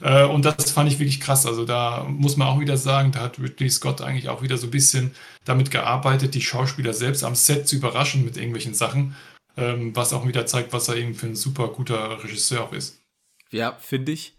Ja. 0.00 0.22
Äh, 0.22 0.26
und 0.26 0.44
das 0.44 0.70
fand 0.70 0.90
ich 0.90 0.98
wirklich 0.98 1.20
krass. 1.20 1.46
Also 1.46 1.64
da 1.64 2.06
muss 2.08 2.36
man 2.36 2.48
auch 2.48 2.60
wieder 2.60 2.76
sagen, 2.76 3.12
da 3.12 3.20
hat 3.20 3.38
Ridley 3.38 3.70
Scott 3.70 4.00
eigentlich 4.00 4.28
auch 4.28 4.42
wieder 4.42 4.56
so 4.56 4.68
ein 4.68 4.70
bisschen 4.70 5.14
damit 5.44 5.70
gearbeitet, 5.70 6.34
die 6.34 6.42
Schauspieler 6.42 6.94
selbst 6.94 7.24
am 7.24 7.34
Set 7.34 7.68
zu 7.68 7.76
überraschen 7.76 8.24
mit 8.24 8.36
irgendwelchen 8.36 8.74
Sachen. 8.74 9.16
Ähm, 9.56 9.94
was 9.94 10.14
auch 10.14 10.26
wieder 10.26 10.46
zeigt, 10.46 10.72
was 10.72 10.88
er 10.88 10.96
eben 10.96 11.14
für 11.14 11.26
ein 11.26 11.36
super 11.36 11.68
guter 11.68 12.24
Regisseur 12.24 12.62
auch 12.62 12.72
ist. 12.72 13.02
Ja, 13.50 13.76
finde 13.78 14.12
ich. 14.12 14.32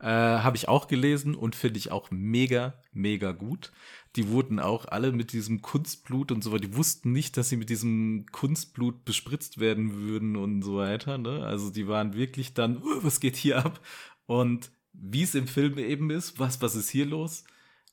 Äh, 0.00 0.06
Habe 0.06 0.56
ich 0.56 0.68
auch 0.68 0.88
gelesen 0.88 1.34
und 1.34 1.56
finde 1.56 1.78
ich 1.78 1.90
auch 1.90 2.10
mega, 2.10 2.74
mega 2.92 3.32
gut 3.32 3.72
die 4.16 4.28
wurden 4.28 4.58
auch 4.58 4.86
alle 4.86 5.12
mit 5.12 5.32
diesem 5.32 5.60
Kunstblut 5.60 6.32
und 6.32 6.42
so 6.42 6.50
weiter. 6.50 6.66
Die 6.66 6.76
wussten 6.76 7.12
nicht, 7.12 7.36
dass 7.36 7.50
sie 7.50 7.56
mit 7.56 7.68
diesem 7.68 8.26
Kunstblut 8.32 9.04
bespritzt 9.04 9.60
werden 9.60 9.94
würden 9.94 10.36
und 10.36 10.62
so 10.62 10.78
weiter. 10.78 11.18
Ne? 11.18 11.44
Also 11.44 11.70
die 11.70 11.86
waren 11.86 12.14
wirklich 12.14 12.54
dann, 12.54 12.78
oh, 12.78 13.02
was 13.02 13.20
geht 13.20 13.36
hier 13.36 13.64
ab? 13.64 13.80
Und 14.24 14.70
wie 14.94 15.22
es 15.22 15.34
im 15.34 15.46
Film 15.46 15.78
eben 15.78 16.10
ist, 16.10 16.38
was, 16.38 16.62
was 16.62 16.74
ist 16.74 16.88
hier 16.88 17.04
los? 17.04 17.44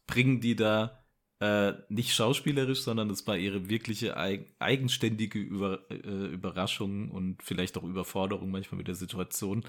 Bringen 0.07 0.39
die 0.39 0.55
da 0.55 1.03
äh, 1.41 1.73
nicht 1.89 2.15
schauspielerisch, 2.15 2.81
sondern 2.81 3.09
es 3.09 3.27
war 3.27 3.37
ihre 3.37 3.69
wirkliche 3.69 4.15
eigenständige 4.15 5.39
Über, 5.39 5.81
äh, 5.91 6.27
Überraschung 6.27 7.11
und 7.11 7.43
vielleicht 7.43 7.77
auch 7.77 7.83
Überforderung 7.83 8.49
manchmal 8.49 8.77
mit 8.77 8.87
der 8.87 8.95
Situation. 8.95 9.65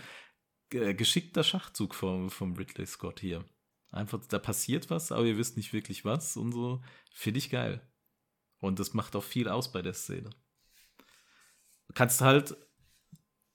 Äh, 0.75 0.95
geschickter 0.95 1.45
Schachzug 1.45 1.95
vom, 1.95 2.31
vom 2.31 2.55
Ridley 2.55 2.87
Scott 2.87 3.21
hier. 3.21 3.45
Einfach, 3.93 4.21
da 4.27 4.41
passiert 4.41 4.91
was, 4.91 5.13
aber 5.13 5.25
ihr 5.25 5.39
wisst 5.39 5.57
nicht 5.57 5.73
wirklich 5.73 6.05
was 6.05 6.37
und 6.37 6.51
so. 6.51 6.83
Finde 7.13 7.39
ich 7.39 7.49
geil. 7.49 7.81
Und 8.59 8.81
das 8.81 8.93
macht 8.93 9.15
auch 9.15 9.23
viel 9.23 9.49
aus 9.49 9.71
bei 9.71 9.83
der 9.83 9.95
Szene. 9.95 10.31
Kannst 11.95 12.23
halt 12.23 12.57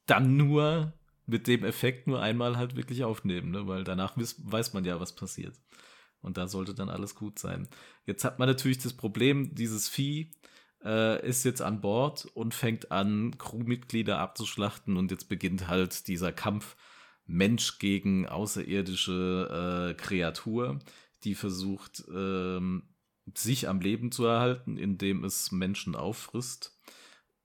dann 0.06 0.38
nur 0.38 0.94
mit 1.26 1.48
dem 1.48 1.66
Effekt 1.66 2.08
nur 2.08 2.22
einmal 2.22 2.56
halt 2.56 2.78
wirklich 2.78 3.04
aufnehmen, 3.04 3.52
ne? 3.52 3.68
weil 3.68 3.84
danach 3.84 4.16
weiß 4.16 4.74
man 4.74 4.86
ja, 4.86 5.00
was 5.00 5.14
passiert. 5.14 5.60
Und 6.22 6.38
da 6.38 6.48
sollte 6.48 6.74
dann 6.74 6.90
alles 6.90 7.16
gut 7.16 7.38
sein. 7.38 7.68
Jetzt 8.06 8.24
hat 8.24 8.40
man 8.40 8.48
natürlich 8.48 8.78
das 8.78 8.94
Problem, 8.94 9.54
dieses 9.56 9.90
Vieh 9.90 10.32
äh, 10.84 11.26
ist 11.28 11.44
jetzt 11.44 11.62
an 11.62 11.82
Bord 11.82 12.26
und 12.34 12.54
fängt 12.54 12.92
an, 12.92 13.38
Crewmitglieder 13.38 14.20
abzuschlachten 14.20 14.96
und 14.96 15.12
jetzt 15.12 15.28
beginnt 15.28 15.68
halt 15.68 16.08
dieser 16.08 16.32
Kampf 16.32 16.78
Mensch 17.30 17.78
gegen 17.78 18.28
außerirdische 18.28 19.92
äh, 19.92 19.94
Kreatur, 19.94 20.80
die 21.24 21.36
versucht, 21.36 22.04
ähm, 22.14 22.84
sich 23.36 23.68
am 23.68 23.80
Leben 23.82 24.12
zu 24.12 24.26
erhalten, 24.26 24.78
indem 24.78 25.24
es 25.24 25.52
Menschen 25.52 25.96
auffrisst. 25.96 26.78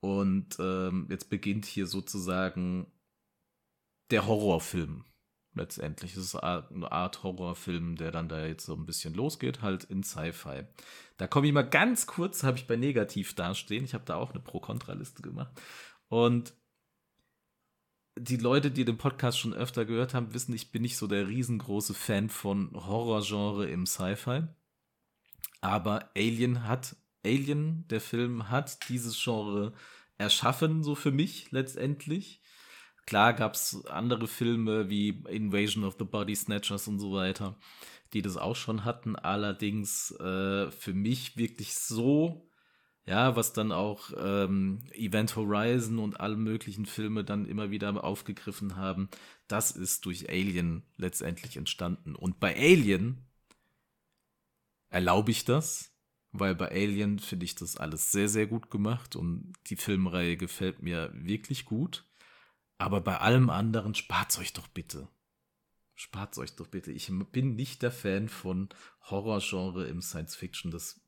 Und 0.01 0.57
ähm, 0.59 1.07
jetzt 1.11 1.29
beginnt 1.29 1.67
hier 1.67 1.87
sozusagen 1.87 2.87
der 4.11 4.27
Horrorfilm 4.27 5.05
letztendlich. 5.55 6.17
Es 6.17 6.25
ist 6.25 6.37
eine 6.37 6.91
Art 6.91 7.23
Horrorfilm, 7.23 7.97
der 7.97 8.11
dann 8.11 8.29
da 8.29 8.45
jetzt 8.47 8.67
so 8.67 8.75
ein 8.75 8.87
bisschen 8.87 9.15
losgeht, 9.15 9.63
halt 9.63 9.85
in 9.85 10.03
Sci-Fi. 10.03 10.65
Da 11.17 11.27
komme 11.27 11.47
ich 11.47 11.53
mal 11.53 11.63
ganz 11.63 12.07
kurz, 12.07 12.43
habe 12.43 12.57
ich 12.57 12.67
bei 12.67 12.77
Negativ 12.77 13.35
dastehen. 13.35 13.85
Ich 13.85 13.95
habe 13.95 14.05
da 14.05 14.17
auch 14.17 14.31
eine 14.31 14.41
Pro-Kontra-Liste 14.41 15.23
gemacht. 15.23 15.53
Und 16.09 16.55
die 18.17 18.37
Leute, 18.37 18.71
die 18.71 18.85
den 18.85 18.97
Podcast 18.97 19.39
schon 19.39 19.55
öfter 19.55 19.85
gehört 19.85 20.15
haben, 20.15 20.35
wissen, 20.35 20.55
ich 20.55 20.71
bin 20.71 20.83
nicht 20.83 20.97
so 20.97 21.07
der 21.07 21.29
riesengroße 21.29 21.95
Fan 21.95 22.29
von 22.29 22.71
Horrorgenre 22.75 23.69
im 23.69 23.87
Sci-Fi. 23.87 24.45
Aber 25.61 26.11
Alien 26.17 26.67
hat, 26.67 26.97
Alien, 27.25 27.87
der 27.89 28.01
Film, 28.01 28.51
hat 28.51 28.89
dieses 28.89 29.21
Genre 29.23 29.73
erschaffen, 30.19 30.85
so 30.85 30.95
für 30.95 31.11
mich 31.11 31.51
letztendlich. 31.51 32.41
Klar 33.07 33.35
gab 33.35 33.55
es 33.55 33.85
andere 33.87 34.29
Filme 34.29 34.89
wie 34.89 35.23
Invasion 35.29 35.85
of 35.85 35.97
the 35.99 36.05
Body 36.05 36.35
Snatchers 36.35 36.89
und 36.89 37.01
so 37.01 37.13
weiter, 37.13 37.59
die 38.13 38.23
das 38.23 38.37
auch 38.37 38.57
schon 38.57 38.85
hatten. 38.85 39.17
Allerdings 39.17 40.13
äh, 40.13 40.71
für 40.71 40.95
mich 40.95 41.37
wirklich 41.37 41.75
so 41.75 42.49
ja, 43.07 43.37
was 43.37 43.53
dann 43.53 43.71
auch 43.71 44.11
ähm, 44.17 44.81
Event 44.93 45.37
Horizon 45.37 45.99
und 45.99 46.21
alle 46.21 46.37
möglichen 46.37 46.87
Filme 46.87 47.23
dann 47.23 47.45
immer 47.45 47.71
wieder 47.71 48.03
aufgegriffen 48.03 48.77
haben, 48.77 49.11
das 49.47 49.73
ist 49.73 50.07
durch 50.07 50.31
Alien 50.31 50.83
letztendlich 50.97 51.57
entstanden. 51.57 52.15
Und 52.15 52.41
bei 52.41 52.57
Alien 52.57 53.19
erlaube 54.89 55.33
ich 55.33 55.45
das, 55.45 55.93
weil 56.33 56.55
bei 56.55 56.71
Alien 56.71 57.19
finde 57.19 57.45
ich 57.45 57.55
das 57.55 57.77
alles 57.77 58.11
sehr, 58.11 58.29
sehr 58.29 58.47
gut 58.47 58.71
gemacht 58.71 59.17
und 59.17 59.53
die 59.67 59.77
Filmreihe 59.77 60.37
gefällt 60.37 60.83
mir 60.83 61.11
wirklich 61.15 61.67
gut. 61.67 62.05
Aber 62.79 63.01
bei 63.01 63.19
allem 63.19 63.51
anderen 63.51 63.95
spart 63.95 64.39
euch 64.39 64.53
doch 64.53 64.67
bitte. 64.67 65.09
Spart 65.95 66.39
euch 66.39 66.57
doch 66.57 66.67
bitte. 66.67 66.91
Ich 66.91 67.13
bin 67.33 67.55
nicht 67.55 67.83
der 67.83 67.93
Fan 67.93 68.29
von 68.29 68.69
Horrorgenre 69.03 69.87
im 69.87 70.03
Science 70.03 70.35
Fiction. 70.35 70.73
Das 70.73 71.01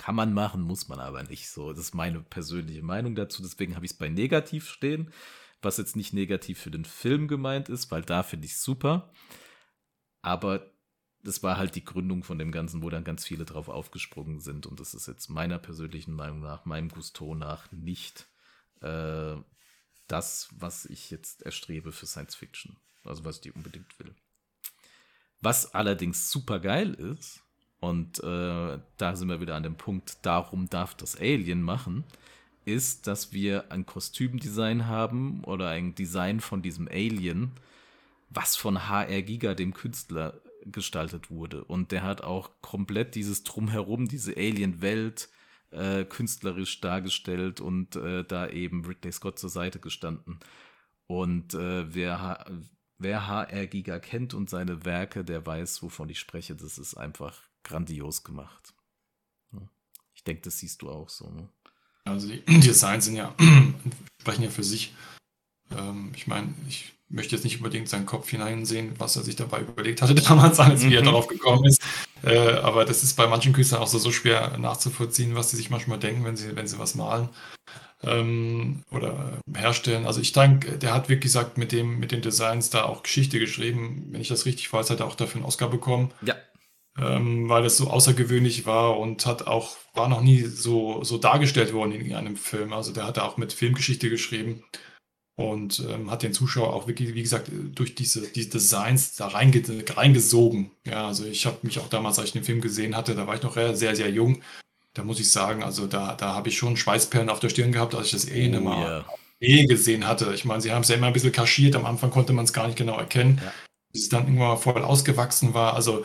kann 0.00 0.14
man 0.14 0.32
machen, 0.32 0.62
muss 0.62 0.88
man 0.88 0.98
aber 0.98 1.22
nicht 1.24 1.50
so. 1.50 1.72
Das 1.72 1.80
ist 1.80 1.94
meine 1.94 2.22
persönliche 2.22 2.82
Meinung 2.82 3.14
dazu. 3.14 3.42
Deswegen 3.42 3.76
habe 3.76 3.84
ich 3.84 3.92
es 3.92 3.98
bei 3.98 4.08
negativ 4.08 4.66
stehen, 4.66 5.12
was 5.60 5.76
jetzt 5.76 5.94
nicht 5.94 6.14
negativ 6.14 6.58
für 6.58 6.70
den 6.70 6.86
Film 6.86 7.28
gemeint 7.28 7.68
ist, 7.68 7.90
weil 7.90 8.00
da 8.00 8.22
finde 8.22 8.46
ich 8.46 8.52
es 8.52 8.62
super. 8.62 9.12
Aber 10.22 10.72
das 11.22 11.42
war 11.42 11.58
halt 11.58 11.74
die 11.74 11.84
Gründung 11.84 12.24
von 12.24 12.38
dem 12.38 12.50
Ganzen, 12.50 12.82
wo 12.82 12.88
dann 12.88 13.04
ganz 13.04 13.26
viele 13.26 13.44
drauf 13.44 13.68
aufgesprungen 13.68 14.40
sind. 14.40 14.66
Und 14.66 14.80
das 14.80 14.94
ist 14.94 15.06
jetzt 15.06 15.28
meiner 15.28 15.58
persönlichen 15.58 16.14
Meinung 16.14 16.40
nach, 16.40 16.64
meinem 16.64 16.88
Gusto 16.88 17.34
nach, 17.34 17.70
nicht 17.70 18.26
äh, 18.80 19.36
das, 20.06 20.48
was 20.52 20.86
ich 20.86 21.10
jetzt 21.10 21.42
erstrebe 21.42 21.92
für 21.92 22.06
Science 22.06 22.36
Fiction. 22.36 22.78
Also 23.04 23.26
was 23.26 23.40
ich 23.44 23.54
unbedingt 23.54 23.98
will. 23.98 24.14
Was 25.42 25.74
allerdings 25.74 26.30
super 26.30 26.58
geil 26.58 26.94
ist, 26.94 27.42
und 27.80 28.22
äh, 28.22 28.78
da 28.98 29.16
sind 29.16 29.28
wir 29.28 29.40
wieder 29.40 29.56
an 29.56 29.62
dem 29.62 29.76
Punkt, 29.76 30.18
darum 30.22 30.68
darf 30.68 30.94
das 30.94 31.16
Alien 31.16 31.62
machen, 31.62 32.04
ist, 32.66 33.06
dass 33.06 33.32
wir 33.32 33.72
ein 33.72 33.86
Kostümdesign 33.86 34.86
haben 34.86 35.42
oder 35.44 35.70
ein 35.70 35.94
Design 35.94 36.40
von 36.40 36.62
diesem 36.62 36.88
Alien, 36.88 37.52
was 38.28 38.56
von 38.56 38.88
HR 38.88 39.22
Giga, 39.22 39.54
dem 39.54 39.74
Künstler, 39.74 40.40
gestaltet 40.66 41.30
wurde. 41.30 41.64
Und 41.64 41.90
der 41.90 42.02
hat 42.02 42.22
auch 42.22 42.50
komplett 42.60 43.14
dieses 43.14 43.44
Drumherum, 43.44 44.08
diese 44.08 44.36
Alien-Welt 44.36 45.30
äh, 45.70 46.04
künstlerisch 46.04 46.80
dargestellt 46.82 47.60
und 47.60 47.96
äh, 47.96 48.24
da 48.24 48.46
eben 48.48 48.84
Ridley 48.84 49.12
Scott 49.12 49.38
zur 49.38 49.48
Seite 49.48 49.78
gestanden. 49.78 50.38
Und 51.06 51.54
äh, 51.54 51.94
wer, 51.94 52.44
wer 52.98 53.26
HR 53.26 53.66
Giga 53.68 53.98
kennt 53.98 54.34
und 54.34 54.50
seine 54.50 54.84
Werke, 54.84 55.24
der 55.24 55.46
weiß, 55.46 55.82
wovon 55.82 56.10
ich 56.10 56.18
spreche. 56.18 56.54
Das 56.54 56.76
ist 56.76 56.94
einfach 56.94 57.49
grandios 57.62 58.24
gemacht. 58.24 58.74
Ich 60.14 60.24
denke, 60.24 60.42
das 60.42 60.58
siehst 60.58 60.82
du 60.82 60.90
auch 60.90 61.08
so. 61.08 61.30
Ne? 61.30 61.48
Also 62.04 62.28
die 62.28 62.42
Designs 62.60 63.06
sind 63.06 63.16
ja, 63.16 63.34
sprechen 64.20 64.42
ja 64.42 64.50
für 64.50 64.64
sich. 64.64 64.94
Ähm, 65.70 66.12
ich 66.14 66.26
meine, 66.26 66.52
ich 66.68 66.92
möchte 67.08 67.34
jetzt 67.34 67.44
nicht 67.44 67.56
unbedingt 67.56 67.88
seinen 67.88 68.04
Kopf 68.04 68.28
hineinsehen, 68.28 68.92
was 68.98 69.16
er 69.16 69.22
sich 69.22 69.36
dabei 69.36 69.60
überlegt 69.60 70.02
hatte 70.02 70.14
damals, 70.28 70.60
als 70.60 70.84
wie 70.84 70.94
er 70.94 71.00
mhm. 71.00 71.06
darauf 71.06 71.26
gekommen 71.26 71.64
ist. 71.64 71.82
Äh, 72.22 72.36
aber 72.36 72.84
das 72.84 73.02
ist 73.02 73.14
bei 73.16 73.26
manchen 73.28 73.54
Künstlern 73.54 73.80
auch 73.80 73.86
so, 73.86 73.98
so 73.98 74.12
schwer 74.12 74.58
nachzuvollziehen, 74.58 75.34
was 75.34 75.50
sie 75.50 75.56
sich 75.56 75.70
manchmal 75.70 75.98
denken, 75.98 76.24
wenn 76.24 76.36
sie, 76.36 76.54
wenn 76.54 76.68
sie 76.68 76.78
was 76.78 76.94
malen 76.94 77.30
ähm, 78.02 78.84
oder 78.90 79.38
herstellen. 79.54 80.06
Also 80.06 80.20
ich 80.20 80.32
denke, 80.32 80.78
der 80.78 80.94
hat 80.94 81.08
wirklich 81.08 81.32
gesagt, 81.32 81.58
mit 81.58 81.72
dem, 81.72 81.98
mit 81.98 82.12
den 82.12 82.22
Designs 82.22 82.70
da 82.70 82.84
auch 82.84 83.02
Geschichte 83.02 83.38
geschrieben. 83.38 84.08
Wenn 84.10 84.20
ich 84.20 84.28
das 84.28 84.46
richtig 84.46 84.72
weiß, 84.72 84.90
hat 84.90 85.00
er 85.00 85.06
auch 85.06 85.14
dafür 85.14 85.36
einen 85.36 85.46
Oscar 85.46 85.68
bekommen. 85.68 86.12
Ja. 86.22 86.34
Ähm, 87.00 87.48
weil 87.48 87.64
es 87.64 87.78
so 87.78 87.88
außergewöhnlich 87.88 88.66
war 88.66 88.98
und 88.98 89.24
hat 89.24 89.46
auch, 89.46 89.76
war 89.94 90.08
noch 90.08 90.20
nie 90.20 90.42
so, 90.42 91.02
so 91.02 91.16
dargestellt 91.16 91.72
worden 91.72 91.92
in 91.92 92.14
einem 92.14 92.36
Film. 92.36 92.74
Also 92.74 92.92
der 92.92 93.06
hat 93.06 93.16
da 93.16 93.22
auch 93.22 93.38
mit 93.38 93.54
Filmgeschichte 93.54 94.10
geschrieben 94.10 94.64
und 95.34 95.82
ähm, 95.88 96.10
hat 96.10 96.22
den 96.22 96.34
Zuschauer 96.34 96.74
auch 96.74 96.88
wirklich, 96.88 97.14
wie 97.14 97.22
gesagt, 97.22 97.50
durch 97.74 97.94
diese, 97.94 98.28
diese 98.28 98.50
Designs 98.50 99.14
da 99.14 99.28
reinge 99.28 99.62
reingesogen. 99.96 100.72
Ja, 100.84 101.06
also 101.06 101.24
ich 101.24 101.46
habe 101.46 101.56
mich 101.62 101.78
auch 101.78 101.88
damals, 101.88 102.18
als 102.18 102.28
ich 102.28 102.32
den 102.34 102.44
Film 102.44 102.60
gesehen 102.60 102.94
hatte, 102.94 103.14
da 103.14 103.26
war 103.26 103.34
ich 103.34 103.42
noch 103.42 103.54
sehr, 103.54 103.96
sehr 103.96 104.10
jung. 104.10 104.42
Da 104.92 105.02
muss 105.02 105.20
ich 105.20 105.30
sagen, 105.30 105.62
also 105.62 105.86
da, 105.86 106.14
da 106.16 106.34
habe 106.34 106.50
ich 106.50 106.58
schon 106.58 106.76
Schweißperlen 106.76 107.30
auf 107.30 107.40
der 107.40 107.48
Stirn 107.48 107.72
gehabt, 107.72 107.94
als 107.94 108.06
ich 108.06 108.12
das 108.12 108.28
eh 108.28 108.50
oh, 108.52 108.56
immer 108.56 108.78
yeah. 108.78 109.04
eh 109.40 109.64
gesehen 109.64 110.06
hatte. 110.06 110.34
Ich 110.34 110.44
meine, 110.44 110.60
sie 110.60 110.72
haben 110.72 110.82
es 110.82 110.88
ja 110.88 110.96
immer 110.96 111.06
ein 111.06 111.14
bisschen 111.14 111.32
kaschiert, 111.32 111.76
am 111.76 111.86
Anfang 111.86 112.10
konnte 112.10 112.34
man 112.34 112.44
es 112.44 112.52
gar 112.52 112.66
nicht 112.66 112.76
genau 112.76 112.98
erkennen, 112.98 113.40
ja. 113.42 113.52
bis 113.92 114.02
es 114.02 114.08
dann 114.10 114.24
irgendwann 114.24 114.58
voll 114.58 114.82
ausgewachsen 114.82 115.54
war. 115.54 115.74
Also, 115.74 116.04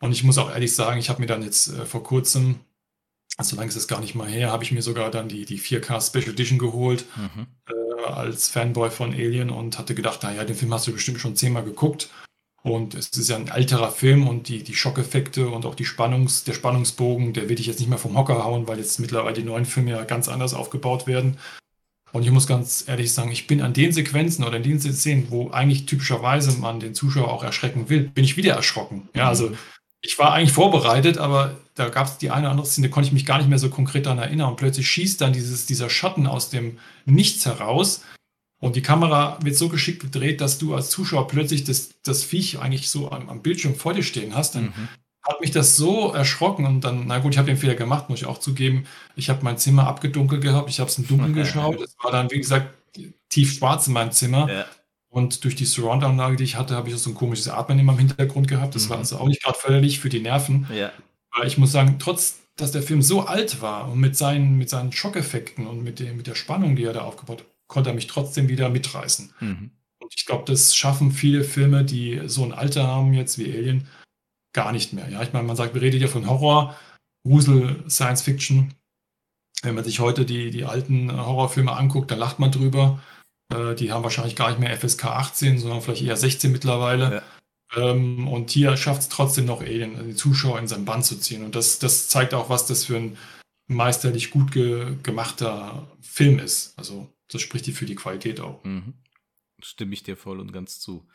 und 0.00 0.12
ich 0.12 0.24
muss 0.24 0.38
auch 0.38 0.50
ehrlich 0.50 0.74
sagen, 0.74 0.98
ich 0.98 1.08
habe 1.08 1.20
mir 1.20 1.26
dann 1.26 1.42
jetzt 1.42 1.68
äh, 1.68 1.86
vor 1.86 2.02
kurzem 2.02 2.60
so 3.40 3.56
lange 3.56 3.68
ist 3.68 3.76
es 3.76 3.88
gar 3.88 4.00
nicht 4.00 4.14
mal 4.14 4.28
her, 4.28 4.50
habe 4.50 4.64
ich 4.64 4.72
mir 4.72 4.82
sogar 4.82 5.10
dann 5.10 5.28
die, 5.28 5.44
die 5.44 5.60
4K 5.60 6.04
Special 6.04 6.30
Edition 6.30 6.58
geholt 6.58 7.04
mhm. 7.16 7.46
äh, 7.68 8.04
als 8.04 8.48
Fanboy 8.48 8.90
von 8.90 9.12
Alien 9.12 9.50
und 9.50 9.78
hatte 9.78 9.94
gedacht, 9.94 10.22
naja, 10.22 10.44
den 10.44 10.56
Film 10.56 10.72
hast 10.74 10.86
du 10.86 10.92
bestimmt 10.92 11.20
schon 11.20 11.36
zehnmal 11.36 11.64
geguckt. 11.64 12.10
Und 12.62 12.94
es 12.94 13.10
ist 13.10 13.30
ja 13.30 13.36
ein 13.36 13.48
älterer 13.48 13.92
Film 13.92 14.26
und 14.26 14.48
die, 14.48 14.64
die 14.64 14.74
Schockeffekte 14.74 15.48
und 15.48 15.64
auch 15.64 15.76
die 15.76 15.84
Spannungs, 15.84 16.42
der 16.42 16.54
Spannungsbogen, 16.54 17.32
der 17.32 17.48
will 17.48 17.60
ich 17.60 17.66
jetzt 17.66 17.78
nicht 17.78 17.88
mehr 17.88 17.98
vom 17.98 18.18
Hocker 18.18 18.44
hauen, 18.44 18.66
weil 18.66 18.78
jetzt 18.78 18.98
mittlerweile 18.98 19.36
die 19.36 19.44
neuen 19.44 19.64
Filme 19.64 19.92
ja 19.92 20.02
ganz 20.02 20.28
anders 20.28 20.54
aufgebaut 20.54 21.06
werden. 21.06 21.38
Und 22.12 22.24
ich 22.24 22.30
muss 22.32 22.48
ganz 22.48 22.84
ehrlich 22.88 23.12
sagen, 23.12 23.30
ich 23.30 23.46
bin 23.46 23.62
an 23.62 23.74
den 23.74 23.92
Sequenzen 23.92 24.44
oder 24.44 24.56
in 24.56 24.64
den 24.64 24.80
Szenen, 24.80 25.30
wo 25.30 25.50
eigentlich 25.50 25.86
typischerweise 25.86 26.58
man 26.58 26.80
den 26.80 26.94
Zuschauer 26.94 27.30
auch 27.30 27.44
erschrecken 27.44 27.88
will, 27.88 28.08
bin 28.08 28.24
ich 28.24 28.36
wieder 28.36 28.54
erschrocken. 28.54 29.08
Ja, 29.14 29.28
also 29.28 29.50
mhm 29.50 29.58
ich 30.00 30.18
war 30.18 30.32
eigentlich 30.32 30.52
vorbereitet, 30.52 31.18
aber 31.18 31.56
da 31.74 31.88
gab 31.88 32.06
es 32.06 32.18
die 32.18 32.30
eine 32.30 32.42
oder 32.42 32.50
andere 32.52 32.66
Szene, 32.66 32.88
da 32.88 32.94
konnte 32.94 33.08
ich 33.08 33.12
mich 33.12 33.26
gar 33.26 33.38
nicht 33.38 33.48
mehr 33.48 33.58
so 33.58 33.68
konkret 33.68 34.06
daran 34.06 34.18
erinnern. 34.18 34.50
Und 34.50 34.56
plötzlich 34.56 34.88
schießt 34.88 35.20
dann 35.20 35.32
dieses, 35.32 35.66
dieser 35.66 35.90
Schatten 35.90 36.26
aus 36.26 36.50
dem 36.50 36.78
Nichts 37.04 37.46
heraus. 37.46 38.02
Und 38.60 38.76
die 38.76 38.82
Kamera 38.82 39.38
wird 39.42 39.56
so 39.56 39.68
geschickt 39.68 40.00
gedreht, 40.00 40.40
dass 40.40 40.58
du 40.58 40.74
als 40.74 40.90
Zuschauer 40.90 41.28
plötzlich 41.28 41.64
das, 41.64 41.90
das 42.02 42.24
Viech 42.24 42.58
eigentlich 42.58 42.90
so 42.90 43.10
am, 43.10 43.28
am 43.28 43.42
Bildschirm 43.42 43.74
vor 43.74 43.94
dir 43.94 44.02
stehen 44.02 44.34
hast. 44.34 44.54
Dann 44.54 44.64
mhm. 44.64 44.88
hat 45.22 45.40
mich 45.40 45.50
das 45.50 45.76
so 45.76 46.12
erschrocken 46.12 46.66
und 46.66 46.82
dann, 46.82 47.06
na 47.06 47.18
gut, 47.18 47.32
ich 47.32 47.38
habe 47.38 47.46
den 47.46 47.56
Fehler 47.56 47.74
gemacht, 47.74 48.08
muss 48.08 48.20
ich 48.20 48.26
auch 48.26 48.38
zugeben. 48.38 48.86
Ich 49.14 49.30
habe 49.30 49.44
mein 49.44 49.58
Zimmer 49.58 49.86
abgedunkelt 49.86 50.42
gehabt, 50.42 50.70
ich 50.70 50.80
habe 50.80 50.90
es 50.90 50.98
im 50.98 51.06
Dunkeln 51.06 51.34
geschaut. 51.34 51.80
Es 51.80 51.96
war 52.02 52.10
dann, 52.10 52.30
wie 52.30 52.38
gesagt, 52.38 52.74
tief 53.28 53.54
schwarz 53.54 53.86
in 53.86 53.92
meinem 53.92 54.12
Zimmer. 54.12 54.50
Ja. 54.50 54.66
Und 55.18 55.44
durch 55.44 55.56
die 55.56 55.64
Surround-Anlage, 55.64 56.36
die 56.36 56.44
ich 56.44 56.56
hatte, 56.56 56.76
habe 56.76 56.88
ich 56.88 56.96
so 56.96 57.10
ein 57.10 57.14
komisches 57.14 57.48
Atmen 57.48 57.78
immer 57.78 57.92
im 57.92 57.98
Hintergrund 57.98 58.48
gehabt. 58.48 58.74
Das 58.74 58.86
mhm. 58.86 58.90
war 58.90 58.98
also 58.98 59.18
auch 59.18 59.26
nicht 59.26 59.42
gerade 59.42 59.58
förderlich 59.58 59.98
für 59.98 60.08
die 60.08 60.20
Nerven. 60.20 60.66
Ja. 60.74 60.92
Aber 61.32 61.44
ich 61.44 61.58
muss 61.58 61.72
sagen, 61.72 61.96
trotz, 61.98 62.40
dass 62.56 62.72
der 62.72 62.82
Film 62.82 63.02
so 63.02 63.22
alt 63.22 63.60
war 63.60 63.90
und 63.90 63.98
mit 63.98 64.16
seinen, 64.16 64.56
mit 64.56 64.70
seinen 64.70 64.92
Schockeffekten 64.92 65.66
und 65.66 65.82
mit, 65.82 65.98
dem, 65.98 66.16
mit 66.16 66.26
der 66.26 66.34
Spannung, 66.34 66.76
die 66.76 66.84
er 66.84 66.92
da 66.92 67.02
aufgebaut 67.02 67.40
hat, 67.40 67.46
konnte 67.66 67.90
er 67.90 67.94
mich 67.94 68.06
trotzdem 68.06 68.48
wieder 68.48 68.68
mitreißen. 68.68 69.32
Mhm. 69.40 69.70
Und 70.00 70.14
ich 70.16 70.24
glaube, 70.24 70.44
das 70.46 70.74
schaffen 70.74 71.12
viele 71.12 71.44
Filme, 71.44 71.84
die 71.84 72.22
so 72.26 72.44
ein 72.44 72.52
Alter 72.52 72.86
haben 72.86 73.12
jetzt 73.12 73.38
wie 73.38 73.52
Alien, 73.52 73.86
gar 74.54 74.72
nicht 74.72 74.92
mehr. 74.92 75.08
Ja, 75.10 75.22
ich 75.22 75.32
meine, 75.32 75.46
man 75.46 75.56
sagt, 75.56 75.74
wir 75.74 75.82
reden 75.82 76.00
ja 76.00 76.08
von 76.08 76.28
Horror, 76.28 76.74
Grusel, 77.26 77.84
Science 77.88 78.22
Fiction. 78.22 78.74
Wenn 79.62 79.74
man 79.74 79.84
sich 79.84 80.00
heute 80.00 80.24
die, 80.24 80.50
die 80.50 80.64
alten 80.64 81.14
Horrorfilme 81.14 81.72
anguckt, 81.72 82.10
dann 82.10 82.18
lacht 82.18 82.38
man 82.38 82.52
drüber. 82.52 83.00
Äh, 83.52 83.74
die 83.74 83.92
haben 83.92 84.04
wahrscheinlich 84.04 84.36
gar 84.36 84.50
nicht 84.50 84.60
mehr 84.60 84.76
FSK 84.76 85.06
18, 85.06 85.58
sondern 85.58 85.82
vielleicht 85.82 86.02
eher 86.02 86.16
16 86.16 86.52
mittlerweile. 86.52 87.14
Ja. 87.14 87.22
Ähm, 87.76 88.28
und 88.28 88.50
hier 88.50 88.76
schafft 88.76 89.02
es 89.02 89.08
trotzdem 89.08 89.44
noch 89.44 89.60
Alien, 89.60 89.96
also 89.96 90.08
die 90.08 90.16
Zuschauer 90.16 90.58
in 90.58 90.68
sein 90.68 90.84
Band 90.84 91.04
zu 91.04 91.18
ziehen. 91.18 91.44
Und 91.44 91.54
das, 91.54 91.78
das 91.78 92.08
zeigt 92.08 92.34
auch, 92.34 92.48
was 92.48 92.66
das 92.66 92.84
für 92.84 92.96
ein 92.96 93.18
meisterlich 93.66 94.30
gut 94.30 94.52
ge 94.52 94.96
gemachter 95.02 95.86
Film 96.00 96.38
ist. 96.38 96.78
Also 96.78 97.12
das 97.30 97.42
spricht 97.42 97.66
die 97.66 97.72
für 97.72 97.86
die 97.86 97.94
Qualität 97.94 98.40
auch. 98.40 98.64
Mhm. 98.64 98.94
Stimme 99.60 99.92
ich 99.92 100.02
dir 100.02 100.16
voll 100.16 100.40
und 100.40 100.52
ganz 100.52 100.80
zu. 100.80 101.06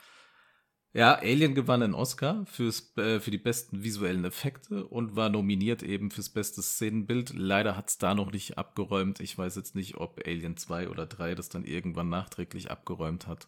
Ja, 0.96 1.16
Alien 1.16 1.56
gewann 1.56 1.82
einen 1.82 1.96
Oscar 1.96 2.46
fürs, 2.46 2.96
äh, 2.98 3.20
für 3.20 3.32
die 3.32 3.40
besten 3.40 3.84
visuellen 3.84 4.26
Effekte 4.26 4.86
und 4.86 5.16
war 5.16 5.30
nominiert 5.30 5.82
eben 5.82 6.12
fürs 6.12 6.30
beste 6.30 6.62
Szenenbild. 6.62 7.34
Leider 7.34 7.76
hat 7.76 7.90
es 7.90 7.98
da 7.98 8.14
noch 8.14 8.32
nicht 8.32 8.60
abgeräumt. 8.60 9.20
Ich 9.20 9.36
weiß 9.36 9.56
jetzt 9.56 9.74
nicht, 9.74 9.98
ob 9.98 10.22
Alien 10.28 10.56
2 10.56 10.90
oder 10.90 11.08
3 11.08 11.34
das 11.34 11.50
dann 11.50 11.66
irgendwann 11.66 12.10
nachträglich 12.10 12.70
abgeräumt 12.70 13.26
hat. 13.26 13.48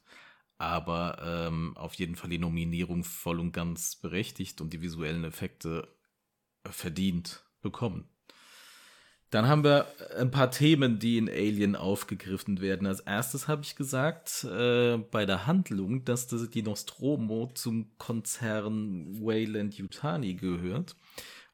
Aber 0.58 1.20
ähm, 1.22 1.78
auf 1.78 1.94
jeden 1.96 2.16
Fall 2.16 2.32
die 2.32 2.40
Nominierung 2.40 3.04
voll 3.04 3.40
und 3.40 3.52
ganz 3.52 3.96
berechtigt 3.96 4.60
und 4.62 4.74
die 4.74 4.82
visuellen 4.82 5.24
Effekte 5.24 5.88
verdient 6.66 7.46
bekommen. 7.62 8.10
Dann 9.36 9.50
haben 9.50 9.66
wir 9.66 9.86
ein 10.18 10.32
paar 10.32 10.50
Themen, 10.50 10.98
die 10.98 11.18
in 11.18 11.28
Alien 11.28 11.76
aufgegriffen 11.76 12.62
werden. 12.62 12.88
Als 12.88 13.02
erstes 13.02 13.50
habe 13.50 13.64
ich 13.64 13.76
gesagt, 13.76 14.46
äh, 14.46 14.96
bei 14.96 15.26
der 15.26 15.46
Handlung, 15.46 16.06
dass 16.06 16.28
das, 16.28 16.50
die 16.50 16.64
Nostromo 16.64 17.52
zum 17.54 17.98
Konzern 17.98 19.20
Wayland 19.20 19.78
Yutani 19.78 20.36
gehört. 20.36 20.96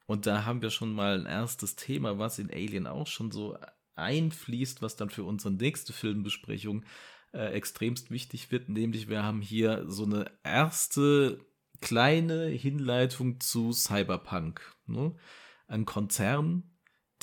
Und 0.06 0.28
da 0.28 0.44
haben 0.44 0.62
wir 0.62 0.70
schon 0.70 0.92
mal 0.92 1.18
ein 1.18 1.26
erstes 1.26 1.74
Thema, 1.74 2.20
was 2.20 2.38
in 2.38 2.52
Alien 2.52 2.86
auch 2.86 3.08
schon 3.08 3.32
so 3.32 3.58
einfließt, 3.96 4.80
was 4.80 4.94
dann 4.94 5.10
für 5.10 5.24
unsere 5.24 5.52
nächste 5.52 5.92
Filmbesprechung 5.92 6.84
äh, 7.32 7.46
extremst 7.52 8.12
wichtig 8.12 8.52
wird. 8.52 8.68
Nämlich 8.68 9.08
wir 9.08 9.24
haben 9.24 9.40
hier 9.40 9.86
so 9.88 10.04
eine 10.04 10.30
erste 10.44 11.44
kleine 11.80 12.46
Hinleitung 12.46 13.40
zu 13.40 13.72
Cyberpunk. 13.72 14.72
Ne? 14.86 15.16
Ein 15.66 15.84
Konzern, 15.84 16.71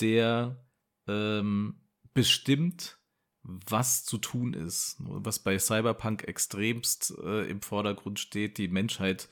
der 0.00 0.64
ähm, 1.06 1.80
bestimmt, 2.14 2.98
was 3.42 4.04
zu 4.04 4.18
tun 4.18 4.54
ist. 4.54 4.96
Was 4.98 5.38
bei 5.38 5.58
Cyberpunk 5.58 6.24
extremst 6.24 7.14
äh, 7.22 7.48
im 7.48 7.62
Vordergrund 7.62 8.18
steht, 8.18 8.58
die 8.58 8.68
Menschheit 8.68 9.28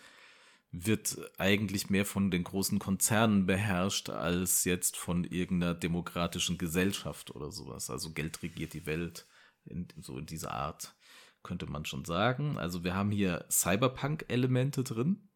wird 0.70 1.18
eigentlich 1.38 1.88
mehr 1.88 2.04
von 2.04 2.30
den 2.30 2.44
großen 2.44 2.78
Konzernen 2.78 3.46
beherrscht 3.46 4.10
als 4.10 4.64
jetzt 4.64 4.96
von 4.96 5.24
irgendeiner 5.24 5.74
demokratischen 5.74 6.58
Gesellschaft 6.58 7.34
oder 7.34 7.50
sowas. 7.50 7.88
Also 7.88 8.12
Geld 8.12 8.42
regiert 8.42 8.74
die 8.74 8.86
Welt, 8.86 9.26
in, 9.64 9.88
so 10.00 10.18
in 10.18 10.26
dieser 10.26 10.52
Art 10.52 10.94
könnte 11.42 11.66
man 11.66 11.84
schon 11.86 12.04
sagen. 12.04 12.58
Also 12.58 12.84
wir 12.84 12.94
haben 12.94 13.10
hier 13.10 13.46
Cyberpunk-Elemente 13.50 14.84
drin, 14.84 15.27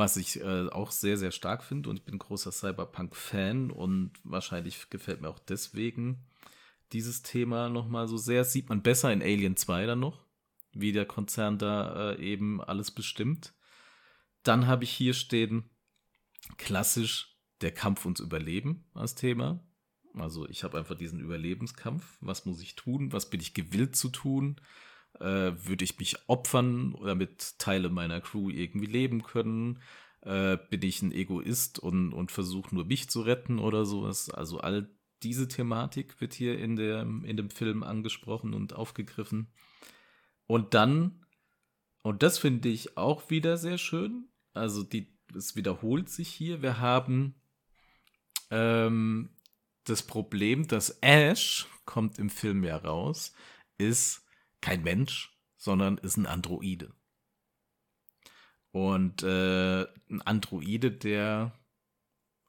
was 0.00 0.16
ich 0.16 0.40
äh, 0.40 0.68
auch 0.70 0.90
sehr, 0.92 1.18
sehr 1.18 1.30
stark 1.30 1.62
finde 1.62 1.90
und 1.90 1.96
ich 1.96 2.04
bin 2.04 2.18
großer 2.18 2.50
Cyberpunk-Fan 2.50 3.70
und 3.70 4.12
wahrscheinlich 4.24 4.88
gefällt 4.88 5.20
mir 5.20 5.28
auch 5.28 5.38
deswegen 5.38 6.24
dieses 6.92 7.22
Thema 7.22 7.68
nochmal 7.68 8.08
so 8.08 8.16
sehr. 8.16 8.38
Das 8.38 8.52
sieht 8.52 8.70
man 8.70 8.82
besser 8.82 9.12
in 9.12 9.20
Alien 9.20 9.58
2 9.58 9.84
dann 9.84 10.00
noch, 10.00 10.24
wie 10.72 10.92
der 10.92 11.04
Konzern 11.04 11.58
da 11.58 12.12
äh, 12.12 12.18
eben 12.18 12.62
alles 12.62 12.90
bestimmt. 12.90 13.52
Dann 14.42 14.66
habe 14.66 14.84
ich 14.84 14.90
hier 14.90 15.12
stehen, 15.12 15.68
klassisch 16.56 17.38
der 17.60 17.72
Kampf 17.72 18.06
ums 18.06 18.20
Überleben 18.20 18.88
als 18.94 19.14
Thema. 19.14 19.62
Also 20.14 20.48
ich 20.48 20.64
habe 20.64 20.78
einfach 20.78 20.96
diesen 20.96 21.20
Überlebenskampf. 21.20 22.16
Was 22.22 22.46
muss 22.46 22.62
ich 22.62 22.74
tun? 22.74 23.12
Was 23.12 23.28
bin 23.28 23.40
ich 23.40 23.52
gewillt 23.52 23.94
zu 23.96 24.08
tun? 24.08 24.56
Äh, 25.20 25.52
würde 25.66 25.84
ich 25.84 25.98
mich 25.98 26.16
opfern, 26.28 26.96
damit 27.04 27.58
Teile 27.58 27.90
meiner 27.90 28.20
Crew 28.20 28.50
irgendwie 28.50 28.86
leben 28.86 29.22
können? 29.22 29.80
Äh, 30.22 30.58
bin 30.70 30.82
ich 30.82 31.02
ein 31.02 31.12
Egoist 31.12 31.78
und, 31.78 32.12
und 32.12 32.32
versuche 32.32 32.74
nur 32.74 32.84
mich 32.84 33.08
zu 33.10 33.22
retten 33.22 33.58
oder 33.58 33.84
sowas? 33.84 34.30
Also 34.30 34.60
all 34.60 34.88
diese 35.22 35.48
Thematik 35.48 36.20
wird 36.20 36.32
hier 36.34 36.58
in, 36.58 36.76
der, 36.76 37.02
in 37.02 37.36
dem 37.36 37.50
Film 37.50 37.82
angesprochen 37.82 38.54
und 38.54 38.72
aufgegriffen. 38.72 39.52
Und 40.46 40.74
dann, 40.74 41.26
und 42.02 42.22
das 42.22 42.38
finde 42.38 42.68
ich 42.68 42.96
auch 42.96 43.30
wieder 43.30 43.56
sehr 43.56 43.78
schön, 43.78 44.28
also 44.54 44.82
die, 44.82 45.16
es 45.34 45.54
wiederholt 45.54 46.08
sich 46.08 46.28
hier, 46.28 46.62
wir 46.62 46.80
haben 46.80 47.34
ähm, 48.50 49.36
das 49.84 50.02
Problem, 50.02 50.66
dass 50.66 50.98
Ash, 51.02 51.66
kommt 51.84 52.18
im 52.18 52.30
Film 52.30 52.64
ja 52.64 52.76
raus, 52.76 53.34
ist 53.78 54.24
kein 54.60 54.82
Mensch, 54.82 55.36
sondern 55.56 55.98
ist 55.98 56.16
ein 56.16 56.26
Androide. 56.26 56.94
Und 58.72 59.22
äh, 59.22 59.82
ein 59.82 60.22
Androide, 60.22 60.92
der 60.92 61.52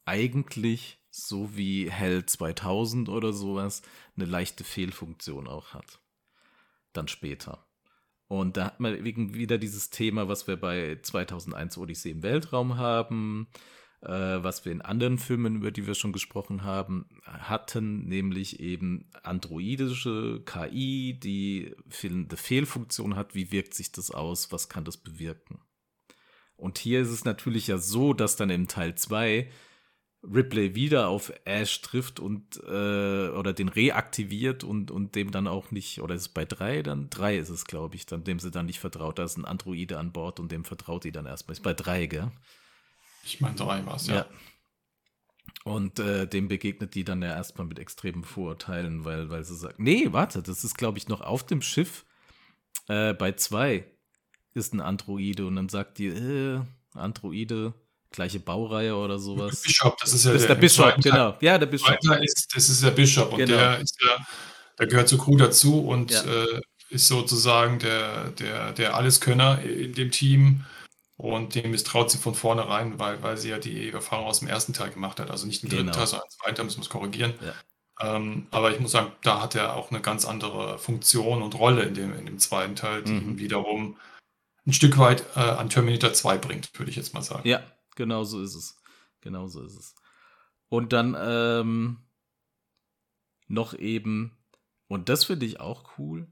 eigentlich, 0.05 0.99
so 1.09 1.55
wie 1.55 1.89
Hell 1.89 2.25
2000 2.25 3.09
oder 3.09 3.33
sowas, 3.33 3.81
eine 4.15 4.25
leichte 4.25 4.63
Fehlfunktion 4.63 5.47
auch 5.47 5.73
hat. 5.73 5.99
Dann 6.93 7.07
später. 7.07 7.65
Und 8.27 8.55
da 8.55 8.65
hat 8.65 8.79
man 8.79 9.03
wegen 9.03 9.33
wieder 9.33 9.57
dieses 9.57 9.89
Thema, 9.89 10.29
was 10.29 10.47
wir 10.47 10.55
bei 10.55 10.99
2001 11.01 11.77
Odyssee 11.77 12.11
im 12.11 12.23
Weltraum 12.23 12.77
haben, 12.77 13.47
was 14.01 14.65
wir 14.65 14.71
in 14.71 14.81
anderen 14.81 15.19
Filmen, 15.19 15.57
über 15.57 15.71
die 15.71 15.85
wir 15.85 15.93
schon 15.93 16.11
gesprochen 16.11 16.63
haben, 16.63 17.05
hatten, 17.25 18.07
nämlich 18.07 18.59
eben 18.59 19.05
androidische 19.21 20.41
KI, 20.43 21.19
die 21.19 21.75
fehlende 21.87 22.35
Fehlfunktion 22.35 23.15
hat. 23.15 23.35
Wie 23.35 23.51
wirkt 23.51 23.75
sich 23.75 23.91
das 23.91 24.09
aus? 24.09 24.51
Was 24.51 24.69
kann 24.69 24.85
das 24.85 24.97
bewirken? 24.97 25.59
Und 26.55 26.77
hier 26.77 27.01
ist 27.01 27.09
es 27.09 27.25
natürlich 27.25 27.67
ja 27.67 27.77
so, 27.77 28.13
dass 28.13 28.35
dann 28.35 28.49
im 28.49 28.67
Teil 28.67 28.95
2 28.95 29.49
Ripley 30.23 30.75
wieder 30.75 31.07
auf 31.07 31.33
Ash 31.45 31.81
trifft 31.81 32.19
und 32.19 32.57
äh, 32.67 33.29
oder 33.29 33.53
den 33.53 33.69
reaktiviert 33.69 34.63
und, 34.63 34.91
und 34.91 35.15
dem 35.15 35.31
dann 35.31 35.47
auch 35.47 35.71
nicht, 35.71 36.01
oder 36.01 36.13
ist 36.13 36.21
es 36.21 36.29
bei 36.29 36.45
drei 36.45 36.83
dann? 36.83 37.09
Drei 37.09 37.37
ist 37.37 37.49
es, 37.49 37.65
glaube 37.65 37.95
ich, 37.95 38.05
dann 38.05 38.23
dem 38.23 38.39
sie 38.39 38.51
dann 38.51 38.67
nicht 38.67 38.79
vertraut. 38.79 39.17
Da 39.17 39.23
ist 39.23 39.37
ein 39.37 39.45
Androide 39.45 39.97
an 39.97 40.11
Bord 40.11 40.39
und 40.39 40.51
dem 40.51 40.63
vertraut 40.63 41.03
sie 41.03 41.11
dann 41.11 41.25
erstmal. 41.25 41.53
Ist 41.53 41.63
bei 41.63 41.73
drei, 41.73 42.05
gell? 42.05 42.31
Ich 43.23 43.41
meine, 43.41 43.55
drei 43.55 43.85
war 43.85 43.95
es, 43.95 44.07
ja. 44.07 44.15
ja. 44.15 44.25
Und 45.63 45.99
äh, 45.99 46.27
dem 46.27 46.47
begegnet 46.47 46.95
die 46.95 47.03
dann 47.03 47.21
ja 47.21 47.29
erstmal 47.29 47.67
mit 47.67 47.77
extremen 47.77 48.23
Vorurteilen, 48.23 49.05
weil, 49.05 49.29
weil 49.29 49.43
sie 49.43 49.55
sagt, 49.55 49.79
nee, 49.79 50.07
warte, 50.11 50.41
das 50.41 50.63
ist, 50.63 50.77
glaube 50.77 50.97
ich, 50.97 51.07
noch 51.07 51.21
auf 51.21 51.45
dem 51.45 51.61
Schiff 51.61 52.05
äh, 52.87 53.13
bei 53.13 53.33
zwei 53.33 53.85
ist 54.53 54.73
ein 54.73 54.81
Androide 54.81 55.45
und 55.45 55.55
dann 55.55 55.69
sagt 55.69 55.97
die, 55.99 56.07
äh, 56.07 56.61
Androide, 56.93 57.73
gleiche 58.11 58.39
Baureihe 58.39 58.95
oder 58.95 59.17
sowas. 59.17 59.61
Bishop, 59.61 59.97
das 59.99 60.13
ist 60.13 60.25
ja 60.25 60.33
das 60.33 60.41
ist 60.41 60.49
der, 60.49 60.55
der 60.55 60.61
Bishop, 60.61 60.95
genau. 61.01 61.37
Ja, 61.39 61.57
der 61.57 61.67
Bishop. 61.67 61.97
Ist, 62.21 62.47
das 62.53 62.69
ist 62.69 62.83
der 62.83 62.91
Bishop 62.91 63.31
und 63.31 63.37
genau. 63.37 63.55
der, 63.55 63.79
ist 63.79 63.97
ja, 64.03 64.25
der 64.77 64.87
gehört 64.87 65.07
zur 65.07 65.19
Crew 65.19 65.37
dazu 65.37 65.79
und 65.87 66.11
ja. 66.11 66.23
äh, 66.23 66.61
ist 66.89 67.07
sozusagen 67.07 67.79
der, 67.79 68.31
der, 68.31 68.73
der 68.73 68.95
Alleskönner 68.95 69.61
in 69.61 69.93
dem 69.93 70.11
Team 70.11 70.65
und 71.21 71.53
dem 71.53 71.69
misstraut 71.69 72.09
sie 72.09 72.17
von 72.17 72.33
vornherein, 72.33 72.97
weil, 72.97 73.21
weil 73.21 73.37
sie 73.37 73.49
ja 73.49 73.59
die 73.59 73.91
Erfahrung 73.91 74.25
aus 74.25 74.39
dem 74.39 74.47
ersten 74.47 74.73
Teil 74.73 74.89
gemacht 74.89 75.19
hat. 75.19 75.29
Also 75.29 75.45
nicht 75.45 75.61
im 75.61 75.69
dritten 75.69 75.85
genau. 75.85 75.97
Teil, 75.97 76.07
sondern 76.07 76.25
im 76.25 76.31
zweiten, 76.31 76.65
müssen 76.65 76.79
wir 76.79 76.83
es 76.83 76.89
korrigieren. 76.89 77.35
Ja. 77.41 78.15
Ähm, 78.15 78.47
aber 78.49 78.73
ich 78.73 78.79
muss 78.79 78.91
sagen, 78.91 79.11
da 79.21 79.39
hat 79.39 79.53
er 79.53 79.75
auch 79.75 79.91
eine 79.91 80.01
ganz 80.01 80.25
andere 80.25 80.79
Funktion 80.79 81.43
und 81.43 81.53
Rolle 81.53 81.83
in 81.83 81.93
dem, 81.93 82.17
in 82.17 82.25
dem 82.25 82.39
zweiten 82.39 82.75
Teil, 82.75 83.03
die 83.03 83.11
mhm. 83.11 83.37
wiederum 83.37 83.97
ein 84.65 84.73
Stück 84.73 84.97
weit 84.97 85.23
äh, 85.35 85.41
an 85.41 85.69
Terminator 85.69 86.11
2 86.11 86.39
bringt, 86.39 86.79
würde 86.79 86.89
ich 86.89 86.97
jetzt 86.97 87.13
mal 87.13 87.21
sagen. 87.21 87.47
Ja, 87.47 87.61
genau 87.95 88.23
so 88.23 88.41
ist 88.41 88.55
es. 88.55 88.81
Genau 89.21 89.47
so 89.47 89.61
ist 89.61 89.77
es. 89.77 89.93
Und 90.69 90.91
dann 90.91 91.15
ähm, 91.19 91.97
noch 93.47 93.75
eben, 93.75 94.35
und 94.87 95.07
das 95.07 95.25
finde 95.25 95.45
ich 95.45 95.59
auch 95.59 95.99
cool, 95.99 96.27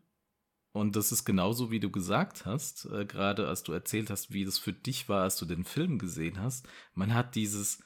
und 0.72 0.96
das 0.96 1.12
ist 1.12 1.26
genauso, 1.26 1.72
wie 1.72 1.80
du 1.80 1.90
gesagt 1.90 2.46
hast, 2.46 2.86
äh, 2.86 3.06
gerade 3.06 3.48
als 3.48 3.64
du 3.64 3.74
erzählt 3.74 4.10
hast, 4.10 4.34
wie 4.34 4.46
das 4.46 4.60
für 4.60 4.74
dich 4.74 5.10
war, 5.10 5.24
als 5.24 5.38
du 5.38 5.46
den 5.46 5.64
Film 5.64 5.98
gesehen 5.98 6.40
hast. 6.40 6.68
Man 6.94 7.14
hat 7.14 7.36
dieses 7.36 7.80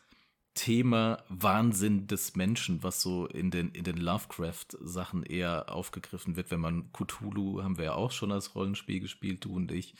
Thema 0.53 1.23
Wahnsinn 1.29 2.07
des 2.07 2.35
Menschen, 2.35 2.83
was 2.83 3.01
so 3.01 3.25
in 3.25 3.49
den, 3.49 3.69
in 3.69 3.83
den 3.83 3.97
Lovecraft-Sachen 3.97 5.23
eher 5.23 5.73
aufgegriffen 5.73 6.35
wird. 6.35 6.51
Wenn 6.51 6.59
man 6.59 6.91
Cthulhu 6.91 7.63
haben 7.63 7.77
wir 7.77 7.85
ja 7.85 7.93
auch 7.93 8.11
schon 8.11 8.31
als 8.31 8.53
Rollenspiel 8.53 8.99
gespielt, 8.99 9.45
du 9.45 9.55
und 9.55 9.71
ich. 9.71 9.95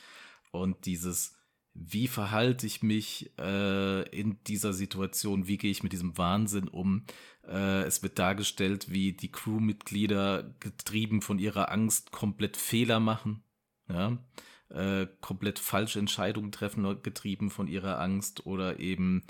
Und 0.51 0.85
dieses, 0.85 1.35
wie 1.73 2.07
verhalte 2.07 2.67
ich 2.67 2.83
mich 2.83 3.31
äh, 3.39 4.07
in 4.09 4.37
dieser 4.43 4.73
Situation, 4.73 5.47
wie 5.47 5.57
gehe 5.57 5.71
ich 5.71 5.83
mit 5.83 5.91
diesem 5.91 6.17
Wahnsinn 6.17 6.67
um. 6.67 7.05
Äh, 7.47 7.83
es 7.83 8.03
wird 8.03 8.19
dargestellt, 8.19 8.91
wie 8.91 9.13
die 9.13 9.31
Crewmitglieder 9.31 10.55
getrieben 10.59 11.21
von 11.21 11.39
ihrer 11.39 11.71
Angst 11.71 12.11
komplett 12.11 12.57
Fehler 12.57 12.99
machen, 12.99 13.43
ja, 13.89 14.17
äh, 14.69 15.07
komplett 15.21 15.59
falsche 15.59 15.99
Entscheidungen 15.99 16.51
treffen, 16.51 17.01
getrieben 17.01 17.49
von 17.49 17.67
ihrer 17.67 17.99
Angst 17.99 18.45
oder 18.45 18.79
eben 18.79 19.23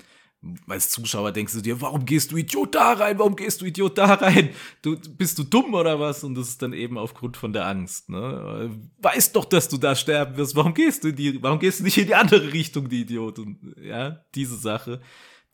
als 0.68 0.90
Zuschauer 0.90 1.32
denkst 1.32 1.52
du 1.54 1.60
dir, 1.60 1.80
warum 1.80 2.04
gehst 2.04 2.32
du 2.32 2.36
Idiot 2.36 2.74
da 2.74 2.92
rein? 2.92 3.18
Warum 3.18 3.36
gehst 3.36 3.60
du 3.60 3.64
Idiot 3.64 3.98
da 3.98 4.14
rein? 4.14 4.50
Du, 4.82 4.96
bist 4.96 5.38
du 5.38 5.44
dumm 5.44 5.74
oder 5.74 5.98
was? 6.00 6.24
Und 6.24 6.34
das 6.34 6.48
ist 6.48 6.62
dann 6.62 6.72
eben 6.72 6.98
aufgrund 6.98 7.36
von 7.36 7.52
der 7.52 7.66
Angst. 7.66 8.08
Ne? 8.08 8.70
Weißt 8.98 9.34
doch, 9.36 9.44
dass 9.44 9.68
du 9.68 9.76
da 9.76 9.94
sterben 9.94 10.36
wirst. 10.36 10.56
Warum 10.56 10.74
gehst 10.74 11.04
du 11.04 11.12
die, 11.12 11.42
warum 11.42 11.58
gehst 11.58 11.80
du 11.80 11.84
nicht 11.84 11.98
in 11.98 12.06
die 12.06 12.14
andere 12.14 12.52
Richtung, 12.52 12.88
die 12.88 13.02
Idiot? 13.02 13.38
Und 13.38 13.74
ja, 13.80 14.24
diese 14.34 14.56
Sache, 14.56 15.00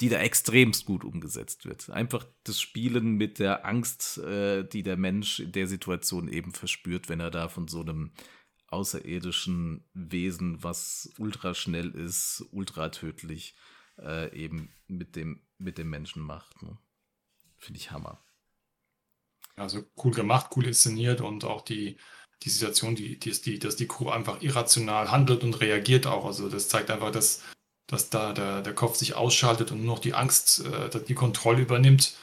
die 0.01 0.09
da 0.09 0.19
extremst 0.19 0.87
gut 0.87 1.05
umgesetzt 1.05 1.67
wird. 1.67 1.91
Einfach 1.91 2.25
das 2.45 2.61
Spielen 2.61 3.17
mit 3.17 3.39
der 3.39 3.67
Angst, 3.67 4.19
äh, 4.19 4.65
die 4.65 4.83
der 4.83 4.97
Mensch 4.97 5.41
in 5.41 5.53
der 5.53 5.67
Situation 5.67 6.29
eben 6.29 6.53
verspürt, 6.53 7.09
wenn 7.09 7.21
er 7.21 7.31
da 7.31 7.49
von 7.49 7.69
so 7.69 7.81
einem 7.83 8.13
außerirdischen 8.69 9.85
Wesen, 9.95 10.63
was 10.63 11.11
ultra 11.19 11.55
schnell 11.55 11.91
ist, 11.91 12.45
ultra 12.53 12.89
tödlich, 12.89 13.55
äh, 14.03 14.35
eben 14.35 14.73
mit 14.87 15.17
dem, 15.17 15.43
mit 15.59 15.79
dem 15.79 15.91
Menschen 15.91 16.23
macht. 16.23 16.63
Ne? 16.63 16.77
Finde 17.59 17.79
ich 17.79 17.91
Hammer. 17.91 18.23
Also 19.57 19.85
cool 20.03 20.13
gemacht, 20.13 20.51
cool 20.57 20.67
inszeniert 20.67 21.21
und 21.21 21.45
auch 21.45 21.63
die, 21.63 21.97
die 22.43 22.51
Situation, 22.51 22.95
die, 22.95 23.19
die, 23.19 23.33
die, 23.33 23.59
dass 23.59 23.77
die 23.77 23.87
Crew 23.87 24.09
einfach 24.09 24.41
irrational 24.41 25.11
handelt 25.11 25.45
und 25.45 25.61
reagiert 25.61 26.07
auch. 26.07 26.25
Also 26.25 26.49
das 26.49 26.69
zeigt 26.69 26.91
einfach, 26.91 27.13
dass, 27.13 27.43
dass 27.87 28.09
da 28.09 28.33
der, 28.33 28.63
der 28.63 28.75
Kopf 28.75 28.97
sich 28.97 29.15
ausschaltet 29.15 29.71
und 29.71 29.85
nur 29.85 29.97
noch 29.97 30.01
die 30.01 30.15
Angst 30.15 30.65
äh, 30.65 31.05
die 31.07 31.15
Kontrolle 31.15 31.63
übernimmt 31.63 32.17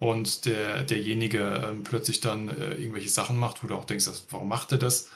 und 0.00 0.46
der, 0.46 0.82
derjenige 0.82 1.40
äh, 1.40 1.74
plötzlich 1.84 2.20
dann 2.20 2.48
äh, 2.48 2.74
irgendwelche 2.74 3.10
Sachen 3.10 3.36
macht, 3.36 3.62
wo 3.62 3.68
du 3.68 3.76
auch 3.76 3.84
denkst, 3.84 4.06
warum 4.30 4.48
macht 4.48 4.72
er 4.72 4.78
das? 4.78 5.10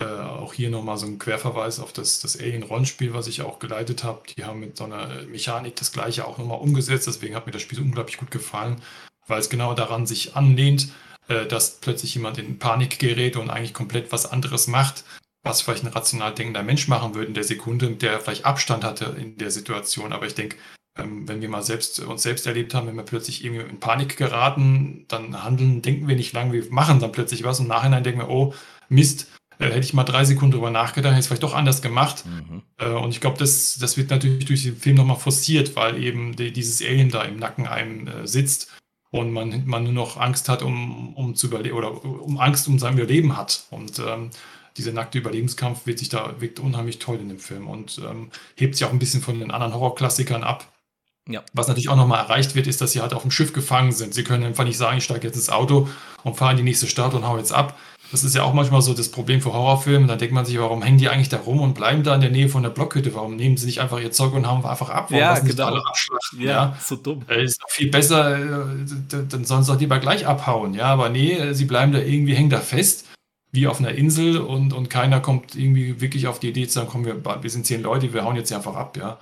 Äh, 0.00 0.04
auch 0.06 0.52
hier 0.52 0.70
nochmal 0.70 0.98
so 0.98 1.06
ein 1.06 1.20
Querverweis 1.20 1.78
auf 1.78 1.92
das, 1.92 2.20
das 2.20 2.36
Alien-Rollenspiel, 2.38 3.14
was 3.14 3.28
ich 3.28 3.42
auch 3.42 3.60
geleitet 3.60 4.02
habe. 4.02 4.22
Die 4.36 4.44
haben 4.44 4.58
mit 4.58 4.76
so 4.76 4.84
einer 4.84 5.22
Mechanik 5.26 5.76
das 5.76 5.92
gleiche 5.92 6.26
auch 6.26 6.38
nochmal 6.38 6.58
umgesetzt. 6.58 7.06
Deswegen 7.06 7.36
hat 7.36 7.46
mir 7.46 7.52
das 7.52 7.62
Spiel 7.62 7.80
unglaublich 7.80 8.16
gut 8.16 8.32
gefallen, 8.32 8.82
weil 9.28 9.38
es 9.38 9.50
genau 9.50 9.74
daran 9.74 10.06
sich 10.06 10.34
anlehnt, 10.34 10.88
äh, 11.28 11.46
dass 11.46 11.78
plötzlich 11.80 12.14
jemand 12.14 12.38
in 12.38 12.58
Panik 12.58 12.98
gerät 12.98 13.36
und 13.36 13.50
eigentlich 13.50 13.72
komplett 13.72 14.10
was 14.10 14.26
anderes 14.26 14.66
macht, 14.66 15.04
was 15.44 15.62
vielleicht 15.62 15.84
ein 15.84 15.92
rational 15.92 16.34
denkender 16.34 16.64
Mensch 16.64 16.88
machen 16.88 17.14
würde 17.14 17.28
in 17.28 17.34
der 17.34 17.44
Sekunde, 17.44 17.90
der 17.92 18.18
vielleicht 18.18 18.44
Abstand 18.46 18.82
hatte 18.82 19.14
in 19.18 19.38
der 19.38 19.52
Situation. 19.52 20.12
Aber 20.12 20.26
ich 20.26 20.34
denke, 20.34 20.56
ähm, 20.98 21.28
wenn 21.28 21.40
wir 21.40 21.48
mal 21.48 21.62
selbst 21.62 22.00
uns 22.00 22.22
selbst 22.22 22.46
erlebt 22.48 22.74
haben, 22.74 22.88
wenn 22.88 22.96
wir 22.96 23.04
plötzlich 23.04 23.44
irgendwie 23.44 23.68
in 23.68 23.78
Panik 23.80 24.16
geraten, 24.16 25.04
dann 25.06 25.44
handeln, 25.44 25.82
denken 25.82 26.08
wir 26.08 26.16
nicht 26.16 26.32
lang, 26.32 26.52
wir 26.52 26.64
machen 26.70 26.98
dann 26.98 27.12
plötzlich 27.12 27.44
was 27.44 27.60
und 27.60 27.66
im 27.66 27.70
Nachhinein 27.70 28.02
denken 28.02 28.20
wir, 28.20 28.28
oh 28.28 28.54
Mist, 28.88 29.28
äh, 29.58 29.66
hätte 29.66 29.80
ich 29.80 29.94
mal 29.94 30.04
drei 30.04 30.24
Sekunden 30.24 30.52
drüber 30.52 30.70
nachgedacht, 30.70 31.12
hätte 31.12 31.20
ich 31.20 31.24
es 31.24 31.26
vielleicht 31.28 31.42
doch 31.42 31.54
anders 31.54 31.82
gemacht. 31.82 32.24
Mhm. 32.26 32.62
Äh, 32.78 32.88
und 32.88 33.10
ich 33.10 33.20
glaube, 33.20 33.38
das, 33.38 33.76
das 33.78 33.96
wird 33.96 34.10
natürlich 34.10 34.44
durch 34.44 34.62
den 34.62 34.76
Film 34.76 34.96
nochmal 34.96 35.16
forciert, 35.16 35.76
weil 35.76 36.02
eben 36.02 36.36
die, 36.36 36.52
dieses 36.52 36.80
Alien 36.82 37.10
da 37.10 37.22
im 37.22 37.36
Nacken 37.36 37.66
einem 37.66 38.06
äh, 38.06 38.26
sitzt 38.26 38.72
und 39.10 39.32
man, 39.32 39.64
man 39.66 39.84
nur 39.84 39.92
noch 39.92 40.16
Angst 40.16 40.48
hat, 40.48 40.62
um, 40.62 41.14
um 41.14 41.36
zu 41.36 41.46
überleben 41.46 41.76
oder 41.76 42.04
um 42.04 42.38
Angst 42.38 42.66
um 42.66 42.78
sein 42.78 42.94
Überleben 42.94 43.36
hat. 43.36 43.64
Und 43.70 44.00
ähm, 44.00 44.30
dieser 44.76 44.92
nackte 44.92 45.18
Überlebenskampf 45.18 45.86
wird 45.86 46.00
sich 46.00 46.08
da 46.08 46.34
wirkt 46.40 46.58
unheimlich 46.58 46.98
toll 46.98 47.18
in 47.20 47.28
dem 47.28 47.38
Film 47.38 47.68
und 47.68 47.98
ähm, 47.98 48.30
hebt 48.56 48.74
sich 48.74 48.84
auch 48.84 48.92
ein 48.92 48.98
bisschen 48.98 49.22
von 49.22 49.38
den 49.38 49.52
anderen 49.52 49.74
Horrorklassikern 49.74 50.42
ab. 50.42 50.72
Ja. 51.28 51.42
Was 51.52 51.68
natürlich 51.68 51.88
auch 51.88 51.96
nochmal 51.96 52.24
erreicht 52.24 52.54
wird, 52.54 52.66
ist, 52.66 52.80
dass 52.80 52.92
sie 52.92 53.00
halt 53.00 53.14
auf 53.14 53.22
dem 53.22 53.30
Schiff 53.30 53.52
gefangen 53.52 53.92
sind. 53.92 54.14
Sie 54.14 54.24
können 54.24 54.44
einfach 54.44 54.64
nicht 54.64 54.76
sagen, 54.76 54.98
ich 54.98 55.04
steige 55.04 55.26
jetzt 55.26 55.36
ins 55.36 55.48
Auto 55.48 55.88
und 56.22 56.36
fahre 56.36 56.50
in 56.50 56.58
die 56.58 56.62
nächste 56.64 56.86
Stadt 56.86 57.14
und 57.14 57.26
hau 57.26 57.38
jetzt 57.38 57.52
ab. 57.52 57.78
Das 58.14 58.22
ist 58.22 58.36
ja 58.36 58.44
auch 58.44 58.54
manchmal 58.54 58.80
so 58.80 58.94
das 58.94 59.08
Problem 59.08 59.40
für 59.40 59.52
Horrorfilme. 59.52 60.06
Da 60.06 60.14
denkt 60.14 60.32
man 60.32 60.44
sich, 60.44 60.56
warum 60.60 60.82
hängen 60.82 60.98
die 60.98 61.08
eigentlich 61.08 61.30
da 61.30 61.38
rum 61.38 61.60
und 61.60 61.74
bleiben 61.74 62.04
da 62.04 62.14
in 62.14 62.20
der 62.20 62.30
Nähe 62.30 62.48
von 62.48 62.62
der 62.62 62.70
Blockhütte? 62.70 63.12
Warum 63.12 63.34
nehmen 63.34 63.56
sie 63.56 63.66
nicht 63.66 63.80
einfach 63.80 63.98
ihr 63.98 64.12
Zeug 64.12 64.34
und 64.34 64.48
hauen 64.48 64.64
einfach 64.64 64.88
ab? 64.88 65.06
Warum 65.08 65.18
ja, 65.18 65.36
genau. 65.40 65.66
alle 65.66 65.84
abschlachten? 65.84 66.40
Ja, 66.40 66.48
ja, 66.48 66.78
so 66.80 66.94
dumm. 66.94 67.22
Äh, 67.28 67.42
ist 67.42 67.60
doch 67.60 67.68
viel 67.68 67.90
besser, 67.90 68.38
äh, 68.38 68.66
dann 69.28 69.44
sollen 69.44 69.64
sie 69.64 69.72
doch 69.72 69.80
lieber 69.80 69.98
gleich 69.98 70.28
abhauen. 70.28 70.74
Ja, 70.74 70.84
aber 70.84 71.08
nee, 71.08 71.32
äh, 71.32 71.54
sie 71.54 71.64
bleiben 71.64 71.90
da 71.90 71.98
irgendwie, 71.98 72.36
hängen 72.36 72.50
da 72.50 72.60
fest 72.60 73.06
wie 73.50 73.66
auf 73.66 73.80
einer 73.80 73.90
Insel 73.90 74.38
und, 74.38 74.72
und 74.72 74.90
keiner 74.90 75.18
kommt 75.18 75.56
irgendwie 75.56 76.00
wirklich 76.00 76.28
auf 76.28 76.38
die 76.38 76.50
Idee 76.50 76.68
zu 76.68 76.74
sagen, 76.74 76.88
komm, 76.92 77.04
wir, 77.04 77.20
wir 77.24 77.50
sind 77.50 77.66
zehn 77.66 77.82
Leute, 77.82 78.14
wir 78.14 78.22
hauen 78.22 78.36
jetzt 78.36 78.46
hier 78.46 78.58
einfach 78.58 78.76
ab, 78.76 78.96
ja. 78.96 79.18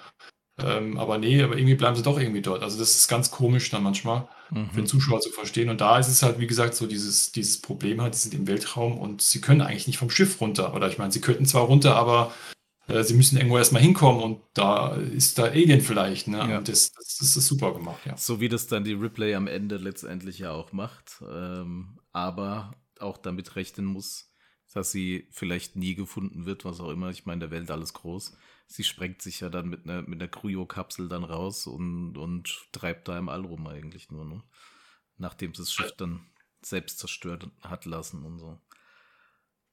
Ähm, 0.64 0.98
aber 0.98 1.18
nee, 1.18 1.42
aber 1.42 1.56
irgendwie 1.56 1.74
bleiben 1.74 1.96
sie 1.96 2.02
doch 2.02 2.18
irgendwie 2.18 2.42
dort. 2.42 2.62
Also 2.62 2.78
das 2.78 2.96
ist 2.96 3.08
ganz 3.08 3.30
komisch 3.30 3.70
dann 3.70 3.82
manchmal 3.82 4.28
mhm. 4.50 4.70
für 4.70 4.76
den 4.76 4.86
Zuschauer 4.86 5.20
zu 5.20 5.30
verstehen. 5.30 5.68
Und 5.68 5.80
da 5.80 5.98
ist 5.98 6.08
es 6.08 6.22
halt, 6.22 6.38
wie 6.38 6.46
gesagt, 6.46 6.74
so 6.74 6.86
dieses, 6.86 7.32
dieses 7.32 7.60
Problem 7.60 8.00
halt, 8.00 8.14
die 8.14 8.18
sind 8.18 8.34
im 8.34 8.46
Weltraum 8.46 8.98
und 8.98 9.22
sie 9.22 9.40
können 9.40 9.60
eigentlich 9.60 9.86
nicht 9.86 9.98
vom 9.98 10.10
Schiff 10.10 10.40
runter. 10.40 10.74
Oder 10.74 10.88
ich 10.88 10.98
meine, 10.98 11.12
sie 11.12 11.20
könnten 11.20 11.46
zwar 11.46 11.62
runter, 11.62 11.96
aber 11.96 12.32
äh, 12.88 13.02
sie 13.04 13.14
müssen 13.14 13.36
irgendwo 13.36 13.58
erstmal 13.58 13.82
hinkommen 13.82 14.22
und 14.22 14.40
da 14.54 14.94
ist 14.94 15.38
da 15.38 15.44
Alien 15.44 15.80
vielleicht. 15.80 16.28
Ne? 16.28 16.38
Ja. 16.38 16.58
Und 16.58 16.68
das, 16.68 16.92
das, 16.92 17.16
das, 17.18 17.36
ist 17.36 17.46
super 17.46 17.72
gemacht, 17.72 18.00
ja. 18.04 18.16
So 18.16 18.40
wie 18.40 18.48
das 18.48 18.66
dann 18.66 18.84
die 18.84 18.92
Ripley 18.92 19.34
am 19.34 19.46
Ende 19.46 19.76
letztendlich 19.76 20.38
ja 20.38 20.52
auch 20.52 20.72
macht. 20.72 21.22
Ähm, 21.30 21.98
aber 22.12 22.72
auch 23.00 23.18
damit 23.18 23.56
rechnen 23.56 23.86
muss, 23.86 24.32
dass 24.72 24.92
sie 24.92 25.28
vielleicht 25.30 25.76
nie 25.76 25.94
gefunden 25.94 26.46
wird, 26.46 26.64
was 26.64 26.80
auch 26.80 26.90
immer. 26.90 27.10
Ich 27.10 27.26
meine, 27.26 27.40
der 27.40 27.50
Welt 27.50 27.70
alles 27.70 27.92
groß. 27.94 28.36
Sie 28.66 28.84
sprengt 28.84 29.22
sich 29.22 29.40
ja 29.40 29.48
dann 29.48 29.68
mit 29.68 29.84
einer, 29.84 30.02
mit 30.02 30.20
einer 30.20 30.28
Kryo-Kapsel 30.28 31.08
dann 31.08 31.24
raus 31.24 31.66
und, 31.66 32.16
und 32.16 32.68
treibt 32.72 33.08
da 33.08 33.18
im 33.18 33.28
All 33.28 33.44
rum 33.44 33.66
eigentlich 33.66 34.10
nur, 34.10 34.24
ne? 34.24 34.42
Nachdem 35.18 35.54
sie 35.54 35.62
das 35.62 35.72
Schiff 35.72 35.92
dann 35.96 36.26
selbst 36.64 36.98
zerstört 36.98 37.48
hat 37.62 37.84
lassen 37.84 38.24
und 38.24 38.38
so. 38.38 38.60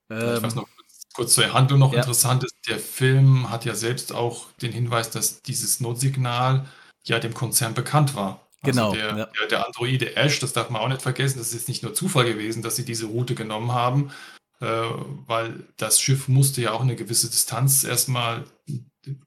Ähm, 0.09 0.37
ich 0.37 0.43
weiß 0.43 0.55
noch, 0.55 0.67
kurz 1.13 1.33
zur 1.33 1.53
Handlung 1.53 1.79
noch 1.79 1.93
ja. 1.93 1.99
interessant 1.99 2.43
ist, 2.43 2.55
der 2.67 2.79
Film 2.79 3.49
hat 3.49 3.65
ja 3.65 3.75
selbst 3.75 4.13
auch 4.13 4.51
den 4.53 4.71
Hinweis, 4.71 5.09
dass 5.11 5.41
dieses 5.41 5.79
Notsignal 5.79 6.67
ja 7.03 7.19
dem 7.19 7.33
Konzern 7.33 7.73
bekannt 7.73 8.15
war. 8.15 8.47
Also 8.61 8.71
genau. 8.71 8.93
Der, 8.93 9.17
ja. 9.17 9.25
der, 9.25 9.47
der, 9.47 9.65
Androide 9.65 10.15
Ash, 10.15 10.39
das 10.39 10.53
darf 10.53 10.69
man 10.69 10.81
auch 10.81 10.89
nicht 10.89 11.01
vergessen, 11.01 11.37
das 11.37 11.47
ist 11.47 11.53
jetzt 11.53 11.69
nicht 11.69 11.83
nur 11.83 11.93
Zufall 11.93 12.25
gewesen, 12.25 12.61
dass 12.61 12.75
sie 12.75 12.85
diese 12.85 13.05
Route 13.05 13.33
genommen 13.33 13.71
haben, 13.71 14.11
äh, 14.59 14.65
weil 14.65 15.67
das 15.77 16.01
Schiff 16.01 16.27
musste 16.27 16.61
ja 16.61 16.71
auch 16.73 16.81
eine 16.81 16.97
gewisse 16.97 17.29
Distanz 17.29 17.85
erstmal 17.85 18.43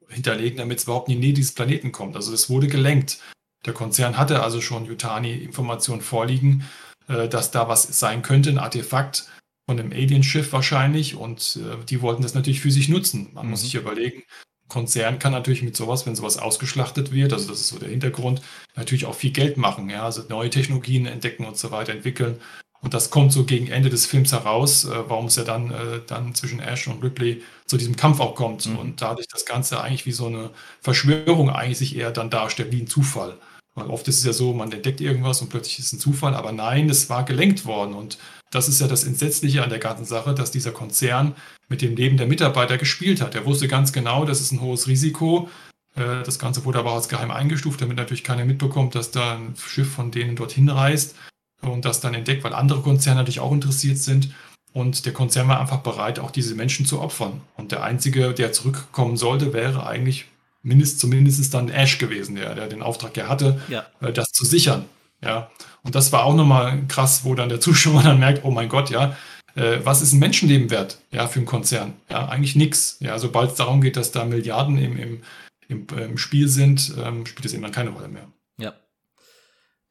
hinterlegen, 0.09 0.59
damit 0.59 0.79
es 0.79 0.85
überhaupt 0.85 1.09
in 1.09 1.21
die 1.21 1.27
Nähe 1.27 1.35
dieses 1.35 1.55
Planeten 1.55 1.93
kommt. 1.93 2.17
Also 2.17 2.33
es 2.33 2.51
wurde 2.51 2.69
gelenkt. 2.69 3.19
Der 3.65 3.73
Konzern 3.73 4.19
hatte 4.19 4.43
also 4.43 4.61
schon 4.61 4.87
Yutani-Informationen 4.87 6.03
vorliegen, 6.03 6.69
äh, 7.09 7.29
dass 7.29 7.51
da 7.51 7.69
was 7.69 7.99
sein 7.99 8.23
könnte, 8.23 8.51
ein 8.51 8.59
Artefakt 8.59 9.29
von 9.67 9.79
einem 9.79 9.93
Alien-Schiff 9.93 10.53
wahrscheinlich. 10.53 11.15
Und 11.15 11.59
äh, 11.63 11.85
die 11.85 12.03
wollten 12.03 12.23
das 12.23 12.35
natürlich 12.35 12.61
für 12.61 12.71
sich 12.71 12.89
nutzen. 12.89 13.31
Man 13.33 13.47
mhm. 13.47 13.51
muss 13.51 13.63
sich 13.63 13.75
überlegen, 13.75 14.25
Konzern 14.73 15.19
kann 15.19 15.33
natürlich 15.33 15.63
mit 15.63 15.77
sowas, 15.77 16.07
wenn 16.07 16.17
sowas 16.17 16.39
ausgeschlachtet 16.39 17.13
wird, 17.13 17.35
also 17.35 17.51
das 17.51 17.61
ist 17.61 17.69
so 17.69 17.79
der 17.79 17.91
Hintergrund, 17.91 18.41
natürlich 18.75 19.05
auch 19.05 19.15
viel 19.15 19.31
Geld 19.31 19.59
machen, 19.59 19.91
ja, 19.91 20.03
also 20.03 20.23
neue 20.31 20.49
Technologien 20.49 21.05
entdecken 21.05 21.45
und 21.45 21.59
so 21.59 21.71
weiter 21.71 21.93
entwickeln. 21.93 22.41
Und 22.83 22.95
das 22.95 23.11
kommt 23.11 23.33
so 23.33 23.45
gegen 23.45 23.69
Ende 23.69 23.91
des 23.91 24.07
Films 24.07 24.33
heraus, 24.33 24.85
äh, 24.85 24.91
warum 25.09 25.27
es 25.27 25.37
ja 25.37 25.45
dann, 25.45 25.71
äh, 25.71 26.01
dann 26.07 26.35
zwischen 26.35 26.59
Ash 26.59 26.89
und 26.89 27.03
Ripley 27.03 27.43
zu 27.67 27.77
diesem 27.77 27.95
Kampf 27.95 28.19
auch 28.19 28.35
kommt. 28.35 28.67
Mhm. 28.67 28.77
Und 28.77 29.03
dadurch 29.03 29.29
das 29.29 29.47
Ganze 29.47 29.81
eigentlich 29.81 30.05
wie 30.05 30.13
so 30.13 30.27
eine 30.27 30.51
Verschwörung 30.81 31.49
eigentlich 31.49 31.79
sich 31.79 31.97
eher 31.97 32.11
dann 32.11 32.29
darstellt, 32.29 32.73
wie 32.73 32.83
ein 32.83 32.89
Zufall. 32.89 33.39
Weil 33.77 33.87
oft 33.87 34.07
ist 34.09 34.19
es 34.19 34.25
ja 34.25 34.33
so, 34.33 34.53
man 34.53 34.71
entdeckt 34.73 35.01
irgendwas 35.01 35.41
und 35.41 35.49
plötzlich 35.49 35.79
ist 35.79 35.87
es 35.87 35.93
ein 35.95 36.01
Zufall, 36.01 36.35
aber 36.35 36.53
nein, 36.53 36.91
es 36.91 37.09
war 37.09 37.25
gelenkt 37.25 37.65
worden. 37.65 37.95
Und 37.95 38.19
das 38.51 38.69
ist 38.69 38.81
ja 38.81 38.89
das 38.89 39.05
Entsetzliche 39.05 39.63
an 39.63 39.71
der 39.71 39.79
ganzen 39.79 40.05
Sache, 40.05 40.35
dass 40.35 40.51
dieser 40.51 40.73
Konzern 40.73 41.37
mit 41.69 41.83
dem 41.83 41.95
Leben 41.95 42.17
der 42.17 42.27
Mitarbeiter 42.27 42.79
gespielt 42.79 43.21
hat. 43.21 43.37
Er 43.37 43.47
wusste 43.47 43.69
ganz 43.69 43.93
genau, 43.93 44.25
das 44.25 44.41
ist 44.41 44.51
ein 44.51 44.61
hohes 44.61 44.89
Risiko. 44.89 45.49
Äh, 45.95 46.25
das 46.25 46.41
Ganze 46.41 46.65
wurde 46.65 46.81
aber 46.81 46.93
als 46.93 47.09
geheim 47.09 47.31
eingestuft, 47.31 47.81
damit 47.81 47.97
natürlich 47.97 48.25
keiner 48.25 48.45
mitbekommt, 48.45 48.97
dass 48.97 49.13
da 49.13 49.37
ein 49.37 49.55
Schiff 49.57 49.91
von 49.93 50.11
denen 50.11 50.35
dorthin 50.35 50.69
reist 50.69 51.15
und 51.63 51.85
das 51.85 52.01
dann 52.01 52.15
entdeckt, 52.15 52.45
weil 52.45 52.53
andere 52.53 52.81
Konzerne 52.81 53.21
natürlich 53.21 53.41
auch 53.41 53.53
interessiert 53.53 53.99
sind. 53.99 54.35
Und 54.73 55.05
der 55.05 55.13
Konzern 55.13 55.49
war 55.49 55.61
einfach 55.61 55.81
bereit, 55.81 56.19
auch 56.19 56.31
diese 56.31 56.55
Menschen 56.55 56.87
zu 56.87 57.01
opfern. 57.01 57.41
Und 57.57 57.73
der 57.73 57.83
Einzige, 57.83 58.33
der 58.33 58.53
zurückkommen 58.53 59.17
sollte, 59.17 59.53
wäre 59.53 59.87
eigentlich 59.87 60.27
mindest, 60.63 61.01
zumindest 61.01 61.53
dann 61.53 61.69
Ash 61.69 61.99
gewesen, 61.99 62.37
der, 62.37 62.55
der 62.55 62.69
den 62.69 62.83
Auftrag 62.83 63.17
ja 63.17 63.29
hatte, 63.29 63.61
ja. 63.69 63.85
Äh, 64.01 64.13
das 64.13 64.33
zu 64.33 64.45
sichern. 64.45 64.87
Ja. 65.23 65.51
Und 65.83 65.95
das 65.95 66.13
war 66.13 66.25
auch 66.25 66.35
nochmal 66.35 66.83
krass, 66.89 67.25
wo 67.25 67.35
dann 67.35 67.49
der 67.49 67.61
Zuschauer 67.67 68.03
dann 68.03 68.19
merkt, 68.19 68.45
oh 68.45 68.51
mein 68.51 68.69
Gott, 68.69 68.91
ja, 68.91 69.17
äh, 69.55 69.79
was 69.83 70.01
ist 70.01 70.13
ein 70.13 70.21
Menschenleben 70.21 70.71
wert, 70.71 70.99
ja, 71.11 71.27
für 71.27 71.41
einen 71.41 71.47
Konzern? 71.47 71.95
Ja, 72.11 72.29
eigentlich 72.29 72.57
nichts. 72.57 72.97
Ja, 73.01 73.19
sobald 73.19 73.51
es 73.51 73.57
darum 73.57 73.81
geht, 73.81 73.97
dass 73.97 74.13
da 74.13 74.25
Milliarden 74.25 74.79
im, 74.79 74.97
im, 74.97 75.23
im, 75.69 75.87
im 75.99 76.19
Spiel 76.19 76.49
sind, 76.49 76.95
ähm, 77.03 77.27
spielt 77.27 77.45
es 77.45 77.53
eben 77.53 77.63
dann 77.63 77.73
keine 77.73 77.91
Rolle 77.91 78.09
mehr. 78.09 78.27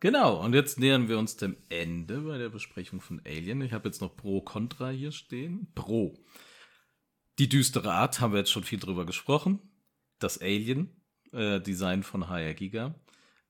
Genau, 0.01 0.43
und 0.43 0.55
jetzt 0.55 0.79
nähern 0.79 1.09
wir 1.09 1.19
uns 1.19 1.37
dem 1.37 1.55
Ende 1.69 2.21
bei 2.21 2.39
der 2.39 2.49
Besprechung 2.49 3.01
von 3.01 3.21
Alien. 3.23 3.61
Ich 3.61 3.71
habe 3.71 3.87
jetzt 3.87 4.01
noch 4.01 4.17
Pro 4.17 4.41
Contra 4.41 4.89
hier 4.89 5.11
stehen. 5.11 5.67
Pro. 5.75 6.17
Die 7.37 7.47
düstere 7.47 7.93
Art 7.93 8.19
haben 8.19 8.33
wir 8.33 8.39
jetzt 8.39 8.49
schon 8.49 8.63
viel 8.63 8.79
drüber 8.79 9.05
gesprochen. 9.05 9.59
Das 10.17 10.41
Alien-Design 10.41 11.99
äh, 11.99 12.03
von 12.03 12.29
HR 12.29 12.55
Giga. 12.55 12.95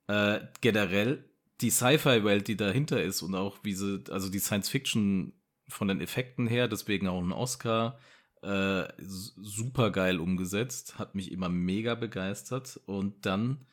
Äh, 0.07 0.41
generell 0.59 1.23
die 1.61 1.69
Sci-Fi-Welt, 1.69 2.49
die 2.49 2.57
dahinter 2.57 3.01
ist 3.01 3.21
und 3.21 3.33
auch 3.33 3.59
wie 3.63 3.73
sie, 3.73 4.03
also 4.09 4.29
die 4.29 4.39
Science-Fiction 4.39 5.31
von 5.69 5.87
den 5.87 6.01
Effekten 6.01 6.47
her, 6.47 6.67
deswegen 6.67 7.07
auch 7.07 7.21
ein 7.21 7.31
Oscar, 7.31 7.97
äh, 8.41 8.89
super 8.97 9.89
geil 9.91 10.19
umgesetzt, 10.19 10.99
hat 10.99 11.15
mich 11.15 11.31
immer 11.31 11.47
mega 11.47 11.95
begeistert 11.95 12.77
und 12.87 13.25
dann 13.25 13.65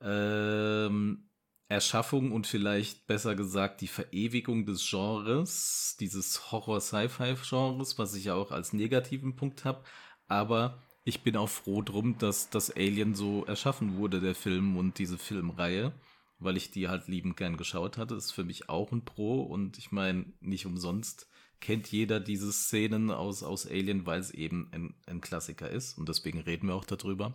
ähm, 0.00 1.25
Erschaffung 1.68 2.32
und 2.32 2.46
vielleicht 2.46 3.06
besser 3.06 3.34
gesagt 3.34 3.80
die 3.80 3.88
Verewigung 3.88 4.66
des 4.66 4.88
Genres, 4.88 5.96
dieses 5.98 6.52
Horror-Sci-Fi-Genres, 6.52 7.98
was 7.98 8.14
ich 8.14 8.24
ja 8.26 8.34
auch 8.34 8.52
als 8.52 8.72
negativen 8.72 9.34
Punkt 9.34 9.64
habe. 9.64 9.82
Aber 10.28 10.82
ich 11.04 11.22
bin 11.22 11.36
auch 11.36 11.48
froh 11.48 11.82
drum, 11.82 12.18
dass 12.18 12.50
das 12.50 12.70
Alien 12.70 13.14
so 13.14 13.44
erschaffen 13.44 13.96
wurde, 13.96 14.20
der 14.20 14.34
Film 14.34 14.76
und 14.76 14.98
diese 14.98 15.18
Filmreihe, 15.18 15.92
weil 16.38 16.56
ich 16.56 16.70
die 16.70 16.88
halt 16.88 17.08
liebend 17.08 17.36
gern 17.36 17.56
geschaut 17.56 17.98
hatte. 17.98 18.14
Ist 18.14 18.32
für 18.32 18.44
mich 18.44 18.68
auch 18.68 18.92
ein 18.92 19.04
Pro 19.04 19.42
und 19.42 19.78
ich 19.78 19.90
meine, 19.90 20.26
nicht 20.40 20.66
umsonst 20.66 21.28
kennt 21.60 21.90
jeder 21.90 22.20
diese 22.20 22.52
Szenen 22.52 23.10
aus, 23.10 23.42
aus 23.42 23.66
Alien, 23.66 24.06
weil 24.06 24.20
es 24.20 24.30
eben 24.30 24.68
ein, 24.72 24.94
ein 25.06 25.20
Klassiker 25.20 25.70
ist 25.70 25.98
und 25.98 26.08
deswegen 26.08 26.40
reden 26.40 26.68
wir 26.68 26.74
auch 26.74 26.84
darüber. 26.84 27.34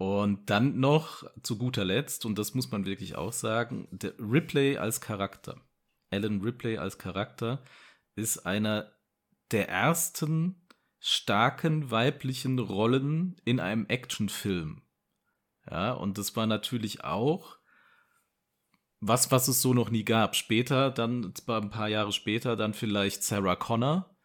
Und 0.00 0.48
dann 0.48 0.80
noch 0.80 1.24
zu 1.42 1.58
guter 1.58 1.84
Letzt, 1.84 2.24
und 2.24 2.38
das 2.38 2.54
muss 2.54 2.70
man 2.70 2.86
wirklich 2.86 3.16
auch 3.16 3.34
sagen, 3.34 3.86
der 3.90 4.14
Ripley 4.18 4.78
als 4.78 5.02
Charakter. 5.02 5.60
Alan 6.10 6.40
Ripley 6.40 6.78
als 6.78 6.96
Charakter 6.96 7.62
ist 8.16 8.46
einer 8.46 8.90
der 9.50 9.68
ersten 9.68 10.66
starken 11.00 11.90
weiblichen 11.90 12.58
Rollen 12.58 13.36
in 13.44 13.60
einem 13.60 13.84
Actionfilm. 13.88 14.80
Ja, 15.70 15.92
und 15.92 16.16
das 16.16 16.34
war 16.34 16.46
natürlich 16.46 17.04
auch 17.04 17.58
was, 19.00 19.30
was 19.30 19.48
es 19.48 19.60
so 19.60 19.74
noch 19.74 19.90
nie 19.90 20.06
gab. 20.06 20.34
Später, 20.34 20.90
dann, 20.90 21.34
ein 21.46 21.70
paar 21.70 21.88
Jahre 21.88 22.12
später, 22.12 22.56
dann 22.56 22.72
vielleicht 22.72 23.22
Sarah 23.22 23.56
Connor, 23.56 24.16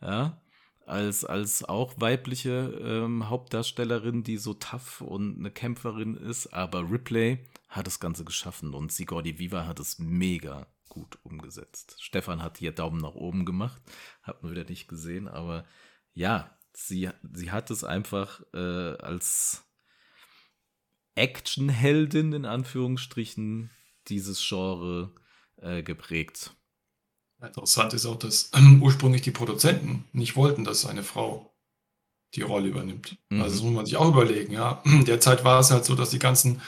ja, 0.00 0.40
als, 0.86 1.24
als 1.24 1.64
auch 1.64 1.94
weibliche 2.00 2.78
ähm, 2.82 3.28
Hauptdarstellerin, 3.28 4.22
die 4.22 4.36
so 4.36 4.54
tough 4.54 5.00
und 5.00 5.38
eine 5.38 5.50
Kämpferin 5.50 6.16
ist. 6.16 6.48
Aber 6.48 6.90
Ripley 6.90 7.38
hat 7.68 7.86
das 7.86 8.00
Ganze 8.00 8.24
geschaffen 8.24 8.74
und 8.74 8.92
Sigourney 8.92 9.38
Viva 9.38 9.66
hat 9.66 9.80
es 9.80 9.98
mega 9.98 10.66
gut 10.88 11.18
umgesetzt. 11.24 11.96
Stefan 12.00 12.42
hat 12.42 12.58
hier 12.58 12.72
Daumen 12.72 13.00
nach 13.00 13.14
oben 13.14 13.44
gemacht, 13.44 13.82
hat 14.22 14.42
man 14.42 14.52
wieder 14.52 14.64
nicht 14.64 14.86
gesehen, 14.88 15.26
aber 15.26 15.64
ja, 16.12 16.56
sie, 16.72 17.10
sie 17.32 17.50
hat 17.50 17.70
es 17.70 17.82
einfach 17.82 18.42
äh, 18.52 18.96
als 18.98 19.64
Actionheldin 21.16 22.32
in 22.32 22.44
Anführungsstrichen 22.44 23.70
dieses 24.08 24.44
Genre 24.46 25.14
äh, 25.56 25.82
geprägt. 25.82 26.54
Interessant 27.42 27.92
ist 27.92 28.06
auch, 28.06 28.18
dass 28.18 28.50
ursprünglich 28.80 29.22
die 29.22 29.30
Produzenten 29.30 30.04
nicht 30.12 30.34
wollten, 30.36 30.64
dass 30.64 30.86
eine 30.86 31.02
Frau 31.02 31.54
die 32.34 32.42
Rolle 32.42 32.68
übernimmt. 32.68 33.16
Mhm. 33.30 33.42
Also 33.42 33.56
das 33.56 33.64
muss 33.64 33.74
man 33.74 33.86
sich 33.86 33.96
auch 33.96 34.08
überlegen. 34.08 34.52
Ja. 34.52 34.82
Derzeit 35.06 35.44
war 35.44 35.60
es 35.60 35.70
halt 35.70 35.84
so, 35.84 35.94
dass 35.94 36.10
die 36.10 36.18
ganzen 36.18 36.60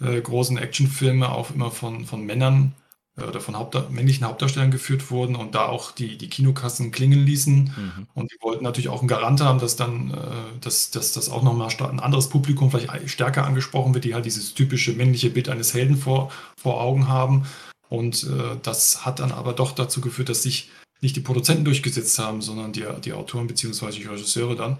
äh, 0.00 0.20
großen 0.20 0.58
Actionfilme 0.58 1.30
auch 1.30 1.50
immer 1.50 1.70
von, 1.70 2.04
von 2.04 2.24
Männern 2.24 2.74
äh, 3.16 3.24
oder 3.24 3.40
von 3.40 3.56
Hauptda 3.56 3.86
männlichen 3.90 4.26
Hauptdarstellern 4.26 4.70
geführt 4.70 5.10
wurden 5.10 5.36
und 5.36 5.54
da 5.54 5.66
auch 5.66 5.92
die, 5.92 6.18
die 6.18 6.28
Kinokassen 6.28 6.90
klingeln 6.90 7.24
ließen. 7.24 7.72
Mhm. 7.76 8.06
Und 8.14 8.32
die 8.32 8.36
wollten 8.42 8.64
natürlich 8.64 8.88
auch 8.88 9.00
einen 9.00 9.08
Garant 9.08 9.40
haben, 9.40 9.60
dass 9.60 9.76
dann, 9.76 10.10
äh, 10.10 10.60
dass, 10.60 10.90
dass 10.90 11.12
das 11.12 11.30
auch 11.30 11.42
nochmal 11.42 11.70
ein 11.78 12.00
anderes 12.00 12.28
Publikum 12.28 12.70
vielleicht 12.70 13.10
stärker 13.10 13.44
angesprochen 13.44 13.94
wird, 13.94 14.04
die 14.04 14.14
halt 14.14 14.26
dieses 14.26 14.54
typische 14.54 14.92
männliche 14.92 15.30
Bild 15.30 15.48
eines 15.48 15.74
Helden 15.74 15.96
vor, 15.96 16.30
vor 16.56 16.80
Augen 16.80 17.08
haben. 17.08 17.46
Und 17.88 18.24
äh, 18.24 18.56
das 18.62 19.04
hat 19.04 19.20
dann 19.20 19.32
aber 19.32 19.52
doch 19.52 19.72
dazu 19.72 20.00
geführt, 20.00 20.28
dass 20.28 20.42
sich 20.42 20.70
nicht 21.00 21.16
die 21.16 21.20
Produzenten 21.20 21.64
durchgesetzt 21.64 22.18
haben, 22.18 22.40
sondern 22.42 22.72
die, 22.72 22.84
die 23.04 23.12
Autoren 23.12 23.46
bzw. 23.46 23.90
die 23.90 24.04
Regisseure 24.04 24.56
dann, 24.56 24.78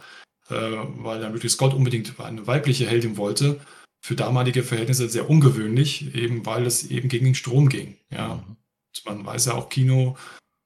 äh, 0.48 0.76
weil 0.98 1.20
dann 1.20 1.32
Ridley 1.32 1.50
Scott 1.50 1.74
unbedingt 1.74 2.18
eine 2.18 2.46
weibliche 2.46 2.86
Heldin 2.86 3.16
wollte. 3.16 3.60
Für 4.02 4.14
damalige 4.14 4.62
Verhältnisse 4.62 5.08
sehr 5.08 5.30
ungewöhnlich, 5.30 6.14
eben 6.14 6.44
weil 6.44 6.66
es 6.66 6.90
eben 6.90 7.08
gegen 7.08 7.24
den 7.24 7.34
Strom 7.34 7.68
ging. 7.68 7.96
Ja. 8.10 8.36
Mhm. 8.36 8.56
Man 9.06 9.26
weiß 9.26 9.46
ja 9.46 9.54
auch, 9.54 9.68
Kino 9.68 10.16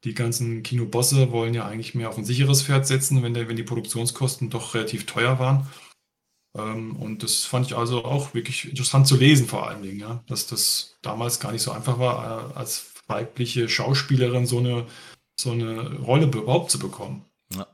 die 0.04 0.14
ganzen 0.14 0.62
Kinobosse 0.62 1.32
wollen 1.32 1.54
ja 1.54 1.66
eigentlich 1.66 1.94
mehr 1.94 2.08
auf 2.08 2.18
ein 2.18 2.24
sicheres 2.24 2.62
Pferd 2.62 2.86
setzen, 2.86 3.22
wenn, 3.22 3.34
der, 3.34 3.48
wenn 3.48 3.56
die 3.56 3.64
Produktionskosten 3.64 4.48
doch 4.50 4.74
relativ 4.74 5.06
teuer 5.06 5.38
waren. 5.38 5.66
Ähm, 6.58 6.96
und 6.96 7.22
das 7.22 7.44
fand 7.44 7.66
ich 7.66 7.76
also 7.76 8.04
auch 8.04 8.34
wirklich 8.34 8.68
interessant 8.68 9.06
zu 9.06 9.16
lesen, 9.16 9.46
vor 9.46 9.68
allen 9.68 9.82
Dingen, 9.82 10.00
ja, 10.00 10.22
dass 10.26 10.46
das 10.46 10.98
damals 11.02 11.40
gar 11.40 11.52
nicht 11.52 11.62
so 11.62 11.72
einfach 11.72 11.98
war, 11.98 12.50
äh, 12.52 12.58
als 12.58 12.92
weibliche 13.06 13.68
Schauspielerin 13.68 14.46
so 14.46 14.58
eine, 14.58 14.86
so 15.36 15.52
eine 15.52 15.96
Rolle 15.96 16.26
überhaupt 16.26 16.70
zu 16.70 16.78
bekommen. 16.78 17.24
Ja. 17.54 17.66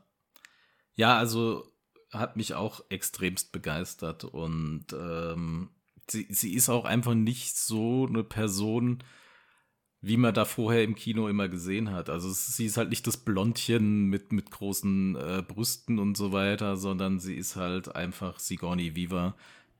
ja, 0.95 1.17
also 1.17 1.65
hat 2.11 2.37
mich 2.37 2.53
auch 2.53 2.83
extremst 2.89 3.51
begeistert 3.51 4.23
und 4.23 4.85
ähm, 4.93 5.69
sie, 6.09 6.27
sie 6.29 6.53
ist 6.53 6.69
auch 6.69 6.85
einfach 6.85 7.13
nicht 7.13 7.57
so 7.57 8.05
eine 8.07 8.23
Person, 8.23 9.03
wie 10.05 10.17
man 10.17 10.35
da 10.35 10.45
vorher 10.45 10.83
im 10.83 10.93
Kino 10.93 11.27
immer 11.27 11.49
gesehen 11.49 11.91
hat. 11.91 12.11
Also 12.11 12.29
sie 12.31 12.65
ist 12.65 12.77
halt 12.77 12.89
nicht 12.89 13.07
das 13.07 13.17
Blondchen 13.17 14.05
mit, 14.05 14.31
mit 14.31 14.51
großen 14.51 15.15
äh, 15.15 15.41
Brüsten 15.41 15.97
und 15.97 16.15
so 16.15 16.31
weiter, 16.31 16.77
sondern 16.77 17.19
sie 17.19 17.33
ist 17.33 17.55
halt 17.55 17.95
einfach 17.95 18.37
Sigourney 18.37 18.95
Weaver, 18.95 19.33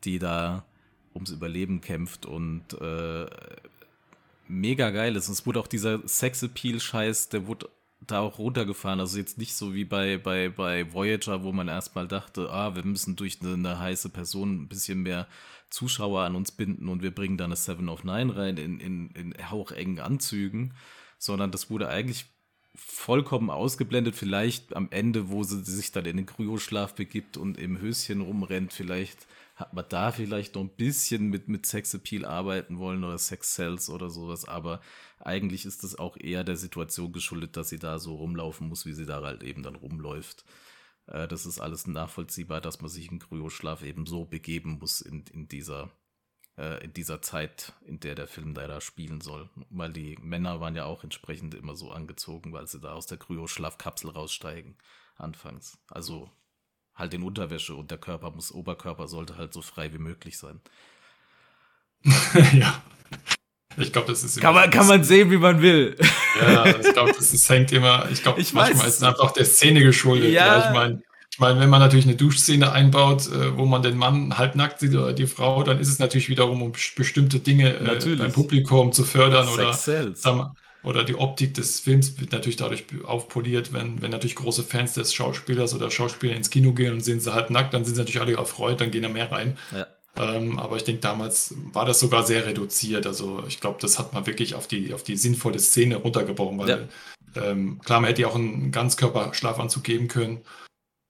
die 0.04 0.18
da 0.18 0.66
ums 1.14 1.30
Überleben 1.30 1.80
kämpft 1.80 2.26
und 2.26 2.74
äh, 2.82 3.28
mega 4.48 4.90
geil 4.90 5.16
ist. 5.16 5.28
Und 5.28 5.34
es 5.34 5.46
wurde 5.46 5.60
auch 5.60 5.68
dieser 5.68 6.00
Sexappeal-Scheiß, 6.08 7.30
der 7.30 7.46
wurde 7.46 7.70
da 8.02 8.22
auch 8.22 8.40
runtergefahren. 8.40 9.00
Also 9.00 9.20
jetzt 9.20 9.38
nicht 9.38 9.54
so 9.54 9.76
wie 9.76 9.86
bei, 9.86 10.18
bei, 10.18 10.50
bei 10.50 10.92
Voyager, 10.92 11.44
wo 11.44 11.52
man 11.52 11.68
erstmal 11.68 12.08
dachte, 12.08 12.50
ah, 12.50 12.76
wir 12.76 12.84
müssen 12.84 13.16
durch 13.16 13.42
eine, 13.42 13.54
eine 13.54 13.78
heiße 13.78 14.10
Person 14.10 14.64
ein 14.64 14.68
bisschen 14.70 15.04
mehr 15.04 15.28
Zuschauer 15.76 16.22
an 16.22 16.36
uns 16.36 16.54
binden 16.54 16.88
und 16.88 17.02
wir 17.04 17.14
bringen 17.14 17.38
da 17.38 17.44
eine 17.44 17.58
Seven 17.58 17.90
of 17.90 18.06
Nine 18.06 18.34
rein 18.34 18.56
in, 18.56 18.80
in, 18.80 19.12
in 19.12 19.52
hauchengen 19.52 20.00
Anzügen, 20.00 20.74
sondern 21.18 21.52
das 21.52 21.70
wurde 21.70 21.90
eigentlich 21.90 22.28
vollkommen 22.74 23.50
ausgeblendet. 23.50 24.16
Vielleicht 24.16 24.74
am 24.74 24.88
Ende, 24.92 25.30
wo 25.30 25.44
sie 25.44 25.64
sich 25.66 25.92
dann 25.92 26.06
in 26.06 26.16
den 26.16 26.26
Kryoschlaf 26.26 26.96
begibt 26.96 27.36
und 27.36 27.58
im 27.58 27.80
Höschen 27.80 28.22
rumrennt, 28.22 28.72
vielleicht 28.72 29.28
hat 29.56 29.74
man 29.74 29.86
da 29.90 30.14
vielleicht 30.14 30.56
noch 30.56 30.62
ein 30.62 30.70
bisschen 30.70 31.30
mit, 31.30 31.50
mit 31.50 31.66
Sexappeal 31.66 32.26
arbeiten 32.26 32.80
wollen 32.80 33.04
oder 33.04 33.18
Sex 33.18 33.54
Cells 33.54 33.90
oder 33.90 34.10
sowas, 34.10 34.46
aber 34.46 34.82
eigentlich 35.20 35.66
ist 35.66 35.84
das 35.84 36.00
auch 36.00 36.16
eher 36.18 36.46
der 36.46 36.58
Situation 36.58 37.12
geschuldet, 37.12 37.58
dass 37.58 37.70
sie 37.70 37.80
da 37.80 38.00
so 38.00 38.16
rumlaufen 38.16 38.70
muss, 38.70 38.86
wie 38.86 38.94
sie 38.94 39.06
da 39.06 39.22
halt 39.22 39.44
eben 39.44 39.64
dann 39.64 39.76
rumläuft. 39.76 40.46
Äh, 41.08 41.28
das 41.28 41.46
ist 41.46 41.60
alles 41.60 41.88
nachvollziehbar, 41.88 42.62
dass 42.62 42.82
man 42.82 42.90
sich 42.90 43.12
in 43.12 43.20
Kryoschlaf 43.20 43.84
eben 43.84 44.06
so 44.06 44.26
begeben 44.26 44.80
muss 44.80 45.02
in, 45.02 45.26
in 45.32 45.48
dieser 45.48 45.92
äh, 46.58 46.84
in 46.84 46.94
dieser 46.94 47.22
Zeit, 47.22 47.74
in 47.86 48.00
der 48.00 48.16
der 48.16 48.28
Film 48.28 48.54
da 48.54 48.82
spielen 48.82 49.22
soll. 49.22 49.50
Weil 49.70 49.92
die 49.92 50.18
Männer 50.22 50.60
waren 50.60 50.76
ja 50.76 50.86
auch 50.86 51.04
entsprechend 51.04 51.54
immer 51.54 51.76
so 51.76 51.92
angezogen, 51.92 52.54
weil 52.54 52.68
sie 52.68 52.80
da 52.80 52.94
aus 52.94 53.08
der 53.08 53.18
Kryoschlafkapsel 53.18 54.12
raussteigen 54.12 54.78
anfangs. 55.16 55.78
Also 55.90 56.32
halt 56.94 57.14
in 57.14 57.24
Unterwäsche 57.24 57.76
und 57.76 57.92
der 57.92 57.98
Körper 57.98 58.32
muss, 58.32 58.52
Oberkörper 58.52 59.08
sollte 59.08 59.38
halt 59.38 59.54
so 59.54 59.62
frei 59.62 59.94
wie 59.94 59.98
möglich 60.00 60.38
sein. 60.38 60.62
ja. 62.54 62.82
Ich 63.78 63.92
glaube, 63.92 64.08
das 64.08 64.24
ist 64.24 64.40
kann 64.40 64.54
man, 64.54 64.70
kann 64.70 64.88
man 64.88 65.04
sehen, 65.04 65.32
wie 65.32 65.38
man 65.38 65.62
will. 65.62 65.96
Ja, 66.40 66.66
ich 66.66 66.94
glaube, 66.94 67.14
das 67.18 67.34
ist, 67.34 67.50
hängt 67.50 67.72
immer, 67.72 68.08
ich 68.12 68.22
glaube, 68.22 68.40
manchmal 68.54 68.86
weiß. 68.86 68.88
ist 68.88 68.96
es 68.98 69.04
einfach 69.04 69.32
der 69.32 69.46
Szene 69.46 69.84
geschuldet. 69.84 70.32
Ja. 70.32 70.58
ja 70.58 70.68
ich 70.68 70.74
meine, 70.74 71.02
ich 71.32 71.40
meine, 71.40 71.60
wenn 71.60 71.70
man 71.70 71.82
natürlich 71.82 72.06
eine 72.06 72.16
Duschszene 72.16 72.72
einbaut, 72.72 73.28
äh, 73.28 73.58
wo 73.58 73.66
man 73.66 73.82
den 73.82 73.98
Mann 73.98 74.38
halbnackt 74.38 74.80
sieht 74.80 74.94
oder 74.94 75.14
die 75.14 75.28
Frau, 75.28 75.64
dann 75.64 75.80
ist 75.80 75.90
es 75.90 76.00
natürlich 76.00 76.30
wiederum, 76.30 76.62
um 76.62 76.72
bestimmte 76.96 77.40
Dinge 77.40 77.76
äh, 77.76 78.16
beim 78.16 78.32
Publikum 78.32 78.92
zu 78.92 79.04
fördern 79.04 79.48
Sex 79.48 80.26
oder 80.26 80.54
oder 80.86 81.04
die 81.04 81.16
Optik 81.16 81.56
des 81.56 81.80
Films 81.80 82.20
wird 82.20 82.32
natürlich 82.32 82.58
dadurch 82.58 82.86
aufpoliert, 83.04 83.74
wenn, 83.74 84.02
wenn 84.04 84.12
natürlich 84.12 84.36
große 84.36 84.64
Fans 84.64 84.94
des 84.94 85.16
Schauspielers 85.16 85.74
oder 85.74 85.90
Schauspieler 85.90 86.36
ins 86.36 86.52
Kino 86.52 86.74
gehen 86.74 86.94
und 86.94 87.04
sehen 87.04 87.20
sie 87.20 87.34
halt 87.34 87.50
nackt, 87.50 87.74
dann 87.74 87.84
sind 87.84 87.96
sie 87.96 88.02
natürlich 88.02 88.22
alle 88.22 88.38
erfreut, 88.38 88.80
dann 88.80 88.92
gehen 88.92 89.02
da 89.02 89.10
mehr 89.10 89.32
rein. 89.32 89.58
Ja. 89.76 89.88
Ähm, 90.18 90.60
aber 90.60 90.78
ich 90.78 90.84
denke, 90.84 91.02
damals 91.02 91.54
war 91.74 91.86
das 91.86 92.00
sogar 92.00 92.26
sehr 92.26 92.46
reduziert. 92.46 93.06
Also 93.06 93.44
ich 93.48 93.60
glaube, 93.60 93.80
das 93.82 94.00
hat 94.00 94.14
man 94.14 94.26
wirklich 94.26 94.56
auf 94.56 94.68
die, 94.68 94.94
auf 94.94 95.04
die 95.04 95.18
sinnvolle 95.18 95.60
Szene 95.60 95.98
runtergebrochen, 95.98 96.58
weil 96.58 96.70
ja. 96.70 97.42
ähm, 97.44 97.80
klar, 97.84 98.00
man 98.00 98.08
hätte 98.08 98.22
ja 98.22 98.30
auch 98.30 98.36
einen 98.36 98.72
Ganzkörperschlafanzug 98.72 99.84
geben 99.84 100.08
können. 100.08 100.42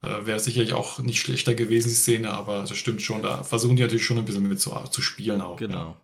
Äh, 0.02 0.26
Wäre 0.26 0.40
sicherlich 0.40 0.74
auch 0.74 1.00
nicht 1.00 1.20
schlechter 1.20 1.54
gewesen, 1.54 1.90
die 1.90 1.96
Szene, 1.96 2.32
aber 2.32 2.62
das 2.62 2.76
stimmt 2.76 3.02
schon, 3.02 3.22
da 3.22 3.44
versuchen 3.44 3.76
die 3.76 3.84
natürlich 3.84 4.06
schon 4.06 4.18
ein 4.18 4.26
bisschen 4.26 4.48
mit 4.48 4.60
zu, 4.60 4.72
zu 4.90 5.02
spielen 5.02 5.42
auch. 5.42 5.58
Genau. 5.58 5.76
Ja. 5.78 6.02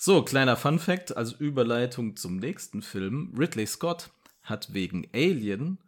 So, 0.00 0.22
kleiner 0.22 0.56
Fun 0.56 0.78
Fact 0.78 1.16
als 1.16 1.32
Überleitung 1.32 2.16
zum 2.16 2.36
nächsten 2.36 2.82
Film. 2.82 3.32
Ridley 3.38 3.66
Scott 3.66 4.10
hat 4.42 4.72
wegen 4.72 5.06
Alien 5.14 5.78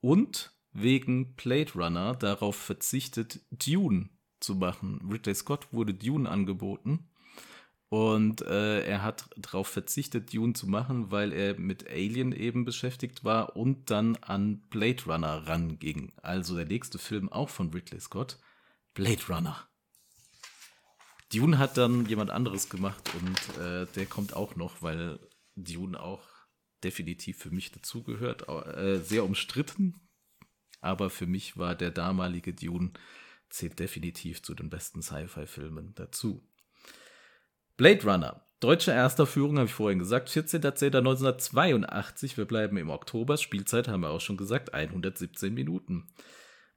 und 0.00 0.52
wegen 0.72 1.34
Blade 1.34 1.72
Runner 1.74 2.14
darauf 2.14 2.56
verzichtet, 2.56 3.40
Dune 3.50 4.10
zu 4.40 4.54
machen. 4.54 5.00
Ridley 5.10 5.34
Scott 5.34 5.72
wurde 5.72 5.94
Dune 5.94 6.28
angeboten 6.28 7.08
und 7.90 8.42
äh, 8.42 8.84
er 8.84 9.02
hat 9.02 9.30
darauf 9.36 9.68
verzichtet, 9.68 10.34
Dune 10.34 10.52
zu 10.52 10.66
machen, 10.66 11.10
weil 11.10 11.32
er 11.32 11.58
mit 11.58 11.88
Alien 11.88 12.32
eben 12.32 12.64
beschäftigt 12.64 13.24
war 13.24 13.56
und 13.56 13.90
dann 13.90 14.16
an 14.16 14.60
Blade 14.68 15.04
Runner 15.06 15.46
ranging. 15.46 16.12
Also 16.22 16.54
der 16.54 16.66
nächste 16.66 16.98
Film 16.98 17.30
auch 17.30 17.48
von 17.48 17.70
Ridley 17.70 18.00
Scott, 18.00 18.38
Blade 18.92 19.22
Runner. 19.28 19.68
Dune 21.32 21.58
hat 21.58 21.76
dann 21.78 22.06
jemand 22.06 22.30
anderes 22.30 22.68
gemacht 22.68 23.10
und 23.14 23.58
äh, 23.58 23.86
der 23.94 24.06
kommt 24.06 24.34
auch 24.34 24.56
noch, 24.56 24.82
weil 24.82 25.18
Dune 25.56 25.98
auch 25.98 26.26
definitiv 26.84 27.38
für 27.38 27.50
mich 27.50 27.72
dazugehört. 27.72 28.48
Äh, 28.48 29.00
sehr 29.00 29.24
umstritten, 29.24 30.08
aber 30.80 31.08
für 31.08 31.26
mich 31.26 31.56
war 31.56 31.74
der 31.74 31.90
damalige 31.90 32.52
Dune 32.52 32.92
zählt 33.50 33.78
definitiv 33.78 34.42
zu 34.42 34.54
den 34.54 34.70
besten 34.70 35.02
Sci-Fi-Filmen 35.02 35.94
dazu. 35.94 36.42
Blade 37.76 38.04
Runner. 38.04 38.44
Deutsche 38.60 38.90
Ersterführung, 38.90 39.58
habe 39.58 39.68
ich 39.68 39.74
vorhin 39.74 40.00
gesagt, 40.00 40.28
14.10.1982. 40.30 42.36
Wir 42.36 42.44
bleiben 42.44 42.76
im 42.76 42.90
Oktober. 42.90 43.36
Spielzeit 43.36 43.86
haben 43.86 44.00
wir 44.00 44.10
auch 44.10 44.20
schon 44.20 44.36
gesagt, 44.36 44.74
117 44.74 45.54
Minuten. 45.54 46.08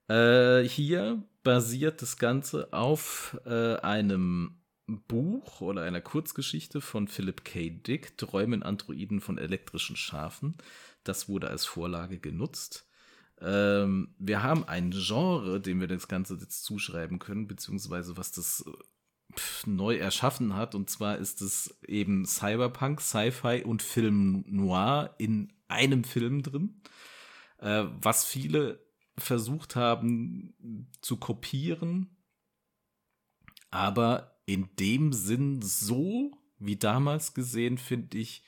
Äh, 0.08 0.62
hier 0.62 1.24
basiert 1.44 2.04
das 2.04 2.18
Ganze 2.18 2.72
auf 2.72 3.40
äh, 3.46 3.78
einem 3.78 4.62
Buch 4.86 5.62
oder 5.62 5.82
einer 5.82 6.02
Kurzgeschichte 6.02 6.82
von 6.82 7.08
Philip 7.08 7.46
K. 7.46 7.70
Dick, 7.70 8.18
Träumen 8.18 8.62
Androiden 8.62 9.22
von 9.22 9.38
elektrischen 9.38 9.96
Schafen. 9.96 10.58
Das 11.04 11.30
wurde 11.30 11.50
als 11.50 11.66
Vorlage 11.66 12.20
genutzt. 12.20 12.88
Ähm, 13.42 14.14
wir 14.20 14.44
haben 14.44 14.64
ein 14.66 14.92
Genre, 14.92 15.60
dem 15.60 15.80
wir 15.80 15.88
das 15.88 16.08
Ganze 16.08 16.36
jetzt 16.36 16.64
zuschreiben 16.64 17.20
können, 17.20 17.48
beziehungsweise 17.48 18.16
was 18.16 18.32
das 18.32 18.64
äh, 18.68 19.36
pf, 19.36 19.66
neu 19.66 19.98
erschaffen 19.98 20.56
hat. 20.56 20.76
Und 20.76 20.90
zwar 20.90 21.18
ist 21.18 21.42
es 21.42 21.76
eben 21.88 22.26
Cyberpunk, 22.26 23.02
Sci-Fi 23.02 23.64
und 23.64 23.82
Film 23.82 24.44
Noir 24.48 25.16
in 25.18 25.54
einem 25.68 26.04
Film 26.04 26.44
drin. 26.44 26.82
Äh, 27.58 27.86
was 28.00 28.26
viele 28.26 28.86
versucht 29.18 29.76
haben 29.76 30.88
zu 31.02 31.18
kopieren, 31.18 32.16
aber 33.70 34.40
in 34.46 34.70
dem 34.80 35.14
Sinn 35.14 35.62
so 35.62 36.32
wie 36.60 36.76
damals 36.76 37.34
gesehen, 37.34 37.78
finde 37.78 38.18
ich 38.18 38.44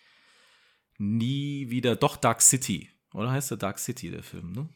nie 0.98 1.70
wieder. 1.70 1.96
Doch 1.96 2.16
Dark 2.16 2.42
City, 2.42 2.90
oder 3.14 3.32
heißt 3.32 3.52
der 3.52 3.58
Dark 3.58 3.80
City 3.80 4.12
der 4.12 4.24
Film, 4.24 4.52
ne? 4.52 4.70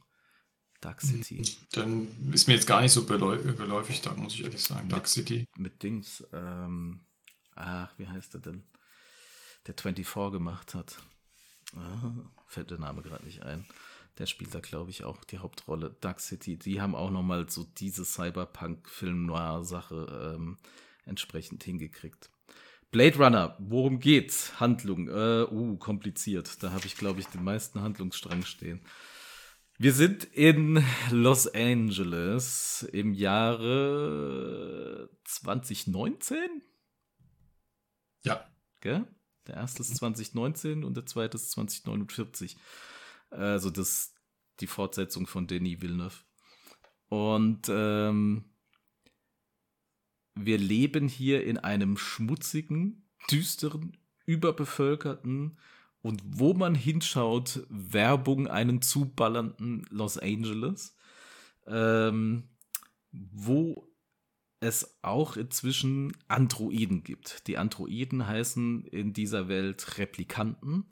Dark 0.81 1.01
City. 1.01 1.41
Dann 1.71 2.07
ist 2.31 2.47
mir 2.47 2.53
jetzt 2.53 2.67
gar 2.67 2.81
nicht 2.81 2.91
so 2.91 3.05
geläufig, 3.05 4.01
da 4.01 4.13
muss 4.13 4.35
ich 4.35 4.43
ehrlich 4.43 4.63
sagen. 4.63 4.87
Dark 4.89 5.07
City. 5.07 5.47
Mit 5.57 5.81
Dings, 5.81 6.23
ähm, 6.33 7.01
ach, 7.55 7.91
wie 7.97 8.07
heißt 8.07 8.35
der 8.35 8.41
denn? 8.41 8.63
Der 9.65 9.73
24 9.73 10.31
gemacht 10.31 10.75
hat. 10.75 10.97
Ah, 11.75 12.11
fällt 12.45 12.69
der 12.71 12.77
Name 12.77 13.01
gerade 13.01 13.25
nicht 13.25 13.43
ein. 13.43 13.65
Der 14.17 14.25
spielt 14.25 14.55
da, 14.55 14.59
glaube 14.59 14.91
ich, 14.91 15.03
auch 15.03 15.23
die 15.25 15.39
Hauptrolle. 15.39 15.95
Dark 16.01 16.19
City, 16.19 16.57
die 16.57 16.81
haben 16.81 16.95
auch 16.95 17.11
nochmal 17.11 17.49
so 17.49 17.63
diese 17.63 18.05
Cyberpunk-Film-Noir-Sache 18.05 20.35
ähm, 20.35 20.57
entsprechend 21.05 21.63
hingekriegt. 21.63 22.29
Blade 22.91 23.17
Runner, 23.17 23.55
worum 23.59 23.99
geht's? 23.99 24.59
Handlung. 24.59 25.09
Äh, 25.09 25.45
uh, 25.51 25.77
kompliziert. 25.77 26.63
Da 26.63 26.71
habe 26.71 26.85
ich, 26.85 26.95
glaube 26.95 27.19
ich, 27.19 27.27
den 27.27 27.43
meisten 27.43 27.81
Handlungsstrang 27.81 28.43
stehen. 28.43 28.81
Wir 29.79 29.93
sind 29.93 30.23
in 30.23 30.83
Los 31.11 31.47
Angeles 31.53 32.81
im 32.93 33.13
Jahre 33.13 35.07
2019? 35.23 36.63
Ja. 38.23 38.43
Gell? 38.81 39.05
Der 39.45 39.57
erste 39.57 39.83
ist 39.83 39.95
2019 39.97 40.83
und 40.83 40.97
der 40.97 41.05
zweite 41.05 41.37
ist 41.37 41.51
2049. 41.51 42.57
Also 43.29 43.69
das 43.69 44.15
die 44.61 44.67
Fortsetzung 44.67 45.27
von 45.27 45.45
Denis 45.45 45.79
Villeneuve. 45.79 46.23
Und 47.09 47.67
ähm, 47.69 48.45
wir 50.33 50.57
leben 50.57 51.07
hier 51.07 51.43
in 51.43 51.59
einem 51.59 51.97
schmutzigen, 51.97 53.07
düsteren, 53.29 53.95
überbevölkerten 54.25 55.59
und 56.07 56.23
wo 56.25 56.53
man 56.53 56.73
hinschaut, 56.73 57.65
Werbung 57.67 58.47
einen 58.47 58.81
zuballernden 58.81 59.85
Los 59.89 60.17
Angeles, 60.17 60.95
ähm, 61.67 62.43
wo 63.11 63.91
es 64.61 64.97
auch 65.01 65.35
inzwischen 65.35 66.13
Androiden 66.29 67.03
gibt. 67.03 67.45
Die 67.47 67.57
Androiden 67.57 68.25
heißen 68.25 68.85
in 68.85 69.11
dieser 69.11 69.49
Welt 69.49 69.97
Replikanten 69.97 70.85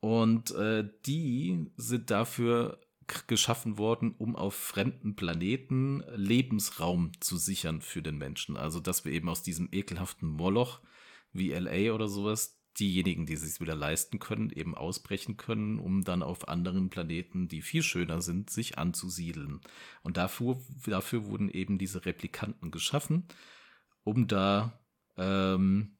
und 0.00 0.52
äh, 0.52 0.88
die 1.04 1.70
sind 1.76 2.10
dafür 2.10 2.80
geschaffen 3.26 3.76
worden, 3.76 4.14
um 4.16 4.34
auf 4.34 4.54
fremden 4.54 5.14
Planeten 5.14 6.02
Lebensraum 6.16 7.12
zu 7.20 7.36
sichern 7.36 7.82
für 7.82 8.00
den 8.00 8.16
Menschen. 8.16 8.56
Also, 8.56 8.80
dass 8.80 9.04
wir 9.04 9.12
eben 9.12 9.28
aus 9.28 9.42
diesem 9.42 9.68
ekelhaften 9.72 10.30
Moloch 10.30 10.80
wie 11.34 11.52
LA 11.52 11.92
oder 11.92 12.08
sowas 12.08 12.63
diejenigen, 12.78 13.26
die 13.26 13.36
sich 13.36 13.60
wieder 13.60 13.74
leisten 13.74 14.18
können, 14.18 14.50
eben 14.50 14.74
ausbrechen 14.74 15.36
können, 15.36 15.78
um 15.78 16.04
dann 16.04 16.22
auf 16.22 16.48
anderen 16.48 16.90
Planeten, 16.90 17.48
die 17.48 17.62
viel 17.62 17.82
schöner 17.82 18.20
sind, 18.20 18.50
sich 18.50 18.78
anzusiedeln. 18.78 19.60
Und 20.02 20.16
dafür, 20.16 20.60
dafür 20.86 21.26
wurden 21.26 21.48
eben 21.48 21.78
diese 21.78 22.04
Replikanten 22.04 22.70
geschaffen, 22.70 23.24
um 24.02 24.26
da, 24.26 24.80
ähm, 25.16 25.96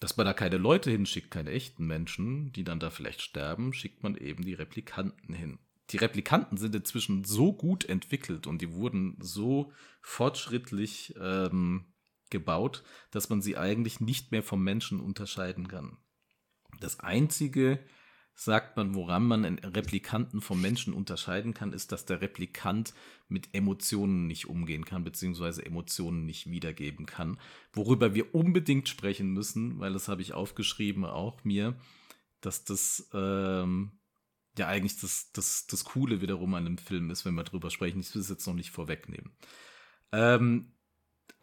dass 0.00 0.16
man 0.16 0.26
da 0.26 0.32
keine 0.32 0.58
Leute 0.58 0.90
hinschickt, 0.90 1.30
keine 1.30 1.50
echten 1.50 1.86
Menschen, 1.86 2.52
die 2.52 2.64
dann 2.64 2.80
da 2.80 2.90
vielleicht 2.90 3.22
sterben, 3.22 3.72
schickt 3.72 4.02
man 4.02 4.16
eben 4.16 4.44
die 4.44 4.54
Replikanten 4.54 5.34
hin. 5.34 5.58
Die 5.90 5.98
Replikanten 5.98 6.56
sind 6.56 6.74
inzwischen 6.74 7.24
so 7.24 7.52
gut 7.52 7.84
entwickelt 7.84 8.46
und 8.46 8.60
die 8.60 8.72
wurden 8.72 9.16
so 9.20 9.72
fortschrittlich 10.00 11.14
ähm, 11.20 11.86
gebaut, 12.30 12.82
dass 13.10 13.28
man 13.28 13.42
sie 13.42 13.56
eigentlich 13.56 14.00
nicht 14.00 14.32
mehr 14.32 14.42
vom 14.42 14.62
Menschen 14.62 15.00
unterscheiden 15.00 15.68
kann. 15.68 15.96
Das 16.80 17.00
einzige, 17.00 17.78
sagt 18.38 18.76
man, 18.76 18.94
woran 18.94 19.26
man 19.26 19.44
einen 19.46 19.58
Replikanten 19.58 20.42
vom 20.42 20.60
Menschen 20.60 20.92
unterscheiden 20.92 21.54
kann, 21.54 21.72
ist, 21.72 21.90
dass 21.90 22.04
der 22.04 22.20
Replikant 22.20 22.92
mit 23.28 23.54
Emotionen 23.54 24.26
nicht 24.26 24.46
umgehen 24.46 24.84
kann, 24.84 25.04
beziehungsweise 25.04 25.64
Emotionen 25.64 26.26
nicht 26.26 26.50
wiedergeben 26.50 27.06
kann. 27.06 27.40
Worüber 27.72 28.14
wir 28.14 28.34
unbedingt 28.34 28.88
sprechen 28.88 29.32
müssen, 29.32 29.80
weil 29.80 29.94
das 29.94 30.08
habe 30.08 30.20
ich 30.20 30.34
aufgeschrieben, 30.34 31.06
auch 31.06 31.44
mir, 31.44 31.78
dass 32.42 32.64
das 32.64 33.08
ähm, 33.14 33.92
ja 34.58 34.68
eigentlich 34.68 35.00
das, 35.00 35.32
das, 35.32 35.66
das 35.66 35.84
Coole 35.84 36.20
wiederum 36.20 36.52
an 36.54 36.66
dem 36.66 36.78
Film 36.78 37.10
ist, 37.10 37.24
wenn 37.24 37.34
wir 37.34 37.44
drüber 37.44 37.70
sprechen. 37.70 38.00
Ich 38.00 38.14
will 38.14 38.20
es 38.20 38.28
jetzt 38.28 38.46
noch 38.46 38.54
nicht 38.54 38.70
vorwegnehmen. 38.70 39.32
Ähm, 40.12 40.72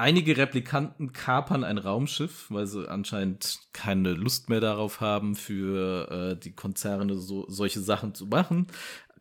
Einige 0.03 0.35
Replikanten 0.35 1.13
kapern 1.13 1.63
ein 1.63 1.77
Raumschiff, 1.77 2.47
weil 2.49 2.67
sie 2.67 2.89
anscheinend 2.91 3.59
keine 3.71 4.11
Lust 4.11 4.49
mehr 4.49 4.59
darauf 4.59 4.99
haben, 4.99 5.33
für 5.33 6.11
äh, 6.11 6.35
die 6.37 6.51
Konzerne 6.51 7.15
so, 7.15 7.49
solche 7.49 7.79
Sachen 7.79 8.13
zu 8.13 8.25
machen. 8.25 8.67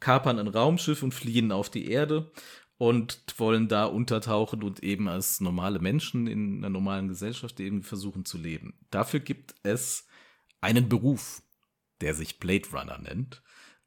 Kapern 0.01 0.41
ein 0.41 0.49
Raumschiff 0.49 1.05
und 1.05 1.15
fliehen 1.15 1.53
auf 1.53 1.71
die 1.71 1.89
Erde 1.89 2.33
und 2.79 3.23
wollen 3.37 3.69
da 3.69 3.85
untertauchen 3.85 4.65
und 4.65 4.83
eben 4.83 5.07
als 5.07 5.41
normale 5.41 5.79
Menschen 5.79 6.27
in 6.27 6.59
einer 6.59 6.71
normalen 6.71 7.07
Gesellschaft 7.07 7.61
eben 7.61 7.85
versuchen 7.85 8.25
zu 8.25 8.37
leben. 8.37 8.75
Dafür 8.91 9.21
gibt 9.21 9.55
es 9.63 10.09
einen 10.61 10.89
Beruf, 10.89 11.43
der 12.01 12.15
sich 12.15 12.41
Blade 12.41 12.69
Runner 12.73 12.99
nennt. 12.99 13.41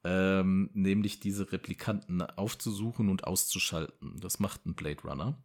Ähm, 0.06 0.70
nämlich 0.74 1.20
diese 1.20 1.52
Replikanten 1.52 2.22
aufzusuchen 2.22 3.10
und 3.10 3.26
auszuschalten. 3.26 4.18
Das 4.22 4.40
macht 4.40 4.66
ein 4.66 4.76
Blade 4.76 5.02
Runner. 5.02 5.44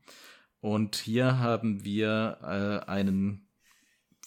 Und 0.61 0.97
hier 0.97 1.39
haben 1.39 1.85
wir 1.85 2.39
äh, 2.43 2.91
einen 2.91 3.49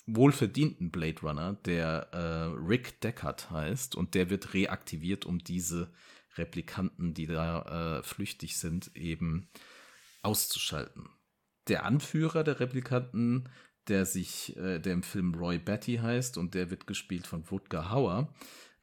wohlverdienten 0.06 0.92
Blade 0.92 1.22
Runner, 1.22 1.54
der 1.66 2.10
äh, 2.12 2.66
Rick 2.66 3.00
Deckard 3.02 3.52
heißt, 3.52 3.96
und 3.96 4.16
der 4.16 4.30
wird 4.30 4.54
reaktiviert, 4.54 5.26
um 5.26 5.40
diese 5.40 5.94
Replikanten, 6.36 7.14
die 7.14 7.28
da 7.28 8.00
äh, 8.00 8.04
flüchtig 8.04 8.58
sind, 8.58 8.96
eben 8.96 9.48
auszuschalten. 10.24 11.08
Der 11.68 11.86
Anführer 11.86 12.44
der 12.44 12.60
Replikanten, 12.60 13.50
der 13.88 14.06
sich, 14.06 14.56
äh, 14.58 14.80
der 14.80 14.94
im 14.94 15.04
Film 15.04 15.36
Roy 15.36 15.60
Batty 15.60 15.98
heißt 15.98 16.38
und 16.38 16.56
der 16.56 16.70
wird 16.70 16.88
gespielt 16.88 17.28
von 17.28 17.50
Wutger 17.50 17.92
Hauer, 17.92 18.34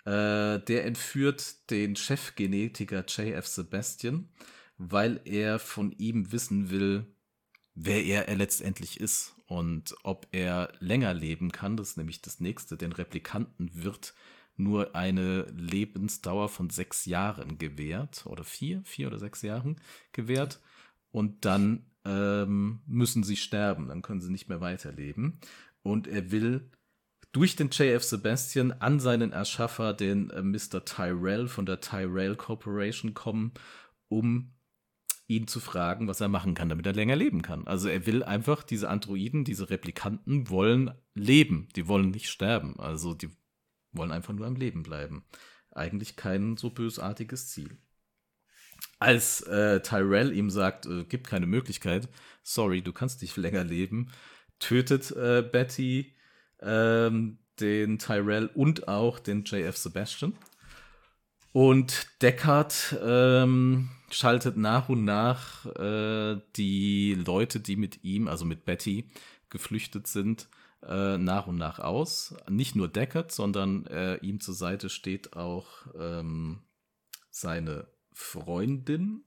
äh, 0.05 0.59
der 0.61 0.85
entführt 0.85 1.71
den 1.71 1.97
Chefgenetiker 1.97 3.05
J.F. 3.07 3.47
Sebastian, 3.47 4.29
weil 4.79 5.21
er 5.25 5.59
von 5.59 5.93
ihm 5.93 6.33
wissen 6.33 6.71
will, 6.71 7.07
wer 7.75 8.05
er, 8.05 8.29
er 8.29 8.37
letztendlich 8.37 9.01
ist 9.01 9.35
und 9.47 9.95
ob 10.03 10.27
er 10.33 10.73
länger 10.81 11.15
leben 11.15 11.53
kann. 11.53 11.77
Das 11.77 11.91
ist 11.91 11.97
nämlich 11.97 12.23
das 12.23 12.41
nächste. 12.41 12.77
Den 12.77 12.93
Replikanten 12.93 13.71
wird 13.75 14.15
nur 14.57 14.95
eine 14.95 15.43
Lebensdauer 15.57 16.49
von 16.49 16.71
sechs 16.71 17.07
Jahren 17.07 17.59
gewährt 17.59 18.27
oder 18.27 18.45
vier, 18.45 18.83
vier 18.85 19.07
oder 19.07 19.19
sechs 19.19 19.43
Jahren 19.43 19.81
gewährt 20.13 20.61
und 21.11 21.45
dann 21.45 21.87
ähm, 22.05 22.81
müssen 22.87 23.25
sie 23.25 23.37
sterben, 23.37 23.89
dann 23.89 24.03
können 24.03 24.21
sie 24.21 24.31
nicht 24.31 24.49
mehr 24.49 24.61
weiterleben. 24.61 25.41
Und 25.83 26.07
er 26.07 26.31
will 26.31 26.71
durch 27.33 27.57
den 27.57 27.71
JF 27.71 28.03
Sebastian 28.03 28.73
an 28.73 29.01
seinen 29.01 29.33
Erschaffer, 29.33 29.95
den 29.95 30.31
äh, 30.31 30.43
Mr. 30.43 30.85
Tyrell 30.85 31.49
von 31.49 31.67
der 31.67 31.81
Tyrell 31.81 32.37
Corporation 32.37 33.15
kommen, 33.15 33.53
um 34.09 34.53
ihn 35.31 35.47
zu 35.47 35.61
fragen, 35.61 36.09
was 36.09 36.21
er 36.21 36.29
machen 36.29 36.55
kann, 36.55 36.69
damit 36.69 36.87
er 36.87 36.93
länger 36.93 37.15
leben 37.15 37.41
kann. 37.41 37.67
Also 37.67 37.89
er 37.89 38.05
will 38.05 38.25
einfach, 38.25 38.65
diese 38.65 38.91
Androiden, 38.91 39.45
diese 39.45 39.71
Replikanten 39.71 40.51
wollen 40.51 40.91
leben, 41.15 41.69
die 41.77 41.87
wollen 41.87 42.11
nicht 42.11 42.29
sterben. 42.29 42.79
Also 42.81 43.15
die 43.15 43.31
wollen 43.93 44.11
einfach 44.11 44.35
nur 44.35 44.47
am 44.47 44.57
Leben 44.57 44.83
bleiben. 44.83 45.25
Eigentlich 45.71 46.17
kein 46.17 46.57
so 46.57 46.71
bösartiges 46.71 47.49
Ziel. 47.49 47.79
Als 48.99 49.43
äh, 49.43 49.81
Tyrell 49.81 50.33
ihm 50.33 50.51
sagt, 50.51 50.87
äh, 50.87 51.05
gibt 51.05 51.29
keine 51.29 51.47
Möglichkeit, 51.47 52.09
sorry, 52.43 52.83
du 52.83 52.93
kannst 52.93 53.23
nicht 53.23 53.37
länger 53.39 53.63
leben, 53.63 54.11
tötet 54.59 55.13
äh, 55.13 55.43
Betty 55.43 56.17
ähm, 56.61 57.39
den 57.61 57.99
Tyrell 57.99 58.51
und 58.53 58.89
auch 58.89 59.21
den 59.21 59.45
JF 59.45 59.77
Sebastian. 59.77 60.35
Und 61.53 62.07
Deckard 62.23 62.97
ähm, 63.03 63.91
schaltet 64.11 64.57
nach 64.57 64.89
und 64.89 65.05
nach 65.05 65.67
äh, 65.67 66.41
die 66.57 67.15
Leute, 67.15 67.61
die 67.61 67.77
mit 67.77 68.05
ihm, 68.05 68.29
also 68.29 68.45
mit 68.45 68.65
Betty, 68.65 69.11
geflüchtet 69.49 70.07
sind, 70.07 70.49
äh, 70.87 71.19
nach 71.19 71.49
und 71.49 71.57
nach 71.57 71.81
aus. 71.81 72.37
Nicht 72.49 72.77
nur 72.77 72.89
Deckard, 72.89 73.33
sondern 73.33 73.87
äh, 73.87 74.17
ihm 74.19 74.41
zur 74.41 74.55
Seite 74.55 74.89
steht 74.89 75.35
auch 75.35 75.87
ähm, 75.99 76.63
seine 77.31 77.89
Freundin, 78.13 79.25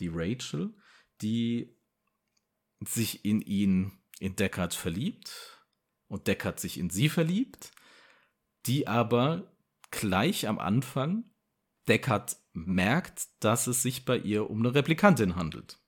die 0.00 0.10
Rachel, 0.12 0.74
die 1.22 1.76
sich 2.80 3.24
in 3.24 3.40
ihn, 3.40 3.92
in 4.20 4.36
Deckard 4.36 4.74
verliebt 4.74 5.58
und 6.06 6.28
Deckard 6.28 6.60
sich 6.60 6.78
in 6.78 6.90
sie 6.90 7.08
verliebt, 7.08 7.72
die 8.66 8.86
aber 8.86 9.52
gleich 9.90 10.46
am 10.46 10.58
Anfang 10.58 11.24
Deckard 11.88 12.36
merkt, 12.52 13.28
dass 13.40 13.66
es 13.66 13.82
sich 13.82 14.04
bei 14.04 14.16
ihr 14.16 14.48
um 14.50 14.60
eine 14.60 14.74
Replikantin 14.74 15.36
handelt. 15.36 15.78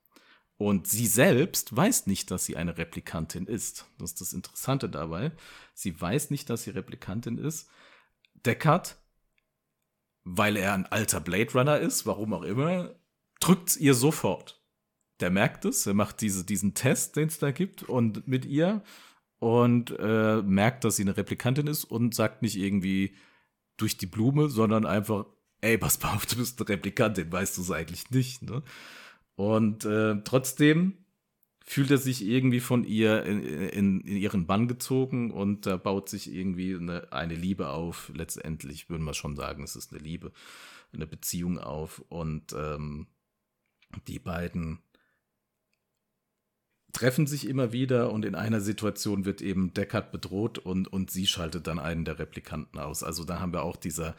Und 0.57 0.87
sie 0.87 1.05
selbst 1.05 1.75
weiß 1.75 2.07
nicht, 2.07 2.31
dass 2.31 2.45
sie 2.45 2.57
eine 2.57 2.77
Replikantin 2.77 3.45
ist. 3.45 3.85
Das 3.99 4.11
ist 4.11 4.21
das 4.21 4.33
Interessante 4.33 4.89
dabei. 4.89 5.31
Sie 5.73 5.99
weiß 5.99 6.31
nicht, 6.31 6.49
dass 6.49 6.63
sie 6.63 6.71
Replikantin 6.71 7.37
ist. 7.37 7.69
Deckard, 8.45 8.97
weil 10.23 10.57
er 10.57 10.73
ein 10.73 10.87
alter 10.87 11.21
Blade 11.21 11.53
Runner 11.53 11.79
ist, 11.79 12.05
warum 12.05 12.33
auch 12.33 12.41
immer, 12.41 12.95
drückt 13.39 13.77
ihr 13.77 13.93
sofort. 13.93 14.63
Der 15.19 15.29
merkt 15.29 15.65
es, 15.65 15.85
er 15.85 15.93
macht 15.93 16.21
diese, 16.21 16.43
diesen 16.43 16.73
Test, 16.73 17.15
den 17.15 17.27
es 17.27 17.39
da 17.39 17.51
gibt, 17.51 17.83
und 17.83 18.27
mit 18.27 18.45
ihr 18.45 18.83
und 19.39 19.91
äh, 19.99 20.41
merkt, 20.41 20.83
dass 20.83 20.95
sie 20.95 21.03
eine 21.03 21.17
Replikantin 21.17 21.67
ist 21.67 21.83
und 21.83 22.15
sagt 22.15 22.41
nicht 22.41 22.57
irgendwie 22.57 23.15
durch 23.77 23.97
die 23.97 24.07
Blume, 24.07 24.49
sondern 24.49 24.85
einfach, 24.85 25.25
ey, 25.61 25.77
pass 25.77 26.01
mal 26.01 26.13
auf, 26.13 26.25
du 26.25 26.37
bist 26.37 26.59
eine 26.59 26.69
Replikantin, 26.69 27.31
weißt 27.31 27.57
du 27.57 27.61
es 27.61 27.71
eigentlich 27.71 28.09
nicht, 28.11 28.43
ne? 28.43 28.63
Und 29.35 29.85
äh, 29.85 30.21
trotzdem 30.23 31.05
fühlt 31.63 31.91
er 31.91 31.97
sich 31.97 32.25
irgendwie 32.25 32.61
von 32.61 32.85
ihr 32.85 33.23
in, 33.23 33.43
in, 33.43 34.01
in, 34.01 34.17
ihren 34.17 34.47
Bann 34.47 34.67
gezogen 34.67 35.31
und 35.31 35.65
da 35.65 35.75
baut 35.75 36.07
sich 36.07 36.33
irgendwie 36.33 36.73
eine, 36.75 37.11
eine 37.11 37.35
Liebe 37.35 37.69
auf. 37.69 38.09
Letztendlich 38.15 38.89
würden 38.89 39.03
wir 39.03 39.13
schon 39.13 39.35
sagen, 39.35 39.63
es 39.63 39.75
ist 39.75 39.91
eine 39.91 40.01
Liebe, 40.01 40.31
eine 40.93 41.05
Beziehung 41.05 41.59
auf 41.59 41.99
und 42.07 42.53
ähm, 42.53 43.07
die 44.07 44.17
beiden 44.17 44.79
treffen 46.93 47.27
sich 47.27 47.47
immer 47.47 47.73
wieder 47.73 48.11
und 48.11 48.23
in 48.23 48.33
einer 48.33 48.61
Situation 48.61 49.25
wird 49.25 49.41
eben 49.41 49.73
Deckard 49.73 50.11
bedroht 50.11 50.57
und, 50.57 50.87
und 50.87 51.11
sie 51.11 51.27
schaltet 51.27 51.67
dann 51.67 51.79
einen 51.79 52.05
der 52.05 52.17
Replikanten 52.17 52.79
aus. 52.79 53.03
Also 53.03 53.23
da 53.23 53.39
haben 53.39 53.53
wir 53.53 53.63
auch 53.63 53.75
dieser 53.75 54.15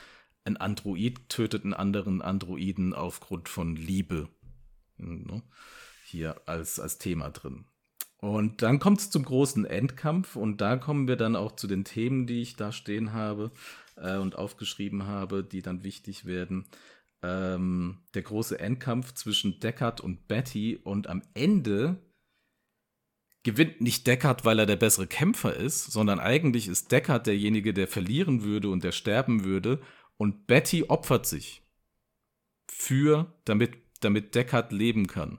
ein 0.48 0.56
Android 0.56 1.28
tötet 1.28 1.64
einen 1.64 1.74
anderen 1.74 2.22
Androiden 2.22 2.94
aufgrund 2.94 3.48
von 3.48 3.76
Liebe. 3.76 4.28
Ne? 4.96 5.42
Hier 6.04 6.40
als, 6.46 6.80
als 6.80 6.98
Thema 6.98 7.30
drin. 7.30 7.66
Und 8.20 8.62
dann 8.62 8.80
kommt 8.80 8.98
es 8.98 9.10
zum 9.10 9.24
großen 9.24 9.64
Endkampf 9.64 10.34
und 10.34 10.60
da 10.60 10.76
kommen 10.76 11.06
wir 11.06 11.16
dann 11.16 11.36
auch 11.36 11.54
zu 11.54 11.68
den 11.68 11.84
Themen, 11.84 12.26
die 12.26 12.42
ich 12.42 12.56
da 12.56 12.72
stehen 12.72 13.12
habe 13.12 13.52
äh, 13.96 14.16
und 14.16 14.36
aufgeschrieben 14.36 15.06
habe, 15.06 15.44
die 15.44 15.62
dann 15.62 15.84
wichtig 15.84 16.24
werden. 16.24 16.66
Ähm, 17.22 17.98
der 18.14 18.22
große 18.22 18.58
Endkampf 18.58 19.12
zwischen 19.14 19.60
Deckard 19.60 20.00
und 20.00 20.26
Betty 20.26 20.80
und 20.82 21.06
am 21.08 21.22
Ende 21.34 21.96
gewinnt 23.44 23.80
nicht 23.80 24.06
Deckard, 24.06 24.44
weil 24.44 24.58
er 24.58 24.66
der 24.66 24.76
bessere 24.76 25.06
Kämpfer 25.06 25.54
ist, 25.54 25.92
sondern 25.92 26.18
eigentlich 26.18 26.66
ist 26.66 26.90
Deckard 26.90 27.26
derjenige, 27.26 27.72
der 27.72 27.86
verlieren 27.86 28.42
würde 28.42 28.68
und 28.68 28.82
der 28.82 28.92
sterben 28.92 29.44
würde 29.44 29.80
und 30.18 30.46
Betty 30.46 30.84
opfert 30.84 31.26
sich 31.26 31.62
für, 32.70 33.32
damit, 33.44 33.78
damit 34.00 34.34
Deckard 34.34 34.72
leben 34.72 35.06
kann. 35.06 35.38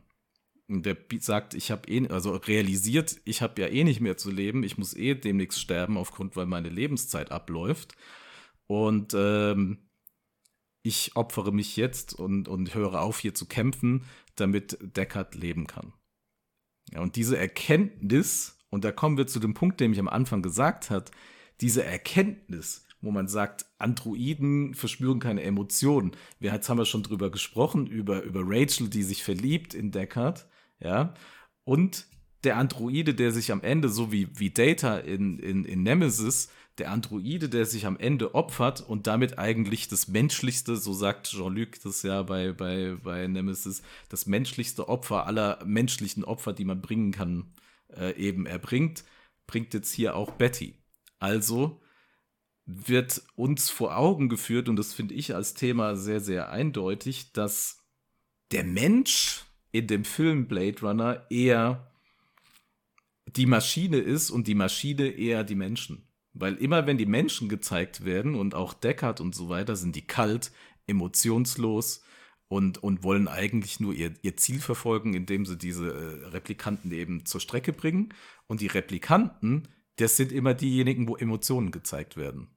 Und 0.67 0.85
der 0.85 0.97
sagt, 1.19 1.53
ich 1.53 1.71
habe 1.71 1.89
eh, 1.89 2.07
also 2.09 2.31
realisiert, 2.31 3.19
ich 3.25 3.41
habe 3.41 3.61
ja 3.61 3.67
eh 3.67 3.83
nicht 3.83 4.01
mehr 4.01 4.17
zu 4.17 4.31
leben, 4.31 4.63
ich 4.63 4.77
muss 4.77 4.95
eh 4.95 5.15
demnächst 5.15 5.59
sterben, 5.59 5.97
aufgrund, 5.97 6.35
weil 6.35 6.45
meine 6.45 6.69
Lebenszeit 6.69 7.31
abläuft. 7.31 7.95
Und 8.67 9.13
ähm, 9.15 9.89
ich 10.83 11.15
opfere 11.15 11.51
mich 11.51 11.75
jetzt 11.75 12.13
und, 12.13 12.47
und 12.47 12.75
höre 12.75 13.01
auf, 13.01 13.19
hier 13.19 13.33
zu 13.33 13.47
kämpfen, 13.47 14.05
damit 14.35 14.77
Deckard 14.81 15.35
leben 15.35 15.67
kann. 15.67 15.93
Ja, 16.91 17.01
und 17.01 17.15
diese 17.15 17.37
Erkenntnis, 17.37 18.57
und 18.69 18.83
da 18.83 18.91
kommen 18.91 19.17
wir 19.17 19.27
zu 19.27 19.39
dem 19.39 19.53
Punkt, 19.53 19.79
den 19.79 19.91
ich 19.91 19.99
am 19.99 20.07
Anfang 20.07 20.41
gesagt 20.41 20.89
hat, 20.89 21.11
diese 21.61 21.83
Erkenntnis, 21.83 22.85
wo 23.01 23.11
man 23.11 23.27
sagt, 23.27 23.65
Androiden 23.77 24.73
verspüren 24.73 25.19
keine 25.19 25.43
Emotionen. 25.43 26.11
Wir, 26.39 26.53
jetzt 26.53 26.69
haben 26.69 26.77
wir 26.77 26.85
schon 26.85 27.03
drüber 27.03 27.31
gesprochen, 27.31 27.87
über, 27.87 28.23
über 28.23 28.41
Rachel, 28.43 28.89
die 28.89 29.03
sich 29.03 29.23
verliebt 29.23 29.73
in 29.73 29.91
Deckard 29.91 30.47
ja, 30.79 31.13
und 31.63 32.07
der 32.43 32.57
Androide, 32.57 33.13
der 33.13 33.31
sich 33.31 33.51
am 33.51 33.61
Ende, 33.61 33.89
so 33.89 34.11
wie, 34.11 34.29
wie 34.39 34.51
Data 34.51 34.97
in, 34.97 35.39
in, 35.39 35.65
in 35.65 35.83
Nemesis, 35.83 36.49
der 36.77 36.91
Androide, 36.91 37.49
der 37.49 37.65
sich 37.65 37.85
am 37.85 37.97
Ende 37.97 38.33
opfert 38.33 38.81
und 38.81 39.07
damit 39.07 39.37
eigentlich 39.37 39.89
das 39.89 40.07
menschlichste, 40.07 40.77
so 40.77 40.93
sagt 40.93 41.29
Jean-Luc 41.29 41.81
das 41.83 42.03
ja 42.03 42.23
bei, 42.23 42.53
bei, 42.53 42.95
bei 43.03 43.27
Nemesis, 43.27 43.81
das 44.07 44.25
menschlichste 44.25 44.87
Opfer 44.87 45.27
aller 45.27 45.59
menschlichen 45.65 46.23
Opfer, 46.23 46.53
die 46.53 46.63
man 46.63 46.81
bringen 46.81 47.11
kann, 47.11 47.51
äh, 47.93 48.15
eben 48.15 48.45
erbringt, 48.45 49.03
bringt 49.45 49.73
jetzt 49.73 49.91
hier 49.91 50.15
auch 50.15 50.31
Betty. 50.31 50.75
Also 51.19 51.81
wird 52.71 53.23
uns 53.35 53.71
vor 53.71 53.97
Augen 53.97 54.29
geführt, 54.29 54.69
und 54.69 54.75
das 54.75 54.93
finde 54.93 55.15
ich 55.15 55.33
als 55.33 55.55
Thema 55.55 55.95
sehr, 55.95 56.19
sehr 56.19 56.51
eindeutig, 56.51 57.31
dass 57.33 57.83
der 58.51 58.63
Mensch 58.63 59.43
in 59.71 59.87
dem 59.87 60.05
Film 60.05 60.47
Blade 60.47 60.81
Runner 60.81 61.25
eher 61.29 61.91
die 63.25 63.47
Maschine 63.47 63.97
ist 63.97 64.29
und 64.29 64.47
die 64.47 64.55
Maschine 64.55 65.07
eher 65.07 65.43
die 65.43 65.55
Menschen. 65.55 66.07
Weil 66.33 66.55
immer 66.55 66.85
wenn 66.85 66.99
die 66.99 67.07
Menschen 67.07 67.49
gezeigt 67.49 68.05
werden 68.05 68.35
und 68.35 68.53
auch 68.53 68.73
Deckard 68.73 69.19
und 69.19 69.33
so 69.33 69.49
weiter, 69.49 69.75
sind 69.75 69.95
die 69.95 70.05
kalt, 70.05 70.51
emotionslos 70.85 72.03
und, 72.47 72.77
und 72.83 73.03
wollen 73.03 73.27
eigentlich 73.27 73.79
nur 73.79 73.93
ihr, 73.93 74.13
ihr 74.21 74.37
Ziel 74.37 74.59
verfolgen, 74.59 75.15
indem 75.15 75.45
sie 75.45 75.57
diese 75.57 75.87
äh, 75.87 76.27
Replikanten 76.27 76.91
eben 76.91 77.25
zur 77.25 77.41
Strecke 77.41 77.73
bringen. 77.73 78.13
Und 78.47 78.61
die 78.61 78.67
Replikanten, 78.67 79.67
das 79.97 80.17
sind 80.17 80.31
immer 80.31 80.53
diejenigen, 80.53 81.07
wo 81.07 81.15
Emotionen 81.15 81.71
gezeigt 81.71 82.15
werden. 82.15 82.49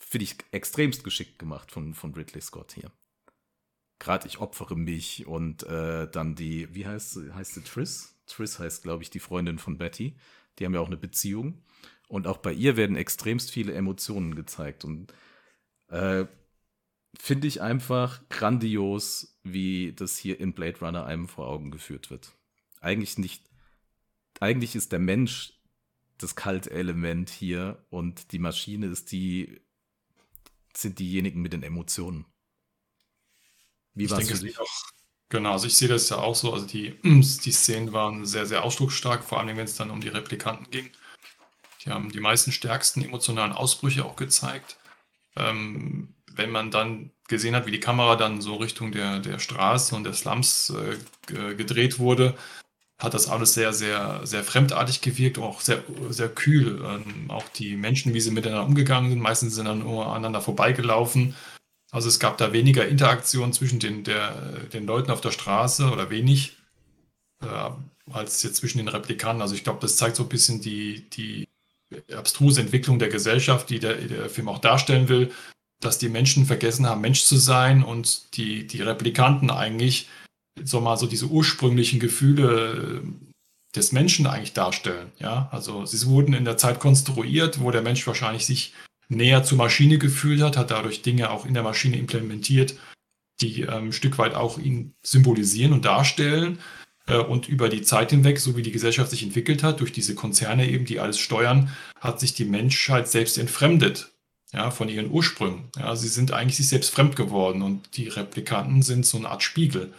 Finde 0.00 0.24
ich 0.24 0.36
extremst 0.50 1.04
geschickt 1.04 1.38
gemacht 1.38 1.70
von, 1.70 1.94
von 1.94 2.14
Ridley 2.14 2.40
Scott 2.40 2.72
hier 2.72 2.90
gerade 4.00 4.26
ich 4.26 4.38
opfere 4.38 4.74
mich 4.74 5.26
und 5.26 5.62
äh, 5.62 6.10
dann 6.10 6.34
die, 6.34 6.74
wie 6.74 6.86
heißt 6.86 7.12
sie, 7.12 7.32
heißt 7.32 7.54
sie 7.54 7.62
Triss? 7.62 8.16
Triss 8.26 8.58
heißt, 8.58 8.82
glaube 8.82 9.04
ich, 9.04 9.10
die 9.10 9.20
Freundin 9.20 9.58
von 9.58 9.78
Betty. 9.78 10.16
Die 10.58 10.64
haben 10.64 10.74
ja 10.74 10.80
auch 10.80 10.86
eine 10.86 10.96
Beziehung. 10.96 11.62
Und 12.08 12.26
auch 12.26 12.38
bei 12.38 12.52
ihr 12.52 12.76
werden 12.76 12.96
extremst 12.96 13.52
viele 13.52 13.72
Emotionen 13.74 14.34
gezeigt. 14.34 14.84
Und 14.84 15.12
äh, 15.88 16.24
finde 17.16 17.46
ich 17.46 17.60
einfach 17.62 18.28
grandios, 18.30 19.38
wie 19.44 19.92
das 19.92 20.16
hier 20.16 20.40
in 20.40 20.54
Blade 20.54 20.80
Runner 20.80 21.04
einem 21.04 21.28
vor 21.28 21.46
Augen 21.46 21.70
geführt 21.70 22.10
wird. 22.10 22.32
Eigentlich 22.80 23.18
nicht, 23.18 23.44
eigentlich 24.40 24.74
ist 24.74 24.92
der 24.92 24.98
Mensch 24.98 25.52
das 26.18 26.36
kalte 26.36 26.70
Element 26.70 27.30
hier 27.30 27.84
und 27.90 28.32
die 28.32 28.38
Maschine 28.38 28.86
ist 28.86 29.12
die, 29.12 29.60
sind 30.76 30.98
diejenigen 30.98 31.40
mit 31.42 31.52
den 31.52 31.62
Emotionen. 31.62 32.26
Wie 33.94 34.10
war 34.10 34.18
es 34.18 34.28
genau, 35.28 35.52
also 35.52 35.66
ich 35.66 35.76
sehe 35.76 35.88
das 35.88 36.08
ja 36.08 36.18
auch 36.18 36.34
so. 36.34 36.52
Also 36.52 36.66
die, 36.66 36.98
die 37.02 37.52
Szenen 37.52 37.92
waren 37.92 38.26
sehr, 38.26 38.46
sehr 38.46 38.64
ausdrucksstark, 38.64 39.24
vor 39.24 39.40
allem 39.40 39.56
wenn 39.56 39.64
es 39.64 39.76
dann 39.76 39.90
um 39.90 40.00
die 40.00 40.08
Replikanten 40.08 40.70
ging. 40.70 40.90
Die 41.84 41.90
haben 41.90 42.10
die 42.10 42.20
meisten 42.20 42.52
stärksten 42.52 43.02
emotionalen 43.02 43.52
Ausbrüche 43.52 44.04
auch 44.04 44.16
gezeigt. 44.16 44.78
Ähm, 45.36 46.14
wenn 46.32 46.50
man 46.50 46.70
dann 46.70 47.10
gesehen 47.28 47.54
hat, 47.54 47.66
wie 47.66 47.70
die 47.70 47.80
Kamera 47.80 48.16
dann 48.16 48.40
so 48.40 48.56
Richtung 48.56 48.92
der, 48.92 49.20
der 49.20 49.38
Straße 49.38 49.94
und 49.94 50.04
der 50.04 50.14
Slums 50.14 50.70
äh, 50.70 51.54
gedreht 51.54 51.98
wurde, 51.98 52.36
hat 53.00 53.14
das 53.14 53.28
alles 53.28 53.54
sehr, 53.54 53.72
sehr, 53.72 54.20
sehr 54.24 54.44
fremdartig 54.44 55.00
gewirkt, 55.00 55.38
auch 55.38 55.62
sehr, 55.62 55.82
sehr 56.10 56.28
kühl. 56.28 56.84
Ähm, 56.84 57.30
auch 57.30 57.48
die 57.48 57.76
Menschen, 57.76 58.12
wie 58.12 58.20
sie 58.20 58.30
miteinander 58.30 58.66
umgegangen 58.66 59.10
sind, 59.10 59.20
meistens 59.20 59.54
sind 59.54 59.64
dann 59.64 59.80
nur 59.80 60.06
aneinander 60.06 60.42
vorbeigelaufen. 60.42 61.34
Also 61.90 62.08
es 62.08 62.20
gab 62.20 62.36
da 62.36 62.52
weniger 62.52 62.86
Interaktion 62.86 63.52
zwischen 63.52 63.80
den, 63.80 64.04
der, 64.04 64.32
den 64.72 64.86
Leuten 64.86 65.10
auf 65.10 65.22
der 65.22 65.32
Straße 65.32 65.90
oder 65.90 66.10
wenig 66.10 66.56
äh, 67.42 67.70
als 68.12 68.42
jetzt 68.42 68.56
zwischen 68.56 68.78
den 68.78 68.88
Replikanten. 68.88 69.42
Also 69.42 69.54
ich 69.54 69.64
glaube, 69.64 69.80
das 69.80 69.96
zeigt 69.96 70.16
so 70.16 70.24
ein 70.24 70.28
bisschen 70.28 70.60
die, 70.60 71.08
die 71.10 71.48
abstruse 72.14 72.60
Entwicklung 72.60 72.98
der 72.98 73.08
Gesellschaft, 73.08 73.70
die 73.70 73.78
der, 73.78 73.94
der 73.94 74.28
Film 74.28 74.48
auch 74.48 74.58
darstellen 74.58 75.08
will, 75.08 75.32
dass 75.80 75.98
die 75.98 76.10
Menschen 76.10 76.44
vergessen 76.44 76.86
haben, 76.86 77.00
Mensch 77.00 77.24
zu 77.24 77.36
sein 77.36 77.82
und 77.82 78.36
die, 78.36 78.66
die 78.66 78.82
Replikanten 78.82 79.50
eigentlich 79.50 80.08
so 80.64 80.80
mal 80.80 80.96
so 80.96 81.06
diese 81.06 81.26
ursprünglichen 81.26 82.00
Gefühle 82.00 83.02
des 83.74 83.92
Menschen 83.92 84.26
eigentlich 84.26 84.52
darstellen. 84.52 85.12
Ja, 85.18 85.48
also 85.52 85.86
sie 85.86 86.06
wurden 86.06 86.34
in 86.34 86.44
der 86.44 86.56
Zeit 86.56 86.80
konstruiert, 86.80 87.60
wo 87.60 87.70
der 87.70 87.82
Mensch 87.82 88.06
wahrscheinlich 88.06 88.46
sich 88.46 88.74
näher 89.08 89.42
zur 89.44 89.58
Maschine 89.58 89.98
gefühlt 89.98 90.40
hat, 90.40 90.56
hat 90.56 90.70
dadurch 90.70 91.02
Dinge 91.02 91.30
auch 91.30 91.46
in 91.46 91.54
der 91.54 91.62
Maschine 91.62 91.96
implementiert, 91.96 92.76
die 93.40 93.62
ähm, 93.62 93.86
ein 93.86 93.92
Stück 93.92 94.18
weit 94.18 94.34
auch 94.34 94.58
ihn 94.58 94.94
symbolisieren 95.02 95.72
und 95.72 95.84
darstellen. 95.84 96.58
Äh, 97.06 97.18
und 97.18 97.48
über 97.48 97.68
die 97.68 97.82
Zeit 97.82 98.10
hinweg, 98.10 98.38
so 98.38 98.56
wie 98.56 98.62
die 98.62 98.72
Gesellschaft 98.72 99.10
sich 99.10 99.22
entwickelt 99.22 99.62
hat, 99.62 99.80
durch 99.80 99.92
diese 99.92 100.14
Konzerne 100.14 100.68
eben, 100.68 100.84
die 100.84 101.00
alles 101.00 101.18
steuern, 101.18 101.70
hat 101.98 102.20
sich 102.20 102.34
die 102.34 102.44
Menschheit 102.44 103.08
selbst 103.08 103.38
entfremdet. 103.38 104.12
Ja, 104.52 104.72
von 104.72 104.88
ihren 104.88 105.12
Ursprüngen. 105.12 105.70
Ja, 105.78 105.94
sie 105.94 106.08
sind 106.08 106.32
eigentlich 106.32 106.56
sich 106.56 106.66
selbst 106.66 106.90
fremd 106.90 107.14
geworden 107.14 107.62
und 107.62 107.96
die 107.96 108.08
Replikanten 108.08 108.82
sind 108.82 109.06
so 109.06 109.16
eine 109.16 109.28
Art 109.28 109.44
Spiegel. 109.44 109.92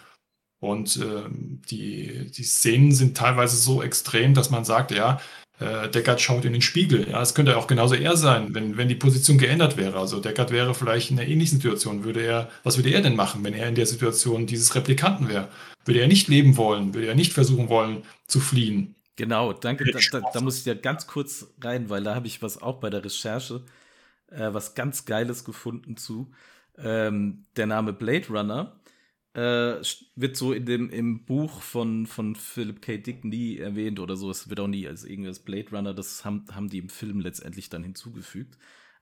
Und 0.61 0.97
äh, 0.97 1.23
die, 1.71 2.31
die 2.31 2.43
Szenen 2.43 2.91
sind 2.91 3.17
teilweise 3.17 3.57
so 3.57 3.81
extrem, 3.81 4.35
dass 4.35 4.51
man 4.51 4.63
sagt, 4.63 4.91
ja, 4.91 5.19
äh, 5.59 5.89
Deckard 5.89 6.21
schaut 6.21 6.45
in 6.45 6.53
den 6.53 6.61
Spiegel. 6.61 7.09
Ja, 7.09 7.19
es 7.19 7.33
könnte 7.33 7.57
auch 7.57 7.65
genauso 7.65 7.95
er 7.95 8.15
sein, 8.15 8.53
wenn, 8.53 8.77
wenn 8.77 8.88
die 8.88 8.95
Position 8.95 9.39
geändert 9.39 9.75
wäre. 9.75 9.97
Also 9.97 10.19
Deckard 10.19 10.51
wäre 10.51 10.75
vielleicht 10.75 11.09
in 11.09 11.19
einer 11.19 11.27
ähnlichen 11.27 11.57
Situation. 11.57 12.03
Würde 12.03 12.21
er, 12.21 12.49
was 12.61 12.77
würde 12.77 12.91
er 12.91 13.01
denn 13.01 13.15
machen, 13.15 13.43
wenn 13.43 13.55
er 13.55 13.67
in 13.69 13.75
der 13.75 13.88
Situation 13.88 14.45
dieses 14.45 14.75
Replikanten 14.75 15.29
wäre? 15.29 15.49
Würde 15.83 15.99
er 15.99 16.07
nicht 16.07 16.27
leben 16.27 16.57
wollen? 16.57 16.93
Würde 16.93 17.07
er 17.07 17.15
nicht 17.15 17.33
versuchen 17.33 17.67
wollen 17.67 18.03
zu 18.27 18.39
fliehen? 18.39 18.93
Genau, 19.15 19.53
danke. 19.53 19.85
Da, 19.91 19.99
da, 20.11 20.21
da 20.31 20.41
muss 20.41 20.59
ich 20.59 20.65
ja 20.65 20.75
ganz 20.75 21.07
kurz 21.07 21.47
rein, 21.59 21.89
weil 21.89 22.03
da 22.03 22.13
habe 22.13 22.27
ich 22.27 22.43
was 22.43 22.61
auch 22.61 22.79
bei 22.79 22.91
der 22.91 23.03
Recherche, 23.03 23.63
äh, 24.29 24.53
was 24.53 24.75
ganz 24.75 25.05
Geiles 25.05 25.43
gefunden 25.43 25.97
zu. 25.97 26.31
Ähm, 26.77 27.45
der 27.55 27.65
Name 27.65 27.93
Blade 27.93 28.27
Runner 28.29 28.79
äh, 29.33 29.81
wird 30.15 30.35
so 30.35 30.53
in 30.53 30.65
dem 30.65 30.89
im 30.89 31.25
Buch 31.25 31.61
von, 31.61 32.05
von 32.05 32.35
Philip 32.35 32.81
K. 32.81 32.97
Dick 32.97 33.23
nie 33.23 33.57
erwähnt 33.57 33.99
oder 33.99 34.15
so. 34.15 34.29
Es 34.29 34.49
wird 34.49 34.59
auch 34.59 34.67
nie 34.67 34.87
als 34.87 35.05
irgendwas 35.05 35.39
Blade 35.39 35.69
Runner, 35.71 35.93
das 35.93 36.25
haben, 36.25 36.45
haben 36.51 36.69
die 36.69 36.79
im 36.79 36.89
Film 36.89 37.19
letztendlich 37.21 37.69
dann 37.69 37.83
hinzugefügt. 37.83 38.57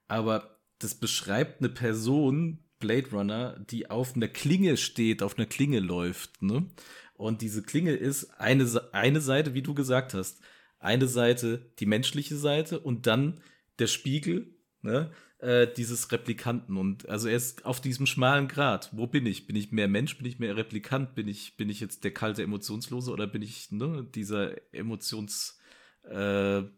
Aber 0.07 0.59
das 0.79 0.95
beschreibt 0.95 1.61
eine 1.61 1.69
Person, 1.69 2.59
Blade 2.79 3.09
Runner, 3.11 3.59
die 3.69 3.89
auf 3.89 4.15
einer 4.15 4.29
Klinge 4.29 4.77
steht, 4.77 5.21
auf 5.21 5.37
einer 5.37 5.47
Klinge 5.47 5.79
läuft, 5.79 6.41
ne? 6.41 6.69
Und 7.13 7.41
diese 7.41 7.61
Klinge 7.61 7.91
ist 7.91 8.39
eine, 8.39 8.65
eine 8.93 9.19
Seite, 9.19 9.53
wie 9.53 9.61
du 9.61 9.73
gesagt 9.73 10.13
hast. 10.13 10.39
Eine 10.79 11.07
Seite 11.07 11.69
die 11.79 11.85
menschliche 11.85 12.37
Seite 12.37 12.79
und 12.79 13.07
dann 13.07 13.41
der 13.77 13.87
Spiegel, 13.87 14.55
ne? 14.81 15.11
Äh, 15.39 15.67
dieses 15.71 16.11
Replikanten. 16.11 16.77
Und 16.77 17.07
also 17.09 17.27
er 17.27 17.37
ist 17.37 17.65
auf 17.65 17.81
diesem 17.81 18.05
schmalen 18.05 18.47
Grad. 18.47 18.89
Wo 18.91 19.07
bin 19.07 19.25
ich? 19.25 19.47
Bin 19.47 19.55
ich 19.55 19.71
mehr 19.71 19.87
Mensch? 19.87 20.17
Bin 20.17 20.25
ich 20.25 20.39
mehr 20.39 20.55
Replikant? 20.55 21.15
Bin 21.15 21.27
ich, 21.27 21.57
bin 21.57 21.69
ich 21.69 21.79
jetzt 21.79 22.03
der 22.03 22.13
kalte, 22.13 22.43
emotionslose 22.43 23.11
oder 23.11 23.27
bin 23.27 23.41
ich 23.41 23.71
ne, 23.71 24.05
dieser 24.13 24.53
emotionsbetonte 24.73 26.71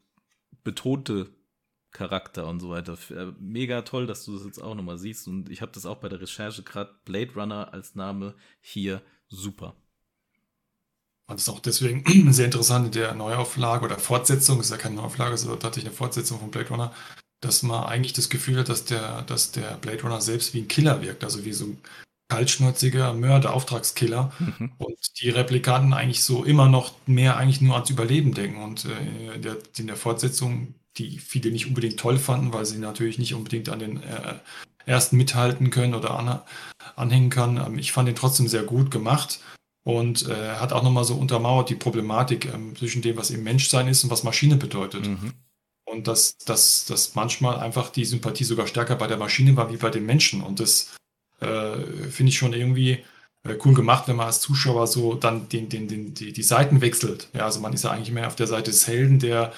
äh, 1.13 1.25
Charakter 1.91 2.47
und 2.47 2.59
so 2.59 2.69
weiter. 2.69 2.97
Äh, 3.09 3.33
mega 3.39 3.81
toll, 3.81 4.07
dass 4.07 4.25
du 4.25 4.33
das 4.33 4.45
jetzt 4.45 4.61
auch 4.61 4.75
nochmal 4.75 4.97
siehst. 4.97 5.27
Und 5.27 5.49
ich 5.49 5.61
habe 5.61 5.71
das 5.73 5.85
auch 5.85 5.97
bei 5.97 6.09
der 6.09 6.21
Recherche 6.21 6.63
gerade. 6.63 6.95
Blade 7.05 7.33
Runner 7.35 7.73
als 7.73 7.95
Name 7.95 8.35
hier 8.61 9.01
super. 9.27 9.75
Und 11.27 11.38
das 11.38 11.47
ist 11.47 11.49
auch 11.49 11.59
deswegen 11.59 12.03
sehr 12.33 12.45
interessant 12.45 12.88
in 12.88 12.91
der 12.91 13.15
Neuauflage 13.15 13.85
oder 13.85 13.97
Fortsetzung, 13.97 14.59
ist 14.59 14.69
ja 14.69 14.77
keine 14.77 14.95
Neuauflage, 14.95 15.38
sondern 15.38 15.59
tatsächlich 15.61 15.89
eine 15.89 15.97
Fortsetzung 15.97 16.39
von 16.39 16.51
Blade 16.51 16.69
Runner, 16.69 16.93
dass 17.41 17.63
man 17.63 17.84
eigentlich 17.84 18.13
das 18.13 18.30
Gefühl 18.30 18.59
hat, 18.59 18.69
dass 18.69 18.85
der, 18.85 19.23
dass 19.23 19.51
der 19.51 19.77
Blade 19.77 20.03
Runner 20.03 20.22
selbst 20.22 20.53
wie 20.53 20.61
ein 20.61 20.68
Killer 20.68 21.01
wirkt, 21.01 21.23
also 21.23 21.43
wie 21.43 21.53
so 21.53 21.65
ein 21.65 21.77
kaltschnäuziger 22.30 23.13
Mörder, 23.13 23.53
Auftragskiller 23.53 24.31
mhm. 24.39 24.72
und 24.77 25.22
die 25.22 25.30
Replikanten 25.30 25.91
eigentlich 25.91 26.23
so 26.23 26.45
immer 26.45 26.69
noch 26.69 26.93
mehr 27.05 27.35
eigentlich 27.35 27.59
nur 27.59 27.76
ans 27.76 27.89
Überleben 27.89 28.34
denken 28.34 28.63
und 28.63 28.85
äh, 28.85 29.35
in, 29.35 29.41
der, 29.41 29.57
in 29.77 29.88
der 29.88 29.97
Fortsetzung, 29.97 30.76
die 30.97 31.19
viele 31.19 31.51
nicht 31.51 31.68
unbedingt 31.68 31.99
toll 31.99 32.18
fanden, 32.18 32.53
weil 32.53 32.65
sie 32.65 32.77
natürlich 32.77 33.19
nicht 33.19 33.34
unbedingt 33.34 33.68
an 33.68 33.80
den 33.80 34.01
äh, 34.03 34.35
ersten 34.85 35.18
mithalten 35.18 35.72
können 35.72 35.93
oder 35.93 36.18
an, 36.18 36.39
anhängen 36.95 37.30
kann. 37.30 37.57
Ähm, 37.57 37.77
ich 37.77 37.91
fand 37.91 38.07
den 38.07 38.15
trotzdem 38.15 38.47
sehr 38.47 38.63
gut 38.63 38.91
gemacht 38.91 39.41
und 39.84 40.30
äh, 40.30 40.55
hat 40.55 40.72
auch 40.72 40.84
nochmal 40.84 41.03
so 41.03 41.15
untermauert 41.15 41.69
die 41.69 41.76
Problematik 41.76 42.45
ähm, 42.45 42.76
zwischen 42.77 43.01
dem, 43.01 43.18
was 43.18 43.31
eben 43.31 43.43
Menschsein 43.43 43.88
ist 43.89 44.05
und 44.05 44.09
was 44.09 44.23
Maschine 44.23 44.55
bedeutet. 44.55 45.07
Mhm. 45.07 45.34
Und 45.91 46.07
dass, 46.07 46.38
dass, 46.38 46.85
dass 46.85 47.15
manchmal 47.15 47.59
einfach 47.59 47.89
die 47.89 48.05
Sympathie 48.05 48.45
sogar 48.45 48.65
stärker 48.65 48.95
bei 48.95 49.07
der 49.07 49.18
Maschine 49.18 49.57
war 49.57 49.72
wie 49.73 49.77
bei 49.77 49.89
den 49.89 50.05
Menschen. 50.05 50.41
Und 50.41 50.61
das 50.61 50.95
äh, 51.41 51.76
finde 52.09 52.30
ich 52.30 52.38
schon 52.38 52.53
irgendwie 52.53 53.03
äh, 53.43 53.57
cool 53.65 53.73
gemacht, 53.73 54.07
wenn 54.07 54.15
man 54.15 54.27
als 54.27 54.39
Zuschauer 54.39 54.88
so 54.88 55.15
dann 55.15 55.49
den, 55.49 55.68
den, 55.68 55.89
den, 55.89 56.13
die, 56.13 56.31
die 56.31 56.43
Seiten 56.43 56.80
wechselt. 56.80 57.27
Ja, 57.34 57.45
also 57.45 57.59
man 57.59 57.73
ist 57.73 57.84
ja 57.84 57.91
eigentlich 57.91 58.11
mehr 58.11 58.27
auf 58.27 58.38
der 58.38 58.47
Seite 58.47 58.72
des 58.72 58.88
Helden, 58.88 59.19
der, 59.19 59.51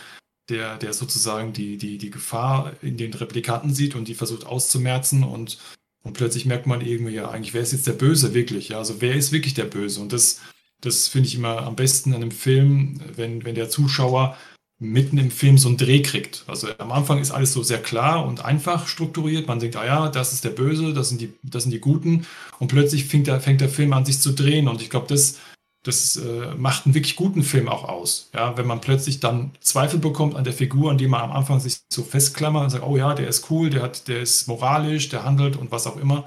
der, 0.49 0.77
der 0.77 0.93
sozusagen 0.93 1.53
die, 1.53 1.77
die, 1.77 1.99
die 1.99 2.09
Gefahr 2.09 2.73
in 2.81 2.97
den 2.97 3.13
Replikanten 3.13 3.73
sieht 3.73 3.93
und 3.93 4.07
die 4.07 4.15
versucht 4.15 4.45
auszumerzen 4.45 5.23
und, 5.23 5.59
und 6.03 6.13
plötzlich 6.13 6.47
merkt 6.47 6.65
man 6.65 6.81
irgendwie, 6.81 7.13
ja, 7.13 7.29
eigentlich, 7.29 7.53
wer 7.53 7.61
ist 7.61 7.73
jetzt 7.73 7.87
der 7.87 7.93
Böse 7.93 8.33
wirklich? 8.33 8.69
Ja, 8.69 8.79
also 8.79 9.01
wer 9.01 9.13
ist 9.13 9.31
wirklich 9.31 9.53
der 9.53 9.65
Böse? 9.65 10.01
Und 10.01 10.13
das, 10.13 10.41
das 10.81 11.07
finde 11.07 11.27
ich 11.27 11.35
immer 11.35 11.61
am 11.61 11.75
besten 11.75 12.09
in 12.09 12.15
einem 12.15 12.31
Film, 12.31 13.01
wenn, 13.15 13.45
wenn 13.45 13.55
der 13.55 13.69
Zuschauer 13.69 14.35
mitten 14.83 15.17
im 15.17 15.31
Film 15.31 15.57
so 15.57 15.67
einen 15.67 15.77
Dreh 15.77 16.01
kriegt. 16.01 16.43
Also 16.47 16.67
am 16.77 16.91
Anfang 16.91 17.19
ist 17.19 17.31
alles 17.31 17.53
so 17.53 17.63
sehr 17.63 17.81
klar 17.81 18.25
und 18.25 18.43
einfach 18.43 18.87
strukturiert. 18.87 19.47
Man 19.47 19.59
denkt, 19.59 19.75
ah 19.75 19.85
ja, 19.85 20.09
das 20.09 20.33
ist 20.33 20.43
der 20.43 20.51
Böse, 20.51 20.93
das 20.93 21.09
sind 21.09 21.21
die, 21.21 21.33
das 21.41 21.63
sind 21.63 21.71
die 21.71 21.79
Guten. 21.79 22.27
Und 22.59 22.67
plötzlich 22.67 23.05
fängt 23.05 23.27
der, 23.27 23.39
fängt 23.39 23.61
der 23.61 23.69
Film 23.69 23.93
an, 23.93 24.05
sich 24.05 24.19
zu 24.19 24.33
drehen. 24.33 24.67
Und 24.67 24.81
ich 24.81 24.89
glaube, 24.89 25.07
das, 25.07 25.39
das 25.83 26.17
äh, 26.17 26.53
macht 26.55 26.85
einen 26.85 26.95
wirklich 26.95 27.15
guten 27.15 27.43
Film 27.43 27.67
auch 27.67 27.85
aus. 27.85 28.29
Ja, 28.33 28.57
wenn 28.57 28.67
man 28.67 28.81
plötzlich 28.81 29.19
dann 29.19 29.51
Zweifel 29.61 29.99
bekommt 29.99 30.35
an 30.35 30.43
der 30.43 30.53
Figur, 30.53 30.91
an 30.91 30.97
die 30.97 31.07
man 31.07 31.21
am 31.21 31.31
Anfang 31.31 31.59
sich 31.59 31.79
so 31.91 32.03
festklammert 32.03 32.65
und 32.65 32.69
sagt, 32.69 32.85
oh 32.85 32.97
ja, 32.97 33.13
der 33.13 33.27
ist 33.27 33.49
cool, 33.49 33.69
der 33.69 33.81
hat, 33.81 34.07
der 34.07 34.21
ist 34.21 34.47
moralisch, 34.47 35.09
der 35.09 35.23
handelt 35.23 35.55
und 35.55 35.71
was 35.71 35.87
auch 35.87 35.97
immer. 35.97 36.25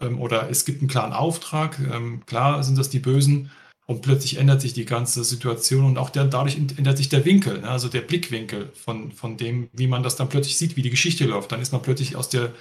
Ähm, 0.00 0.20
oder 0.20 0.50
es 0.50 0.64
gibt 0.64 0.80
einen 0.80 0.88
klaren 0.88 1.12
Auftrag. 1.12 1.78
Ähm, 1.78 2.22
klar 2.26 2.62
sind 2.62 2.78
das 2.78 2.90
die 2.90 2.98
Bösen. 2.98 3.50
Und 3.90 4.02
plötzlich 4.02 4.36
ändert 4.36 4.60
sich 4.60 4.74
die 4.74 4.84
ganze 4.84 5.24
Situation 5.24 5.86
und 5.86 5.96
auch 5.96 6.10
der, 6.10 6.26
dadurch 6.26 6.58
ändert 6.58 6.98
sich 6.98 7.08
der 7.08 7.24
Winkel, 7.24 7.62
ne? 7.62 7.70
also 7.70 7.88
der 7.88 8.02
Blickwinkel 8.02 8.70
von, 8.74 9.12
von 9.12 9.38
dem, 9.38 9.70
wie 9.72 9.86
man 9.86 10.02
das 10.02 10.14
dann 10.14 10.28
plötzlich 10.28 10.58
sieht, 10.58 10.76
wie 10.76 10.82
die 10.82 10.90
Geschichte 10.90 11.24
läuft. 11.24 11.52
Dann 11.52 11.62
ist 11.62 11.72
man 11.72 11.80
plötzlich 11.80 12.14
aus 12.14 12.28
der, 12.28 12.52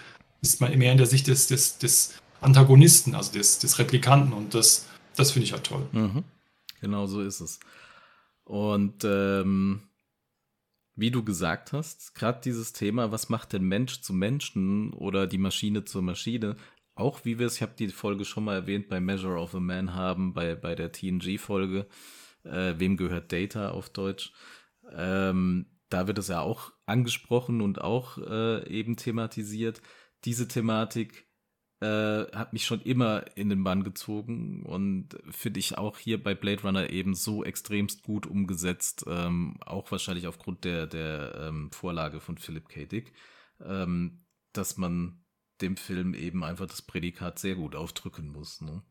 ist 0.42 0.62
man 0.62 0.76
mehr 0.78 0.94
in 0.94 0.98
der 0.98 1.06
Sicht 1.06 1.28
des, 1.28 1.48
des, 1.48 1.80
des 1.80 2.14
Antagonisten, 2.40 3.14
also 3.14 3.34
des, 3.34 3.60
des 3.60 3.78
Replikanten 3.78 4.32
und 4.32 4.54
das, 4.54 4.88
das 5.18 5.32
finde 5.32 5.48
ich 5.48 5.52
halt 5.52 5.66
toll. 5.66 5.86
Mhm. 5.92 6.24
Genau 6.80 7.08
so 7.08 7.20
ist 7.22 7.42
es. 7.42 7.60
Und 8.46 9.04
ähm, 9.04 9.82
wie 10.96 11.12
du 11.12 11.26
gesagt 11.26 11.74
hast, 11.74 12.16
gerade 12.16 12.40
dieses 12.42 12.72
Thema, 12.72 13.12
was 13.12 13.28
macht 13.28 13.52
der 13.52 13.60
Mensch 13.60 14.00
zu 14.00 14.14
Menschen 14.14 14.94
oder 14.94 15.28
die 15.28 15.38
Maschine 15.38 15.84
zur 15.84 16.04
Maschine, 16.04 16.56
auch 16.98 17.26
wie 17.26 17.40
wir 17.40 17.48
es, 17.48 17.56
ich 17.56 17.62
habe 17.62 17.74
die 17.78 17.90
Folge 17.90 18.26
schon 18.26 18.44
mal 18.44 18.56
erwähnt, 18.56 18.90
bei 18.90 19.00
Measure 19.00 19.40
of 19.40 19.56
a 19.56 19.60
Man 19.60 19.94
haben, 19.94 20.34
bei, 20.34 20.56
bei 20.56 20.76
der 20.76 20.92
TNG-Folge, 20.92 21.88
äh, 22.44 22.74
wem 22.78 22.98
gehört 22.98 23.32
Data 23.32 23.72
auf 23.72 23.90
Deutsch, 23.90 24.34
ähm, 24.92 25.68
da 25.90 26.08
wird 26.08 26.18
es 26.18 26.28
ja 26.28 26.42
auch 26.42 26.74
angesprochen 26.86 27.62
und 27.62 27.82
auch 27.82 28.18
äh, 28.18 28.68
eben 28.70 28.98
thematisiert. 28.98 29.82
Diese 30.26 30.48
Thematik 30.48 31.28
äh, 31.80 32.26
hat 32.32 32.54
mich 32.54 32.66
schon 32.66 32.82
immer 32.82 33.38
in 33.38 33.50
den 33.50 33.64
Bann 33.64 33.84
gezogen 33.84 34.64
und 34.66 35.10
finde 35.30 35.60
ich 35.60 35.78
auch 35.78 35.98
hier 35.98 36.22
bei 36.22 36.34
Blade 36.34 36.64
Runner 36.64 36.90
eben 36.90 37.14
so 37.14 37.44
extremst 37.44 38.04
gut 38.04 38.26
umgesetzt, 38.26 39.06
ähm, 39.08 39.58
auch 39.66 39.92
wahrscheinlich 39.92 40.28
aufgrund 40.28 40.64
der, 40.64 40.88
der 40.88 41.36
ähm, 41.48 41.72
Vorlage 41.72 42.20
von 42.20 42.38
Philip 42.38 42.68
K. 42.68 42.86
Dick, 42.86 43.14
ähm, 43.64 44.26
dass 44.54 44.78
man 44.78 45.24
dem 45.62 45.78
Film 45.78 46.14
eben 46.14 46.44
einfach 46.44 46.68
das 46.68 46.82
Prädikat 46.82 47.40
sehr 47.40 47.56
gut 47.56 47.76
aufdrücken 47.76 48.32
muss. 48.32 48.62
Ne? 48.62 48.84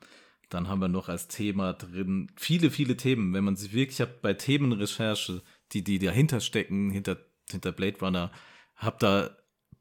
Dann 0.48 0.68
haben 0.68 0.80
wir 0.80 0.88
noch 0.88 1.09
als 1.09 1.28
Thema 1.28 1.72
drin 1.72 2.30
viele, 2.36 2.70
viele 2.70 2.97
Themen. 2.97 3.32
Wenn 3.32 3.44
man 3.44 3.56
sich 3.56 3.72
wirklich 3.72 4.01
hat 4.01 4.22
bei 4.22 4.34
Themenrecherche, 4.34 5.43
die, 5.72 5.82
die 5.82 5.98
dahinter 5.98 6.40
stecken, 6.40 6.90
hinter, 6.90 7.18
hinter 7.51 7.72
Blade 7.72 7.98
Runner, 8.01 8.32
hab 8.76 8.98
da 9.01 9.36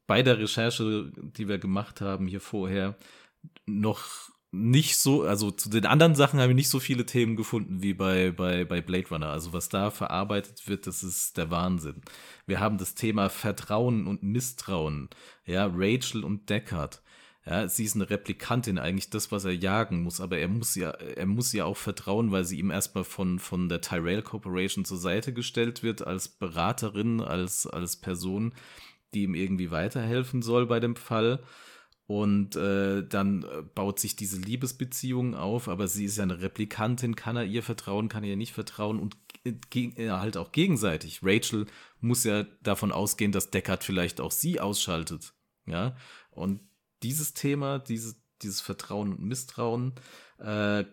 bei 0.07 0.23
der 0.23 0.39
Recherche, 0.39 1.11
die 1.15 1.47
wir 1.47 1.57
gemacht 1.57 2.01
haben 2.01 2.27
hier 2.27 2.41
vorher, 2.41 2.97
noch 3.65 4.31
nicht 4.55 4.97
so, 4.97 5.23
also 5.23 5.51
zu 5.51 5.69
den 5.69 5.85
anderen 5.85 6.15
Sachen 6.15 6.39
habe 6.39 6.51
ich 6.51 6.55
nicht 6.55 6.69
so 6.69 6.79
viele 6.79 7.05
Themen 7.05 7.35
gefunden 7.35 7.81
wie 7.81 7.93
bei, 7.93 8.31
bei, 8.31 8.65
bei 8.65 8.81
Blade 8.81 9.09
Runner. 9.09 9.29
Also 9.29 9.53
was 9.53 9.69
da 9.69 9.91
verarbeitet 9.91 10.67
wird, 10.67 10.87
das 10.87 11.03
ist 11.03 11.37
der 11.37 11.51
Wahnsinn. 11.51 12.01
Wir 12.47 12.59
haben 12.59 12.77
das 12.77 12.95
Thema 12.95 13.29
Vertrauen 13.29 14.07
und 14.07 14.23
Misstrauen. 14.23 15.09
Ja, 15.45 15.69
Rachel 15.71 16.23
und 16.23 16.49
Deckard. 16.49 17.01
Ja, 17.45 17.67
sie 17.67 17.83
ist 17.83 17.95
eine 17.95 18.09
Replikantin, 18.09 18.79
eigentlich 18.79 19.11
das, 19.11 19.31
was 19.31 19.45
er 19.45 19.53
jagen 19.53 20.01
muss, 20.01 20.19
aber 20.19 20.39
er 20.39 20.47
muss 20.47 20.73
ja, 20.73 20.89
er 20.89 21.27
muss 21.27 21.53
ja 21.53 21.65
auch 21.65 21.77
vertrauen, 21.77 22.31
weil 22.31 22.43
sie 22.43 22.57
ihm 22.57 22.71
erstmal 22.71 23.03
von, 23.03 23.37
von 23.37 23.69
der 23.69 23.81
Tyrell 23.81 24.23
Corporation 24.23 24.83
zur 24.83 24.97
Seite 24.97 25.31
gestellt 25.31 25.83
wird, 25.83 26.05
als 26.05 26.27
Beraterin, 26.27 27.21
als, 27.21 27.67
als 27.67 27.97
Person, 27.97 28.53
die 29.13 29.23
ihm 29.23 29.35
irgendwie 29.35 29.69
weiterhelfen 29.69 30.41
soll 30.41 30.65
bei 30.65 30.79
dem 30.79 30.95
Fall. 30.95 31.43
Und 32.07 32.55
äh, 32.55 33.03
dann 33.07 33.43
äh, 33.43 33.63
baut 33.73 33.99
sich 33.99 34.15
diese 34.15 34.37
Liebesbeziehung 34.37 35.33
auf, 35.33 35.67
aber 35.67 35.87
sie 35.87 36.05
ist 36.05 36.17
ja 36.17 36.23
eine 36.23 36.39
Replikantin, 36.39 37.15
kann 37.15 37.35
er 37.35 37.45
ihr 37.45 37.63
vertrauen, 37.63 38.09
kann 38.09 38.23
er 38.23 38.31
ihr 38.31 38.37
nicht 38.37 38.53
vertrauen 38.53 38.99
und 38.99 39.17
äh, 39.43 40.09
halt 40.09 40.37
auch 40.37 40.51
gegenseitig. 40.51 41.21
Rachel 41.23 41.65
muss 42.01 42.23
ja 42.23 42.43
davon 42.61 42.91
ausgehen, 42.91 43.31
dass 43.31 43.49
Deckard 43.49 43.83
vielleicht 43.83 44.21
auch 44.21 44.31
sie 44.31 44.59
ausschaltet. 44.59 45.33
Ja, 45.65 45.95
und 46.29 46.59
dieses 47.01 47.33
Thema, 47.33 47.79
dieses, 47.79 48.21
dieses 48.43 48.61
Vertrauen 48.61 49.13
und 49.13 49.21
Misstrauen, 49.21 49.93
äh, 50.37 50.85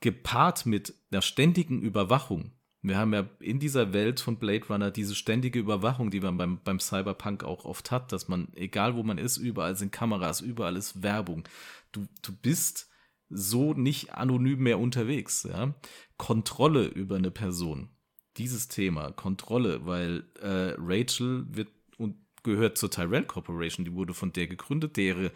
gepaart 0.00 0.66
mit 0.66 0.94
einer 1.10 1.22
ständigen 1.22 1.82
Überwachung, 1.82 2.52
wir 2.82 2.96
haben 2.96 3.12
ja 3.12 3.28
in 3.40 3.58
dieser 3.58 3.92
Welt 3.92 4.20
von 4.20 4.36
Blade 4.36 4.66
Runner 4.68 4.90
diese 4.90 5.14
ständige 5.14 5.58
Überwachung, 5.58 6.10
die 6.10 6.20
man 6.20 6.36
beim, 6.38 6.60
beim 6.64 6.80
Cyberpunk 6.80 7.44
auch 7.44 7.64
oft 7.64 7.90
hat, 7.90 8.10
dass 8.12 8.28
man, 8.28 8.48
egal 8.54 8.96
wo 8.96 9.02
man 9.02 9.18
ist, 9.18 9.36
überall 9.36 9.76
sind 9.76 9.92
Kameras, 9.92 10.40
überall 10.40 10.76
ist 10.76 11.02
Werbung. 11.02 11.44
Du, 11.92 12.06
du 12.22 12.32
bist 12.32 12.88
so 13.28 13.74
nicht 13.74 14.14
anonym 14.14 14.60
mehr 14.60 14.78
unterwegs. 14.78 15.46
Ja? 15.48 15.74
Kontrolle 16.16 16.86
über 16.86 17.16
eine 17.16 17.30
Person. 17.30 17.90
Dieses 18.38 18.68
Thema, 18.68 19.12
Kontrolle, 19.12 19.84
weil 19.84 20.24
äh, 20.40 20.74
Rachel 20.78 21.44
wird 21.50 21.68
und 21.98 22.16
gehört 22.42 22.78
zur 22.78 22.90
Tyrell 22.90 23.24
Corporation, 23.24 23.84
die 23.84 23.94
wurde 23.94 24.14
von 24.14 24.32
der 24.32 24.46
gegründet, 24.46 24.96
deren 24.96 25.30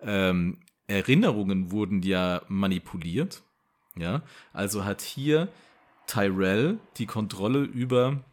ähm, 0.00 0.60
Erinnerungen 0.86 1.72
wurden 1.72 2.02
ja 2.02 2.42
manipuliert. 2.48 3.42
Ja, 3.96 4.22
also 4.52 4.84
hat 4.84 5.02
hier 5.02 5.48
Tyrell 6.06 6.78
die 6.98 7.06
Kontrolle 7.06 7.62
über 7.62 8.24